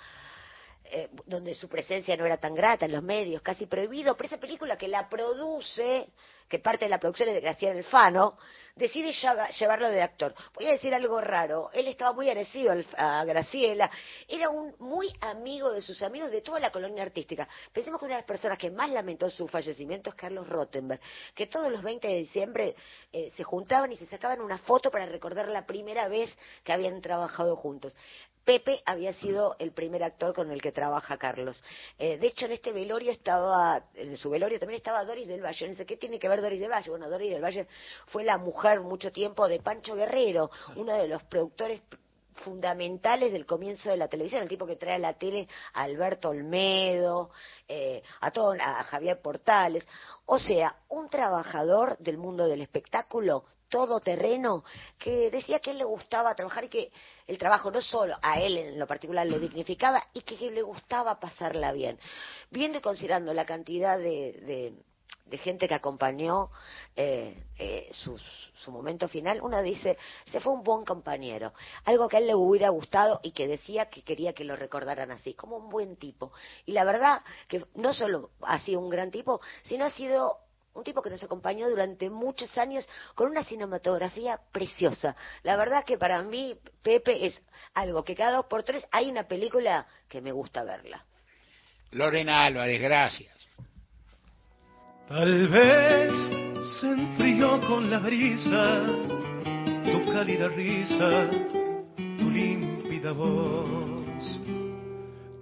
eh, 0.94 1.10
donde 1.26 1.54
su 1.54 1.70
presencia 1.70 2.18
no 2.18 2.26
era 2.26 2.36
tan 2.36 2.54
grata 2.54 2.86
en 2.86 2.92
los 2.92 3.02
medios, 3.02 3.42
casi 3.42 3.66
prohibido, 3.66 4.18
pero 4.18 4.28
esa 4.28 4.40
película 4.40 4.78
que 4.78 4.90
la 4.90 5.08
produce, 5.08 6.10
que 6.50 6.60
parte 6.60 6.84
de 6.84 6.90
la 6.90 7.00
producción 7.00 7.30
es 7.30 7.36
de 7.36 7.42
Graciela 7.42 7.78
Alfano, 7.78 8.38
decide 8.76 9.14
llevarlo 9.58 9.90
de 9.90 10.02
actor. 10.02 10.34
Voy 10.54 10.66
a 10.66 10.72
decir 10.72 10.94
algo 10.94 11.22
raro, 11.22 11.70
él 11.74 11.88
estaba 11.88 12.12
muy 12.12 12.28
agradecido 12.28 12.74
a 12.98 13.24
Graciela, 13.24 13.90
era 14.28 14.50
un 14.50 14.76
muy 14.80 15.08
amigo 15.22 15.72
de 15.72 15.82
sus 15.82 16.02
amigos 16.02 16.30
de 16.30 16.42
toda 16.42 16.60
la 16.60 16.72
colonia 16.72 17.04
artística. 17.04 17.48
Pensemos 17.72 18.00
que 18.00 18.06
una 18.08 18.16
de 18.16 18.22
las 18.22 18.28
personas 18.28 18.58
que 18.58 18.70
más 18.70 18.90
lamentó 18.90 19.30
su 19.30 19.48
fallecimiento 19.48 20.10
es 20.10 20.16
Carlos 20.16 20.48
Rottenberg, 20.50 21.00
que 21.34 21.48
todos 21.48 21.72
los 21.72 21.82
20 21.82 22.06
de 22.06 22.16
diciembre 22.16 22.76
eh, 23.14 23.32
se 23.36 23.44
juntaban 23.44 23.92
y 23.92 23.96
se 23.96 24.08
sacaban 24.08 24.42
una 24.42 24.58
foto 24.58 24.92
para 24.92 25.06
recordar 25.06 25.48
la 25.48 25.66
primera 25.66 26.10
vez 26.10 26.36
que 26.64 26.74
habían 26.74 27.02
trabajado 27.02 27.56
juntos. 27.56 27.96
Pepe 28.46 28.82
había 28.86 29.14
sido 29.14 29.56
el 29.60 29.72
primer 29.72 30.04
actor 30.04 30.34
con 30.34 30.52
el 30.52 30.62
que 30.62 30.72
trabaja 30.72 31.18
Carlos. 31.18 31.64
Eh, 32.00 32.18
de 32.18 32.28
hecho, 32.28 32.46
en 32.46 32.54
este 32.54 32.72
velorio 32.72 33.12
estaba, 33.12 33.86
en 33.94 34.18
su 34.18 34.30
velorio 34.30 34.60
también 34.60 34.78
estaba 34.78 35.04
Doris 35.04 35.28
del 35.28 35.44
Valle. 35.44 35.86
Qué 35.86 35.98
tiene 35.98 36.20
que 36.20 36.28
ver 36.28 36.42
Doris 36.42 36.60
del 36.60 36.72
Valle. 36.72 36.90
Bueno, 36.90 37.10
Doris 37.10 37.32
del 37.32 37.44
Valle 37.44 37.68
fue 38.08 38.24
la 38.24 38.38
mujer 38.38 38.82
mucho 38.82 39.12
tiempo 39.12 39.48
de 39.48 39.60
Pancho 39.60 39.96
Guerrero, 39.96 40.50
uno 40.76 40.94
de 40.94 41.08
los 41.08 41.24
productores 41.24 41.82
fundamentales 42.36 43.32
del 43.32 43.46
comienzo 43.46 43.90
de 43.90 43.98
la 43.98 44.08
televisión, 44.08 44.42
el 44.42 44.50
tipo 44.50 44.66
que 44.66 44.76
trae 44.76 44.96
a 44.96 45.00
la 45.00 45.14
tele 45.14 45.48
a 45.74 45.84
Alberto 45.84 46.30
Olmedo, 46.30 47.30
eh, 47.68 48.02
a, 48.22 48.32
todo, 48.32 48.56
a 48.60 48.84
Javier 48.84 49.22
Portales, 49.22 49.88
o 50.26 50.40
sea, 50.40 50.76
un 50.90 51.10
trabajador 51.10 51.98
del 52.00 52.18
mundo 52.18 52.48
del 52.48 52.62
espectáculo 52.62 53.46
todoterreno 53.70 54.64
que 55.00 55.32
decía 55.32 55.60
que 55.60 55.72
él 55.72 55.78
le 55.78 55.86
gustaba 55.86 56.36
trabajar 56.36 56.66
y 56.66 56.70
que 56.70 56.92
el 57.32 57.38
trabajo 57.38 57.72
no 57.72 57.80
solo 57.80 58.18
a 58.22 58.42
él 58.42 58.58
en 58.58 58.78
lo 58.78 58.86
particular 58.86 59.26
le 59.26 59.40
dignificaba 59.40 60.04
y 60.12 60.20
que, 60.22 60.52
le 60.52 60.62
gustaba 60.62 61.18
pasarla 61.18 61.72
bien. 61.72 61.98
Viendo 62.50 62.80
y 62.80 62.82
considerando 62.82 63.34
la 63.34 63.46
cantidad 63.46 63.98
de, 63.98 64.74
de, 65.26 65.38
gente 65.38 65.66
que 65.66 65.74
acompañó 65.74 66.50
eh, 66.94 67.42
eh, 67.58 67.90
su, 67.94 68.18
su, 68.18 68.70
momento 68.70 69.08
final, 69.08 69.40
uno 69.42 69.62
dice, 69.62 69.98
se 70.26 70.42
fue 70.42 70.52
un 70.52 70.62
buen 70.62 70.84
compañero, 70.84 71.54
algo 71.86 72.10
que 72.10 72.18
a 72.18 72.20
él 72.20 72.28
le 72.28 72.36
hubiera 72.36 72.68
gustado 72.68 73.22
y 73.24 73.32
que 73.32 73.48
decía 73.48 73.86
que 73.86 74.04
quería 74.04 74.34
que 74.34 74.44
lo 74.44 74.58
recordaran 74.58 75.10
así, 75.12 75.34
como 75.34 75.56
un 75.56 75.70
buen 75.70 75.96
tipo. 75.96 76.34
Y 76.66 76.74
la 76.74 76.84
verdad 76.84 77.22
que 77.48 77.64
no 77.76 77.94
solo 77.94 78.32
ha 78.42 78.60
sido 78.60 78.82
un 78.82 78.90
gran 78.90 79.10
tipo, 79.10 79.40
sino 79.64 79.86
ha 79.86 79.92
sido 79.92 80.40
un 80.74 80.84
tipo 80.84 81.02
que 81.02 81.10
nos 81.10 81.24
acompañó 81.24 81.70
durante 81.70 82.10
muchos 82.10 82.58
años 82.58 82.88
con 83.16 83.30
una 83.30 83.44
cinematografía 83.44 84.40
preciosa. 84.52 85.16
La 85.44 85.56
verdad 85.56 85.84
que 85.84 85.98
para 85.98 86.22
mí 86.24 86.56
Pepe 86.82 87.26
es 87.26 87.42
algo 87.74 88.04
que 88.04 88.16
cada 88.16 88.38
dos 88.38 88.46
por 88.46 88.64
tres 88.64 88.86
hay 88.92 89.10
una 89.10 89.28
película 89.28 89.86
que 90.08 90.22
me 90.22 90.32
gusta 90.32 90.64
verla. 90.64 91.06
Lorena 91.92 92.46
Álvarez, 92.46 92.82
gracias. 92.82 93.36
Tal 95.08 95.48
vez 95.50 96.14
se 96.80 96.88
enfrió 96.88 97.60
con 97.68 97.90
la 97.90 98.00
brisa 98.00 98.86
tu 99.92 100.12
cálida 100.12 100.48
risa, 100.50 101.30
tu 102.18 102.30
límpida 102.30 103.12
voz. 103.12 104.40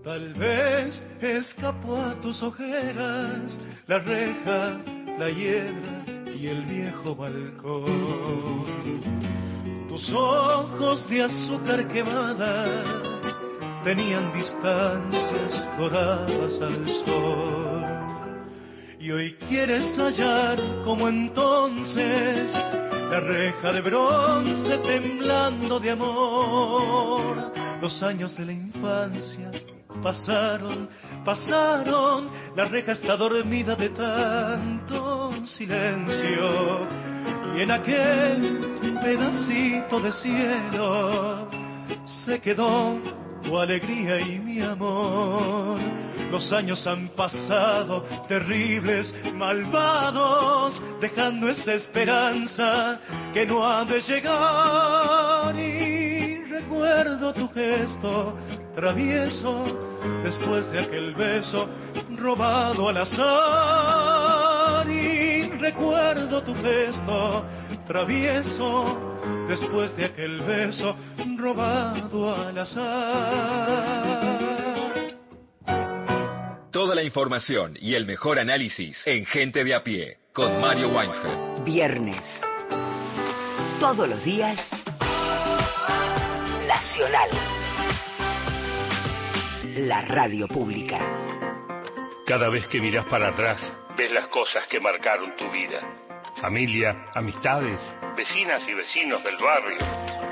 Tal 0.04 0.34
vez 0.34 1.04
escapó 1.22 1.98
a 1.98 2.20
tus 2.20 2.42
ojeras 2.42 3.60
la 3.86 4.00
reja 4.00 4.99
la 5.20 5.30
hiedra 5.30 6.06
y 6.34 6.48
el 6.48 6.64
viejo 6.64 7.14
balcón. 7.14 8.64
Tus 9.90 10.10
ojos 10.14 11.08
de 11.10 11.24
azúcar 11.24 11.86
quemada 11.90 13.02
tenían 13.84 14.32
distancias 14.32 15.70
doradas 15.78 16.62
al 16.62 16.90
sol. 17.04 17.84
Y 18.98 19.12
hoy 19.12 19.34
quieres 19.50 19.98
hallar 19.98 20.58
como 20.86 21.10
entonces 21.10 22.54
la 22.54 23.20
reja 23.20 23.74
de 23.74 23.82
bronce 23.82 24.78
temblando 24.78 25.82
de 25.82 25.92
amor. 25.92 27.52
Los 27.82 28.02
años 28.04 28.38
de 28.38 28.46
la 28.46 28.54
infancia 28.54 29.52
pasaron, 30.02 30.90
pasaron, 31.26 32.30
la 32.56 32.66
reja 32.66 32.94
está 32.94 33.16
dormida 33.16 33.76
de 33.76 33.90
tanto 33.90 35.46
silencio. 35.46 36.88
Y 37.56 37.62
en 37.62 37.72
aquel 37.72 38.98
pedacito 39.02 40.00
de 40.00 40.12
cielo 40.14 41.48
se 42.06 42.40
quedó 42.40 43.00
tu 43.42 43.58
alegría 43.58 44.20
y 44.20 44.40
mi 44.40 44.62
amor. 44.62 45.80
Los 46.32 46.52
años 46.54 46.86
han 46.86 47.10
pasado, 47.10 48.04
terribles, 48.28 49.14
malvados, 49.34 50.80
dejando 51.02 51.50
esa 51.50 51.74
esperanza 51.74 53.00
que 53.34 53.46
no 53.46 53.66
ha 53.66 53.84
de 53.86 54.02
llegar. 54.02 55.56
Y 55.56 56.44
recuerdo 56.44 57.34
tu 57.34 57.50
gesto 57.50 58.36
travieso 58.80 59.66
después 60.24 60.72
de 60.72 60.80
aquel 60.80 61.14
beso 61.14 61.68
robado 62.16 62.88
al 62.88 62.96
azar 62.96 64.90
y 64.90 65.50
recuerdo 65.60 66.42
tu 66.44 66.56
gesto 66.56 67.46
travieso 67.86 69.18
después 69.50 69.98
de 69.98 70.06
aquel 70.06 70.40
beso 70.44 70.96
robado 71.38 72.34
al 72.34 72.58
azar. 72.58 74.40
Toda 76.72 76.96
la 76.96 77.04
información 77.04 77.76
y 77.82 77.96
el 77.96 78.06
mejor 78.06 78.40
análisis 78.40 79.02
en 79.06 79.26
Gente 79.26 79.66
de 79.66 79.76
a 79.76 79.84
pie 79.84 80.20
con 80.32 80.62
Mario 80.62 80.88
Weinfeld. 80.88 81.66
Viernes. 81.66 82.24
Todos 83.82 84.08
los 84.08 84.24
días. 84.24 84.58
Nacional 86.66 87.59
la 89.76 90.02
radio 90.02 90.48
pública. 90.48 91.00
Cada 92.26 92.50
vez 92.50 92.68
que 92.68 92.82
miras 92.82 93.06
para 93.06 93.30
atrás, 93.30 93.62
ves 93.96 94.12
las 94.12 94.28
cosas 94.28 94.66
que 94.68 94.80
marcaron 94.80 95.36
tu 95.36 95.50
vida. 95.52 95.80
Familia, 96.42 97.06
amistades, 97.14 97.80
vecinas 98.16 98.64
y 98.68 98.74
vecinos 98.74 99.24
del 99.24 99.38
barrio, 99.38 99.78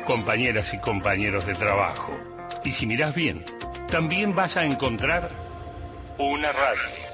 compañeras 0.06 0.74
y 0.74 0.80
compañeros 0.80 1.46
de 1.46 1.54
trabajo. 1.54 2.14
Y 2.64 2.72
si 2.72 2.86
miras 2.86 3.14
bien, 3.14 3.46
también 3.92 4.34
vas 4.34 4.58
a 4.58 4.64
encontrar 4.64 5.30
una 6.18 6.52
radio 6.52 7.08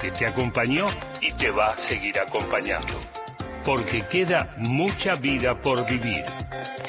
que 0.00 0.10
te 0.12 0.26
acompañó 0.26 0.86
y 1.20 1.32
te 1.34 1.50
va 1.50 1.72
a 1.72 1.78
seguir 1.88 2.18
acompañando. 2.18 3.00
Porque 3.64 4.06
queda 4.06 4.54
mucha 4.56 5.14
vida 5.14 5.60
por 5.60 5.86
vivir 5.86 6.24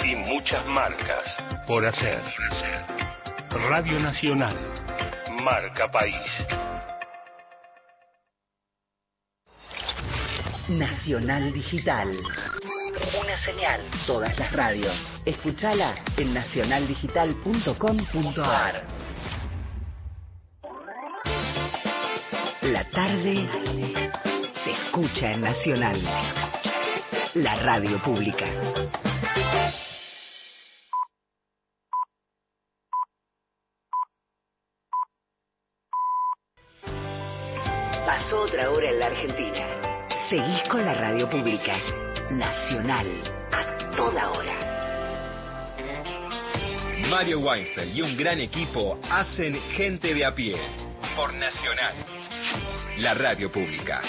y 0.06 0.16
muchas 0.16 0.66
marcas 0.68 1.26
por 1.66 1.86
hacer. 1.86 2.22
Radio 3.58 3.98
Nacional, 4.00 4.56
marca 5.44 5.90
país. 5.90 6.16
Nacional 10.70 11.52
Digital. 11.52 12.16
Una 13.20 13.36
señal. 13.38 13.82
Todas 14.06 14.38
las 14.38 14.52
radios. 14.54 14.94
Escúchala 15.26 15.96
en 16.18 16.36
nacionaldigital.com.ar. 16.36 18.84
La 22.62 22.84
tarde 22.92 23.50
se 24.64 24.72
escucha 24.72 25.32
en 25.32 25.42
Nacional. 25.42 26.00
La 27.34 27.56
radio 27.56 28.00
pública. 28.04 28.46
Pasó 38.08 38.44
otra 38.44 38.72
hora 38.72 38.90
en 38.90 39.00
la 39.00 39.08
Argentina. 39.08 39.68
Seguís 40.30 40.64
con 40.70 40.86
la 40.86 40.94
radio 40.94 41.30
pública. 41.30 41.78
Nacional. 42.32 43.06
A 43.52 43.92
toda 43.98 44.30
hora. 44.32 45.76
Mario 47.10 47.40
Weinfeld 47.40 47.94
y 47.94 48.02
un 48.02 48.16
gran 48.16 48.40
equipo 48.40 48.98
hacen 49.12 49.60
gente 49.72 50.14
de 50.14 50.24
a 50.24 50.34
pie. 50.34 50.56
Por 51.18 51.34
Nacional. 51.34 51.96
La 53.00 53.14
radio 53.14 53.52
pública. 53.52 54.02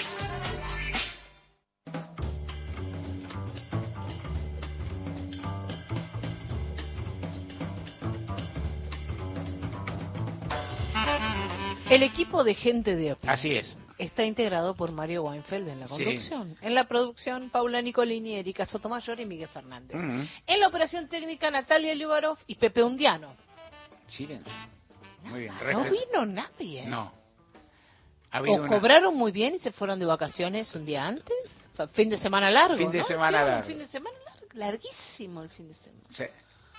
El 11.91 12.05
equipo 12.05 12.45
de 12.45 12.55
gente 12.55 12.95
de 12.95 13.11
a 13.11 13.17
pie 13.17 13.29
Así 13.29 13.57
es. 13.57 13.75
Está 13.99 14.25
integrado 14.25 14.75
por 14.75 14.93
Mario 14.93 15.25
Weinfeld 15.25 15.69
en 15.69 15.81
la 15.81 15.87
Sí. 15.89 15.93
conducción. 16.05 16.57
En 16.61 16.75
la 16.75 16.85
producción, 16.85 17.51
Paula 17.51 17.83
Nicolini, 17.83 18.37
Erika 18.37 18.65
Sotomayor 18.65 19.19
y 19.21 19.27
Miguel 19.27 19.49
Fernández. 19.49 19.97
Mm, 19.97 20.23
En 20.47 20.61
la 20.61 20.69
operación 20.69 21.09
técnica, 21.09 21.51
Natalia 21.51 21.95
Liubarov 21.95 22.39
y 22.47 22.55
Pepe 22.55 22.83
Undiano. 22.83 23.35
silencio. 24.07 24.53
Muy 25.25 25.41
bien. 25.41 25.55
No 25.73 25.83
vino 25.85 26.25
nadie. 26.27 26.87
No. 26.87 27.13
Ha 28.31 28.41
¿O 28.41 28.45
una- 28.55 28.69
cobraron 28.69 29.15
muy 29.17 29.33
bien 29.33 29.55
y 29.55 29.59
se 29.59 29.73
fueron 29.73 29.99
de 29.99 30.07
vacaciones 30.07 30.75
un 30.75 30.85
día 30.87 31.05
antes? 31.07 31.35
Fin 31.93 32.09
de 32.11 32.17
semana 32.19 32.51
largo, 32.51 32.77
Fin 32.77 32.91
de 32.91 32.99
¿no? 32.99 33.05
semana 33.05 33.43
un 33.43 33.49
largo. 33.49 33.67
fin 33.69 33.79
de 33.79 33.87
semana 33.87 34.17
largo, 34.27 34.47
larguísimo 34.55 35.43
el 35.43 35.49
fin 35.51 35.69
de 35.69 35.75
semana. 35.75 36.05
Sí. 36.11 36.25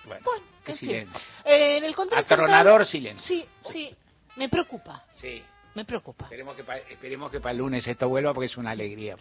Bueno, 0.06 0.22
qué 0.64 0.72
en 0.72 0.78
fin. 0.78 0.90
silencio. 0.90 1.20
Eh, 1.46 1.78
en 1.78 1.84
el 1.84 1.92
Atronador 1.94 2.86
central- 2.86 2.88
silencio. 2.88 3.28
Sí, 3.28 3.46
sí, 3.72 3.96
me 4.36 4.50
preocupa, 4.50 5.06
Sí. 5.14 5.44
Me 5.76 5.86
preocupa. 5.86 6.26
Esperemos 6.26 6.56
que, 6.56 6.64
pa- 6.64 6.78
esperemos 6.78 7.32
que 7.32 7.40
para 7.40 7.52
el 7.52 7.58
lunes 7.60 7.88
esto 7.88 8.08
vuelva 8.10 8.34
porque 8.34 8.48
es 8.48 8.58
una 8.58 8.72
alegría. 8.72 9.16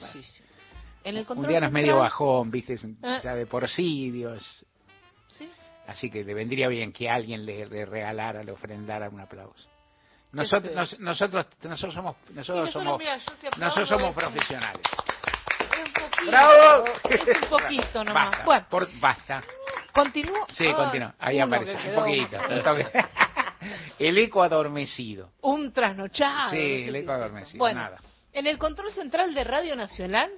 En 1.04 1.16
el 1.16 1.26
Un 1.28 1.46
día 1.46 1.60
no 1.60 1.66
es 1.66 1.72
medio 1.72 1.98
bajón, 1.98 2.50
viste, 2.50 2.78
un- 2.82 2.98
Ah. 3.02 3.20
ya 3.22 3.34
de 3.34 3.46
por 3.46 3.68
sí, 3.68 4.10
Dios. 4.10 4.64
Sí. 5.30 5.48
Así 5.86 6.10
que 6.10 6.24
le 6.24 6.34
vendría 6.34 6.68
bien 6.68 6.92
que 6.92 7.08
alguien 7.08 7.46
le, 7.46 7.66
le 7.66 7.86
regalara, 7.86 8.42
le 8.42 8.52
ofrendara 8.52 9.08
un 9.08 9.20
aplauso. 9.20 9.68
Nosotros, 10.32 10.74
nos- 10.74 10.98
nosotros, 11.00 11.46
nosotros 11.62 11.94
somos, 11.94 12.16
nosotros 12.34 12.66
nosotros, 12.66 12.72
somos, 12.72 12.98
mira, 12.98 13.16
nosotros 13.56 13.88
somos 13.88 14.08
es- 14.10 14.14
profesionales. 14.14 14.82
Es 15.60 15.78
un 15.78 15.92
poquito, 15.92 16.30
¡Bravo! 16.30 16.84
Es 17.08 17.42
un 17.42 17.48
poquito 17.48 18.04
nomás. 18.04 18.30
Basta, 18.30 18.44
Bueno, 18.44 18.66
por- 18.68 19.00
basta. 19.00 19.42
continúo. 19.94 20.46
Sí, 20.52 20.70
continúa. 20.74 21.14
Ahí 21.18 21.36
uno 21.40 21.46
aparece, 21.56 21.88
un 21.88 21.94
poquito. 21.94 22.36
el 23.98 24.18
eco 24.18 24.42
adormecido. 24.42 25.30
Un 25.42 25.72
trasnochado. 25.72 26.50
sí, 26.50 26.56
no 26.56 26.62
sé 26.62 26.88
el 26.88 26.96
eco 26.96 27.12
adormecido. 27.12 27.58
Bueno, 27.58 27.80
Nada. 27.80 27.98
en 28.32 28.46
el 28.46 28.58
control 28.58 28.92
central 28.92 29.34
de 29.34 29.44
Radio 29.44 29.76
Nacional, 29.76 30.30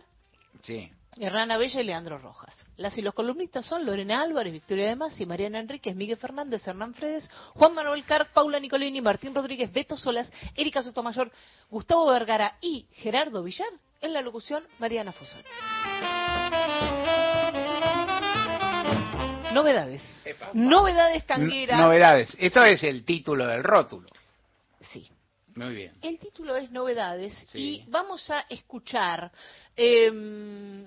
Sí. 0.63 0.91
Hernán 1.19 1.49
Bella 1.59 1.81
y 1.81 1.85
Leandro 1.85 2.19
Rojas. 2.19 2.55
Las 2.77 2.97
y 2.97 3.03
los 3.03 3.13
columnistas 3.15 3.67
son 3.67 3.85
Lorena 3.85 4.23
Álvarez, 4.23 4.53
Victoria 4.53 4.87
de 4.87 4.97
Masi, 4.97 5.27
Mariana 5.27 5.59
Enríquez, 5.59 5.95
Miguel 5.97 6.17
Fernández, 6.17 6.67
Hernán 6.67 6.95
Fredes, 6.95 7.29
Juan 7.55 7.75
Manuel 7.75 8.05
Carr, 8.05 8.29
Paula 8.33 8.61
Nicolini, 8.61 9.01
Martín 9.01 9.35
Rodríguez, 9.35 9.73
Beto 9.73 9.97
Solas, 9.97 10.33
Erika 10.55 10.83
Sotomayor, 10.83 11.31
Gustavo 11.69 12.07
Vergara 12.11 12.57
y 12.61 12.87
Gerardo 12.93 13.43
Villar. 13.43 13.69
En 14.01 14.13
la 14.15 14.23
locución, 14.23 14.63
Mariana 14.79 15.13
Fossati. 15.13 15.45
Novedades. 19.53 20.03
Novedades 20.55 21.27
tangueras. 21.27 21.79
N- 21.79 21.85
Novedades. 21.87 22.37
Eso 22.39 22.63
es 22.63 22.83
el 22.85 23.05
título 23.05 23.47
del 23.47 23.63
rótulo. 23.63 24.09
Sí. 24.93 25.09
Muy 25.55 25.75
bien. 25.75 25.93
El 26.01 26.19
título 26.19 26.57
es 26.57 26.71
Novedades 26.71 27.35
Sí. 27.53 27.59
y 27.59 27.91
vamos 27.91 28.31
a 28.31 28.47
escuchar 28.49 29.31
em, 29.77 30.87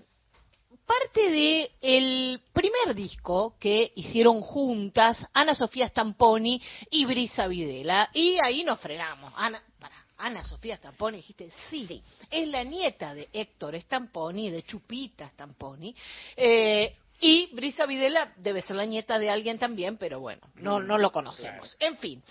parte 0.85 1.29
de 1.29 1.71
el 1.81 2.41
primer 2.53 2.95
disco 2.95 3.55
que 3.59 3.91
hicieron 3.95 4.41
juntas 4.41 5.17
Ana 5.33 5.53
Sofía 5.53 5.87
Stamponi 5.89 6.61
y 6.89 7.05
Brisa 7.05 7.47
Videla. 7.47 8.09
Y 8.13 8.37
ahí 8.43 8.63
nos 8.63 8.79
frenamos. 8.79 9.33
Ana, 9.35 9.61
para, 9.79 9.95
Ana 10.17 10.43
Sofía 10.43 10.77
Stamponi, 10.77 11.17
dijiste, 11.17 11.49
sí, 11.69 12.01
es 12.31 12.47
la 12.47 12.63
nieta 12.63 13.13
de 13.13 13.27
Héctor 13.33 13.75
Stamponi, 13.81 14.49
de 14.49 14.63
Chupita 14.63 15.27
Stamponi. 15.29 15.93
Eh, 16.37 16.95
y 17.23 17.49
Brisa 17.53 17.85
Videla 17.85 18.33
debe 18.35 18.61
ser 18.61 18.75
la 18.75 18.85
nieta 18.85 19.17
de 19.17 19.29
alguien 19.29 19.57
también, 19.57 19.95
pero 19.97 20.19
bueno, 20.19 20.41
no, 20.55 20.81
no 20.81 20.97
lo 20.97 21.13
conocemos. 21.13 21.77
En 21.79 21.97
fin. 21.97 22.21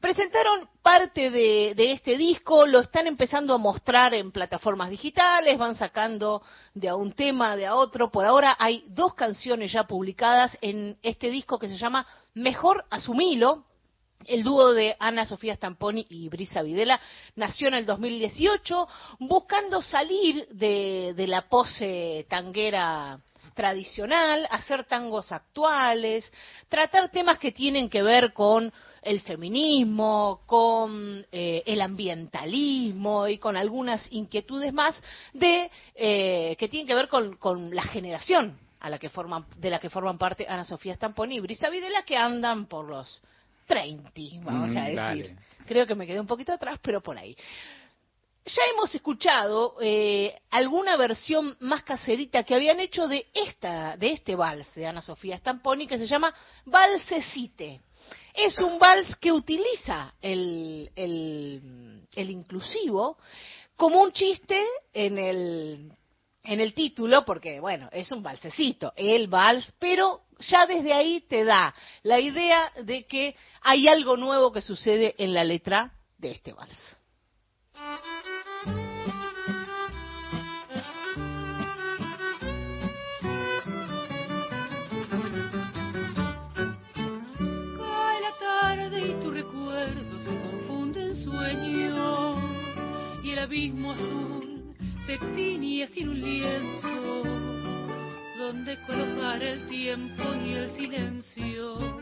Presentaron 0.00 0.66
parte 0.80 1.30
de, 1.30 1.74
de 1.76 1.92
este 1.92 2.16
disco, 2.16 2.64
lo 2.64 2.80
están 2.80 3.06
empezando 3.06 3.52
a 3.52 3.58
mostrar 3.58 4.14
en 4.14 4.32
plataformas 4.32 4.88
digitales, 4.88 5.58
van 5.58 5.74
sacando 5.74 6.40
de 6.72 6.88
a 6.88 6.94
un 6.94 7.12
tema, 7.12 7.54
de 7.54 7.66
a 7.66 7.74
otro. 7.74 8.10
Por 8.10 8.24
ahora 8.24 8.56
hay 8.58 8.82
dos 8.88 9.12
canciones 9.12 9.72
ya 9.72 9.84
publicadas 9.84 10.56
en 10.62 10.96
este 11.02 11.28
disco 11.28 11.58
que 11.58 11.68
se 11.68 11.76
llama 11.76 12.06
Mejor 12.32 12.86
Asumilo. 12.88 13.64
El 14.24 14.42
dúo 14.42 14.72
de 14.72 14.96
Ana 14.98 15.26
Sofía 15.26 15.54
Stamponi 15.54 16.06
y 16.08 16.28
Brisa 16.28 16.62
Videla 16.62 16.98
nació 17.36 17.68
en 17.68 17.74
el 17.74 17.84
2018 17.84 18.88
buscando 19.20 19.82
salir 19.82 20.48
de, 20.48 21.12
de 21.14 21.26
la 21.26 21.48
pose 21.48 22.26
tanguera 22.28 23.20
tradicional, 23.58 24.46
hacer 24.52 24.84
tangos 24.84 25.32
actuales, 25.32 26.32
tratar 26.68 27.10
temas 27.10 27.40
que 27.40 27.50
tienen 27.50 27.90
que 27.90 28.04
ver 28.04 28.32
con 28.32 28.72
el 29.02 29.20
feminismo, 29.22 30.42
con 30.46 31.26
eh, 31.32 31.64
el 31.66 31.80
ambientalismo 31.80 33.26
y 33.26 33.38
con 33.38 33.56
algunas 33.56 34.06
inquietudes 34.12 34.72
más 34.72 35.02
de 35.32 35.68
eh, 35.96 36.54
que 36.56 36.68
tienen 36.68 36.86
que 36.86 36.94
ver 36.94 37.08
con, 37.08 37.34
con 37.36 37.74
la 37.74 37.82
generación 37.82 38.56
a 38.78 38.88
la 38.90 38.98
que 39.00 39.08
forman, 39.08 39.44
de 39.56 39.70
la 39.70 39.80
que 39.80 39.90
forman 39.90 40.18
parte 40.18 40.46
Ana 40.48 40.64
Sofía 40.64 40.94
Stamponi 40.94 41.34
y 41.38 41.40
Brisa 41.40 41.68
Videla 41.68 42.04
que 42.04 42.16
andan 42.16 42.66
por 42.66 42.84
los 42.88 43.20
30, 43.66 44.08
vamos 44.44 44.70
Mm, 44.70 44.76
a 44.78 44.82
decir. 44.84 44.96
dale. 44.96 45.36
Creo 45.66 45.84
que 45.84 45.96
me 45.96 46.06
quedé 46.06 46.20
un 46.20 46.28
poquito 46.28 46.52
atrás, 46.52 46.78
pero 46.80 47.00
por 47.02 47.18
ahí. 47.18 47.36
Ya 48.48 48.62
hemos 48.72 48.94
escuchado 48.94 49.76
eh, 49.78 50.34
alguna 50.50 50.96
versión 50.96 51.54
más 51.60 51.82
caserita 51.82 52.44
que 52.44 52.54
habían 52.54 52.80
hecho 52.80 53.06
de 53.06 53.26
esta, 53.34 53.94
de 53.98 54.12
este 54.12 54.36
vals 54.36 54.74
de 54.74 54.86
Ana 54.86 55.02
Sofía 55.02 55.36
Stamponi 55.36 55.86
que 55.86 55.98
se 55.98 56.06
llama 56.06 56.34
Valsecite. 56.64 57.82
Es 58.32 58.58
un 58.58 58.78
vals 58.78 59.16
que 59.16 59.32
utiliza 59.32 60.14
el, 60.22 60.90
el, 60.96 62.06
el 62.14 62.30
inclusivo 62.30 63.18
como 63.76 64.00
un 64.00 64.12
chiste 64.12 64.64
en 64.94 65.18
el, 65.18 65.92
en 66.42 66.60
el 66.60 66.72
título, 66.72 67.26
porque 67.26 67.60
bueno, 67.60 67.90
es 67.92 68.10
un 68.12 68.22
valsecito, 68.22 68.94
el 68.96 69.28
vals, 69.28 69.74
pero 69.78 70.22
ya 70.38 70.64
desde 70.64 70.94
ahí 70.94 71.20
te 71.20 71.44
da 71.44 71.74
la 72.02 72.18
idea 72.18 72.72
de 72.82 73.04
que 73.04 73.36
hay 73.60 73.88
algo 73.88 74.16
nuevo 74.16 74.52
que 74.52 74.62
sucede 74.62 75.14
en 75.18 75.34
la 75.34 75.44
letra 75.44 75.92
de 76.16 76.30
este 76.30 76.54
vals. 76.54 76.96
Abismo 93.48 93.92
azul 93.92 94.74
se 95.06 95.16
tiñe 95.34 95.86
sin 95.86 96.10
un 96.10 96.20
lienzo 96.20 97.22
donde 98.36 98.76
colocar 98.82 99.42
el 99.42 99.66
tiempo 99.68 100.22
y 100.44 100.52
el 100.52 100.70
silencio 100.76 101.98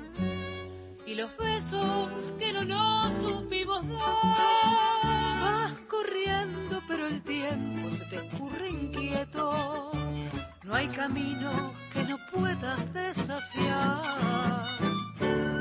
y 1.06 1.14
los 1.14 1.30
besos 1.36 2.10
que 2.40 2.52
no 2.52 2.64
nos 2.64 3.14
supimos 3.22 3.86
dar. 3.86 4.00
Vas 5.44 5.72
corriendo 5.88 6.82
pero 6.88 7.06
el 7.06 7.22
tiempo 7.22 7.90
se 7.92 8.04
te 8.06 8.16
escurre 8.26 8.68
inquieto. 8.68 9.92
No 10.64 10.74
hay 10.74 10.88
camino 10.88 11.74
que 11.92 12.02
no 12.02 12.18
puedas 12.32 12.92
desafiar. 12.92 14.80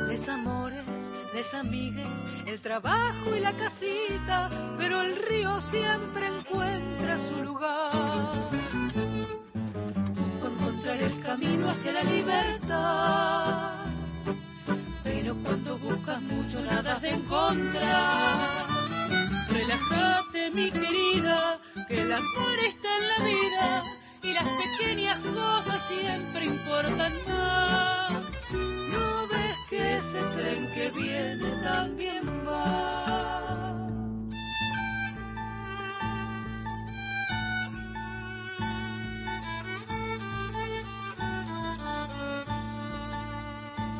Les 0.07 0.27
amigues, 1.53 2.07
el 2.45 2.61
trabajo 2.61 3.35
y 3.35 3.39
la 3.41 3.51
casita, 3.51 4.49
pero 4.77 5.01
el 5.01 5.17
río 5.17 5.59
siempre 5.69 6.27
encuentra 6.27 7.17
su 7.27 7.43
lugar. 7.43 8.49
Encontrar 10.43 10.97
el 10.97 11.19
camino 11.21 11.71
hacia 11.71 11.91
la 11.91 12.03
libertad, 12.03 13.85
pero 15.03 15.35
cuando 15.43 15.77
buscas 15.77 16.21
mucho 16.21 16.61
nada 16.61 16.99
de 16.99 17.09
encontrar. 17.09 18.67
Relájate, 19.49 20.51
mi 20.51 20.71
querida, 20.71 21.59
que 21.87 22.01
el 22.01 22.13
amor 22.13 22.59
está 22.65 22.97
en 22.97 23.07
la 23.07 23.25
vida 23.25 23.83
y 24.23 24.33
las 24.33 24.47
pequeñas 24.47 25.19
cosas 25.19 25.81
siempre 25.89 26.45
importan 26.45 27.13
más. 27.27 28.23
No 28.51 29.27
ves 29.27 29.55
que 29.69 29.97
ese 29.97 30.21
tren 30.35 30.54
que 30.85 30.99
viene 30.99 31.63
también 31.63 32.45
va. 32.47 33.87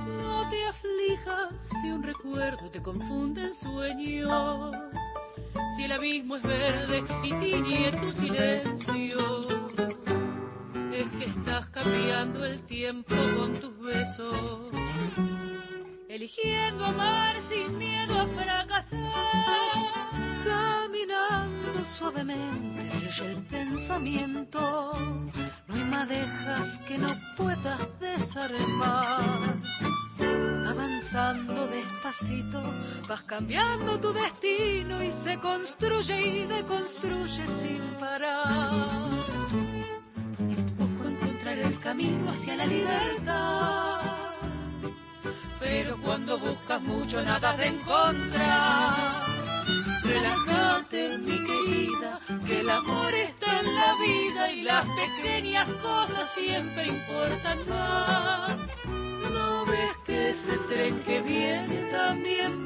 No 0.08 0.50
te 0.50 0.68
aflijas 0.68 1.54
si 1.82 1.90
un 1.90 2.04
recuerdo 2.04 2.70
te 2.70 2.82
confunde 2.82 3.46
en 3.46 3.54
sueños, 3.56 4.76
si 5.76 5.84
el 5.84 5.92
abismo 5.92 6.36
es 6.36 6.44
verde 6.44 7.04
y 7.24 7.34
tiñe 7.34 7.92
tu 7.94 8.14
silencio. 8.14 9.48
Es 10.94 11.12
que 11.18 11.26
estás 11.26 11.66
cambiando 11.68 12.46
el 12.46 12.62
tiempo 12.64 13.16
con 13.38 13.60
tus 13.60 13.78
besos, 13.80 14.72
eligiendo 16.16 16.86
amar 16.86 17.36
sin 17.50 17.78
miedo 17.78 18.18
a 18.18 18.28
fracasar. 18.28 19.36
suavemente 22.00 22.76
el 23.20 23.44
pensamiento. 23.46 24.60
No 25.68 25.76
hay 25.76 25.84
madejas 25.84 26.80
que 26.88 26.98
no 26.98 27.16
puedas 27.38 27.80
desarmar. 28.00 29.56
Avanzando 30.68 31.68
despacito, 31.68 32.62
vas 33.08 33.24
cambiando 33.24 34.00
tu 34.00 34.12
destino 34.12 35.04
y 35.04 35.12
se 35.24 35.38
construye 35.40 36.22
y 36.22 36.46
deconstruye 36.48 37.46
sin 37.62 37.82
parar. 38.00 39.12
Busco 40.78 41.08
encontrar 41.08 41.60
el 41.60 41.80
camino 41.80 42.32
hacia 42.32 42.56
la 42.58 42.66
libertad. 42.66 44.05
Pero 45.68 45.98
cuando 45.98 46.38
buscas 46.38 46.80
mucho 46.80 47.24
nada 47.24 47.58
de 47.58 47.70
encontrar. 47.70 49.26
Relájate, 50.04 51.18
mi 51.18 51.38
querida, 51.44 52.20
que 52.46 52.60
el 52.60 52.70
amor 52.70 53.12
está 53.16 53.62
en 53.62 53.76
la 53.76 53.96
vida 53.96 54.52
y 54.52 54.62
las 54.62 54.86
pequeñas 54.86 55.68
cosas 55.82 56.30
siempre 56.36 56.86
importan 56.86 57.68
más. 57.68 58.60
No 59.34 59.66
ves 59.66 59.98
que 60.06 60.30
ese 60.30 60.56
tren 60.70 61.02
que 61.02 61.22
viene 61.24 61.90
también 61.92 62.64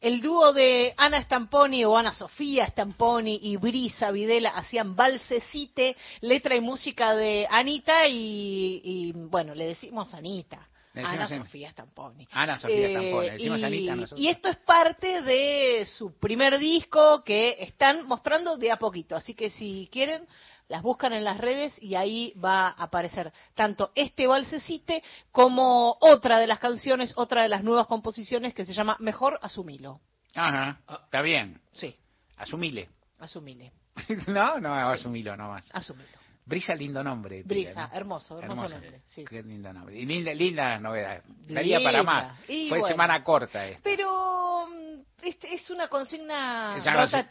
El 0.00 0.22
dúo 0.22 0.54
de 0.54 0.94
Ana 0.96 1.22
Stamponi 1.22 1.84
o 1.84 1.96
Ana 1.96 2.14
Sofía 2.14 2.66
Stamponi 2.68 3.38
y 3.42 3.56
Brisa 3.56 4.10
Videla 4.10 4.50
hacían 4.50 4.96
Balsecite, 4.96 5.94
letra 6.22 6.56
y 6.56 6.60
música 6.60 7.14
de 7.14 7.46
Anita 7.50 8.06
y, 8.08 8.80
y, 8.82 9.12
bueno, 9.12 9.54
le 9.54 9.66
decimos 9.66 10.14
Anita. 10.14 10.66
Ana 10.94 11.28
Sofía 11.28 11.70
Stamponi. 11.70 12.26
Ana 12.32 12.58
Sofía 12.58 12.88
Eh, 12.88 12.90
Stamponi, 12.90 13.26
le 13.26 13.32
decimos 13.34 13.60
y, 13.60 13.64
Anita 13.64 14.16
y 14.16 14.28
esto 14.28 14.48
es 14.48 14.56
parte 14.56 15.22
de 15.22 15.86
su 15.86 16.18
primer 16.18 16.58
disco 16.58 17.22
que 17.22 17.56
están 17.60 18.06
mostrando 18.06 18.56
de 18.56 18.72
a 18.72 18.76
poquito. 18.76 19.14
Así 19.16 19.34
que 19.34 19.50
si 19.50 19.88
quieren, 19.92 20.26
las 20.70 20.82
buscan 20.82 21.12
en 21.12 21.24
las 21.24 21.38
redes 21.38 21.76
y 21.82 21.96
ahí 21.96 22.32
va 22.42 22.68
a 22.68 22.84
aparecer 22.84 23.32
tanto 23.54 23.90
este 23.96 24.28
balsecite 24.28 25.02
como 25.32 25.96
otra 26.00 26.38
de 26.38 26.46
las 26.46 26.60
canciones, 26.60 27.12
otra 27.16 27.42
de 27.42 27.48
las 27.48 27.64
nuevas 27.64 27.88
composiciones 27.88 28.54
que 28.54 28.64
se 28.64 28.72
llama 28.72 28.96
Mejor 29.00 29.38
Asumilo. 29.42 30.00
Ajá, 30.34 30.80
está 31.04 31.22
bien. 31.22 31.60
Sí. 31.72 31.96
Asumile. 32.36 32.88
Asumile. 33.18 33.72
no, 34.28 34.60
no, 34.60 34.72
asumilo 34.72 35.36
nomás. 35.36 35.68
Asumilo. 35.72 36.08
Brisa, 36.46 36.74
lindo 36.74 37.02
nombre. 37.02 37.42
Brisa, 37.42 37.90
hermoso, 37.92 38.38
hermoso, 38.38 38.62
Hermoso. 38.62 38.74
nombre. 38.74 39.02
Sí. 39.06 39.24
Qué 39.24 39.42
lindo 39.42 39.72
nombre. 39.72 39.98
Y 39.98 40.06
linda, 40.06 40.32
linda 40.32 40.78
novedad. 40.78 41.22
Daría 41.48 41.80
para 41.82 42.04
más. 42.04 42.48
Y 42.48 42.68
Fue 42.68 42.78
bueno. 42.78 42.86
semana 42.92 43.24
corta 43.24 43.66
esta. 43.66 43.82
Pero 43.82 44.68
mm, 44.68 45.00
este 45.26 45.52
es 45.52 45.68
una 45.70 45.88
consigna 45.88 46.76
no 46.76 47.06
sé. 47.08 47.26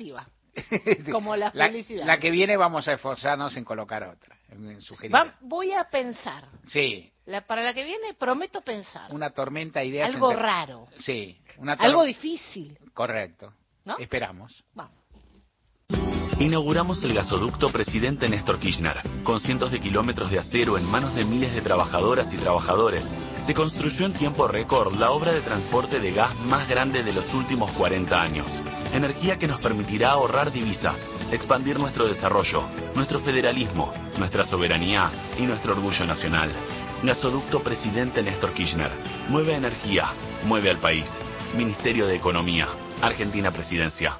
como 1.11 1.35
la 1.35 1.51
La, 1.53 1.67
publicidad. 1.67 2.05
la 2.05 2.19
que 2.19 2.31
viene 2.31 2.57
vamos 2.57 2.87
a 2.87 2.93
esforzarnos 2.93 3.55
en 3.57 3.63
colocar 3.63 4.03
otra. 4.03 4.35
En. 4.49 4.79
Va- 5.13 5.35
voy 5.41 5.71
a 5.73 5.83
pensar. 5.89 6.45
Sí, 6.65 7.11
La- 7.25 7.41
para 7.41 7.61
la 7.63 7.73
que 7.73 7.83
viene 7.83 8.13
prometo 8.15 8.61
pensar. 8.61 9.11
una 9.13 9.29
tormenta 9.31 9.79
de 9.81 9.85
ideas. 9.87 10.13
Algo 10.13 10.31
entre- 10.31 10.43
raro. 10.45 10.85
Sí, 10.97 11.39
una 11.57 11.77
tor- 11.77 11.85
Algo 11.85 12.03
difícil. 12.03 12.77
Correcto. 12.93 13.53
¿No? 13.85 13.97
Esperamos. 13.97 14.63
Inauguramos 16.39 17.03
el 17.03 17.13
gasoducto 17.13 17.69
Presidente 17.69 18.29
Néstor 18.29 18.59
Kirchner, 18.59 18.97
con 19.23 19.41
cientos 19.41 19.71
de 19.71 19.81
kilómetros 19.81 20.31
de 20.31 20.39
acero 20.39 20.77
en 20.77 20.85
manos 20.85 21.13
de 21.13 21.25
miles 21.25 21.53
de 21.53 21.61
trabajadoras 21.61 22.33
y 22.33 22.37
trabajadores. 22.37 23.03
Se 23.45 23.53
construyó 23.53 24.05
en 24.05 24.13
tiempo 24.13 24.47
récord 24.47 24.93
la 24.95 25.11
obra 25.11 25.33
de 25.33 25.41
transporte 25.41 25.99
de 25.99 26.11
gas 26.13 26.33
más 26.39 26.67
grande 26.69 27.03
de 27.03 27.11
los 27.11 27.25
últimos 27.33 27.71
40 27.73 28.21
años. 28.21 28.47
Energía 28.91 29.37
que 29.37 29.47
nos 29.47 29.61
permitirá 29.61 30.11
ahorrar 30.11 30.51
divisas, 30.51 30.97
expandir 31.31 31.79
nuestro 31.79 32.07
desarrollo, 32.07 32.63
nuestro 32.95 33.19
federalismo, 33.19 33.93
nuestra 34.17 34.45
soberanía 34.45 35.11
y 35.37 35.43
nuestro 35.43 35.73
orgullo 35.73 36.05
nacional. 36.07 36.49
Gasoducto 37.03 37.61
Presidente 37.61 38.23
Néstor 38.23 38.51
Kirchner. 38.53 38.91
Mueve 39.29 39.53
energía, 39.53 40.11
mueve 40.43 40.71
al 40.71 40.79
país. 40.79 41.07
Ministerio 41.55 42.07
de 42.07 42.15
Economía, 42.15 42.67
Argentina 43.01 43.51
Presidencia. 43.51 44.17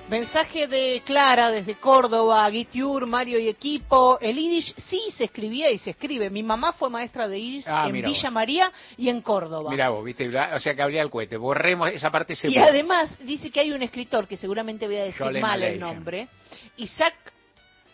Mensaje 0.08 0.66
de 0.66 1.02
Clara 1.04 1.50
desde 1.50 1.76
Córdoba, 1.76 2.50
Gitiur, 2.50 3.06
Mario 3.06 3.38
y 3.38 3.48
equipo. 3.48 4.18
El 4.20 4.36
Yiddish 4.36 4.74
sí 4.76 5.00
se 5.16 5.24
escribía 5.24 5.70
y 5.70 5.78
se 5.78 5.90
escribe. 5.90 6.28
Mi 6.28 6.42
mamá 6.42 6.74
fue 6.74 6.90
maestra 6.90 7.26
de 7.26 7.40
Yiddish 7.40 7.64
Ah, 7.66 7.86
en 7.86 7.94
Villa 7.94 8.08
vos. 8.08 8.32
María 8.32 8.70
y 8.98 9.08
en 9.08 9.22
Córdoba. 9.22 9.70
Mira 9.70 9.88
vos, 9.88 10.04
viste, 10.04 10.28
o 10.28 10.60
sea 10.60 10.74
que 10.74 10.82
habría 10.82 11.00
el 11.00 11.08
cohete. 11.10 11.38
Borremos 11.38 11.88
esa 11.90 12.10
parte 12.10 12.34
y 12.42 12.58
además 12.58 13.16
dice 13.20 13.50
que 13.50 13.60
hay 13.60 13.72
un 13.72 13.82
escritor, 13.82 14.28
que 14.28 14.36
seguramente 14.36 14.86
voy 14.86 14.96
a 14.96 15.04
decir 15.04 15.40
mal 15.40 15.62
el 15.62 15.80
nombre, 15.80 16.28
Isaac 16.76 17.14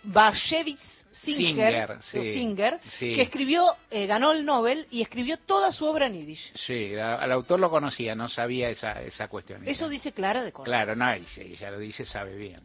Bashevitz 0.03 1.00
Singer, 1.13 1.97
Singer, 1.97 2.03
sí, 2.03 2.19
o 2.19 2.23
Singer, 2.23 2.81
sí. 2.99 3.15
que 3.15 3.23
escribió, 3.23 3.65
eh, 3.91 4.07
ganó 4.07 4.31
el 4.33 4.45
Nobel 4.45 4.87
y 4.91 5.03
escribió 5.03 5.39
toda 5.39 5.73
su 5.73 5.85
obra 5.87 6.07
en 6.07 6.15
Yiddish. 6.15 6.53
Sí, 6.55 6.91
la- 6.91 7.17
al 7.17 7.33
autor 7.33 7.59
lo 7.59 7.69
conocía, 7.69 8.15
no 8.15 8.29
sabía 8.29 8.69
esa, 8.71 9.03
esa 9.03 9.27
cuestión. 9.29 9.67
Eso 9.67 9.89
dice 9.89 10.13
Clara 10.13 10.43
de 10.45 10.53
Córdoba. 10.53 10.77
Claro, 10.85 10.95
no, 10.97 11.13
ella 11.13 11.71
lo 11.73 11.79
dice, 11.79 12.05
sabe 12.05 12.37
bien. 12.37 12.61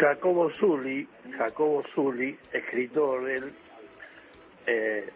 Jacobo 0.00 0.50
Zulli, 0.58 1.06
Jacobo 1.36 1.82
Zulli, 1.94 2.38
escritor, 2.52 3.28
él 3.28 3.52
eh, 4.66 5.10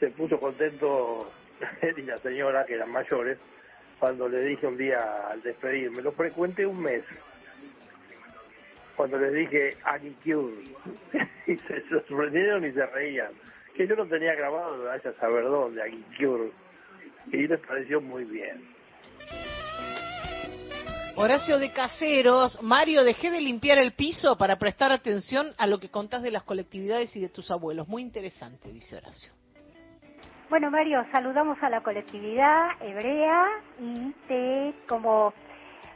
se 0.00 0.08
puso 0.10 0.38
contento, 0.38 1.30
él 1.82 1.98
y 1.98 2.02
la 2.02 2.16
señora, 2.18 2.64
que 2.64 2.74
eran 2.74 2.90
mayores, 2.90 3.38
cuando 3.98 4.28
le 4.28 4.40
dije 4.44 4.66
un 4.66 4.76
día 4.78 5.28
al 5.30 5.42
despedirme, 5.42 6.00
lo 6.02 6.12
frecuenté 6.12 6.64
un 6.64 6.80
mes. 6.80 7.02
Cuando 8.96 9.18
les 9.18 9.32
dije 9.32 9.76
Cure, 10.22 10.62
y 11.46 11.56
se 11.56 11.88
sorprendieron 11.88 12.64
y 12.64 12.72
se 12.72 12.86
reían. 12.86 13.32
Que 13.74 13.86
yo 13.86 13.96
no 13.96 14.06
tenía 14.06 14.34
grabado, 14.34 14.84
vaya 14.84 15.10
a 15.10 15.20
saber 15.20 15.44
dónde, 15.44 15.82
Cure. 16.18 16.50
Y 17.32 17.46
les 17.46 17.60
pareció 17.60 18.00
muy 18.00 18.24
bien. 18.24 18.62
Horacio 21.14 21.58
de 21.58 21.70
Caseros, 21.70 22.58
Mario, 22.62 23.04
dejé 23.04 23.30
de 23.30 23.40
limpiar 23.40 23.76
el 23.76 23.92
piso 23.92 24.38
para 24.38 24.56
prestar 24.56 24.92
atención 24.92 25.48
a 25.58 25.66
lo 25.66 25.78
que 25.78 25.90
contás 25.90 26.22
de 26.22 26.30
las 26.30 26.42
colectividades 26.42 27.14
y 27.14 27.20
de 27.20 27.28
tus 27.28 27.50
abuelos. 27.50 27.86
Muy 27.86 28.00
interesante, 28.00 28.72
dice 28.72 28.96
Horacio. 28.96 29.30
Bueno, 30.48 30.70
Mario, 30.70 31.04
saludamos 31.12 31.56
a 31.62 31.68
la 31.68 31.82
colectividad 31.82 32.70
hebrea 32.80 33.46
y 33.78 34.12
te 34.26 34.74
como, 34.88 35.34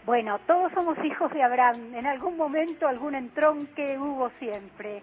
bueno, 0.06 0.38
todos 0.46 0.70
somos 0.72 0.96
hijos 1.04 1.32
de 1.32 1.42
Abraham. 1.42 1.92
En 1.94 2.06
algún 2.06 2.36
momento 2.36 2.86
algún 2.86 3.16
entronque 3.16 3.98
hubo 3.98 4.30
siempre. 4.38 5.02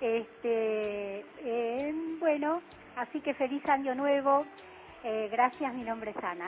Este, 0.00 1.24
eh, 1.44 1.94
bueno, 2.18 2.62
así 2.96 3.20
que 3.20 3.34
feliz 3.34 3.62
año 3.68 3.94
nuevo. 3.94 4.46
Eh, 5.04 5.28
gracias, 5.30 5.74
mi 5.74 5.82
nombre 5.82 6.12
es 6.12 6.24
Ana. 6.24 6.46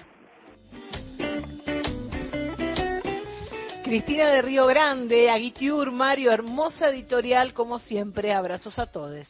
Cristina 3.85 4.31
de 4.31 4.43
Río 4.43 4.67
Grande, 4.67 5.31
Aguitiur, 5.31 5.93
Mario, 5.93 6.33
hermosa 6.33 6.89
editorial 6.89 7.53
como 7.53 7.79
siempre. 7.79 8.33
Abrazos 8.33 8.79
a 8.79 8.91
todos. 8.91 9.27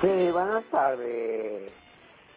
Sí, 0.00 0.30
buenas 0.32 0.64
tardes, 0.64 1.72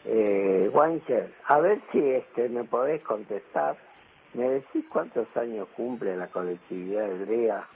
eh, 0.06 0.70
Wanger. 0.72 1.34
A 1.48 1.60
ver 1.60 1.82
si 1.92 2.00
este 2.00 2.48
me 2.50 2.64
podés 2.64 3.02
contestar. 3.04 3.89
¿Me 4.34 4.48
decís 4.48 4.86
cuántos 4.90 5.26
años 5.36 5.68
cumple 5.76 6.16
la 6.16 6.28
colectividad 6.28 7.10
hebrea, 7.10 7.68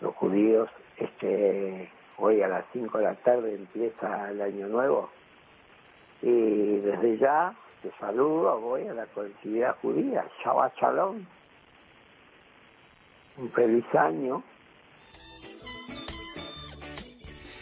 los 0.00 0.14
judíos? 0.14 0.70
Este, 0.96 1.90
hoy 2.18 2.42
a 2.42 2.48
las 2.48 2.64
5 2.72 2.98
de 2.98 3.04
la 3.04 3.14
tarde 3.16 3.54
empieza 3.54 4.30
el 4.30 4.40
año 4.40 4.68
nuevo. 4.68 5.10
Y 6.22 6.76
desde 6.78 7.18
ya 7.18 7.54
te 7.82 7.90
saludo, 7.98 8.60
voy 8.60 8.86
a 8.86 8.94
la 8.94 9.06
colectividad 9.06 9.76
judía. 9.80 10.26
Shabbat 10.44 10.76
Shalom. 10.76 11.24
Un 13.38 13.50
feliz 13.50 13.94
año. 13.94 14.42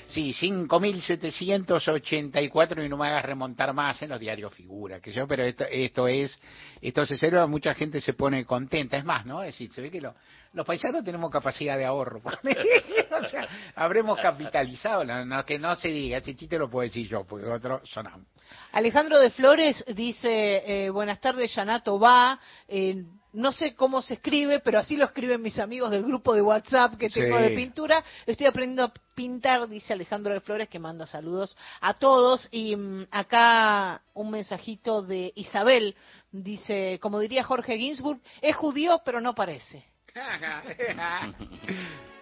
Sí, 0.09 0.32
5.784 0.32 2.84
y 2.84 2.88
no 2.88 2.96
me 2.96 3.06
hagas 3.09 3.24
remontar 3.24 3.72
más 3.74 4.00
en 4.02 4.09
los 4.09 4.18
diarios 4.18 4.52
figura, 4.54 5.00
que 5.00 5.12
yo, 5.12 5.28
pero 5.28 5.44
esto, 5.44 5.64
esto 5.70 6.09
es, 6.09 6.36
esto 6.80 7.04
se 7.04 7.18
celebra, 7.18 7.46
mucha 7.46 7.74
gente 7.74 8.00
se 8.00 8.14
pone 8.14 8.44
contenta, 8.46 8.96
es 8.96 9.04
más, 9.04 9.26
¿no? 9.26 9.42
Es 9.42 9.52
decir, 9.54 9.70
se 9.72 9.82
ve 9.82 9.90
que 9.90 10.00
lo- 10.00 10.14
los 10.54 10.64
paisanos 10.64 11.04
tenemos 11.04 11.30
capacidad 11.30 11.76
de 11.76 11.84
ahorro, 11.84 12.22
o 12.24 13.28
sea, 13.28 13.46
habremos 13.76 14.18
capitalizado, 14.18 15.04
no, 15.04 15.24
no, 15.26 15.44
que 15.44 15.59
no 15.59 15.74
se 15.76 15.88
diga, 15.88 16.16
ese 16.18 16.34
chiste 16.34 16.59
lo 16.59 16.70
puedo 16.70 16.88
decir 16.88 17.06
yo, 17.06 17.24
porque 17.24 17.46
otros 17.46 17.86
sonamos. 17.88 18.26
Alejandro 18.72 19.18
de 19.18 19.30
Flores 19.30 19.84
dice, 19.94 20.62
eh, 20.66 20.90
buenas 20.90 21.20
tardes, 21.20 21.55
Yanato 21.55 21.99
va. 21.99 22.38
Eh, 22.68 23.05
no 23.32 23.53
sé 23.53 23.74
cómo 23.74 24.01
se 24.03 24.14
escribe, 24.14 24.61
pero 24.61 24.78
así 24.78 24.96
lo 24.96 25.05
escriben 25.05 25.42
mis 25.42 25.59
amigos 25.59 25.90
del 25.90 26.03
grupo 26.03 26.34
de 26.34 26.40
WhatsApp 26.42 26.96
que 26.96 27.09
tengo 27.11 27.36
Sí. 27.36 27.42
de 27.42 27.51
pintura. 27.51 28.03
Estoy 28.26 28.46
aprendiendo 28.46 28.84
a 28.84 28.92
pintar, 29.14 29.68
dice 29.68 29.92
Alejandro 29.92 30.32
de 30.32 30.40
Flores, 30.40 30.68
que 30.68 30.78
manda 30.78 31.07
saludos 31.07 31.57
a 31.80 31.94
todos. 31.94 32.49
Y 32.51 32.74
mm, 32.74 33.07
acá 33.11 34.01
un 34.14 34.30
mensajito 34.30 35.03
de 35.03 35.32
Isabel. 35.36 35.94
Dice, 36.32 36.99
como 37.01 37.20
diría 37.20 37.44
Jorge 37.44 37.78
Ginsburg, 37.78 38.20
es 38.40 38.57
judío, 38.57 39.01
pero 39.05 39.20
no 39.20 39.34
parece. 39.34 39.84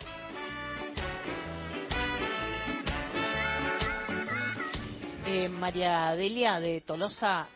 Eh, 5.37 5.49
María 5.51 6.15
Delia 6.17 6.59
de 6.61 6.81
Tolosa 6.81 7.47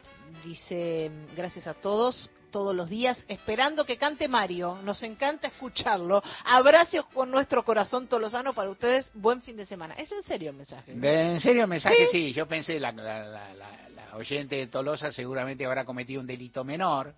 dice, 0.45 1.11
gracias 1.35 1.67
a 1.67 1.73
todos, 1.73 2.31
todos 2.51 2.75
los 2.77 2.91
días, 2.91 3.25
esperando 3.27 3.87
que 3.87 3.97
cante 3.97 4.29
Mario. 4.29 4.79
Nos 4.85 5.03
encanta 5.03 5.49
escucharlo. 5.49 6.23
Abrazos 6.45 7.07
con 7.07 7.31
nuestro 7.31 7.65
corazón 7.65 8.07
tolosano 8.07 8.53
para 8.53 8.69
ustedes. 8.69 9.11
Buen 9.15 9.41
fin 9.41 9.57
de 9.57 9.65
semana. 9.65 9.95
¿Es 9.95 10.13
en 10.13 10.23
serio 10.23 10.51
el 10.51 10.57
mensaje? 10.57 10.93
En 10.93 11.41
serio, 11.41 11.63
el 11.63 11.69
mensaje 11.71 11.97
Sí. 11.97 12.09
sí, 12.13 12.33
yo 12.35 12.47
pensé, 12.47 12.79
la, 12.79 12.93
la, 12.93 13.25
la, 13.25 13.55
la- 13.55 13.89
la 13.89 14.17
oyente 14.17 14.57
de 14.57 14.67
Tolosa 14.67 15.11
seguramente 15.11 15.65
habrá 15.65 15.87
cometido 15.87 16.21
un 16.21 16.27
delito 16.27 16.65
menor, 16.65 17.15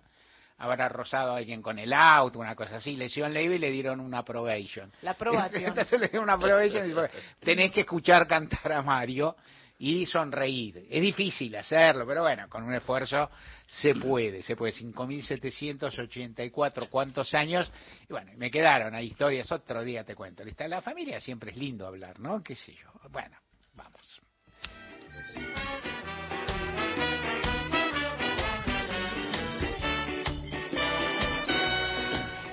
habrá 0.59 0.87
rozado 0.87 1.33
a 1.33 1.37
alguien 1.37 1.61
con 1.61 1.77
el 1.77 1.91
auto, 1.91 2.39
una 2.39 2.55
cosa 2.55 2.77
así, 2.77 2.95
lesión 2.95 3.33
leve 3.33 3.55
y 3.55 3.59
le 3.59 3.69
dieron 3.69 3.99
una 3.99 4.23
probation. 4.23 4.89
La 5.01 5.13
probation. 5.15 5.63
Entonces 5.65 5.99
le 5.99 6.07
dieron 6.07 6.23
una 6.23 6.37
probation 6.37 6.85
y 6.85 6.87
dijo, 6.89 7.01
tenés 7.41 7.71
que 7.73 7.81
escuchar 7.81 8.25
cantar 8.27 8.71
a 8.71 8.81
Mario 8.81 9.35
y 9.79 10.05
sonreír. 10.05 10.85
Es 10.89 11.01
difícil 11.01 11.55
hacerlo, 11.55 12.05
pero 12.07 12.21
bueno, 12.21 12.47
con 12.49 12.63
un 12.63 12.73
esfuerzo 12.73 13.29
se 13.67 13.95
puede, 13.95 14.41
se 14.41 14.55
puede. 14.55 14.73
5.784, 14.73 16.89
¿cuántos 16.89 17.33
años? 17.33 17.71
Y 18.07 18.13
bueno, 18.13 18.31
me 18.37 18.51
quedaron, 18.51 18.95
hay 18.95 19.07
historias, 19.07 19.51
otro 19.51 19.83
día 19.83 20.03
te 20.03 20.15
cuento. 20.15 20.43
¿Listo? 20.43 20.67
La 20.67 20.81
familia 20.81 21.19
siempre 21.19 21.51
es 21.51 21.57
lindo 21.57 21.85
hablar, 21.85 22.19
¿no? 22.19 22.41
¿Qué 22.43 22.55
sé 22.55 22.73
yo? 22.73 22.89
Bueno, 23.09 23.37
vamos. 23.73 24.01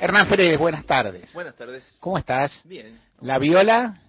Hernán 0.00 0.28
Pérez, 0.28 0.58
buenas 0.58 0.86
tardes. 0.86 1.30
Buenas 1.34 1.54
tardes. 1.54 1.84
¿Cómo 2.00 2.16
estás? 2.16 2.62
Bien. 2.64 2.98
¿La 3.20 3.38
viola? 3.38 4.00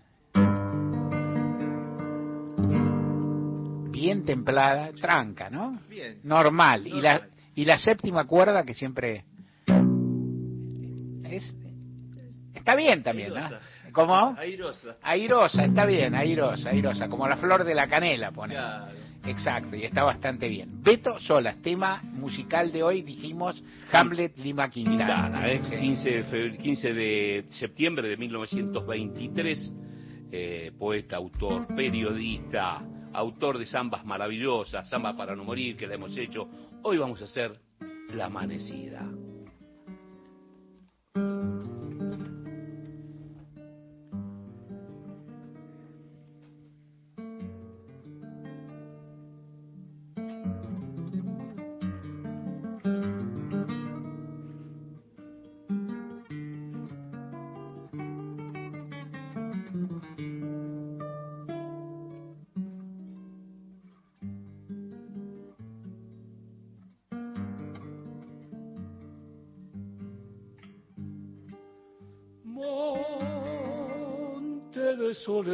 Bien 4.01 4.25
templada, 4.25 4.91
tranca, 4.93 5.49
¿no? 5.49 5.79
Bien. 5.87 6.19
Normal. 6.23 6.87
Y 6.87 7.01
la, 7.01 7.21
y 7.53 7.65
la 7.65 7.77
séptima 7.77 8.25
cuerda 8.25 8.63
que 8.63 8.73
siempre... 8.73 9.25
Es, 11.23 11.55
está 12.53 12.75
bien 12.75 13.03
también, 13.03 13.29
¿no? 13.29 13.35
Airosa. 13.45 13.61
¿Cómo? 13.91 14.35
Airosa. 14.37 14.97
Airosa, 15.03 15.65
está 15.65 15.85
bien, 15.85 16.15
airosa, 16.15 16.69
airosa, 16.69 17.07
como 17.09 17.27
la 17.27 17.37
flor 17.37 17.63
de 17.63 17.75
la 17.75 17.87
canela, 17.87 18.31
pone. 18.31 18.55
Claro. 18.55 18.91
Exacto, 19.25 19.75
y 19.75 19.83
está 19.83 20.03
bastante 20.03 20.47
bien. 20.47 20.81
Beto 20.81 21.19
Solas, 21.19 21.61
tema 21.61 22.01
musical 22.03 22.71
de 22.71 22.81
hoy, 22.81 23.03
dijimos 23.03 23.61
Hamlet 23.91 24.35
Lima 24.37 24.67
Quintana. 24.69 25.47
¿eh? 25.47 25.61
Sí. 25.69 25.75
15, 25.75 26.09
de 26.09 26.25
febr- 26.25 26.57
15 26.57 26.93
de 26.93 27.45
septiembre 27.51 28.09
de 28.09 28.17
1923, 28.17 29.71
eh, 30.31 30.71
poeta, 30.79 31.17
autor, 31.17 31.67
periodista, 31.75 32.81
autor 33.13 33.57
de 33.57 33.65
zambas 33.65 34.05
maravillosas, 34.05 34.89
Zamba 34.89 35.15
para 35.15 35.35
no 35.35 35.43
morir, 35.43 35.75
que 35.75 35.87
la 35.87 35.95
hemos 35.95 36.15
hecho. 36.17 36.47
Hoy 36.83 36.97
vamos 36.97 37.21
a 37.21 37.25
hacer 37.25 37.59
La 38.13 38.25
Amanecida. 38.25 39.07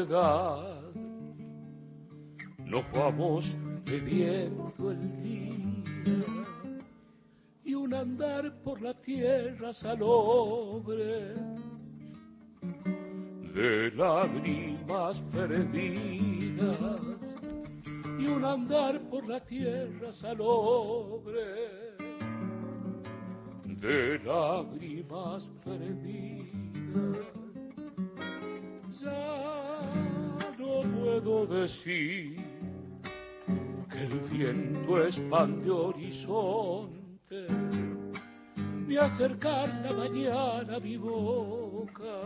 Soledad. 0.07 0.93
Nos 2.65 2.91
vamos 2.91 3.45
bebiendo 3.85 4.91
el 4.91 5.21
día 5.21 5.53
y 7.63 7.73
un 7.73 7.93
andar 7.93 8.53
por 8.63 8.81
la 8.81 8.93
tierra 8.93 9.73
salobre 9.73 11.33
de 13.53 13.91
lágrimas 13.95 15.21
perdidas 15.31 16.77
y 18.19 18.27
un 18.27 18.43
andar 18.43 18.99
por 19.09 19.27
la 19.27 19.39
tierra 19.45 20.11
salobre 20.11 21.95
de 23.65 24.19
lágrimas 24.19 25.49
perdidas. 25.63 27.36
Que 33.89 34.03
el 34.03 34.19
viento 34.31 35.03
expande 35.03 35.69
horizonte 35.69 37.47
ni 38.87 38.97
acercar 38.97 39.67
la 39.83 39.93
mañana 39.93 40.77
a 40.77 40.79
mi 40.79 40.97
boca. 40.97 42.19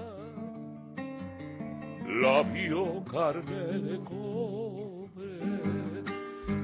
La 2.22 2.43
vio 2.43 3.03
carne 3.05 3.80
de 3.80 3.99
cobre, 3.99 5.39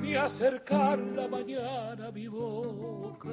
ni 0.01 0.15
acercar 0.15 0.99
la 0.99 1.27
mañana 1.27 2.07
a 2.07 2.11
mi 2.11 2.27
boca. 2.27 3.29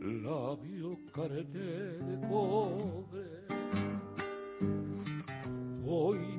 La 0.00 0.56
vio 0.62 0.96
carne 1.12 1.44
de 1.44 2.28
cobre. 2.28 3.46
Un 5.88 6.35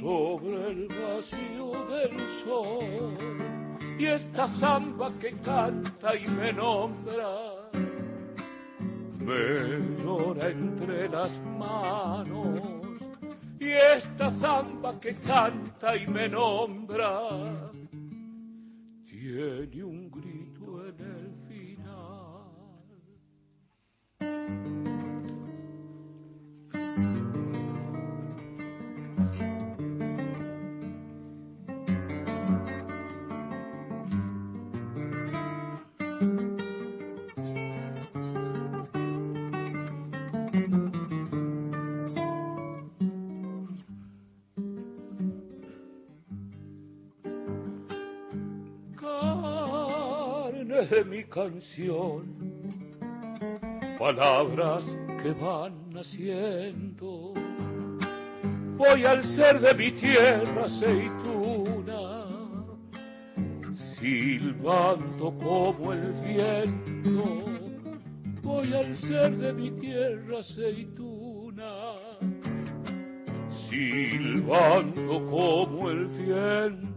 sobre 0.00 0.70
el 0.70 0.88
vacío 0.88 1.86
del 1.88 2.14
sol 2.44 3.38
y 3.98 4.06
esta 4.06 4.48
samba 4.58 5.12
que 5.18 5.32
canta 5.42 6.16
y 6.16 6.26
me 6.28 6.52
nombra. 6.52 7.68
Me 9.18 10.02
llora 10.02 10.48
entre 10.48 11.08
las 11.08 11.38
manos 11.42 12.60
y 13.60 13.68
esta 13.70 14.30
samba 14.38 14.98
que 15.00 15.14
canta 15.16 15.96
y 15.96 16.06
me 16.06 16.28
nombra. 16.28 17.70
Tiene 19.04 19.84
un 19.84 20.07
canción, 51.28 52.24
palabras 53.98 54.84
que 55.22 55.32
van 55.32 55.90
naciendo. 55.90 57.34
Voy 58.76 59.04
al 59.04 59.22
ser 59.24 59.60
de 59.60 59.74
mi 59.74 59.92
tierra 59.92 60.64
aceituna, 60.64 62.26
silbando 63.98 65.36
como 65.38 65.92
el 65.92 66.12
viento. 66.24 67.44
Voy 68.42 68.72
al 68.72 68.96
ser 68.96 69.36
de 69.36 69.52
mi 69.52 69.70
tierra 69.72 70.38
aceituna, 70.38 71.94
silbando 73.68 75.26
como 75.26 75.90
el 75.90 76.06
viento 76.06 76.87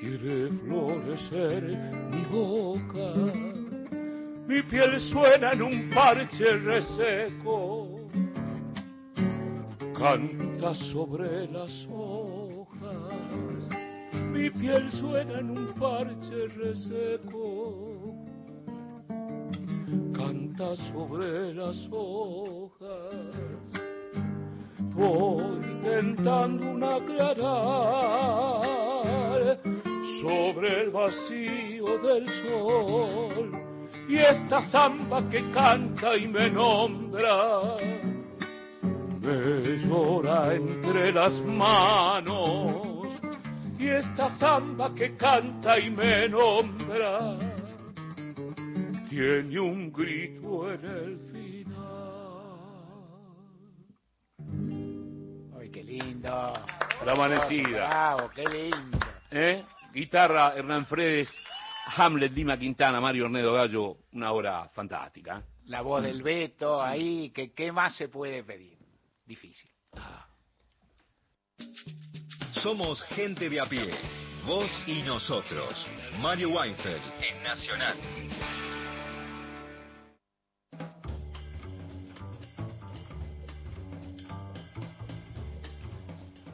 quiere 0.00 0.50
florecer 0.62 1.62
mi 2.10 2.24
boca. 2.30 3.14
Mi 4.46 4.62
piel 4.62 5.00
suena 5.00 5.52
en 5.52 5.62
un 5.62 5.90
parche 5.90 6.56
reseco, 6.58 8.00
canta 9.94 10.74
sobre 10.92 11.46
las 11.48 11.86
hojas. 11.90 13.68
Mi 14.32 14.50
piel 14.50 14.90
suena 14.92 15.38
en 15.38 15.50
un 15.50 15.74
parche 15.74 16.48
reseco, 16.56 18.14
canta 20.14 20.76
sobre 20.76 21.54
las 21.54 21.88
hojas 21.90 23.48
voy 24.98 25.37
intentando 25.98 26.64
un 26.70 26.84
aclarar 26.84 27.42
sobre 30.22 30.82
el 30.82 30.90
vacío 30.90 31.98
del 31.98 32.28
sol 32.42 33.50
y 34.08 34.16
esta 34.16 34.62
samba 34.70 35.28
que 35.28 35.50
canta 35.50 36.16
y 36.16 36.28
me 36.28 36.48
nombra. 36.50 37.76
Me 39.20 39.76
llora 39.86 40.54
entre 40.54 41.12
las 41.12 41.42
manos 41.42 43.08
y 43.78 43.88
esta 43.88 44.30
samba 44.38 44.94
que 44.94 45.16
canta 45.16 45.80
y 45.80 45.90
me 45.90 46.28
nombra. 46.28 47.36
Tiene 49.10 49.58
un 49.58 49.92
grito 49.92 50.72
en 50.72 50.84
el 50.84 51.27
lindo. 55.88 56.52
La 57.04 57.12
amanecida. 57.12 57.88
Bravo, 57.88 58.30
qué 58.34 58.44
lindo. 58.44 58.98
¿Eh? 59.30 59.64
Guitarra, 59.92 60.54
Hernán 60.54 60.86
Fredes, 60.86 61.34
Hamlet, 61.96 62.32
Dima 62.32 62.58
Quintana, 62.58 63.00
Mario 63.00 63.24
Ornedo 63.24 63.54
Gallo, 63.54 63.96
una 64.12 64.32
obra 64.32 64.68
fantástica. 64.68 65.42
La 65.66 65.80
voz 65.80 66.02
del 66.02 66.22
Beto 66.22 66.82
ahí, 66.82 67.30
que 67.30 67.52
qué 67.52 67.72
más 67.72 67.96
se 67.96 68.08
puede 68.08 68.44
pedir. 68.44 68.76
Difícil. 69.24 69.70
Somos 72.52 73.02
gente 73.04 73.48
de 73.48 73.60
a 73.60 73.66
pie, 73.66 73.90
vos 74.46 74.70
y 74.86 75.02
nosotros. 75.02 75.86
Mario 76.20 76.50
Weinfeld 76.50 77.02
en 77.22 77.42
Nacional. 77.42 77.96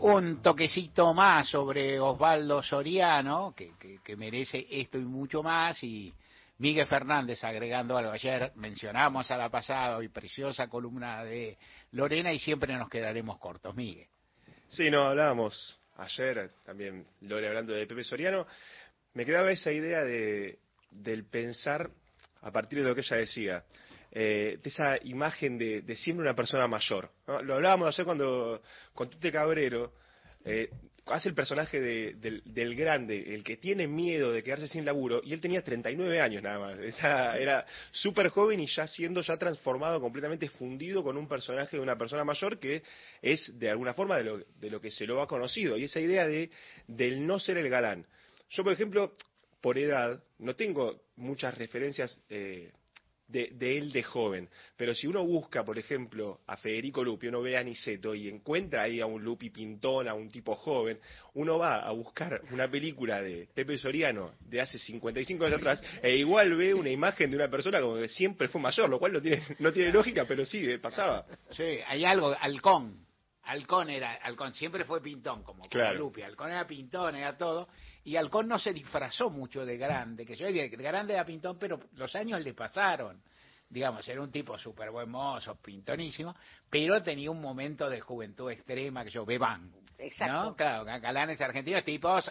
Un 0.04 0.42
toquecito 0.42 1.14
más 1.14 1.48
sobre 1.48 1.98
Osvaldo 1.98 2.62
Soriano, 2.62 3.54
que, 3.56 4.16
merece 4.16 4.66
esto 4.70 4.98
y 4.98 5.04
mucho 5.04 5.42
más, 5.42 5.82
y 5.82 6.12
Miguel 6.58 6.86
Fernández 6.86 7.42
agregando 7.42 7.96
algo. 7.96 8.10
Ayer 8.10 8.52
mencionamos 8.56 9.30
a 9.30 9.38
la 9.38 9.48
pasada 9.48 10.04
y 10.04 10.08
preciosa 10.08 10.68
columna 10.68 11.24
de 11.24 11.56
Lorena 11.92 12.30
y 12.34 12.38
siempre 12.38 12.76
nos 12.76 12.90
quedaremos 12.90 13.38
cortos. 13.38 13.74
Miguel. 13.74 14.06
Sí, 14.68 14.90
no, 14.90 15.04
hablábamos 15.04 15.80
ayer 15.96 16.50
también, 16.66 17.06
Lore 17.22 17.48
hablando 17.48 17.72
de 17.72 17.86
Pepe 17.86 18.04
Soriano, 18.04 18.46
me 19.14 19.24
quedaba 19.24 19.50
esa 19.52 19.72
idea 19.72 20.02
de, 20.02 20.58
del 20.90 21.24
pensar 21.24 21.88
a 22.42 22.50
partir 22.50 22.80
de 22.80 22.88
lo 22.88 22.94
que 22.94 23.00
ella 23.00 23.16
decía. 23.16 23.64
Eh, 24.16 24.60
de 24.62 24.68
esa 24.68 24.96
imagen 25.02 25.58
de, 25.58 25.96
siempre 25.96 26.22
una 26.22 26.36
persona 26.36 26.68
mayor. 26.68 27.10
Lo 27.42 27.54
hablábamos 27.54 27.88
ayer 27.88 28.04
cuando 28.04 28.62
con 28.92 29.10
Tute 29.10 29.32
Cabrero, 29.32 29.92
eh, 30.44 30.70
hace 31.06 31.28
el 31.28 31.34
personaje 31.34 31.80
del, 31.80 32.76
grande, 32.76 33.34
el 33.34 33.42
que 33.42 33.56
tiene 33.56 33.88
miedo 33.88 34.30
de 34.30 34.44
quedarse 34.44 34.68
sin 34.68 34.84
laburo, 34.84 35.20
y 35.24 35.32
él 35.32 35.40
tenía 35.40 35.62
39 35.62 36.20
años 36.20 36.44
nada 36.44 36.60
más. 36.60 36.78
Era, 37.40 37.66
súper 37.90 38.28
joven 38.28 38.60
y 38.60 38.66
ya 38.66 38.86
siendo 38.86 39.20
ya 39.20 39.36
transformado, 39.36 40.00
completamente 40.00 40.48
fundido 40.48 41.02
con 41.02 41.16
un 41.16 41.26
personaje 41.26 41.76
de 41.76 41.82
una 41.82 41.98
persona 41.98 42.22
mayor 42.22 42.60
que 42.60 42.84
es 43.20 43.58
de 43.58 43.68
alguna 43.68 43.94
forma 43.94 44.16
de 44.16 44.24
lo, 44.24 44.38
de 44.38 44.70
lo 44.70 44.80
que 44.80 44.92
se 44.92 45.06
lo 45.06 45.20
ha 45.22 45.26
conocido. 45.26 45.76
Y 45.76 45.84
esa 45.84 45.98
idea 45.98 46.24
de 46.26 46.50
del 46.86 47.26
no 47.26 47.40
ser 47.40 47.56
el 47.58 47.68
galán. 47.68 48.06
Yo, 48.50 48.62
por 48.62 48.72
ejemplo, 48.72 49.12
por 49.60 49.76
edad, 49.76 50.22
no 50.38 50.54
tengo 50.54 51.00
muchas 51.16 51.58
referencias 51.58 52.16
eh, 52.28 52.70
de, 53.28 53.76
él 53.78 53.92
de 53.92 54.02
joven. 54.02 54.48
Pero 54.76 54.94
si 54.94 55.06
uno 55.06 55.24
busca, 55.24 55.64
por 55.64 55.78
ejemplo, 55.78 56.40
a 56.46 56.56
Federico 56.56 57.02
Lupi, 57.02 57.28
uno 57.28 57.42
ve 57.42 57.56
a 57.56 57.62
Niceto 57.62 58.14
y 58.14 58.28
encuentra 58.28 58.82
ahí 58.82 59.00
a 59.00 59.06
un 59.06 59.22
Lupi 59.22 59.50
pintón, 59.50 60.08
a 60.08 60.14
un 60.14 60.30
tipo 60.30 60.54
joven, 60.54 60.98
uno 61.34 61.58
va 61.58 61.80
a 61.80 61.90
buscar 61.92 62.42
una 62.50 62.70
película 62.70 63.22
de 63.22 63.48
Pepe 63.54 63.78
Soriano 63.78 64.32
de 64.40 64.60
hace 64.60 64.78
55 64.78 65.44
años 65.44 65.58
atrás 65.58 65.82
e 66.02 66.16
igual 66.16 66.54
ve 66.56 66.74
una 66.74 66.90
imagen 66.90 67.30
de 67.30 67.36
una 67.36 67.48
persona 67.48 67.80
como 67.80 67.96
que 67.96 68.08
siempre 68.08 68.48
fue 68.48 68.60
mayor, 68.60 68.88
lo 68.88 68.98
cual 68.98 69.12
no 69.12 69.22
tiene, 69.22 69.42
no 69.58 69.72
tiene 69.72 69.90
lógica, 69.90 70.24
pero 70.26 70.44
sí, 70.44 70.78
pasaba. 70.78 71.26
Sí, 71.50 71.78
hay 71.86 72.04
algo, 72.04 72.34
halcón. 72.38 73.04
Halcón 73.46 73.90
era, 73.90 74.14
Halcón 74.22 74.54
siempre 74.54 74.84
fue 74.84 75.02
pintón, 75.02 75.42
como, 75.42 75.68
claro. 75.68 75.98
Lupi. 75.98 76.22
Halcón 76.22 76.50
era 76.50 76.66
pintón, 76.66 77.14
era 77.14 77.36
todo. 77.36 77.68
Y 78.04 78.16
Halcón 78.16 78.48
no 78.48 78.58
se 78.58 78.72
disfrazó 78.72 79.30
mucho 79.30 79.64
de 79.64 79.78
grande, 79.78 80.26
que 80.26 80.36
yo 80.36 80.46
de 80.46 80.68
grande 80.68 81.14
era 81.14 81.24
pintón, 81.24 81.58
pero 81.58 81.80
los 81.94 82.14
años 82.14 82.42
le 82.42 82.52
pasaron. 82.52 83.22
Digamos, 83.68 84.06
era 84.06 84.20
un 84.20 84.30
tipo 84.30 84.58
súper 84.58 84.90
buen 84.90 85.10
mozo, 85.10 85.56
pintonísimo, 85.56 86.36
pero 86.68 87.02
tenía 87.02 87.30
un 87.30 87.40
momento 87.40 87.88
de 87.88 88.00
juventud 88.00 88.50
extrema 88.50 89.04
que 89.04 89.10
yo, 89.10 89.24
bebán. 89.24 89.72
Exacto. 89.98 90.50
¿no? 90.50 90.54
Claro, 90.56 90.84
galanes 90.84 91.40
argentinos, 91.40 91.82
tipos, 91.82 92.30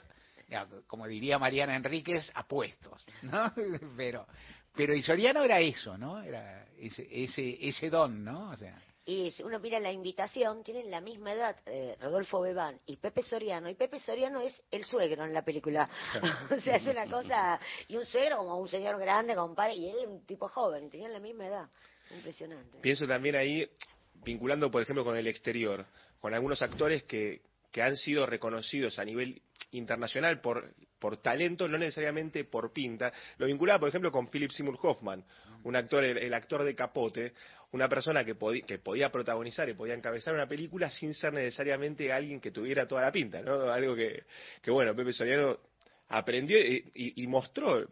como 0.85 1.07
diría 1.07 1.39
Mariana 1.39 1.75
Enríquez, 1.75 2.31
apuestos, 2.35 3.03
¿no? 3.23 3.51
pero, 3.97 4.27
pero 4.75 4.93
Isoriano 4.93 5.43
era 5.43 5.59
eso, 5.59 5.97
¿no? 5.97 6.21
Era 6.21 6.67
ese, 6.77 7.07
ese, 7.09 7.57
ese 7.67 7.89
don, 7.89 8.23
¿no? 8.23 8.51
O 8.51 8.55
sea 8.55 8.79
Y 9.05 9.31
si 9.31 9.43
uno 9.43 9.59
mira 9.59 9.80
la 9.80 9.91
invitación, 9.91 10.63
tienen 10.63 10.89
la 10.89 11.01
misma 11.01 11.34
edad, 11.34 11.57
eh, 11.65 11.97
Rodolfo 11.99 12.39
Bebán 12.39 12.80
y 12.85 12.95
Pepe 12.95 13.21
Soriano. 13.21 13.69
Y 13.69 13.75
Pepe 13.75 13.99
Soriano 13.99 14.39
es 14.39 14.55
el 14.71 14.85
suegro 14.85 15.25
en 15.25 15.34
la 15.34 15.43
película. 15.43 15.89
o 16.49 16.59
sea, 16.61 16.77
es 16.77 16.88
una 16.88 17.05
cosa. 17.07 17.59
Y 17.88 17.97
un 17.97 18.05
suegro 18.05 18.38
como 18.38 18.57
un 18.57 18.69
señor 18.69 18.97
grande, 18.99 19.35
compadre, 19.35 19.75
y 19.75 19.89
él 19.89 20.07
un 20.07 20.25
tipo 20.25 20.47
joven, 20.47 20.85
y 20.85 20.89
tenían 20.89 21.11
la 21.11 21.19
misma 21.19 21.47
edad. 21.47 21.69
Impresionante. 22.11 22.80
Pienso 22.80 23.05
también 23.05 23.35
ahí, 23.35 23.69
vinculando, 24.23 24.71
por 24.71 24.81
ejemplo, 24.81 25.03
con 25.03 25.17
el 25.17 25.27
exterior, 25.27 25.85
con 26.19 26.34
algunos 26.34 26.61
actores 26.61 27.03
que, 27.03 27.41
que 27.73 27.81
han 27.81 27.97
sido 27.97 28.25
reconocidos 28.25 28.99
a 28.99 29.03
nivel 29.03 29.41
internacional 29.71 30.39
por, 30.39 30.73
por 30.99 31.17
talento, 31.17 31.67
no 31.67 31.77
necesariamente 31.77 32.45
por 32.45 32.71
pinta. 32.71 33.11
Lo 33.38 33.47
vinculaba, 33.47 33.80
por 33.80 33.89
ejemplo, 33.89 34.11
con 34.11 34.30
Philip 34.30 34.51
Seymour 34.51 34.77
Hoffman, 34.81 35.25
un 35.63 35.75
actor, 35.75 36.03
el, 36.03 36.34
actor 36.34 36.63
de 36.63 36.75
Capote, 36.75 37.34
una 37.73 37.89
persona 37.89 38.23
que, 38.23 38.35
que 38.65 38.77
podía 38.79 39.11
protagonizar 39.11 39.67
y 39.67 39.73
podía 39.73 39.95
encabezar 39.95 40.33
una 40.33 40.47
película 40.47 40.89
sin 40.89 41.13
ser 41.13 41.33
necesariamente 41.33 42.13
alguien 42.13 42.39
que 42.39 42.51
tuviera 42.51 42.87
toda 42.87 43.01
la 43.01 43.11
pinta, 43.11 43.41
¿no? 43.41 43.71
Algo 43.71 43.95
que, 43.95 44.23
que 44.61 44.71
bueno, 44.71 44.95
Pepe 44.95 45.11
Soriano 45.11 45.57
aprendió 46.09 46.57
y, 46.59 47.27
mostró. 47.27 47.88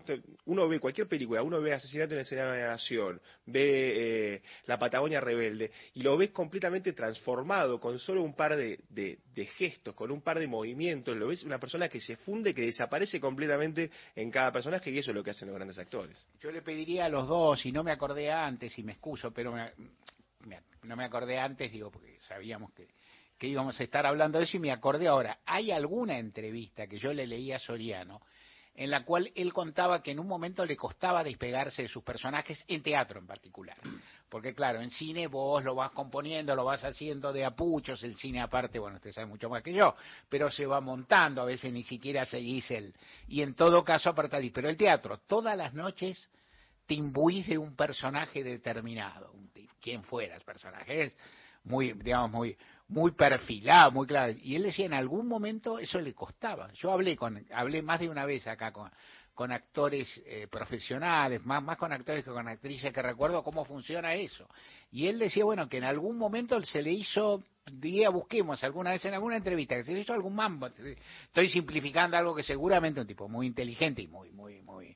Uno 0.45 0.67
ve 0.67 0.79
cualquier 0.79 1.07
película, 1.07 1.41
uno 1.41 1.61
ve 1.61 1.73
Asesinato 1.73 2.13
en 2.13 2.19
el 2.19 2.25
Senado 2.25 2.51
de 2.51 2.61
la 2.61 2.67
Nación, 2.69 3.21
ve 3.45 4.35
eh, 4.35 4.41
La 4.65 4.77
Patagonia 4.77 5.19
Rebelde, 5.19 5.71
y 5.93 6.03
lo 6.03 6.17
ves 6.17 6.31
completamente 6.31 6.93
transformado 6.93 7.79
con 7.79 7.99
solo 7.99 8.21
un 8.21 8.35
par 8.35 8.55
de, 8.55 9.19
gestos, 9.57 9.95
con 9.95 10.11
un 10.11 10.21
par 10.21 10.39
de 10.39 10.47
movimientos. 10.47 11.15
Lo 11.15 11.27
ves 11.27 11.43
una 11.43 11.59
persona 11.59 11.89
que 11.89 11.99
se 11.99 12.15
funde, 12.17 12.53
que 12.53 12.63
desaparece 12.63 13.19
completamente 13.19 13.89
en 14.15 14.29
cada 14.29 14.51
personaje, 14.51 14.91
y 14.91 14.99
eso 14.99 15.11
es 15.11 15.15
lo 15.15 15.23
que 15.23 15.31
hacen 15.31 15.47
los 15.47 15.55
grandes 15.55 15.79
actores. 15.79 16.27
Yo 16.39 16.51
le 16.51 16.61
pediría 16.61 17.05
a 17.05 17.09
los 17.09 17.27
dos, 17.27 17.65
y 17.65 17.71
no 17.71 17.83
me 17.83 17.91
acordé 17.91 18.31
antes, 18.31 18.77
y 18.77 18.83
me 18.83 18.93
excuso, 18.93 19.31
pero 19.31 19.55
no 20.83 20.95
me 20.95 21.05
acordé 21.05 21.39
antes, 21.39 21.71
digo, 21.71 21.91
porque 21.91 22.17
sabíamos 22.21 22.71
que 22.73 22.87
que 23.41 23.47
íbamos 23.47 23.79
a 23.79 23.83
estar 23.83 24.05
hablando 24.05 24.37
de 24.37 24.43
eso 24.43 24.57
y 24.57 24.59
me 24.59 24.71
acordé 24.71 25.07
ahora, 25.07 25.39
hay 25.47 25.71
alguna 25.71 26.19
entrevista 26.19 26.85
que 26.85 26.99
yo 26.99 27.11
le 27.11 27.25
leí 27.25 27.51
a 27.51 27.57
Soriano 27.57 28.21
en 28.75 28.91
la 28.91 29.03
cual 29.03 29.31
él 29.33 29.51
contaba 29.51 30.03
que 30.03 30.11
en 30.11 30.19
un 30.19 30.27
momento 30.27 30.63
le 30.63 30.77
costaba 30.77 31.23
despegarse 31.23 31.81
de 31.81 31.87
sus 31.87 32.03
personajes 32.03 32.63
en 32.67 32.83
teatro 32.83 33.19
en 33.19 33.25
particular. 33.25 33.77
Porque 34.29 34.53
claro, 34.53 34.79
en 34.79 34.91
cine 34.91 35.25
vos 35.25 35.63
lo 35.63 35.73
vas 35.73 35.89
componiendo, 35.89 36.55
lo 36.55 36.65
vas 36.65 36.83
haciendo 36.83 37.33
de 37.33 37.43
apuchos, 37.43 38.03
el 38.03 38.15
cine 38.15 38.41
aparte, 38.41 38.77
bueno, 38.77 38.97
usted 38.97 39.11
sabe 39.11 39.25
mucho 39.25 39.49
más 39.49 39.63
que 39.63 39.73
yo, 39.73 39.95
pero 40.29 40.51
se 40.51 40.67
va 40.67 40.79
montando, 40.79 41.41
a 41.41 41.45
veces 41.45 41.73
ni 41.73 41.81
siquiera 41.81 42.27
seguís 42.27 42.69
el... 42.69 42.93
Y 43.27 43.41
en 43.41 43.55
todo 43.55 43.83
caso 43.83 44.11
apartadís. 44.11 44.51
Pero 44.51 44.69
el 44.69 44.77
teatro, 44.77 45.17
todas 45.17 45.57
las 45.57 45.73
noches 45.73 46.29
te 46.85 46.93
imbuís 46.93 47.47
de 47.47 47.57
un 47.57 47.75
personaje 47.75 48.43
determinado, 48.43 49.33
quien 49.81 50.03
fuera 50.03 50.35
el 50.35 50.43
personaje, 50.43 51.13
muy, 51.63 51.93
digamos, 51.93 52.31
muy, 52.31 52.57
muy 52.91 53.11
perfilado, 53.11 53.91
muy 53.91 54.05
claro. 54.05 54.33
Y 54.41 54.55
él 54.55 54.63
decía, 54.63 54.85
en 54.85 54.93
algún 54.93 55.25
momento 55.25 55.79
eso 55.79 55.99
le 55.99 56.13
costaba. 56.13 56.71
Yo 56.73 56.91
hablé 56.91 57.15
con, 57.15 57.43
hablé 57.53 57.81
más 57.81 58.01
de 58.01 58.09
una 58.09 58.25
vez 58.25 58.45
acá 58.47 58.73
con, 58.73 58.91
con 59.33 59.51
actores 59.53 60.21
eh, 60.25 60.47
profesionales, 60.51 61.43
más, 61.45 61.63
más 61.63 61.77
con 61.77 61.93
actores 61.93 62.25
que 62.25 62.31
con 62.31 62.47
actrices, 62.49 62.91
que 62.93 63.01
recuerdo 63.01 63.43
cómo 63.43 63.63
funciona 63.63 64.13
eso. 64.13 64.45
Y 64.91 65.07
él 65.07 65.19
decía, 65.19 65.45
bueno, 65.45 65.69
que 65.69 65.77
en 65.77 65.85
algún 65.85 66.17
momento 66.17 66.61
se 66.63 66.81
le 66.81 66.91
hizo, 66.91 67.41
diría, 67.71 68.09
busquemos 68.09 68.61
alguna 68.61 68.91
vez 68.91 69.05
en 69.05 69.13
alguna 69.13 69.37
entrevista, 69.37 69.77
que 69.77 69.83
se 69.83 69.93
le 69.93 70.01
hizo 70.01 70.11
algún 70.11 70.35
mambo. 70.35 70.67
Estoy 70.67 71.47
simplificando 71.49 72.17
algo 72.17 72.35
que 72.35 72.43
seguramente 72.43 72.99
un 72.99 73.07
tipo 73.07 73.29
muy 73.29 73.47
inteligente 73.47 74.01
y 74.01 74.07
muy, 74.09 74.31
muy, 74.31 74.61
muy, 74.63 74.93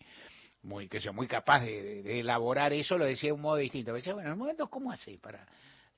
muy, 0.64 0.90
que 0.90 1.00
sea, 1.00 1.14
muy 1.14 1.28
capaz 1.28 1.62
de, 1.62 2.04
de, 2.04 2.20
elaborar 2.20 2.74
eso, 2.74 2.98
lo 2.98 3.06
decía 3.06 3.30
de 3.30 3.34
un 3.34 3.42
modo 3.42 3.56
distinto. 3.56 3.94
Decía, 3.94 4.14
bueno, 4.14 4.28
en 4.28 4.34
el 4.34 4.38
momento, 4.38 4.68
¿cómo 4.68 4.92
hace 4.92 5.18
para 5.18 5.48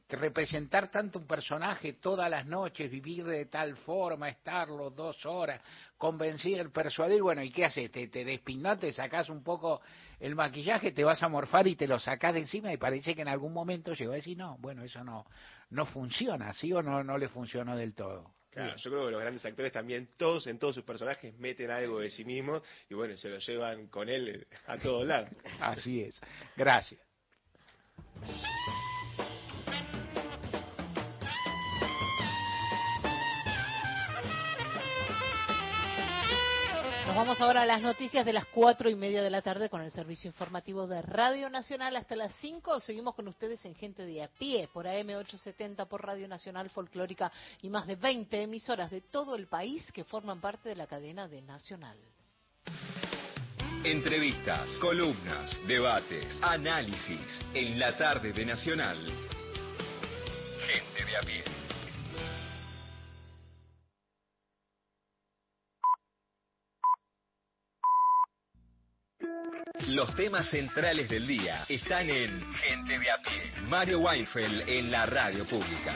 representar 0.09 0.89
tanto 0.89 1.19
un 1.19 1.27
personaje 1.27 1.93
todas 1.93 2.29
las 2.29 2.45
noches, 2.45 2.89
vivir 2.89 3.25
de 3.25 3.45
tal 3.47 3.75
forma, 3.77 4.29
estarlo 4.29 4.89
dos 4.89 5.25
horas, 5.25 5.61
convencer, 5.97 6.71
persuadir, 6.71 7.21
bueno, 7.21 7.43
¿y 7.43 7.51
qué 7.51 7.65
haces? 7.65 7.91
Te, 7.91 8.07
te 8.07 8.23
despinás, 8.23 8.79
te 8.79 8.93
sacás 8.93 9.29
un 9.29 9.43
poco 9.43 9.81
el 10.19 10.35
maquillaje, 10.35 10.91
te 10.91 11.03
vas 11.03 11.21
a 11.23 11.27
morfar 11.27 11.67
y 11.67 11.75
te 11.75 11.87
lo 11.87 11.99
sacás 11.99 12.33
de 12.33 12.41
encima 12.41 12.71
y 12.71 12.77
parece 12.77 13.15
que 13.15 13.21
en 13.21 13.27
algún 13.27 13.53
momento 13.53 13.93
llegó 13.93 14.13
a 14.13 14.15
decir, 14.15 14.37
no, 14.37 14.57
bueno, 14.59 14.83
eso 14.83 15.03
no, 15.03 15.25
no 15.71 15.85
funciona, 15.85 16.53
¿sí 16.53 16.71
o 16.71 16.81
no, 16.81 17.03
no 17.03 17.17
le 17.17 17.27
funcionó 17.27 17.75
del 17.75 17.93
todo? 17.93 18.33
Claro, 18.49 18.75
yo 18.77 18.89
creo 18.89 19.05
que 19.05 19.11
los 19.11 19.21
grandes 19.21 19.45
actores 19.45 19.71
también, 19.71 20.09
todos 20.17 20.47
en 20.47 20.57
todos 20.57 20.73
sus 20.73 20.83
personajes 20.83 21.37
meten 21.37 21.69
algo 21.69 21.99
de 21.99 22.09
sí 22.09 22.25
mismos 22.25 22.63
y 22.89 22.95
bueno, 22.95 23.15
se 23.15 23.29
lo 23.29 23.37
llevan 23.37 23.87
con 23.87 24.09
él 24.09 24.47
a 24.65 24.77
todos 24.79 25.05
lados. 25.05 25.29
Así 25.59 26.01
es. 26.01 26.19
Gracias. 26.55 26.99
Vamos 37.17 37.41
ahora 37.41 37.63
a 37.63 37.65
las 37.65 37.81
noticias 37.81 38.23
de 38.23 38.31
las 38.31 38.45
cuatro 38.45 38.91
y 38.91 38.95
media 38.95 39.23
de 39.23 39.31
la 39.31 39.41
tarde 39.41 39.71
con 39.71 39.81
el 39.81 39.91
servicio 39.91 40.27
informativo 40.27 40.85
de 40.85 41.01
Radio 41.01 41.49
Nacional 41.49 41.95
hasta 41.95 42.15
las 42.15 42.31
cinco. 42.35 42.79
Seguimos 42.79 43.15
con 43.15 43.27
ustedes 43.27 43.65
en 43.65 43.73
Gente 43.73 44.05
de 44.05 44.21
a 44.21 44.27
pie 44.27 44.69
por 44.71 44.85
AM870 44.85 45.87
por 45.87 46.05
Radio 46.05 46.27
Nacional 46.27 46.69
Folclórica 46.69 47.31
y 47.63 47.69
más 47.69 47.87
de 47.87 47.95
20 47.95 48.43
emisoras 48.43 48.91
de 48.91 49.01
todo 49.01 49.35
el 49.35 49.47
país 49.47 49.91
que 49.91 50.03
forman 50.03 50.39
parte 50.39 50.69
de 50.69 50.75
la 50.75 50.85
cadena 50.85 51.27
de 51.27 51.41
Nacional. 51.41 51.97
Entrevistas, 53.83 54.77
columnas, 54.77 55.59
debates, 55.67 56.37
análisis 56.43 57.41
en 57.55 57.79
la 57.79 57.97
tarde 57.97 58.31
de 58.31 58.45
Nacional. 58.45 58.97
Gente 60.67 61.03
de 61.03 61.17
a 61.17 61.21
pie. 61.21 61.66
Los 69.87 70.13
temas 70.15 70.49
centrales 70.49 71.07
del 71.07 71.25
día 71.25 71.63
están 71.69 72.09
en 72.09 72.41
Gente 72.55 72.99
de 72.99 73.09
a 73.09 73.21
pie. 73.21 73.53
Mario 73.69 73.99
Weinfeld 73.99 74.67
en 74.67 74.91
la 74.91 75.05
radio 75.05 75.45
pública. 75.45 75.95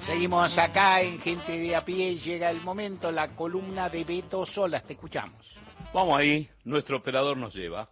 Seguimos 0.00 0.58
acá 0.58 1.00
en 1.00 1.20
Gente 1.20 1.52
de 1.52 1.76
a 1.76 1.84
pie. 1.84 2.16
Llega 2.16 2.50
el 2.50 2.60
momento, 2.60 3.12
la 3.12 3.36
columna 3.36 3.88
de 3.88 4.02
Beto 4.02 4.44
Solas. 4.46 4.82
Te 4.84 4.94
escuchamos. 4.94 5.60
Vamos 5.92 6.16
ahí, 6.16 6.48
nuestro 6.64 6.98
operador 6.98 7.36
nos 7.36 7.52
lleva. 7.52 7.88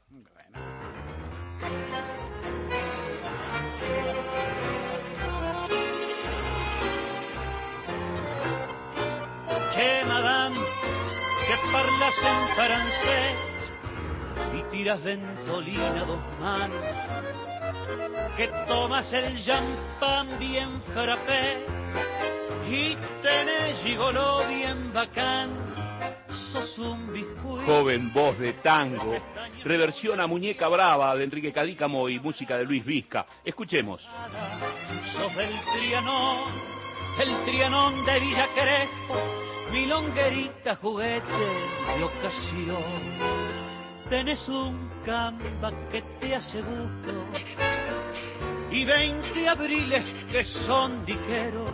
Che, 9.74 10.04
madame, 10.06 10.56
que 11.48 11.72
parlas 11.72 12.14
en 12.22 12.48
francés 12.54 13.36
y 14.54 14.62
tiras 14.70 15.02
ventolina 15.02 16.04
dos 16.04 16.20
manos, 16.38 16.82
que 18.36 18.48
tomas 18.68 19.12
el 19.12 19.44
champán 19.44 20.38
bien 20.38 20.80
frappé 20.94 21.64
y 22.70 22.96
tenés 23.22 23.82
gigolo 23.82 24.46
bien 24.46 24.92
bacán 24.92 25.77
Joven 27.66 28.12
voz 28.12 28.38
de 28.38 28.54
tango, 28.54 29.14
reversión 29.64 30.20
a 30.20 30.26
Muñeca 30.26 30.68
Brava 30.68 31.14
de 31.14 31.24
Enrique 31.24 31.52
Cadícamo 31.52 32.08
y 32.08 32.18
música 32.18 32.56
de 32.56 32.64
Luis 32.64 32.84
Vizca. 32.84 33.26
Escuchemos. 33.44 34.00
Sos 34.02 35.36
el 35.36 35.60
trianón, 35.72 36.38
el 37.20 37.44
trianón 37.44 38.06
de 38.06 38.20
Villa 38.20 38.48
Crespo, 38.54 39.14
mi 39.72 39.86
longuerita 39.86 40.76
juguete 40.76 41.26
de 41.96 42.04
ocasión. 42.04 42.82
Tenés 44.08 44.48
un 44.48 44.90
camba 45.04 45.70
que 45.90 46.02
te 46.20 46.34
hace 46.34 46.62
gusto 46.62 47.26
y 48.70 48.84
veinte 48.84 49.48
abriles 49.48 50.04
que 50.30 50.44
son 50.44 51.04
diqueros 51.04 51.72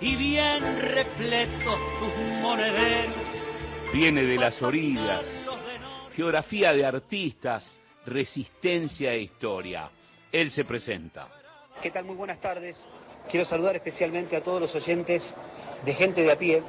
y 0.00 0.16
bien 0.16 0.80
repletos 0.80 1.78
tus 1.98 2.14
monederos 2.42 3.19
viene 3.92 4.22
de 4.22 4.36
las 4.36 4.60
orillas, 4.62 5.26
geografía 6.14 6.72
de 6.72 6.86
artistas, 6.86 7.68
resistencia 8.06 9.12
e 9.12 9.22
historia. 9.22 9.90
Él 10.30 10.50
se 10.50 10.64
presenta. 10.64 11.28
¿Qué 11.82 11.90
tal? 11.90 12.04
Muy 12.04 12.14
buenas 12.14 12.40
tardes. 12.40 12.76
Quiero 13.30 13.44
saludar 13.46 13.76
especialmente 13.76 14.36
a 14.36 14.42
todos 14.42 14.60
los 14.60 14.74
oyentes 14.74 15.22
de 15.84 15.94
Gente 15.94 16.22
de 16.22 16.30
a 16.30 16.38
pie, 16.38 16.62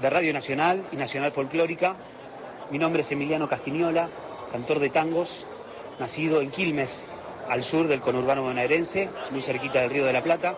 de 0.00 0.10
Radio 0.10 0.32
Nacional 0.32 0.84
y 0.92 0.96
Nacional 0.96 1.32
Folclórica. 1.32 1.96
Mi 2.70 2.78
nombre 2.78 3.02
es 3.02 3.10
Emiliano 3.10 3.48
Castiñola, 3.48 4.08
cantor 4.52 4.78
de 4.78 4.90
tangos, 4.90 5.28
nacido 5.98 6.40
en 6.40 6.50
Quilmes, 6.50 6.90
al 7.48 7.64
sur 7.64 7.88
del 7.88 8.00
conurbano 8.00 8.42
bonaerense, 8.42 9.10
muy 9.30 9.42
cerquita 9.42 9.80
del 9.80 9.90
Río 9.90 10.04
de 10.04 10.12
la 10.12 10.22
Plata. 10.22 10.54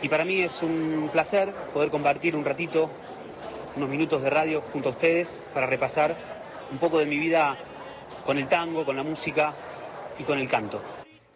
Y 0.00 0.08
para 0.08 0.24
mí 0.24 0.40
es 0.40 0.62
un 0.62 1.08
placer 1.12 1.52
poder 1.72 1.90
compartir 1.90 2.34
un 2.34 2.44
ratito, 2.44 2.90
unos 3.76 3.88
minutos 3.90 4.22
de 4.22 4.30
radio 4.30 4.62
junto 4.72 4.88
a 4.88 4.92
ustedes 4.92 5.28
para 5.52 5.66
repasar 5.66 6.16
un 6.70 6.78
poco 6.78 6.98
de 6.98 7.06
mi 7.06 7.18
vida 7.18 7.56
con 8.24 8.38
el 8.38 8.48
tango, 8.48 8.84
con 8.84 8.96
la 8.96 9.02
música 9.02 9.54
y 10.18 10.24
con 10.24 10.38
el 10.38 10.48
canto. 10.48 10.82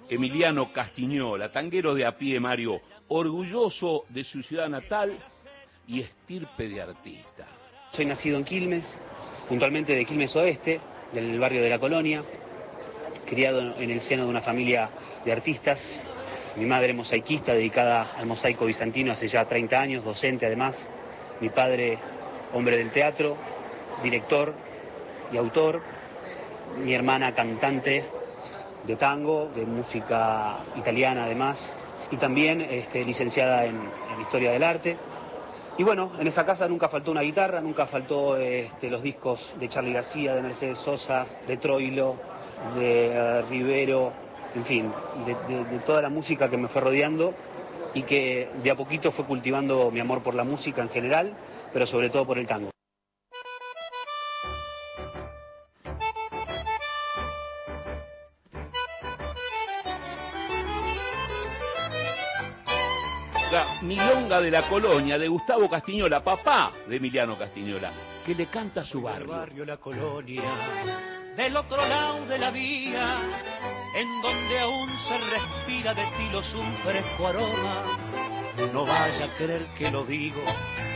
Emiliano 0.09 0.73
Castiñola, 0.73 1.53
tanguero 1.53 1.95
de 1.95 2.05
a 2.05 2.17
pie, 2.17 2.41
Mario, 2.41 2.81
orgulloso 3.09 4.05
de 4.09 4.25
su 4.25 4.43
ciudad 4.43 4.69
natal 4.69 5.13
y 5.87 6.01
estirpe 6.01 6.69
de 6.69 6.83
artista. 6.83 7.47
Soy 7.93 8.07
nacido 8.07 8.39
en 8.39 8.45
Quilmes, 8.45 8.85
puntualmente 9.49 9.95
de 9.95 10.05
Quilmes 10.05 10.35
Oeste, 10.35 10.81
del 11.13 11.39
barrio 11.39 11.63
de 11.63 11.69
la 11.69 11.79
Colonia, 11.79 12.23
criado 13.27 13.61
en 13.77 13.91
el 13.91 14.01
seno 14.03 14.25
de 14.25 14.31
una 14.31 14.43
familia 14.43 14.89
de 15.25 15.33
artistas. 15.33 15.79
Mi 16.57 16.65
madre 16.65 16.93
mosaiquista, 16.93 17.53
dedicada 17.53 18.15
al 18.17 18.27
mosaico 18.27 18.65
bizantino 18.65 19.13
hace 19.13 19.29
ya 19.29 19.45
30 19.45 19.81
años, 19.81 20.05
docente 20.05 20.47
además. 20.47 20.77
Mi 21.41 21.51
padre, 21.51 21.99
hombre 22.53 22.77
del 22.77 22.91
teatro, 22.91 23.37
director 24.03 24.55
y 25.33 25.37
autor. 25.37 25.83
Mi 26.79 26.95
hermana, 26.95 27.35
cantante 27.35 28.05
de 28.87 28.97
tango, 28.97 29.51
de 29.55 29.65
música 29.67 30.59
italiana 30.77 31.25
además. 31.25 31.59
Y 32.11 32.17
también 32.17 32.61
este, 32.61 33.05
licenciada 33.05 33.65
en, 33.65 34.01
Historia 34.21 34.51
del 34.53 34.63
Arte. 34.63 34.97
Y 35.79 35.83
bueno, 35.83 36.13
en 36.19 36.27
esa 36.27 36.45
casa 36.45 36.69
nunca 36.69 36.89
faltó 36.89 37.11
una 37.11 37.23
guitarra, 37.23 37.61
nunca 37.61 37.87
faltó 37.87 38.37
este, 38.37 38.91
los 38.91 39.03
discos 39.03 39.41
de 39.59 39.69
Charlie 39.69 39.95
García, 39.95 40.35
de 40.35 40.43
Mercedes 40.43 40.79
Sosa, 40.81 41.27
de 41.47 41.57
Troilo, 41.57 42.17
de 42.77 43.07
eh, 43.07 43.43
Rivero, 43.49 44.13
en 44.55 44.65
fin, 44.65 44.93
de, 45.27 45.79
toda 45.87 46.03
la 46.03 46.09
música 46.09 46.49
que 46.51 46.57
me 46.57 46.69
fue 46.69 46.81
rodeando 46.81 47.33
y 47.95 48.03
que 48.03 48.49
de 48.63 48.71
a 48.71 48.75
poquito 48.75 49.13
fue 49.13 49.25
cultivando 49.25 49.91
mi 49.91 50.01
amor 50.01 50.23
por 50.23 50.35
la 50.35 50.45
música 50.45 50.83
en 50.83 50.91
general, 50.91 51.33
pero 51.73 51.87
sobre 51.87 52.11
todo 52.11 52.27
por 52.27 52.39
el 52.39 52.47
tango. 52.47 52.71
La 63.51 63.83
milonga 63.83 64.41
de 64.41 64.51
la 64.51 64.69
colonia 64.69 65.19
de 65.19 65.27
Gustavo 65.27 65.69
Castiñola, 65.69 66.23
papá 66.23 66.73
de 66.87 66.97
Emiliano 66.97 67.37
Castiñola, 67.37 67.91
que 68.25 68.35
le 68.35 68.47
canta 68.47 68.83
a 68.83 68.85
su 68.85 69.03
barrio. 69.03 69.29
barrio 69.29 69.65
La 69.65 69.77
Colonia 69.79 70.43
del 71.37 71.57
otro 71.57 71.77
lado 71.87 72.27
de 72.27 72.39
la 72.39 72.51
vía, 72.51 73.19
en 73.95 74.23
donde 74.23 74.59
aún 74.59 74.89
se 75.09 75.19
respira 75.19 75.95
de 75.95 76.05
tilos 76.19 76.55
un 76.55 76.77
fresco 76.79 77.27
aroma. 77.27 78.10
No 78.73 78.87
vaya 78.87 79.27
a 79.27 79.35
creer 79.37 79.67
que 79.79 79.91
lo 79.91 80.05
digo 80.05 80.43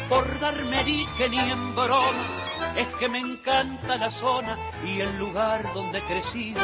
por 0.09 0.39
darme 0.39 0.85
dique 0.85 1.28
ni 1.28 1.39
en 1.39 1.74
broma, 1.74 2.74
es 2.76 2.89
que 2.98 3.09
me 3.09 3.18
encanta 3.18 3.97
la 3.97 4.10
zona 4.10 4.56
y 4.85 5.01
el 5.01 5.18
lugar 5.18 5.72
donde 5.72 5.98
he 5.98 6.02
crecido. 6.02 6.60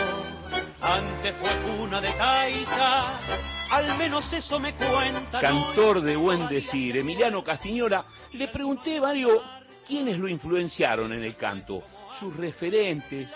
Antes 0.81 1.35
fue 1.37 1.51
cuna 1.63 2.01
de 2.01 2.13
taita, 2.13 3.21
al 3.71 3.97
menos 3.99 4.31
eso 4.33 4.59
me 4.61 4.75
cuenta. 4.75 5.41
Cantor 5.41 6.03
de 6.03 6.17
buen 6.17 6.49
decir, 6.49 6.97
Emiliano 6.97 7.43
Castiñola, 7.43 8.05
le 8.33 8.49
pregunté, 8.49 9.01
Mario, 9.01 9.43
quiénes 9.87 10.19
lo 10.19 10.29
influenciaron 10.29 11.13
en 11.13 11.25
el 11.25 11.37
canto, 11.37 11.83
sus 12.19 12.37
referentes, 12.37 13.29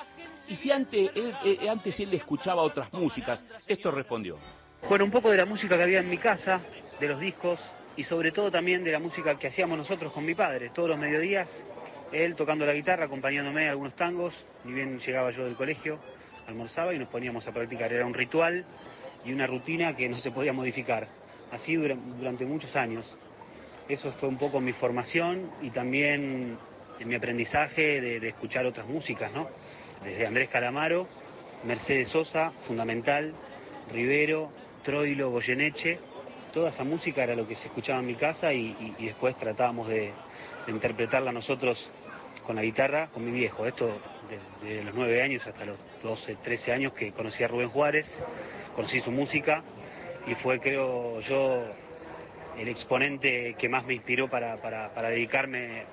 y 0.49 0.57
si 0.57 0.71
antes 0.71 1.11
él, 1.15 1.35
eh, 1.45 1.69
antes 1.69 1.99
él 2.01 2.13
escuchaba 2.13 2.63
otras 2.63 2.93
músicas, 2.93 3.41
esto 3.67 3.91
respondió. 3.91 4.39
Bueno, 4.87 5.07
un 5.07 5.11
poco 5.11 5.31
de 5.31 5.39
la 5.39 5.47
música 5.47 5.79
que 5.79 5.83
había 5.83 6.01
en 6.01 6.11
mi 6.11 6.19
casa, 6.19 6.61
de 7.01 7.09
los 7.09 7.21
discos 7.21 7.61
y 7.97 8.05
sobre 8.05 8.33
todo 8.33 8.51
también 8.51 8.85
de 8.85 8.93
la 8.93 8.99
música 8.99 9.39
que 9.39 9.49
hacíamos 9.49 9.79
nosotros 9.79 10.13
con 10.13 10.25
mi 10.25 10.35
padre. 10.35 10.71
Todos 10.75 10.91
los 10.91 10.99
mediodías, 10.99 11.49
él 12.13 12.35
tocando 12.35 12.67
la 12.67 12.73
guitarra, 12.73 13.05
acompañándome 13.05 13.69
a 13.69 13.71
algunos 13.71 13.95
tangos, 13.95 14.35
ni 14.65 14.73
bien 14.73 14.99
llegaba 14.99 15.31
yo 15.31 15.45
del 15.45 15.55
colegio, 15.55 15.99
almorzaba 16.47 16.95
y 16.95 16.99
nos 16.99 17.09
poníamos 17.09 17.47
a 17.47 17.53
practicar. 17.53 17.93
Era 17.93 18.07
un 18.07 18.15
ritual 18.15 18.65
y 19.25 19.33
una 19.33 19.47
rutina 19.47 19.97
que 19.97 20.09
no 20.09 20.17
se 20.19 20.31
podía 20.31 20.53
modificar. 20.53 21.09
Así 21.53 21.77
durante 21.77 22.45
muchos 22.45 22.75
años. 22.75 23.05
Eso 23.89 24.13
fue 24.13 24.29
un 24.29 24.39
poco 24.39 24.61
mi 24.61 24.73
formación 24.73 25.51
y 25.63 25.71
también 25.71 26.57
mi 27.05 27.15
aprendizaje 27.15 28.01
de, 28.01 28.19
de 28.19 28.29
escuchar 28.29 28.65
otras 28.67 28.87
músicas, 28.87 29.31
¿no? 29.33 29.49
desde 30.05 30.27
Andrés 30.27 30.49
Calamaro, 30.51 31.09
Mercedes 31.65 32.09
Sosa, 32.09 32.53
Fundamental, 32.67 33.33
Rivero, 33.93 34.51
Troilo, 34.85 35.31
Goyeneche, 35.31 35.99
toda 36.55 36.71
esa 36.71 36.85
música 36.85 37.25
era 37.25 37.35
lo 37.35 37.49
que 37.49 37.57
se 37.57 37.67
escuchaba 37.67 37.99
en 37.99 38.07
mi 38.07 38.15
casa 38.15 38.53
y, 38.53 38.95
después 39.01 39.37
tratábamos 39.37 39.89
de, 39.89 40.13
interpretarla 40.69 41.33
nosotros 41.33 41.91
con 42.45 42.57
la 42.57 42.63
guitarra, 42.63 43.09
con 43.09 43.25
mi 43.25 43.33
viejo. 43.33 43.67
Esto 43.67 43.99
desde 44.63 44.85
los 44.85 44.95
nueve 44.95 45.21
años 45.21 45.45
hasta 45.47 45.67
los 45.67 45.77
12, 46.03 46.37
13 46.37 46.73
años 46.73 46.93
que 46.95 47.13
conocí 47.13 47.43
a 47.43 47.49
Rubén 47.49 47.69
Juárez, 47.69 48.07
conocí 48.75 49.01
su 49.01 49.11
música 49.11 49.63
y 50.27 50.35
fue 50.37 50.61
creo 50.61 51.21
yo 51.21 51.65
el 52.57 52.69
exponente 52.69 53.57
que 53.59 53.69
más 53.69 53.85
me 53.85 53.95
inspiró 53.95 54.31
para, 54.31 54.57
dedicarme 55.11 55.85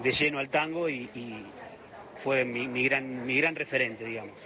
de 0.00 0.12
lleno 0.12 0.38
al 0.38 0.50
tango 0.50 0.88
y, 0.88 1.46
fue 2.22 2.44
mi, 2.44 2.84
gran, 2.84 3.24
mi 3.24 3.40
gran 3.40 3.54
referente, 3.54 4.04
digamos. 4.04 4.36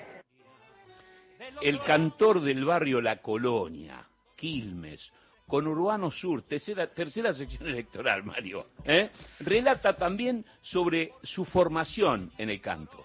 El 1.62 1.80
cantor 1.80 2.42
del 2.42 2.64
barrio 2.64 3.00
La 3.00 3.16
Colonia, 3.16 4.06
Quilmes, 4.36 5.10
con 5.52 5.66
Urbano 5.66 6.10
Sur, 6.10 6.44
tercera, 6.44 6.86
tercera 6.86 7.34
sección 7.34 7.68
electoral, 7.68 8.24
Mario, 8.24 8.68
¿eh? 8.86 9.10
relata 9.40 9.94
también 9.94 10.46
sobre 10.62 11.12
su 11.22 11.44
formación 11.44 12.32
en 12.38 12.48
el 12.48 12.58
canto. 12.62 13.04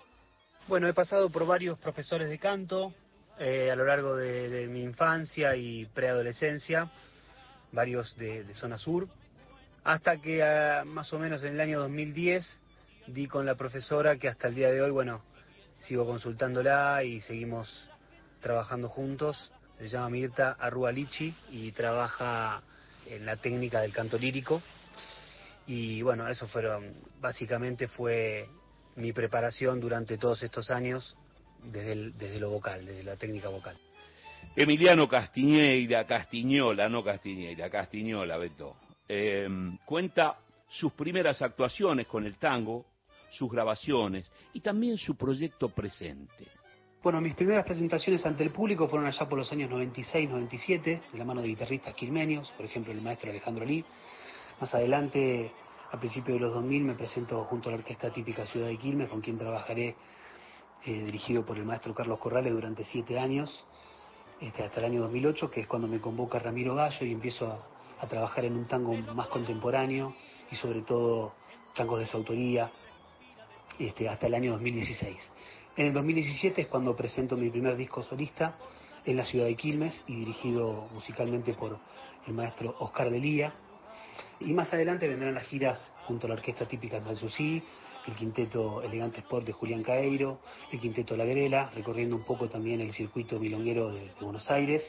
Bueno, 0.70 0.88
he 0.88 0.94
pasado 0.94 1.30
por 1.30 1.46
varios 1.46 1.78
profesores 1.78 2.30
de 2.30 2.40
canto 2.40 2.94
eh, 3.38 3.70
a 3.70 3.76
lo 3.76 3.84
largo 3.84 4.16
de, 4.16 4.66
mi 4.70 4.82
infancia 4.82 5.58
y 5.58 5.88
preadolescencia, 5.88 6.90
varios 7.74 8.16
de, 8.16 8.46
zona 8.54 8.78
sur, 8.78 9.10
hasta 9.84 10.22
que 10.22 10.42
ah, 10.42 10.86
más 10.86 11.12
o 11.12 11.20
menos 11.20 11.44
en 11.44 11.56
el 11.56 11.60
año 11.60 11.82
2010 11.82 12.60
di 13.08 13.28
con 13.28 13.46
la 13.46 13.56
profesora 13.56 14.16
que 14.16 14.30
hasta 14.30 14.48
el 14.48 14.56
día 14.56 14.72
de 14.72 14.82
hoy, 14.82 14.92
bueno, 14.92 15.22
sigo 15.80 16.06
consultándola 16.06 17.04
y 17.04 17.20
seguimos 17.20 17.90
trabajando 18.40 18.88
juntos. 18.88 19.52
Se 19.78 19.88
llama 19.88 20.10
Mirta 20.10 20.58
Arrualichi 20.60 21.34
y 21.52 21.72
trabaja 21.72 22.62
en 23.06 23.26
la 23.26 23.38
técnica 23.38 23.82
del 23.82 23.94
canto 23.94 24.18
lírico. 24.18 24.62
Y 25.68 26.02
bueno, 26.02 26.28
eso 26.28 26.48
fueron, 26.48 26.94
básicamente 27.20 27.88
fue 27.88 28.48
mi 28.96 29.14
preparación 29.14 29.80
durante 29.80 30.18
todos 30.18 30.42
estos 30.42 30.72
años 30.72 31.16
desde, 31.64 32.12
desde 32.12 32.40
lo 32.40 32.50
vocal, 32.50 32.86
desde 32.86 33.04
la 33.04 33.16
técnica 33.16 33.50
vocal. 33.50 33.78
Emiliano 34.56 35.08
Castiñeira, 35.08 36.08
Castiñola, 36.08 36.90
no 36.90 37.04
Castiñeira, 37.04 37.70
Castiñola, 37.70 38.38
Beto, 38.38 38.78
eh, 39.08 39.48
cuenta 39.86 40.40
sus 40.68 40.94
primeras 40.94 41.42
actuaciones 41.42 42.08
con 42.08 42.26
el 42.26 42.38
tango, 42.38 42.86
sus 43.30 43.52
grabaciones 43.52 44.32
y 44.54 44.62
también 44.62 44.98
su 44.98 45.16
proyecto 45.16 45.70
presente. 45.70 46.48
Bueno, 47.04 47.22
mis 47.22 47.36
primeras 47.36 47.64
presentaciones 47.64 48.26
ante 48.26 48.44
el 48.44 48.50
público 48.50 48.88
fueron 48.88 49.08
allá 49.08 49.30
por 49.30 49.38
los 49.38 49.52
años 49.52 49.70
96, 49.70 50.30
97, 50.30 51.02
de 51.12 51.18
la 51.18 51.24
mano 51.24 51.44
de 51.44 51.48
guitarristas 51.48 51.94
quilmenios, 51.94 52.52
por 52.58 52.66
ejemplo 52.66 52.92
el 52.92 53.02
maestro 53.04 53.30
Alejandro 53.30 53.66
Lee. 53.66 53.86
Más 54.60 54.74
adelante, 54.74 55.52
a 55.92 56.00
principios 56.00 56.40
de 56.40 56.46
los 56.46 56.56
2000, 56.56 56.84
me 56.84 56.94
presento 56.96 57.44
junto 57.44 57.70
a 57.70 57.74
la 57.74 57.78
Orquesta 57.78 58.12
Típica 58.12 58.48
Ciudad 58.48 58.68
de 58.68 58.78
Quilmes, 58.78 59.10
con 59.10 59.22
quien 59.22 59.38
trabajaré 59.38 59.96
eh, 60.86 61.04
dirigido 61.04 61.46
por 61.46 61.58
el 61.58 61.66
maestro 61.66 61.94
Carlos 61.94 62.18
Corrales 62.18 62.52
durante 62.52 62.84
siete 62.84 63.20
años, 63.20 63.64
este, 64.42 64.64
hasta 64.64 64.80
el 64.80 64.88
año 64.88 65.02
2008, 65.02 65.52
que 65.52 65.62
es 65.62 65.68
cuando 65.68 65.88
me 65.88 66.02
convoca 66.02 66.40
Ramiro 66.40 66.74
Gallo 66.74 67.06
y 67.06 67.12
empiezo 67.12 67.46
a, 67.46 68.04
a 68.04 68.08
trabajar 68.08 68.44
en 68.44 68.56
un 68.56 68.66
tango 68.66 68.96
más 69.14 69.28
contemporáneo 69.28 70.16
y 70.52 70.56
sobre 70.56 70.82
todo 70.82 71.36
tangos 71.76 72.00
de 72.00 72.08
su 72.08 72.18
autoría, 72.18 72.72
este, 73.78 74.10
hasta 74.10 74.26
el 74.26 74.34
año 74.34 74.54
2016. 74.54 75.37
En 75.78 75.86
el 75.86 75.94
2017 75.94 76.62
es 76.62 76.68
cuando 76.70 76.96
presento 76.96 77.38
mi 77.38 77.52
primer 77.52 77.78
disco 77.78 78.02
solista 78.02 78.58
en 79.06 79.16
la 79.16 79.24
ciudad 79.24 79.46
de 79.46 79.56
Quilmes 79.56 80.02
y 80.08 80.16
dirigido 80.16 80.88
musicalmente 80.92 81.54
por 81.54 81.78
el 82.26 82.34
maestro 82.34 82.76
Oscar 82.80 83.12
Delía. 83.12 83.54
Y 84.40 84.54
más 84.54 84.74
adelante 84.74 85.08
vendrán 85.08 85.36
las 85.36 85.44
giras 85.44 85.92
junto 86.08 86.26
a 86.26 86.30
la 86.30 86.34
orquesta 86.34 86.68
típica 86.68 87.00
Susí, 87.16 87.62
el 88.08 88.16
quinteto 88.16 88.82
Elegante 88.82 89.20
Sport 89.20 89.46
de 89.46 89.54
Julián 89.54 89.84
Caeiro, 89.84 90.40
el 90.72 90.80
quinteto 90.80 91.16
La 91.16 91.26
Grela, 91.26 91.70
recorriendo 91.76 92.16
un 92.16 92.24
poco 92.24 92.50
también 92.50 92.82
el 92.82 92.92
circuito 92.94 93.40
milonguero 93.40 93.92
de, 93.92 94.10
Buenos 94.20 94.50
Aires, 94.50 94.84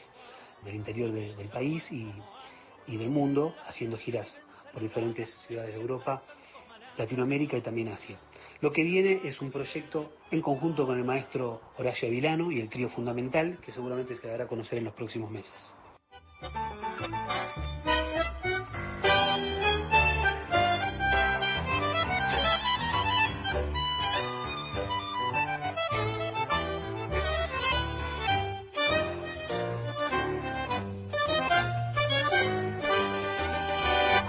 del 0.65 0.73
interior 0.73 1.11
del 1.11 1.49
país 1.49 1.87
y 1.91 2.97
del 2.97 3.11
mundo, 3.11 3.53
haciendo 3.67 3.95
giras 3.95 4.27
por 4.73 4.81
diferentes 4.81 5.29
ciudades 5.47 5.75
de 5.75 5.81
Europa, 5.81 6.23
Latinoamérica 6.97 7.57
y 7.57 7.61
también 7.61 7.89
Asia. 7.89 8.17
Lo 8.61 8.73
que 8.73 8.83
viene 8.83 9.21
es 9.23 9.39
un 9.39 9.51
proyecto 9.51 10.11
en 10.31 10.41
conjunto 10.41 10.85
con 10.85 10.97
el 10.97 11.05
maestro 11.05 11.61
Horacio 11.77 12.09
Avilano 12.09 12.51
y 12.51 12.59
el 12.59 12.69
trío 12.69 12.89
fundamental 12.89 13.57
que 13.61 13.71
seguramente 13.71 14.15
se 14.17 14.27
dará 14.27 14.43
a 14.43 14.47
conocer 14.47 14.79
en 14.79 14.85
los 14.85 14.93
próximos 14.93 15.31
meses. 15.31 15.53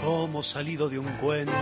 Como 0.05 0.45
salido 0.45 0.89
de 0.89 1.01
un 1.01 1.09
cuento, 1.17 1.53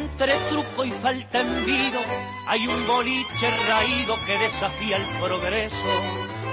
entre 0.00 0.38
truco 0.50 0.84
y 0.84 0.92
falta 0.92 1.40
envido, 1.40 2.00
hay 2.46 2.66
un 2.66 2.86
boliche 2.86 3.50
raído 3.66 4.16
que 4.26 4.38
desafía 4.38 4.96
el 4.96 5.18
progreso, 5.18 5.76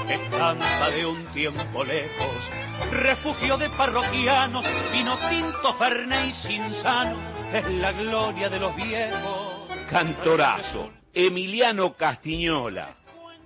estampa 0.07 0.89
de 0.89 1.05
un 1.05 1.25
tiempo 1.31 1.83
lejos, 1.83 2.49
refugio 2.91 3.57
de 3.57 3.69
parroquianos, 3.71 4.65
vino 4.91 5.17
tinto, 5.29 5.73
ferné 5.75 6.27
y 6.27 6.31
sinsano, 6.31 7.17
es 7.53 7.67
la 7.73 7.91
gloria 7.91 8.49
de 8.49 8.59
los 8.59 8.75
viejos. 8.75 9.67
Cantorazo, 9.89 10.91
Emiliano 11.13 11.95
Castiñola. 11.95 12.95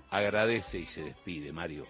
Agradece 0.09 0.79
y 0.79 0.85
se 0.85 1.03
despide, 1.03 1.51
Mario. 1.51 1.85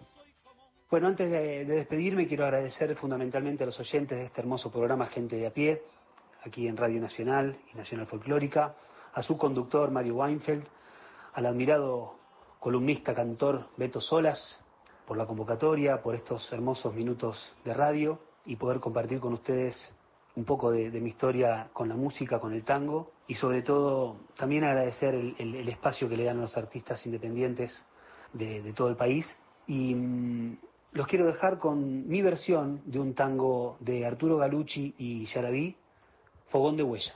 Bueno, 0.89 1.07
antes 1.07 1.29
de, 1.29 1.65
de, 1.65 1.75
despedirme, 1.75 2.27
quiero 2.27 2.45
agradecer 2.45 2.95
fundamentalmente 2.95 3.63
a 3.63 3.67
los 3.67 3.79
oyentes 3.79 4.17
de 4.17 4.25
este 4.25 4.41
hermoso 4.41 4.71
programa 4.71 5.07
Gente 5.07 5.35
de 5.35 5.47
a 5.47 5.51
pie, 5.51 5.81
aquí 6.45 6.67
en 6.67 6.77
Radio 6.77 7.01
Nacional 7.01 7.57
y 7.73 7.77
Nacional 7.77 8.07
Folclórica, 8.07 8.75
a 9.13 9.23
su 9.23 9.37
conductor 9.37 9.91
Mario 9.91 10.15
Weinfeld, 10.15 10.65
al 11.33 11.45
admirado 11.45 12.15
columnista, 12.59 13.13
cantor 13.13 13.67
Beto 13.77 14.01
Solas, 14.01 14.63
por 15.07 15.17
la 15.17 15.25
convocatoria, 15.25 16.01
por 16.01 16.15
estos 16.15 16.51
hermosos 16.51 16.93
minutos 16.93 17.55
de 17.63 17.73
radio 17.73 18.19
y 18.45 18.57
poder 18.57 18.79
compartir 18.79 19.19
con 19.19 19.33
ustedes 19.33 19.93
un 20.35 20.45
poco 20.45 20.71
de, 20.71 20.91
mi 21.01 21.09
historia 21.09 21.69
con 21.73 21.89
la 21.89 21.95
música, 21.95 22.39
con 22.39 22.53
el 22.53 22.63
tango 22.63 23.11
y 23.27 23.35
sobre 23.35 23.63
todo 23.63 24.17
también 24.37 24.63
agradecer 24.63 25.15
el, 25.15 25.69
espacio 25.69 26.07
que 26.07 26.17
le 26.17 26.25
dan 26.25 26.37
a 26.37 26.41
los 26.41 26.57
artistas 26.57 27.03
independientes 27.05 27.83
de, 28.33 28.73
todo 28.73 28.89
el 28.89 28.95
país. 28.95 29.25
Y 29.65 29.95
mmm, 29.95 30.57
los 30.91 31.07
quiero 31.07 31.25
dejar 31.25 31.57
con 31.57 32.07
mi 32.07 32.21
versión 32.21 32.81
de 32.85 32.99
un 32.99 33.13
tango 33.13 33.77
de 33.79 34.05
Arturo 34.05 34.37
Galucci 34.37 34.93
y 34.97 35.25
Yarabí, 35.25 35.75
Fogón 36.47 36.77
de 36.77 36.83
Huella. 36.83 37.13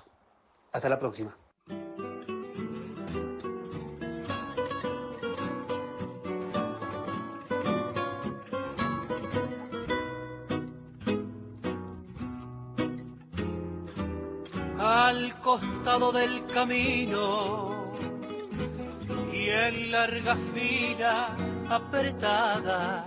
Hasta 0.71 0.89
la 0.89 0.99
próxima. 0.99 1.35
Al 14.79 15.39
costado 15.41 16.11
del 16.11 16.45
camino 16.47 17.93
y 19.31 19.49
en 19.49 19.91
larga 19.91 20.35
fila 20.53 21.35
apretada 21.69 23.05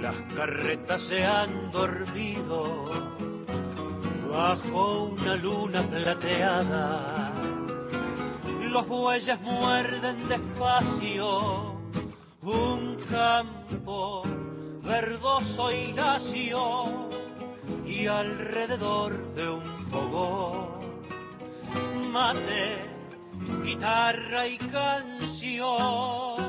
las 0.00 0.16
carretas 0.34 1.02
se 1.08 1.24
han 1.24 1.70
dormido 1.70 3.17
bajo 4.30 5.04
una 5.04 5.36
luna 5.36 5.82
plateada. 5.88 7.32
Los 8.70 8.86
bueyes 8.86 9.40
muerden 9.40 10.28
despacio 10.28 11.74
un 12.42 12.96
campo 13.10 14.22
verdoso 14.82 15.72
y 15.72 15.92
lacio 15.92 17.08
y 17.86 18.06
alrededor 18.06 19.34
de 19.34 19.50
un 19.50 19.86
fogón 19.90 20.78
mate, 22.08 22.84
guitarra 23.64 24.46
y 24.48 24.58
canción 24.58 26.47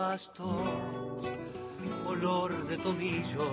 pasto, 0.00 0.48
olor 2.06 2.66
de 2.68 2.78
tomillo 2.78 3.48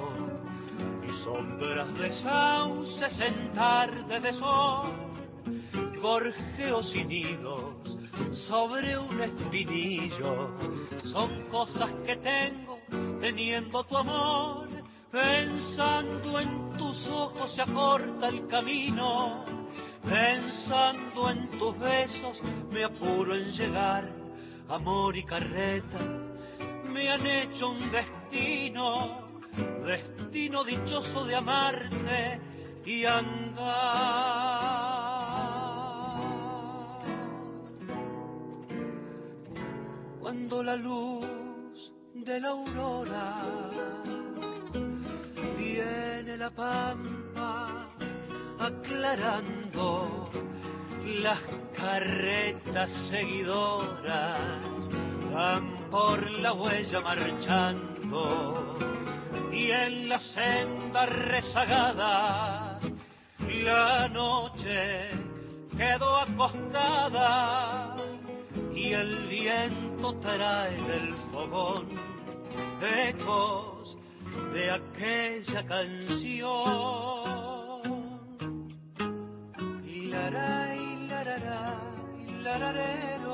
y 1.06 1.12
sombras 1.26 1.94
de 1.98 2.14
sauces 2.24 3.20
en 3.20 3.52
tarde 3.52 4.18
de 4.22 4.32
sol, 4.32 4.88
gorjeos 6.02 6.96
y 6.96 7.04
nidos 7.04 7.98
sobre 8.48 8.98
un 8.98 9.22
espinillo, 9.22 10.52
son 11.12 11.50
cosas 11.50 11.92
que 12.06 12.16
tengo 12.16 12.80
teniendo 13.20 13.84
tu 13.84 13.98
amor, 13.98 14.70
pensando 15.12 16.40
en 16.40 16.78
tus 16.78 17.10
ojos 17.10 17.54
se 17.56 17.62
acorta 17.62 18.28
el 18.30 18.48
camino, 18.48 19.44
pensando 20.02 21.30
en 21.30 21.50
tus 21.60 21.78
besos 21.78 22.42
me 22.72 22.86
apuro 22.86 23.36
en 23.36 23.52
llegar. 23.52 24.10
Amor 24.70 25.16
y 25.16 25.24
carreta 25.24 26.27
me 26.98 27.10
han 27.12 27.28
hecho 27.28 27.70
un 27.70 27.92
destino, 27.92 29.30
destino 29.86 30.64
dichoso 30.64 31.26
de 31.26 31.36
amarte 31.36 32.42
y 32.86 33.06
andar. 33.06 33.68
Cuando 40.20 40.64
la 40.64 40.76
luz 40.76 41.94
de 42.16 42.40
la 42.40 42.50
aurora 42.50 43.44
viene 45.56 46.36
la 46.36 46.50
pampa 46.50 47.90
aclarando 48.58 50.32
las 51.22 51.42
carretas 51.76 52.90
seguidoras 53.12 54.77
por 55.92 56.30
la 56.32 56.54
huella 56.54 57.00
marchando 57.02 58.78
y 59.52 59.72
en 59.72 60.10
la 60.10 60.20
senda 60.20 61.06
rezagada 61.06 62.80
la 63.64 64.08
noche 64.08 65.12
quedó 65.78 66.18
acostada 66.18 67.96
y 68.74 68.94
el 68.94 69.28
viento 69.28 70.14
trae 70.20 70.76
del 70.82 71.16
fogón 71.32 71.88
ecos 72.82 73.98
de 74.54 74.72
aquella 74.72 75.66
canción. 75.68 76.58
Laray, 80.10 81.08
lararay, 81.08 82.42
lararero, 82.44 83.27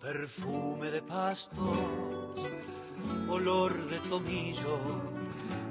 Perfume 0.00 0.90
de 0.90 1.02
pasto, 1.02 2.34
olor 3.28 3.72
de 3.88 4.00
tomillo 4.08 4.78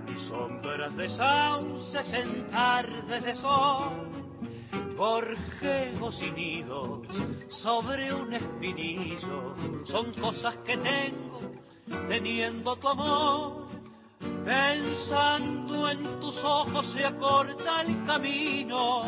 y 0.07 0.29
sombras 0.29 0.95
de 0.95 1.09
sauces 1.09 2.13
en 2.13 2.47
tardes 2.49 3.23
de 3.25 3.35
sol, 3.35 4.07
gorjejos 4.95 6.21
y 6.23 6.31
nidos 6.31 7.07
sobre 7.49 8.13
un 8.13 8.33
espinillo, 8.33 9.55
son 9.87 10.13
cosas 10.13 10.55
que 10.65 10.77
tengo 10.77 11.41
teniendo 12.07 12.77
tu 12.77 12.87
amor, 12.87 13.58
pensando 14.45 15.89
en 15.89 16.19
tus 16.19 16.37
ojos 16.43 16.91
se 16.91 17.05
acorta 17.05 17.81
el 17.81 18.05
camino, 18.05 19.05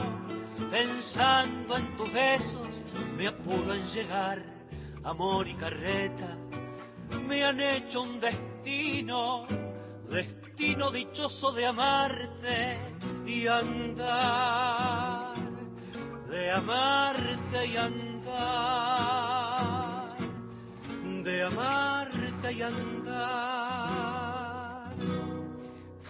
pensando 0.70 1.78
en 1.78 1.96
tus 1.96 2.12
besos 2.14 2.82
me 3.18 3.28
apuro 3.28 3.74
en 3.74 3.88
llegar, 3.88 4.44
amor 5.04 5.48
y 5.48 5.56
carreta 5.56 6.38
me 7.20 7.44
han 7.44 7.60
hecho 7.60 8.02
un 8.02 8.20
destino, 8.20 9.46
destino 10.10 10.92
dichoso 10.92 11.52
de 11.52 11.66
amarte 11.66 12.78
y 13.26 13.48
andar, 13.48 15.36
de 16.30 16.52
amarte 16.52 17.66
y 17.68 17.78
andar, 17.78 18.08
de 21.24 21.44
amarte 21.44 22.54
y 22.54 22.62
andar. 22.62 23.71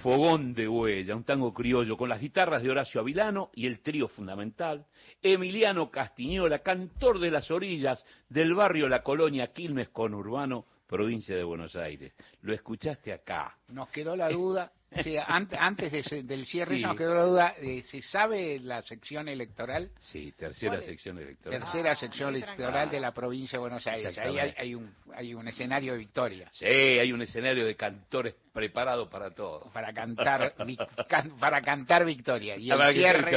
Fogón 0.02 0.56
de 0.56 0.68
Huella, 0.68 1.16
un 1.16 1.24
tango 1.24 1.54
criollo 1.54 1.96
con 1.96 2.10
las 2.10 2.20
guitarras 2.20 2.64
de 2.64 2.72
Horacio 2.72 3.02
Avilano 3.02 3.52
y 3.54 3.68
el 3.68 3.82
trío 3.82 4.08
fundamental, 4.08 4.88
Emiliano 5.22 5.92
Castiñola, 5.92 6.60
cantor 6.60 7.20
de 7.20 7.30
las 7.30 7.52
orillas 7.52 8.04
del 8.28 8.56
barrio 8.56 8.90
La 8.90 9.04
Colonia 9.04 9.54
Quilmes 9.54 9.90
Conurbano, 9.90 10.66
provincia 10.88 11.36
de 11.36 11.44
Buenos 11.44 11.76
Aires. 11.76 12.14
Lo 12.42 12.52
escuchaste 12.52 13.14
acá. 13.14 13.56
Nos 13.68 13.90
quedó 13.90 14.16
la 14.16 14.32
duda 14.32 14.72
Sí, 15.00 15.16
antes, 15.18 16.28
del 16.28 16.46
cierre 16.46 16.78
nos 16.80 16.98
quedó 16.98 17.16
la 17.16 17.24
duda, 17.24 17.54
eh, 17.62 17.82
¿se 17.84 18.02
sabe 18.02 18.60
la 18.60 18.82
sección 18.82 19.30
electoral? 19.30 19.90
Sí, 20.02 20.34
tercera 20.38 20.82
sección 20.82 21.18
electoral. 21.18 21.60
Tercera 21.62 21.96
sección 21.96 22.36
electoral 22.36 22.90
de 22.90 23.00
la 23.00 23.14
provincia 23.14 23.58
de 23.58 23.62
Buenos 23.62 23.88
Aires. 23.88 24.18
Ahí 24.18 24.38
hay, 24.38 24.76
un, 24.76 24.94
hay 25.16 25.34
un 25.34 25.48
escenario 25.48 25.94
de 25.94 26.00
victoria. 26.00 26.50
Sí, 26.52 26.66
hay 26.66 27.12
un 27.14 27.22
escenario 27.22 27.66
de 27.66 27.76
cantores 27.76 28.36
preparado 28.52 29.10
para 29.10 29.34
todo. 29.34 29.72
Para 29.72 29.94
cantar, 29.94 30.54
para 31.40 31.62
cantar 31.62 32.04
victoria. 32.04 32.58
Y 32.58 32.70
el 32.70 32.94
cierre, 32.94 33.32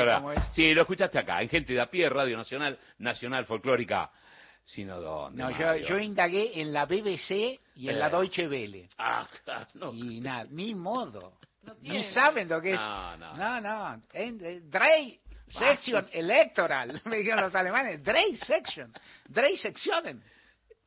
Sí, 0.52 0.74
lo 0.74 0.82
escuchaste 0.82 1.18
acá, 1.18 1.40
en 1.40 1.48
Gente 1.48 1.72
de 1.72 1.80
a 1.80 1.86
Pie, 1.86 2.08
Radio 2.08 2.36
Nacional, 2.36 2.78
Nacional 2.98 3.46
Folclórica 3.46 4.10
sino 4.64 5.00
dónde. 5.00 5.42
No, 5.42 5.50
yo, 5.50 5.76
yo, 5.76 5.98
indagué 5.98 6.60
en 6.60 6.72
la 6.72 6.86
BBC 6.86 7.60
y 7.76 7.88
en 7.88 7.98
la 7.98 8.08
eh. 8.08 8.10
Deutsche 8.10 8.48
Welle. 8.48 8.88
Ah, 8.98 9.26
no. 9.74 9.92
Y 9.92 10.20
nada, 10.20 10.46
ni 10.50 10.74
modo. 10.74 11.38
ni 11.80 12.04
saben 12.04 12.48
lo 12.48 12.60
que 12.60 12.72
es. 12.72 12.80
No, 12.80 13.16
no. 13.16 13.36
No, 13.36 13.60
no. 13.60 14.02
Eh, 14.12 14.60
Drey 14.64 15.20
Section 15.46 16.08
Electoral, 16.12 17.00
me 17.04 17.18
dijeron 17.18 17.42
los 17.42 17.54
alemanes. 17.54 18.02
Drey 18.02 18.36
Section. 18.36 18.92
Drey 19.28 19.56
Sectionen. 19.56 20.22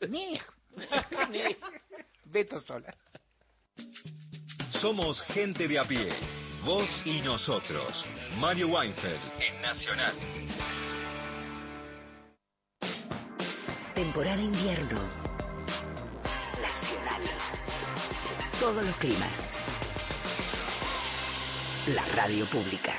Ni. 0.07 0.39
ni. 1.29 1.55
Beto 2.25 2.59
Sola. 2.61 2.93
Somos 4.81 5.21
gente 5.21 5.67
de 5.67 5.79
a 5.79 5.85
pie. 5.85 6.09
Vos 6.65 6.89
y 7.05 7.21
nosotros. 7.21 8.05
Mario 8.37 8.67
Weinfeld 8.69 9.21
en 9.39 9.61
Nacional. 9.61 10.86
Temporada 13.97 14.39
invierno. 14.39 14.99
Nacional. 16.61 17.21
Todos 18.59 18.85
los 18.85 18.95
climas. 18.97 19.35
La 21.87 22.05
radio 22.13 22.47
pública. 22.47 22.93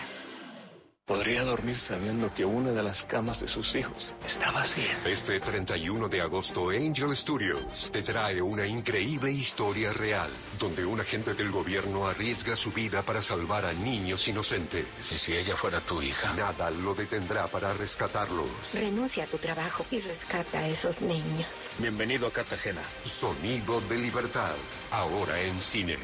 Podría 1.09 1.43
dormir 1.43 1.79
sabiendo 1.79 2.31
que 2.35 2.45
una 2.45 2.71
de 2.71 2.83
las 2.83 3.03
camas 3.05 3.41
de 3.41 3.49
sus 3.49 3.75
hijos 3.75 4.13
está 4.27 4.51
vacía. 4.51 5.01
Este 5.07 5.41
31 5.41 6.07
de 6.07 6.21
agosto, 6.21 6.69
Angel 6.69 7.17
Studios 7.17 7.91
te 7.91 8.03
trae 8.03 8.43
una 8.43 8.67
increíble 8.67 9.31
historia 9.33 9.95
real, 9.95 10.31
donde 10.59 10.85
un 10.85 11.01
agente 11.01 11.33
del 11.33 11.51
gobierno 11.51 12.07
arriesga 12.07 12.55
su 12.57 12.71
vida 12.73 13.03
para 13.05 13.23
salvar 13.23 13.65
a 13.65 13.73
niños 13.73 14.29
inocentes. 14.29 14.85
¿Y 15.11 15.15
si 15.15 15.33
ella 15.33 15.57
fuera 15.57 15.81
tu 15.81 16.03
hija? 16.03 16.35
Nada 16.35 16.71
lo 16.71 16.95
detendrá 16.95 17.47
para 17.47 17.73
rescatarlos. 17.73 18.51
Renuncia 18.75 19.25
a 19.25 19.29
tu 19.29 19.39
trabajo 19.39 19.87
y 19.91 20.01
rescata 20.01 20.59
a 20.59 20.69
esos 20.69 21.01
niños. 21.01 21.49
Bienvenido 21.79 22.27
a 22.27 22.33
Cartagena. 22.35 22.83
Sonido 23.19 23.81
de 23.81 23.97
libertad, 23.97 24.57
ahora 24.91 25.41
en 25.41 25.59
cines. 25.73 26.01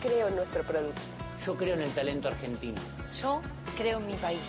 Creo 0.00 0.28
en 0.28 0.36
nuestro 0.36 0.62
producto. 0.62 1.00
Yo 1.44 1.54
creo 1.54 1.74
en 1.74 1.82
el 1.82 1.94
talento 1.94 2.28
argentino. 2.28 2.80
Yo 3.20 3.40
creo 3.76 3.98
en 3.98 4.06
mi 4.06 4.14
país. 4.14 4.40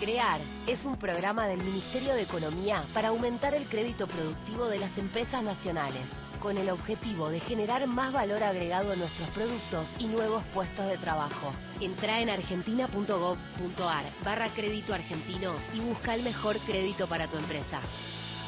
CREAR 0.00 0.40
es 0.66 0.84
un 0.84 0.96
programa 0.96 1.46
del 1.46 1.62
Ministerio 1.62 2.14
de 2.14 2.22
Economía 2.22 2.84
para 2.92 3.08
aumentar 3.08 3.54
el 3.54 3.68
crédito 3.68 4.08
productivo 4.08 4.66
de 4.66 4.80
las 4.80 4.98
empresas 4.98 5.44
nacionales, 5.44 6.02
con 6.40 6.58
el 6.58 6.70
objetivo 6.70 7.28
de 7.28 7.38
generar 7.38 7.86
más 7.86 8.12
valor 8.12 8.42
agregado 8.42 8.90
a 8.90 8.96
nuestros 8.96 9.28
productos 9.30 9.88
y 10.00 10.08
nuevos 10.08 10.42
puestos 10.52 10.88
de 10.88 10.98
trabajo. 10.98 11.52
Entra 11.80 12.20
en 12.20 12.30
argentina.gov.ar 12.30 14.04
barra 14.24 14.48
crédito 14.48 14.92
argentino 14.92 15.54
y 15.72 15.78
busca 15.78 16.16
el 16.16 16.24
mejor 16.24 16.58
crédito 16.66 17.06
para 17.06 17.28
tu 17.28 17.36
empresa. 17.36 17.80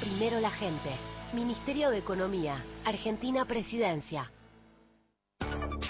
Primero 0.01 0.40
la 0.40 0.51
gente. 0.51 0.90
Ministerio 1.32 1.90
de 1.90 1.98
Economía. 1.98 2.64
Argentina 2.85 3.44
Presidencia. 3.44 4.28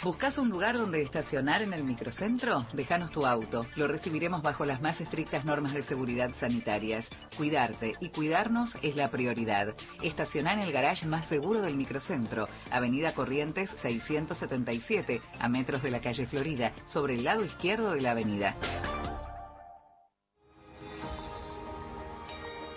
¿Buscas 0.05 0.37
un 0.37 0.51
lugar 0.51 0.77
donde 0.77 1.01
estacionar 1.01 1.63
en 1.63 1.73
el 1.73 1.83
microcentro? 1.83 2.67
Déjanos 2.75 3.11
tu 3.11 3.25
auto. 3.25 3.65
Lo 3.75 3.89
recibiremos 3.89 4.43
bajo 4.43 4.67
las 4.67 4.83
más 4.83 5.01
estrictas 5.01 5.47
normas 5.47 5.73
de 5.73 5.83
seguridad 5.83 6.31
sanitarias. 6.39 7.09
Cuidarte 7.39 7.95
y 8.01 8.11
cuidarnos 8.11 8.75
es 8.83 8.97
la 8.97 9.11
prioridad. 9.11 9.75
Estacionar 10.03 10.59
en 10.59 10.65
el 10.65 10.73
garage 10.73 11.07
más 11.07 11.27
seguro 11.29 11.63
del 11.63 11.75
microcentro, 11.75 12.51
Avenida 12.71 13.15
Corrientes 13.15 13.71
677, 13.81 15.23
a 15.41 15.49
metros 15.49 15.83
de 15.83 15.91
la 15.91 16.03
calle 16.03 16.27
Florida, 16.27 16.75
sobre 16.85 17.15
el 17.15 17.25
lado 17.25 17.43
izquierdo 17.43 17.93
de 17.93 18.03
la 18.03 18.11
avenida. 18.11 18.55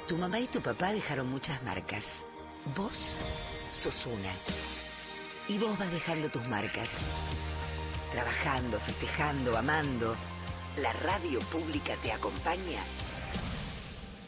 Tu 0.08 0.16
mamá 0.16 0.40
y 0.40 0.48
tu 0.48 0.62
papá 0.62 0.94
dejaron 0.94 1.28
muchas 1.30 1.62
marcas. 1.62 2.06
Vos 2.74 2.98
sos 3.74 4.06
una. 4.06 4.34
Y 5.50 5.58
vos 5.58 5.78
vas 5.80 5.92
dejando 5.92 6.30
tus 6.30 6.46
marcas. 6.48 6.90
Trabajando, 8.12 8.80
festejando, 8.82 9.58
amando. 9.58 10.16
La 10.78 10.92
radio 10.92 11.40
pública 11.50 11.96
te 12.02 12.12
acompaña 12.12 12.84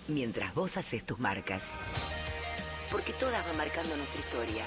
mientras 0.07 0.53
vos 0.53 0.75
haces 0.77 1.05
tus 1.05 1.19
marcas. 1.19 1.61
Porque 2.89 3.13
todas 3.13 3.45
van 3.45 3.57
marcando 3.57 3.95
nuestra 3.95 4.21
historia 4.21 4.65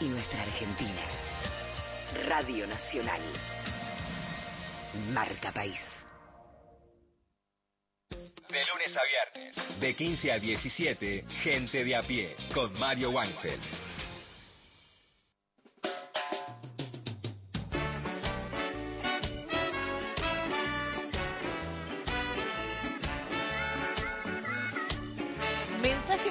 y 0.00 0.04
nuestra 0.04 0.42
Argentina. 0.42 1.02
Radio 2.26 2.66
Nacional. 2.66 3.20
Marca 5.12 5.52
País. 5.52 5.78
De 8.10 8.60
lunes 8.66 8.94
a 8.96 9.00
viernes, 9.04 9.80
de 9.80 9.96
15 9.96 10.32
a 10.32 10.38
17, 10.38 11.24
Gente 11.42 11.84
de 11.84 11.96
a 11.96 12.02
pie, 12.02 12.36
con 12.52 12.78
Mario 12.78 13.12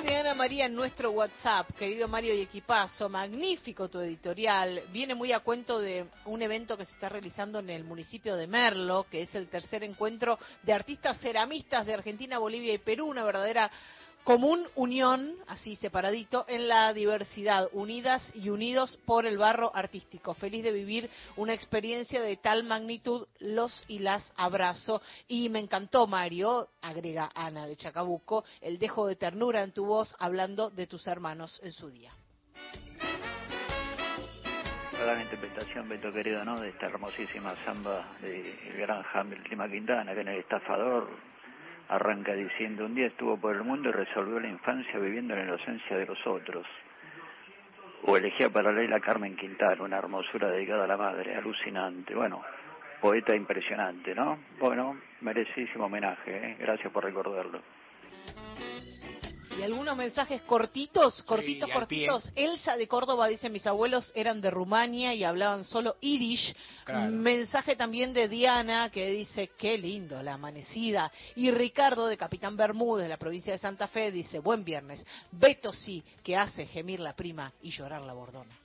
Weinfeld. 0.01 0.21
María 0.41 0.65
en 0.65 0.73
nuestro 0.73 1.11
WhatsApp, 1.11 1.69
querido 1.77 2.07
Mario 2.07 2.33
y 2.33 2.41
equipazo, 2.41 3.07
magnífico 3.09 3.89
tu 3.89 3.99
editorial, 3.99 4.81
viene 4.91 5.13
muy 5.13 5.31
a 5.33 5.41
cuento 5.41 5.79
de 5.79 6.07
un 6.25 6.41
evento 6.41 6.75
que 6.75 6.83
se 6.83 6.93
está 6.93 7.09
realizando 7.09 7.59
en 7.59 7.69
el 7.69 7.83
municipio 7.83 8.35
de 8.35 8.47
Merlo, 8.47 9.05
que 9.07 9.21
es 9.21 9.35
el 9.35 9.49
tercer 9.49 9.83
encuentro 9.83 10.39
de 10.63 10.73
artistas 10.73 11.19
ceramistas 11.19 11.85
de 11.85 11.93
Argentina, 11.93 12.39
Bolivia 12.39 12.73
y 12.73 12.79
Perú, 12.79 13.07
una 13.07 13.23
verdadera 13.23 13.69
común 14.23 14.65
unión, 14.75 15.35
así 15.47 15.75
separadito, 15.75 16.45
en 16.47 16.67
la 16.67 16.93
diversidad, 16.93 17.69
unidas 17.73 18.31
y 18.35 18.49
unidos 18.49 18.99
por 19.05 19.25
el 19.25 19.37
barro 19.37 19.71
artístico. 19.75 20.33
Feliz 20.33 20.63
de 20.63 20.71
vivir 20.71 21.09
una 21.35 21.53
experiencia 21.53 22.21
de 22.21 22.37
tal 22.37 22.63
magnitud, 22.63 23.27
los 23.39 23.83
y 23.87 23.99
las 23.99 24.31
abrazo. 24.35 25.01
Y 25.27 25.49
me 25.49 25.59
encantó, 25.59 26.07
Mario, 26.07 26.69
agrega 26.81 27.31
Ana 27.33 27.67
de 27.67 27.75
Chacabuco, 27.75 28.43
el 28.61 28.77
dejo 28.77 29.07
de 29.07 29.15
ternura 29.15 29.63
en 29.63 29.71
tu 29.71 29.85
voz 29.85 30.15
hablando 30.19 30.69
de 30.69 30.87
tus 30.87 31.07
hermanos 31.07 31.59
en 31.63 31.71
su 31.71 31.89
día. 31.89 32.13
La 35.05 35.19
interpretación, 35.19 35.89
Beto 35.89 36.13
querido, 36.13 36.45
¿no? 36.45 36.59
De 36.59 36.69
esta 36.69 36.85
hermosísima 36.85 37.55
samba 37.65 38.17
de 38.21 38.55
gran 38.77 39.03
Hamilton 39.11 39.71
Quintana, 39.71 40.13
que 40.13 40.21
en 40.21 40.27
el 40.27 40.39
estafador 40.39 41.09
Arranca 41.91 42.33
diciendo, 42.33 42.85
un 42.85 42.95
día 42.95 43.07
estuvo 43.07 43.37
por 43.37 43.55
el 43.55 43.63
mundo 43.63 43.89
y 43.89 43.91
resolvió 43.91 44.39
la 44.39 44.47
infancia 44.47 44.97
viviendo 44.97 45.33
en 45.33 45.41
la 45.41 45.45
inocencia 45.45 45.97
de 45.97 46.05
los 46.05 46.25
otros. 46.25 46.65
O 48.03 48.17
elegía 48.17 48.49
para 48.49 48.71
Leila 48.71 48.99
Carmen 48.99 49.35
Quintal, 49.35 49.81
una 49.81 49.97
hermosura 49.97 50.49
dedicada 50.49 50.85
a 50.85 50.87
la 50.87 50.97
madre, 50.97 51.35
alucinante. 51.35 52.15
Bueno, 52.15 52.41
poeta 53.01 53.35
impresionante, 53.35 54.15
¿no? 54.15 54.39
Bueno, 54.59 54.97
merecísimo 55.19 55.85
homenaje, 55.85 56.35
¿eh? 56.35 56.55
gracias 56.59 56.91
por 56.91 57.03
recordarlo 57.03 57.61
y 59.57 59.63
algunos 59.63 59.95
mensajes 59.95 60.41
cortitos, 60.43 61.21
cortitos, 61.23 61.69
cortitos. 61.69 62.31
Elsa 62.35 62.75
de 62.77 62.87
Córdoba 62.87 63.27
dice, 63.27 63.49
mis 63.49 63.65
abuelos 63.67 64.11
eran 64.15 64.41
de 64.41 64.49
Rumania 64.49 65.13
y 65.13 65.23
hablaban 65.23 65.63
solo 65.63 65.97
irish. 66.01 66.55
Mensaje 67.09 67.75
también 67.75 68.13
de 68.13 68.27
Diana 68.27 68.89
que 68.89 69.09
dice, 69.11 69.51
qué 69.57 69.77
lindo 69.77 70.21
la 70.23 70.33
amanecida. 70.33 71.11
Y 71.35 71.51
Ricardo 71.51 72.07
de 72.07 72.17
Capitán 72.17 72.55
Bermúdez, 72.57 73.03
de 73.03 73.09
la 73.09 73.17
provincia 73.17 73.53
de 73.53 73.59
Santa 73.59 73.87
Fe, 73.87 74.11
dice, 74.11 74.39
buen 74.39 74.63
viernes. 74.63 75.05
Beto 75.31 75.73
sí, 75.73 76.03
que 76.23 76.35
hace 76.35 76.65
gemir 76.65 76.99
la 76.99 77.13
prima 77.13 77.51
y 77.61 77.71
llorar 77.71 78.01
la 78.01 78.13
bordona. 78.13 78.55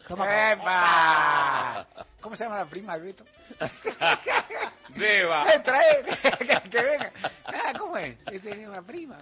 ¿Cómo 2.20 2.36
se 2.36 2.44
llama 2.44 2.58
la 2.58 2.66
prima, 2.66 2.96
Beto? 2.96 3.24
Beba. 4.96 5.44
Trae, 5.64 6.02
que 6.70 6.82
venga. 6.82 7.12
Ah, 7.44 7.72
¿cómo 7.78 7.96
es? 7.96 8.16
Tiene 8.42 8.68
una 8.68 8.82
prima. 8.82 9.18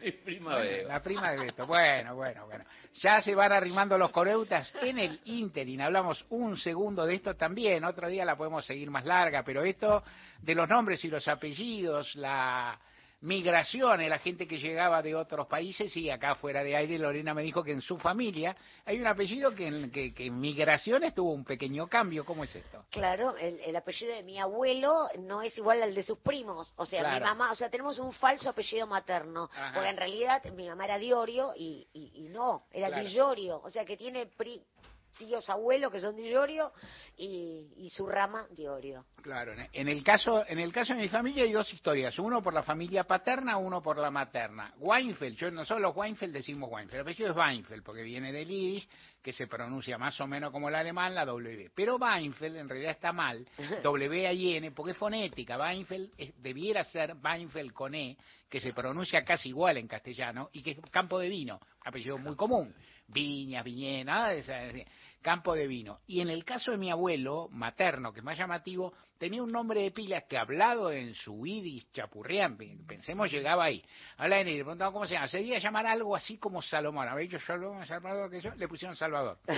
Mi 0.00 0.12
prima 0.12 0.58
de 0.60 0.84
La 0.96 1.02
prima 1.02 1.30
de 1.30 1.44
Beto. 1.44 1.66
Bueno, 1.66 2.14
bueno, 2.14 2.46
bueno. 2.46 2.64
Ya 3.02 3.20
se 3.20 3.34
van 3.34 3.52
arrimando 3.52 3.98
los 3.98 4.10
coreutas 4.10 4.74
en 4.80 4.98
el 4.98 5.20
interín. 5.26 5.82
Hablamos 5.82 6.24
un 6.30 6.56
segundo 6.56 7.04
de 7.04 7.16
esto 7.16 7.36
también. 7.36 7.84
Otro 7.84 8.08
día 8.08 8.24
la 8.24 8.34
podemos 8.34 8.64
seguir 8.64 8.90
más 8.90 9.04
larga, 9.04 9.42
pero 9.42 9.62
esto 9.62 10.02
de 10.40 10.54
los 10.54 10.66
nombres 10.66 11.04
y 11.04 11.08
los 11.08 11.28
apellidos, 11.28 12.16
la 12.16 12.80
migraciones, 13.26 14.08
la 14.08 14.18
gente 14.18 14.46
que 14.46 14.58
llegaba 14.58 15.02
de 15.02 15.14
otros 15.14 15.46
países, 15.46 15.94
y 15.96 16.08
acá 16.08 16.34
fuera 16.36 16.62
de 16.62 16.76
aire 16.76 16.98
Lorena 16.98 17.34
me 17.34 17.42
dijo 17.42 17.62
que 17.62 17.72
en 17.72 17.82
su 17.82 17.98
familia 17.98 18.56
hay 18.84 18.98
un 19.00 19.06
apellido 19.06 19.54
que 19.54 19.66
en, 19.66 19.90
que, 19.90 20.14
que 20.14 20.26
en 20.26 20.40
migraciones 20.40 21.14
tuvo 21.14 21.32
un 21.32 21.44
pequeño 21.44 21.88
cambio. 21.88 22.24
¿Cómo 22.24 22.44
es 22.44 22.54
esto? 22.56 22.84
Claro, 22.90 23.36
el, 23.36 23.60
el 23.60 23.76
apellido 23.76 24.14
de 24.14 24.22
mi 24.22 24.38
abuelo 24.38 25.08
no 25.18 25.42
es 25.42 25.58
igual 25.58 25.82
al 25.82 25.94
de 25.94 26.02
sus 26.02 26.18
primos. 26.18 26.72
O 26.76 26.86
sea, 26.86 27.14
mi 27.14 27.20
mamá, 27.20 27.52
o 27.52 27.54
sea, 27.54 27.68
tenemos 27.68 27.98
un 27.98 28.12
falso 28.12 28.48
apellido 28.48 28.86
materno. 28.86 29.50
Ajá. 29.52 29.72
Porque 29.74 29.88
en 29.90 29.96
realidad 29.96 30.44
mi 30.54 30.68
mamá 30.68 30.84
era 30.84 30.98
Diorio 30.98 31.52
y, 31.56 31.86
y, 31.92 32.12
y 32.14 32.28
no, 32.28 32.64
era 32.72 32.88
Claro. 32.88 33.02
O 33.64 33.70
sea, 33.70 33.84
que 33.84 33.96
tiene 33.96 34.26
pri- 34.26 34.62
tíos 35.16 35.48
abuelos 35.50 35.90
que 35.90 36.00
son 36.00 36.14
Di 36.16 36.30
Llorio 36.30 36.72
y, 37.16 37.66
y 37.78 37.90
su 37.90 38.06
rama 38.06 38.46
Diorio. 38.50 39.06
Claro, 39.22 39.52
en- 39.72 39.88
el 39.88 40.04
caso 40.04 40.44
en 40.46 40.58
el 40.58 40.72
caso 40.72 40.94
de 40.94 41.02
mi 41.02 41.08
familia 41.08 41.44
hay 41.44 41.52
dos 41.52 41.72
historias, 41.72 42.18
uno 42.18 42.42
por 42.42 42.52
la 42.54 42.62
familia 42.62 43.04
paterna, 43.04 43.56
uno 43.56 43.82
por 43.82 43.98
la 43.98 44.10
materna. 44.10 44.72
Weinfeld, 44.78 45.36
yo 45.36 45.50
nosotros 45.50 45.80
los 45.80 45.96
Weinfeld 45.96 46.32
decimos 46.32 46.70
Weinfeld, 46.70 46.94
el 46.96 47.00
apellido 47.02 47.30
es 47.30 47.36
Weinfeld 47.36 47.82
porque 47.82 48.02
viene 48.02 48.32
del 48.32 48.46
yiddish, 48.48 48.88
que 49.22 49.32
se 49.32 49.46
pronuncia 49.48 49.98
más 49.98 50.20
o 50.20 50.26
menos 50.26 50.52
como 50.52 50.68
el 50.68 50.74
alemán, 50.76 51.14
la 51.14 51.24
W. 51.24 51.70
Pero 51.74 51.96
Weinfeld 51.96 52.56
en 52.56 52.68
realidad 52.68 52.92
está 52.92 53.12
mal, 53.12 53.46
W 53.82 54.32
I 54.32 54.56
N, 54.56 54.70
porque 54.72 54.92
es 54.92 54.98
fonética. 54.98 55.58
Weinfeld 55.58 56.12
es- 56.16 56.40
debiera 56.40 56.84
ser 56.84 57.16
Weinfeld 57.22 57.72
con 57.72 57.94
E, 57.94 58.16
que 58.48 58.60
se 58.60 58.72
pronuncia 58.72 59.24
casi 59.24 59.48
igual 59.48 59.76
en 59.78 59.88
castellano 59.88 60.50
y 60.52 60.62
que 60.62 60.72
es 60.72 60.78
campo 60.92 61.18
de 61.18 61.28
vino, 61.28 61.58
apellido 61.84 62.18
muy 62.18 62.36
común. 62.36 62.72
Viñas, 63.08 63.62
viñedas, 63.64 64.48
campo 65.26 65.54
de 65.56 65.66
vino. 65.66 65.98
Y 66.06 66.20
en 66.20 66.30
el 66.30 66.44
caso 66.44 66.70
de 66.70 66.76
mi 66.78 66.88
abuelo 66.88 67.48
materno, 67.50 68.12
que 68.12 68.20
es 68.20 68.24
más 68.24 68.38
llamativo, 68.38 68.92
tenía 69.18 69.42
un 69.42 69.50
nombre 69.50 69.80
de 69.82 69.90
pila 69.90 70.20
que 70.20 70.38
hablado 70.38 70.92
en 70.92 71.14
su 71.16 71.44
yiddish 71.44 71.90
chapurrián, 71.92 72.56
pe- 72.56 72.76
pensemos 72.86 73.28
llegaba 73.28 73.64
ahí. 73.64 73.82
Habla 74.18 74.38
en 74.40 74.46
él, 74.46 74.58
le 74.58 74.62
preguntaba 74.62 74.92
cómo 74.92 75.04
se 75.04 75.14
llama, 75.14 75.26
se 75.26 75.38
debía 75.38 75.58
llamar 75.58 75.84
algo 75.86 76.14
así 76.14 76.38
como 76.38 76.62
Salomón, 76.62 77.08
había 77.08 77.24
dicho 77.28 77.40
Salomón, 77.40 77.84
Salvador, 77.86 78.30
que 78.30 78.40
yo, 78.40 78.54
le 78.54 78.68
pusieron 78.68 78.96
Salvador. 78.96 79.38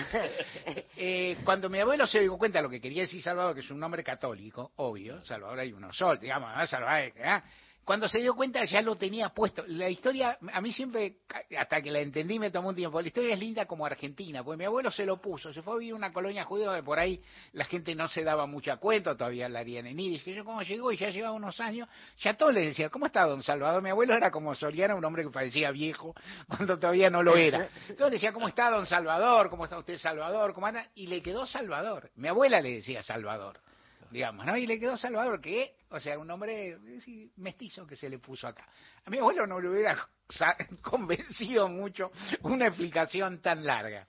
Eh, 1.00 1.36
cuando 1.44 1.68
mi 1.70 1.78
abuelo 1.78 2.06
se 2.06 2.20
dio 2.20 2.36
cuenta 2.36 2.58
de 2.58 2.62
lo 2.64 2.70
que 2.70 2.80
quería 2.80 3.02
decir 3.02 3.22
Salvador, 3.22 3.54
que 3.54 3.60
es 3.60 3.70
un 3.70 3.78
nombre 3.78 4.02
católico, 4.02 4.72
obvio, 4.76 5.20
Salvador 5.22 5.58
hay 5.60 5.72
uno 5.72 5.92
sol, 5.92 6.18
digamos, 6.18 6.50
¿ah? 6.52 6.66
Salvador, 6.66 7.12
¿ah? 7.24 7.44
Cuando 7.88 8.06
se 8.06 8.18
dio 8.18 8.34
cuenta 8.34 8.62
ya 8.66 8.82
lo 8.82 8.96
tenía 8.96 9.30
puesto. 9.30 9.64
La 9.66 9.88
historia, 9.88 10.36
a 10.52 10.60
mí 10.60 10.74
siempre, 10.74 11.20
hasta 11.58 11.80
que 11.80 11.90
la 11.90 12.00
entendí 12.00 12.38
me 12.38 12.50
tomó 12.50 12.68
un 12.68 12.74
tiempo, 12.74 13.00
la 13.00 13.08
historia 13.08 13.32
es 13.32 13.40
linda 13.40 13.64
como 13.64 13.86
Argentina, 13.86 14.44
porque 14.44 14.58
mi 14.58 14.64
abuelo 14.66 14.90
se 14.90 15.06
lo 15.06 15.22
puso, 15.22 15.54
se 15.54 15.62
fue 15.62 15.72
a 15.72 15.78
vivir 15.78 15.94
una 15.94 16.12
colonia 16.12 16.44
judía 16.44 16.66
donde 16.66 16.82
por 16.82 16.98
ahí 16.98 17.18
la 17.52 17.64
gente 17.64 17.94
no 17.94 18.06
se 18.06 18.24
daba 18.24 18.44
mucha 18.44 18.76
cuenta, 18.76 19.16
todavía 19.16 19.48
la 19.48 19.60
harían 19.60 19.86
en 19.86 19.96
Yiddish, 19.96 20.22
que 20.22 20.34
yo 20.34 20.44
como 20.44 20.60
llegó 20.60 20.92
y 20.92 20.98
ya 20.98 21.08
llevaba 21.08 21.34
unos 21.34 21.58
años, 21.60 21.88
ya 22.20 22.36
todos 22.36 22.52
le 22.52 22.60
decía, 22.60 22.90
¿cómo 22.90 23.06
está 23.06 23.24
don 23.24 23.42
Salvador? 23.42 23.82
Mi 23.82 23.88
abuelo 23.88 24.14
era 24.14 24.30
como 24.30 24.54
Soriano, 24.54 24.94
un 24.94 25.04
hombre 25.06 25.22
que 25.22 25.30
parecía 25.30 25.70
viejo, 25.70 26.14
cuando 26.46 26.78
todavía 26.78 27.08
no 27.08 27.22
lo 27.22 27.38
era. 27.38 27.70
Entonces 27.88 28.20
decía, 28.20 28.34
¿cómo 28.34 28.48
está 28.48 28.68
don 28.68 28.84
Salvador? 28.84 29.48
¿Cómo 29.48 29.64
está 29.64 29.78
usted 29.78 29.96
Salvador? 29.96 30.52
¿Cómo 30.52 30.66
anda? 30.66 30.88
Y 30.94 31.06
le 31.06 31.22
quedó 31.22 31.46
Salvador. 31.46 32.10
Mi 32.16 32.28
abuela 32.28 32.60
le 32.60 32.70
decía 32.70 33.02
Salvador 33.02 33.62
digamos, 34.10 34.46
¿no? 34.46 34.56
Y 34.56 34.66
le 34.66 34.78
quedó 34.78 34.96
Salvador, 34.96 35.40
que, 35.40 35.76
o 35.90 36.00
sea, 36.00 36.18
un 36.18 36.30
hombre 36.30 36.70
eh, 36.70 37.00
sí, 37.00 37.30
mestizo 37.36 37.86
que 37.86 37.96
se 37.96 38.08
le 38.08 38.18
puso 38.18 38.46
acá. 38.48 38.66
A 39.04 39.10
mi 39.10 39.18
abuelo 39.18 39.46
no 39.46 39.60
le 39.60 39.68
hubiera 39.68 39.98
convencido 40.82 41.68
mucho 41.68 42.12
una 42.42 42.66
explicación 42.66 43.40
tan 43.40 43.64
larga. 43.64 44.06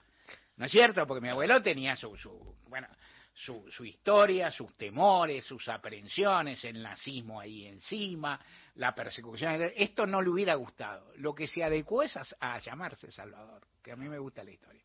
¿No 0.56 0.66
es 0.66 0.72
cierto? 0.72 1.06
Porque 1.06 1.22
mi 1.22 1.28
abuelo 1.28 1.62
tenía 1.62 1.96
su, 1.96 2.16
su 2.16 2.56
bueno, 2.68 2.86
su, 3.32 3.64
su 3.70 3.84
historia, 3.84 4.50
sus 4.50 4.72
temores, 4.74 5.44
sus 5.44 5.66
aprensiones, 5.68 6.62
el 6.64 6.82
nazismo 6.82 7.40
ahí 7.40 7.66
encima, 7.66 8.38
la 8.74 8.94
persecución. 8.94 9.70
Esto 9.74 10.06
no 10.06 10.20
le 10.20 10.28
hubiera 10.28 10.54
gustado. 10.54 11.12
Lo 11.16 11.34
que 11.34 11.46
se 11.46 11.64
adecuó 11.64 12.02
es 12.02 12.16
a, 12.16 12.24
a 12.40 12.58
llamarse 12.58 13.10
Salvador, 13.10 13.66
que 13.82 13.92
a 13.92 13.96
mí 13.96 14.08
me 14.08 14.18
gusta 14.18 14.44
la 14.44 14.50
historia. 14.50 14.82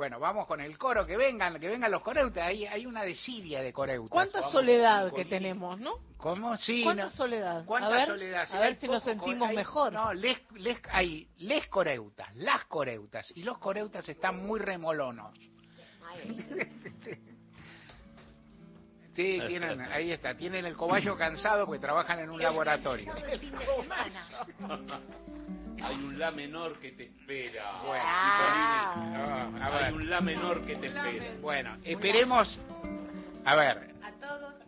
Bueno, 0.00 0.18
vamos 0.18 0.46
con 0.46 0.62
el 0.62 0.78
coro, 0.78 1.04
que 1.04 1.14
vengan, 1.14 1.60
que 1.60 1.68
vengan 1.68 1.90
los 1.90 2.00
coreutas. 2.00 2.44
Hay, 2.44 2.64
hay 2.64 2.86
una 2.86 3.02
desidia 3.02 3.60
de 3.60 3.70
coreutas. 3.70 4.10
Cuánta 4.10 4.38
Vamos, 4.38 4.52
soledad 4.52 5.12
que 5.12 5.26
tenemos, 5.26 5.78
¿no? 5.78 5.92
¿Cómo? 6.16 6.56
Sí. 6.56 6.84
¿Cuánta 6.84 7.04
no- 7.04 7.10
soledad? 7.10 7.64
¿Cuánta 7.66 7.88
a 7.88 7.92
ver, 7.92 8.06
soledad? 8.06 8.48
Sí, 8.48 8.56
a 8.56 8.60
ver 8.60 8.68
hay 8.70 8.76
si 8.78 8.88
nos 8.88 9.02
sentimos 9.02 9.50
hay- 9.50 9.56
mejor. 9.56 9.92
No, 9.92 10.14
les, 10.14 10.38
les, 10.52 10.80
hay 10.90 11.28
les 11.40 11.66
coreutas, 11.66 12.34
las 12.36 12.64
coreutas. 12.64 13.30
Y 13.34 13.42
los 13.42 13.58
coreutas 13.58 14.08
están 14.08 14.42
muy 14.46 14.58
remolonos. 14.58 15.38
Sí, 19.12 19.40
tienen, 19.48 19.80
ahí 19.80 20.12
está, 20.12 20.36
tienen 20.36 20.64
el 20.64 20.76
cobayo 20.76 21.18
cansado 21.18 21.66
porque 21.66 21.80
trabajan 21.80 22.20
en 22.20 22.30
un 22.30 22.40
laboratorio. 22.40 23.12
Hay 25.82 25.96
un 25.96 26.18
la 26.18 26.30
menor 26.30 26.78
que 26.78 26.92
te 26.92 27.04
espera. 27.04 27.80
Bueno, 27.86 28.04
Ah. 28.06 29.50
a 29.60 29.70
ver. 29.70 29.84
Hay 29.84 29.92
un 29.94 30.08
la 30.10 30.20
menor 30.20 30.64
que 30.66 30.76
te 30.76 30.88
espera. 30.88 31.34
Bueno, 31.40 31.76
esperemos. 31.84 32.58
A 33.44 33.54
ver, 33.56 33.90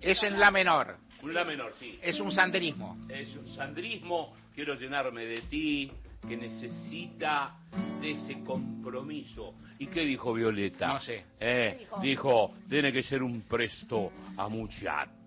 es 0.00 0.22
en 0.22 0.38
la 0.40 0.50
menor. 0.50 0.96
Un 1.22 1.34
la 1.34 1.44
menor, 1.44 1.74
sí. 1.78 1.98
Es 2.02 2.18
un 2.20 2.32
sanderismo. 2.32 2.96
Es 3.08 3.34
un 3.36 3.48
sandrismo. 3.54 4.34
Quiero 4.54 4.74
llenarme 4.74 5.24
de 5.24 5.40
ti, 5.42 5.92
que 6.26 6.36
necesita 6.36 7.54
de 8.00 8.12
ese 8.12 8.42
compromiso. 8.42 9.54
¿Y 9.78 9.86
qué 9.86 10.00
dijo 10.02 10.32
Violeta? 10.34 10.88
No 10.88 11.00
sé. 11.00 11.24
Eh, 11.40 11.72
¿Qué 11.72 11.78
dijo? 11.78 12.00
dijo, 12.00 12.54
tiene 12.68 12.92
que 12.92 13.02
ser 13.02 13.22
un 13.22 13.42
presto 13.42 14.10
a 14.36 14.48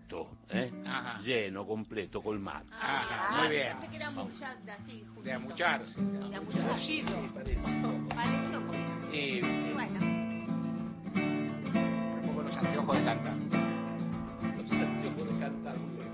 muchato. 0.06 0.28
¿eh? 0.50 0.72
Ajá. 0.86 1.20
Lleno, 1.22 1.66
completo, 1.66 2.22
colmado. 2.22 2.66
Ajá, 2.72 3.38
muy 3.42 3.50
bien. 3.50 3.68
Pensé 3.78 3.88
que 3.90 3.96
era 3.98 4.12
muchacha, 4.12 4.74
así, 4.82 5.04
De 5.24 5.34
amucharse. 5.34 6.02
De 6.02 6.36
amuchar. 6.36 6.70
Pareció 7.34 8.62
muy 8.62 8.78
Sí, 9.12 9.42
Bueno. 9.74 10.00
un 11.16 12.22
poco 12.28 12.42
los 12.44 12.58
anteojos 12.58 12.98
de 12.98 13.04
cantar. 13.06 13.36
Los 14.58 14.72
anteojos 14.72 15.28
de 15.34 15.40
cantar, 15.40 15.78
muy 15.78 15.90
bien. 15.96 16.06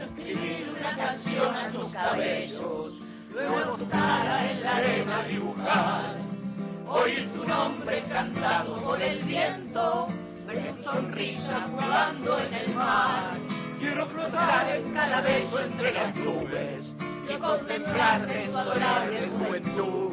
Escribir 0.00 0.68
una 0.78 0.96
canción 0.96 1.54
a 1.54 1.70
tus 1.72 1.92
cabellos, 1.92 3.00
luego 3.32 3.76
estar 3.76 4.46
en 4.50 4.62
la 4.62 4.76
arena 4.76 5.22
dibujar. 5.24 6.19
Oír 6.92 7.30
tu 7.32 7.46
nombre 7.46 8.02
cantado 8.08 8.82
por 8.82 9.00
el 9.00 9.22
viento, 9.22 10.08
ver 10.44 10.72
tu 10.74 10.82
sonrisa 10.82 11.68
jugando 11.70 12.36
en 12.40 12.52
el 12.52 12.74
mar. 12.74 13.38
Quiero 13.78 14.06
flotar 14.08 14.74
en 14.74 14.92
cada 14.92 15.20
beso 15.20 15.60
entre 15.60 15.92
las 15.92 16.16
nubes 16.16 16.92
y 17.32 17.38
contemplarte 17.38 18.42
en 18.42 18.50
tu 18.50 18.58
adorable 18.58 19.28
juventud. 19.38 20.12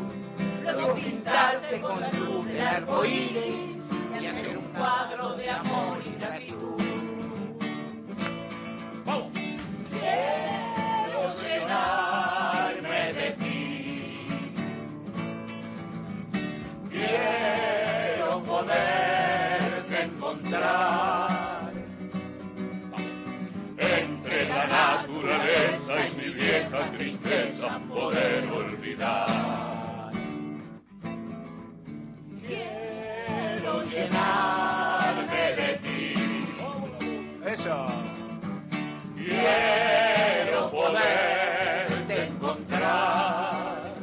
Luego 0.61 0.93
pintarte 0.93 1.81
con 1.81 1.99
luz 1.99 2.45
del 2.45 2.61
arco 2.61 3.03
iris 3.03 3.77
y 4.21 4.25
hacer 4.27 4.57
un 4.59 4.65
cuadro 4.73 5.35
de 5.35 5.49
amor 5.49 5.96
poder 28.17 28.51
olvidar. 28.51 30.11
Quiero 32.39 33.83
llenarme 33.83 35.55
de 35.55 35.79
ti. 35.83 36.13
Eso. 37.45 37.87
Quiero 39.15 40.71
poderte 40.71 42.23
encontrar 42.27 43.93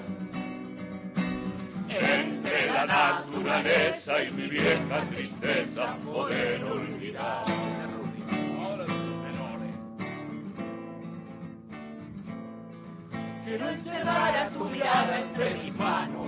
entre 1.88 2.66
la 2.66 2.86
naturaleza 2.86 4.22
y 4.22 4.30
mi 4.32 4.48
vieja 4.48 5.08
tristeza 5.10 5.96
Quiero 13.54 13.70
encerrar 13.70 14.36
a 14.36 14.48
tu 14.48 14.64
mirada 14.64 15.20
entre 15.20 15.54
mis 15.54 15.76
manos, 15.76 16.26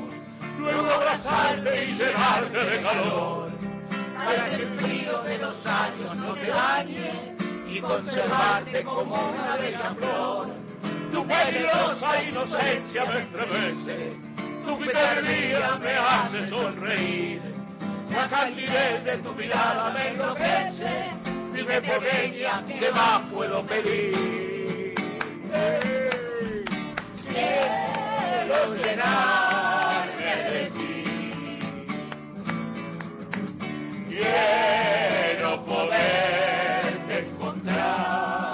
luego 0.61 0.89
abrazarte 0.89 1.87
y 1.87 1.95
llenarte 1.95 2.57
de 2.57 2.83
calor, 2.85 3.51
para 4.15 4.51
que 4.51 4.63
el 4.63 4.69
frío 4.79 5.23
de 5.25 5.39
los 5.39 5.67
años 5.67 6.17
no 6.19 6.35
te 6.35 6.47
dañe 6.47 7.35
y 7.67 7.79
y 7.79 7.81
conservarte 7.81 8.85
como 8.85 9.31
una 9.31 9.57
bella 9.57 9.93
flor. 9.99 10.51
Tu 11.11 11.27
peligrosa 11.27 12.23
inocencia 12.23 13.05
me 13.07 13.23
estremece, 13.23 14.17
tu 14.65 14.79
picardía 14.79 15.79
me 15.83 15.97
hace 15.97 16.49
sonreír. 16.49 17.43
La 18.09 18.29
candidez 18.29 19.03
de 19.03 19.19
tu 19.19 19.33
mirada 19.33 19.91
me 19.91 20.11
enloquece, 20.11 21.11
dime 21.53 21.83
pequeña, 21.83 22.65
¿qué 22.67 22.89
más 22.93 23.23
puedo 23.33 23.67
pedir? 23.67 24.37
Quiero 28.47 28.75
llenarme 28.77 30.33
de 30.53 30.71
ti. 30.71 31.05
Quiero 34.09 35.65
poderte 35.65 37.27
encontrar 37.27 38.53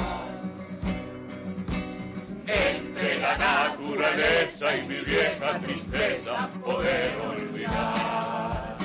entre 2.47 3.19
la 3.19 3.36
naturaleza 3.36 4.77
y 4.77 4.89
mi 4.89 5.01
vieja 5.05 5.60
tristeza, 5.60 6.48
poder 6.64 7.14
olvidar. 7.20 8.78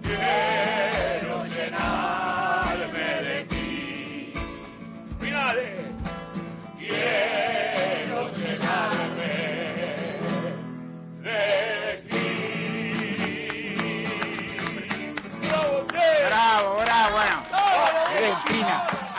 Quiero 0.00 0.95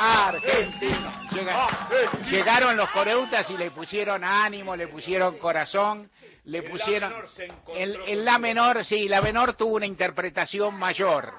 Argentina, 0.08 1.20
Argentina. 1.22 1.30
Llega- 1.32 2.30
Llegaron 2.30 2.78
los 2.78 2.90
coreutas 2.92 3.50
y 3.50 3.58
le 3.58 3.72
pusieron 3.72 4.24
ánimo, 4.24 4.76
le 4.76 4.88
pusieron 4.88 5.38
corazón, 5.38 6.10
le 6.46 6.64
pusieron... 6.64 7.14
El, 7.76 8.24
la 8.26 8.38
menor, 8.38 8.84
sí, 8.86 9.08
la 9.08 9.22
menor 9.22 9.54
tuvo 9.54 9.76
una 9.76 9.86
interpretación 9.86 10.76
mayor. 10.78 11.34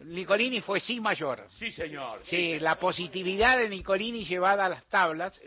Nicolini 0.00 0.60
fue 0.60 0.80
sí 0.80 1.00
mayor. 1.00 1.46
Sí, 1.50 1.70
señor. 1.70 2.20
Sí, 2.24 2.58
la 2.58 2.74
positividad 2.76 3.56
de 3.58 3.68
Nicolini 3.68 4.24
llevada 4.24 4.66
a 4.66 4.68
las 4.68 4.84
tablas 4.84 5.40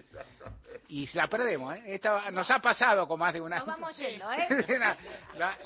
y 0.87 1.09
la 1.13 1.27
perdemos, 1.27 1.75
¿eh? 1.75 1.83
Esto 1.87 2.31
nos 2.31 2.49
ha 2.51 2.59
pasado 2.59 3.07
con 3.07 3.19
más 3.19 3.33
de 3.33 3.41
una... 3.41 3.57
Nos 3.57 3.65
vamos 3.67 3.97
yendo, 3.97 4.31
¿eh? 4.31 4.47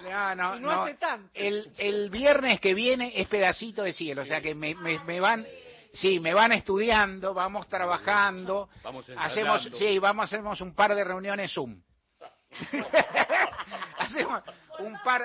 no, 0.03 0.35
no, 0.35 0.57
Y 0.57 0.59
no 0.59 0.71
hace 0.71 0.93
tanto. 0.95 1.29
El, 1.33 1.71
el 1.77 2.09
viernes 2.09 2.59
que 2.59 2.73
viene 2.73 3.11
es 3.15 3.27
pedacito 3.27 3.83
de 3.83 3.93
cielo, 3.93 4.21
o 4.23 4.25
sea 4.25 4.41
que 4.41 4.55
me, 4.55 4.73
me, 4.75 4.99
me 5.03 5.19
van... 5.19 5.45
Sí, 5.93 6.19
me 6.19 6.33
van 6.33 6.51
estudiando, 6.51 7.33
vamos 7.33 7.67
trabajando, 7.67 8.69
Vamos 8.83 9.09
hacemos, 9.17 9.69
sí, 9.77 9.97
vamos 9.99 10.25
hacemos 10.31 10.61
un 10.61 10.73
par 10.75 10.93
de 10.95 11.03
reuniones 11.03 11.51
Zoom. 11.51 11.81
hacemos 13.97 14.43
un 14.79 14.97
par, 15.03 15.23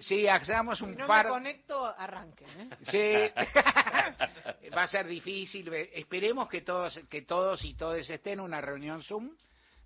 sí, 0.00 0.26
hacemos 0.28 0.80
un 0.80 0.90
Si 0.94 0.96
no 1.00 1.06
par, 1.06 1.26
me 1.26 1.30
conecto, 1.32 1.86
arranquen, 1.86 2.48
¿eh? 2.60 2.68
Sí, 2.90 4.70
va 4.76 4.82
a 4.82 4.86
ser 4.86 5.06
difícil. 5.06 5.72
Esperemos 5.72 6.48
que 6.48 6.62
todos, 6.62 7.00
que 7.08 7.22
todos 7.22 7.64
y 7.64 7.74
todas 7.74 8.08
estén 8.08 8.34
en 8.34 8.40
una 8.40 8.60
reunión 8.60 9.02
Zoom. 9.02 9.30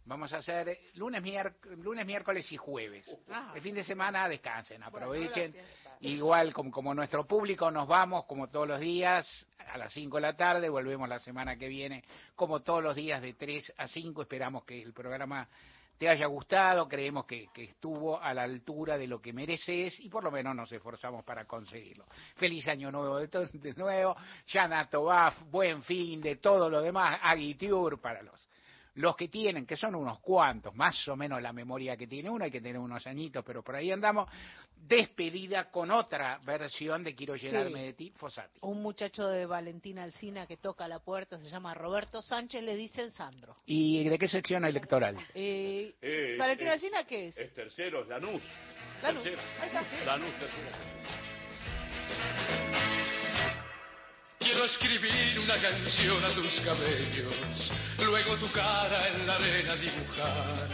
Vamos 0.07 0.31
a 0.35 0.39
hacer 0.39 0.79
lunes, 0.95 1.23
mier- 1.23 1.55
lunes, 1.79 2.05
miércoles 2.05 2.51
y 2.53 2.59
jueves. 2.59 3.07
Ah. 3.31 3.53
El 3.55 3.63
fin 3.63 3.75
de 3.75 3.83
semana 3.85 4.29
descansen, 4.29 4.83
aprovechen. 4.83 5.55
Igual 6.01 6.53
como, 6.53 6.95
nuestro 6.95 7.27
público 7.27 7.71
nos 7.71 7.89
vamos 7.89 8.25
como 8.27 8.49
todos 8.49 8.69
los 8.69 8.81
días 8.81 9.27
a 9.73 9.79
las 9.79 9.93
5 9.93 10.17
de 10.17 10.21
la 10.21 10.37
tarde, 10.37 10.69
volvemos 10.69 11.09
la 11.09 11.19
semana 11.19 11.57
que 11.57 11.69
viene 11.69 12.05
como 12.35 12.61
todos 12.61 12.83
los 12.83 12.95
días 12.95 13.23
de 13.23 13.35
3 13.35 13.75
a 13.79 13.87
5. 13.87 14.23
Esperamos 14.23 14.65
que 14.65 14.83
el 14.83 14.93
programa 14.93 15.49
te 15.99 16.09
haya 16.09 16.27
gustado, 16.27 16.89
creemos 16.89 17.25
que, 17.25 17.49
que 17.55 17.65
estuvo 17.65 18.21
a 18.21 18.35
la 18.35 18.43
altura 18.43 18.99
de 18.99 19.07
lo 19.07 19.21
que 19.21 19.33
mereces 19.33 19.99
y 20.01 20.09
por 20.09 20.25
lo 20.25 20.31
menos 20.31 20.55
nos 20.55 20.71
esforzamos 20.73 21.25
para 21.25 21.45
conseguirlo. 21.45 22.05
Feliz 22.37 22.67
año 22.69 22.91
nuevo 22.91 23.19
de, 23.19 23.29
de 23.53 23.75
nuevo, 23.75 24.17
Yana 24.47 24.89
Tobaf, 24.89 25.43
buen 25.51 25.83
fin 25.85 26.21
de 26.21 26.37
todo 26.37 26.69
lo 26.69 26.81
demás, 26.81 27.19
Aguitiur 27.23 28.01
para 28.01 28.23
los 28.23 28.49
los 28.95 29.17
que 29.17 29.29
tienen, 29.29 29.67
que 29.67 29.77
son 29.77 29.95
unos 29.95 30.21
cuantos, 30.21 30.75
más 30.75 31.07
o 31.09 31.17
menos 31.17 31.43
la 31.43 31.53
memoria 31.53 31.97
que 31.97 32.07
tiene 32.07 32.31
uno, 32.31 32.45
hay 32.45 32.51
que 32.51 32.61
tener 32.61 32.79
unos 32.79 33.07
añitos, 33.07 33.45
pero 33.45 33.63
por 33.63 33.75
ahí 33.75 33.91
andamos, 33.91 34.29
despedida 34.87 35.71
con 35.71 35.91
otra 35.91 36.39
versión 36.45 37.03
de 37.03 37.15
Quiero 37.15 37.35
llenarme 37.37 37.81
Sí. 37.81 37.85
de 37.87 37.93
ti, 37.95 38.13
Fossati. 38.17 38.59
Un 38.63 38.83
muchacho 38.83 39.27
de 39.29 39.47
Valentina 39.47 40.03
Alcina 40.05 40.47
que 40.47 40.57
toca 40.59 40.87
la 40.87 40.99
puerta, 41.01 41.39
se 41.39 41.49
llama 41.51 41.75
Roberto 41.75 42.21
Sánchez, 42.23 42.63
le 42.63 42.77
dicen 42.77 43.11
Sandro. 43.11 43.57
¿Y 43.67 44.09
de 44.09 44.19
qué 44.19 44.29
sección 44.29 44.65
electoral? 44.65 45.17
Eh, 45.35 45.95
Eh, 46.01 46.37
¿Valentina 46.39 46.71
eh, 46.71 46.75
Alcina 46.75 47.05
qué 47.05 47.29
es? 47.29 47.37
Es 47.39 47.53
tercero, 47.55 48.03
es 48.03 48.09
Lanús. 48.09 48.43
Lanús. 49.03 49.23
Tercero. 49.23 49.43
Ahí 49.61 49.67
está, 49.69 49.83
sí. 49.83 49.97
Lanús, 50.07 50.31
tercero. 50.39 51.34
Quiero 54.45 54.67
escribir 54.67 55.39
una 55.41 55.57
canción 55.57 56.23
a 56.23 56.29
tus 56.29 56.61
cabellos, 56.61 57.35
luego 58.05 58.37
tu 58.37 58.53
cara 58.53 59.09
en 59.09 59.27
la 59.27 59.37
arena 59.37 59.75
dibujar. 59.75 60.69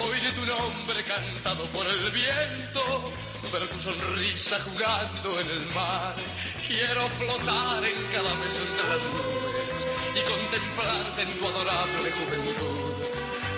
Oíré 0.00 0.32
tu 0.32 0.44
nombre 0.44 1.04
cantado 1.04 1.66
por 1.66 1.86
el 1.86 2.10
viento, 2.10 3.12
pero 3.52 3.68
tu 3.68 3.80
sonrisa 3.80 4.60
jugando 4.64 5.38
en 5.40 5.50
el 5.50 5.66
mar. 5.68 6.16
Quiero 6.66 7.08
flotar 7.10 7.84
en 7.84 8.10
cada 8.12 8.34
beso 8.40 8.62
entre 8.70 8.88
las 8.88 9.02
nubes 9.04 9.86
y 10.16 10.20
contemplarte 10.28 11.22
en 11.22 11.38
tu 11.38 11.46
adorable 11.46 12.10
juventud. 12.10 13.06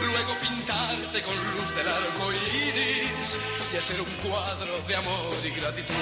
Luego 0.03 0.39
pintarte 0.41 1.23
con 1.23 1.37
luz 1.57 1.75
del 1.75 1.89
arco 1.89 2.33
iris 2.35 3.39
y 3.73 3.77
hacer 3.79 3.99
un 3.99 4.15
cuadro 4.29 4.83
de 4.87 4.95
amor 4.95 5.35
y 5.43 5.51
gratitud. 5.53 5.95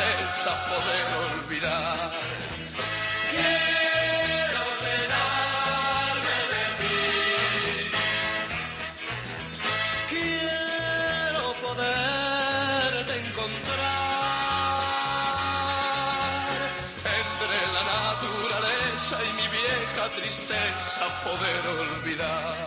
Tristeza 0.00 0.52
poder 0.68 1.06
olvidar. 1.14 2.10
Quiero 3.30 4.64
llenarme 4.82 6.36
de 6.52 6.64
ti. 6.78 7.00
Quiero 10.08 11.44
poderte 11.60 13.12
encontrar 13.26 14.00
entre 17.04 17.56
la 17.74 17.82
naturaleza 17.84 19.16
y 19.22 19.30
mi 19.34 19.48
vieja 19.48 20.04
tristeza 20.16 21.04
poder 21.24 21.62
olvidar. 21.66 22.59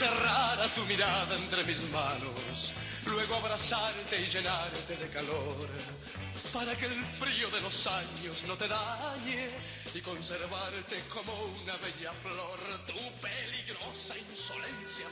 Quiero 0.00 0.14
encerrar 0.14 0.58
a 0.62 0.74
tu 0.74 0.82
mirada 0.86 1.36
entre 1.36 1.62
mis 1.62 1.78
manos, 1.90 2.72
luego 3.04 3.34
abrazarte 3.34 4.18
y 4.18 4.30
llenarte 4.30 4.96
de 4.96 5.10
calor, 5.10 5.68
para 6.54 6.74
que 6.74 6.86
el 6.86 7.04
frío 7.18 7.50
de 7.50 7.60
los 7.60 7.86
años 7.86 8.42
no 8.46 8.56
te 8.56 8.66
dañe 8.66 9.50
y 9.92 10.00
conservarte 10.00 11.02
como 11.12 11.34
una 11.44 11.76
bella 11.76 12.12
flor, 12.22 12.60
tu 12.86 13.20
peligrosa 13.20 14.16
insolencia 14.16 15.06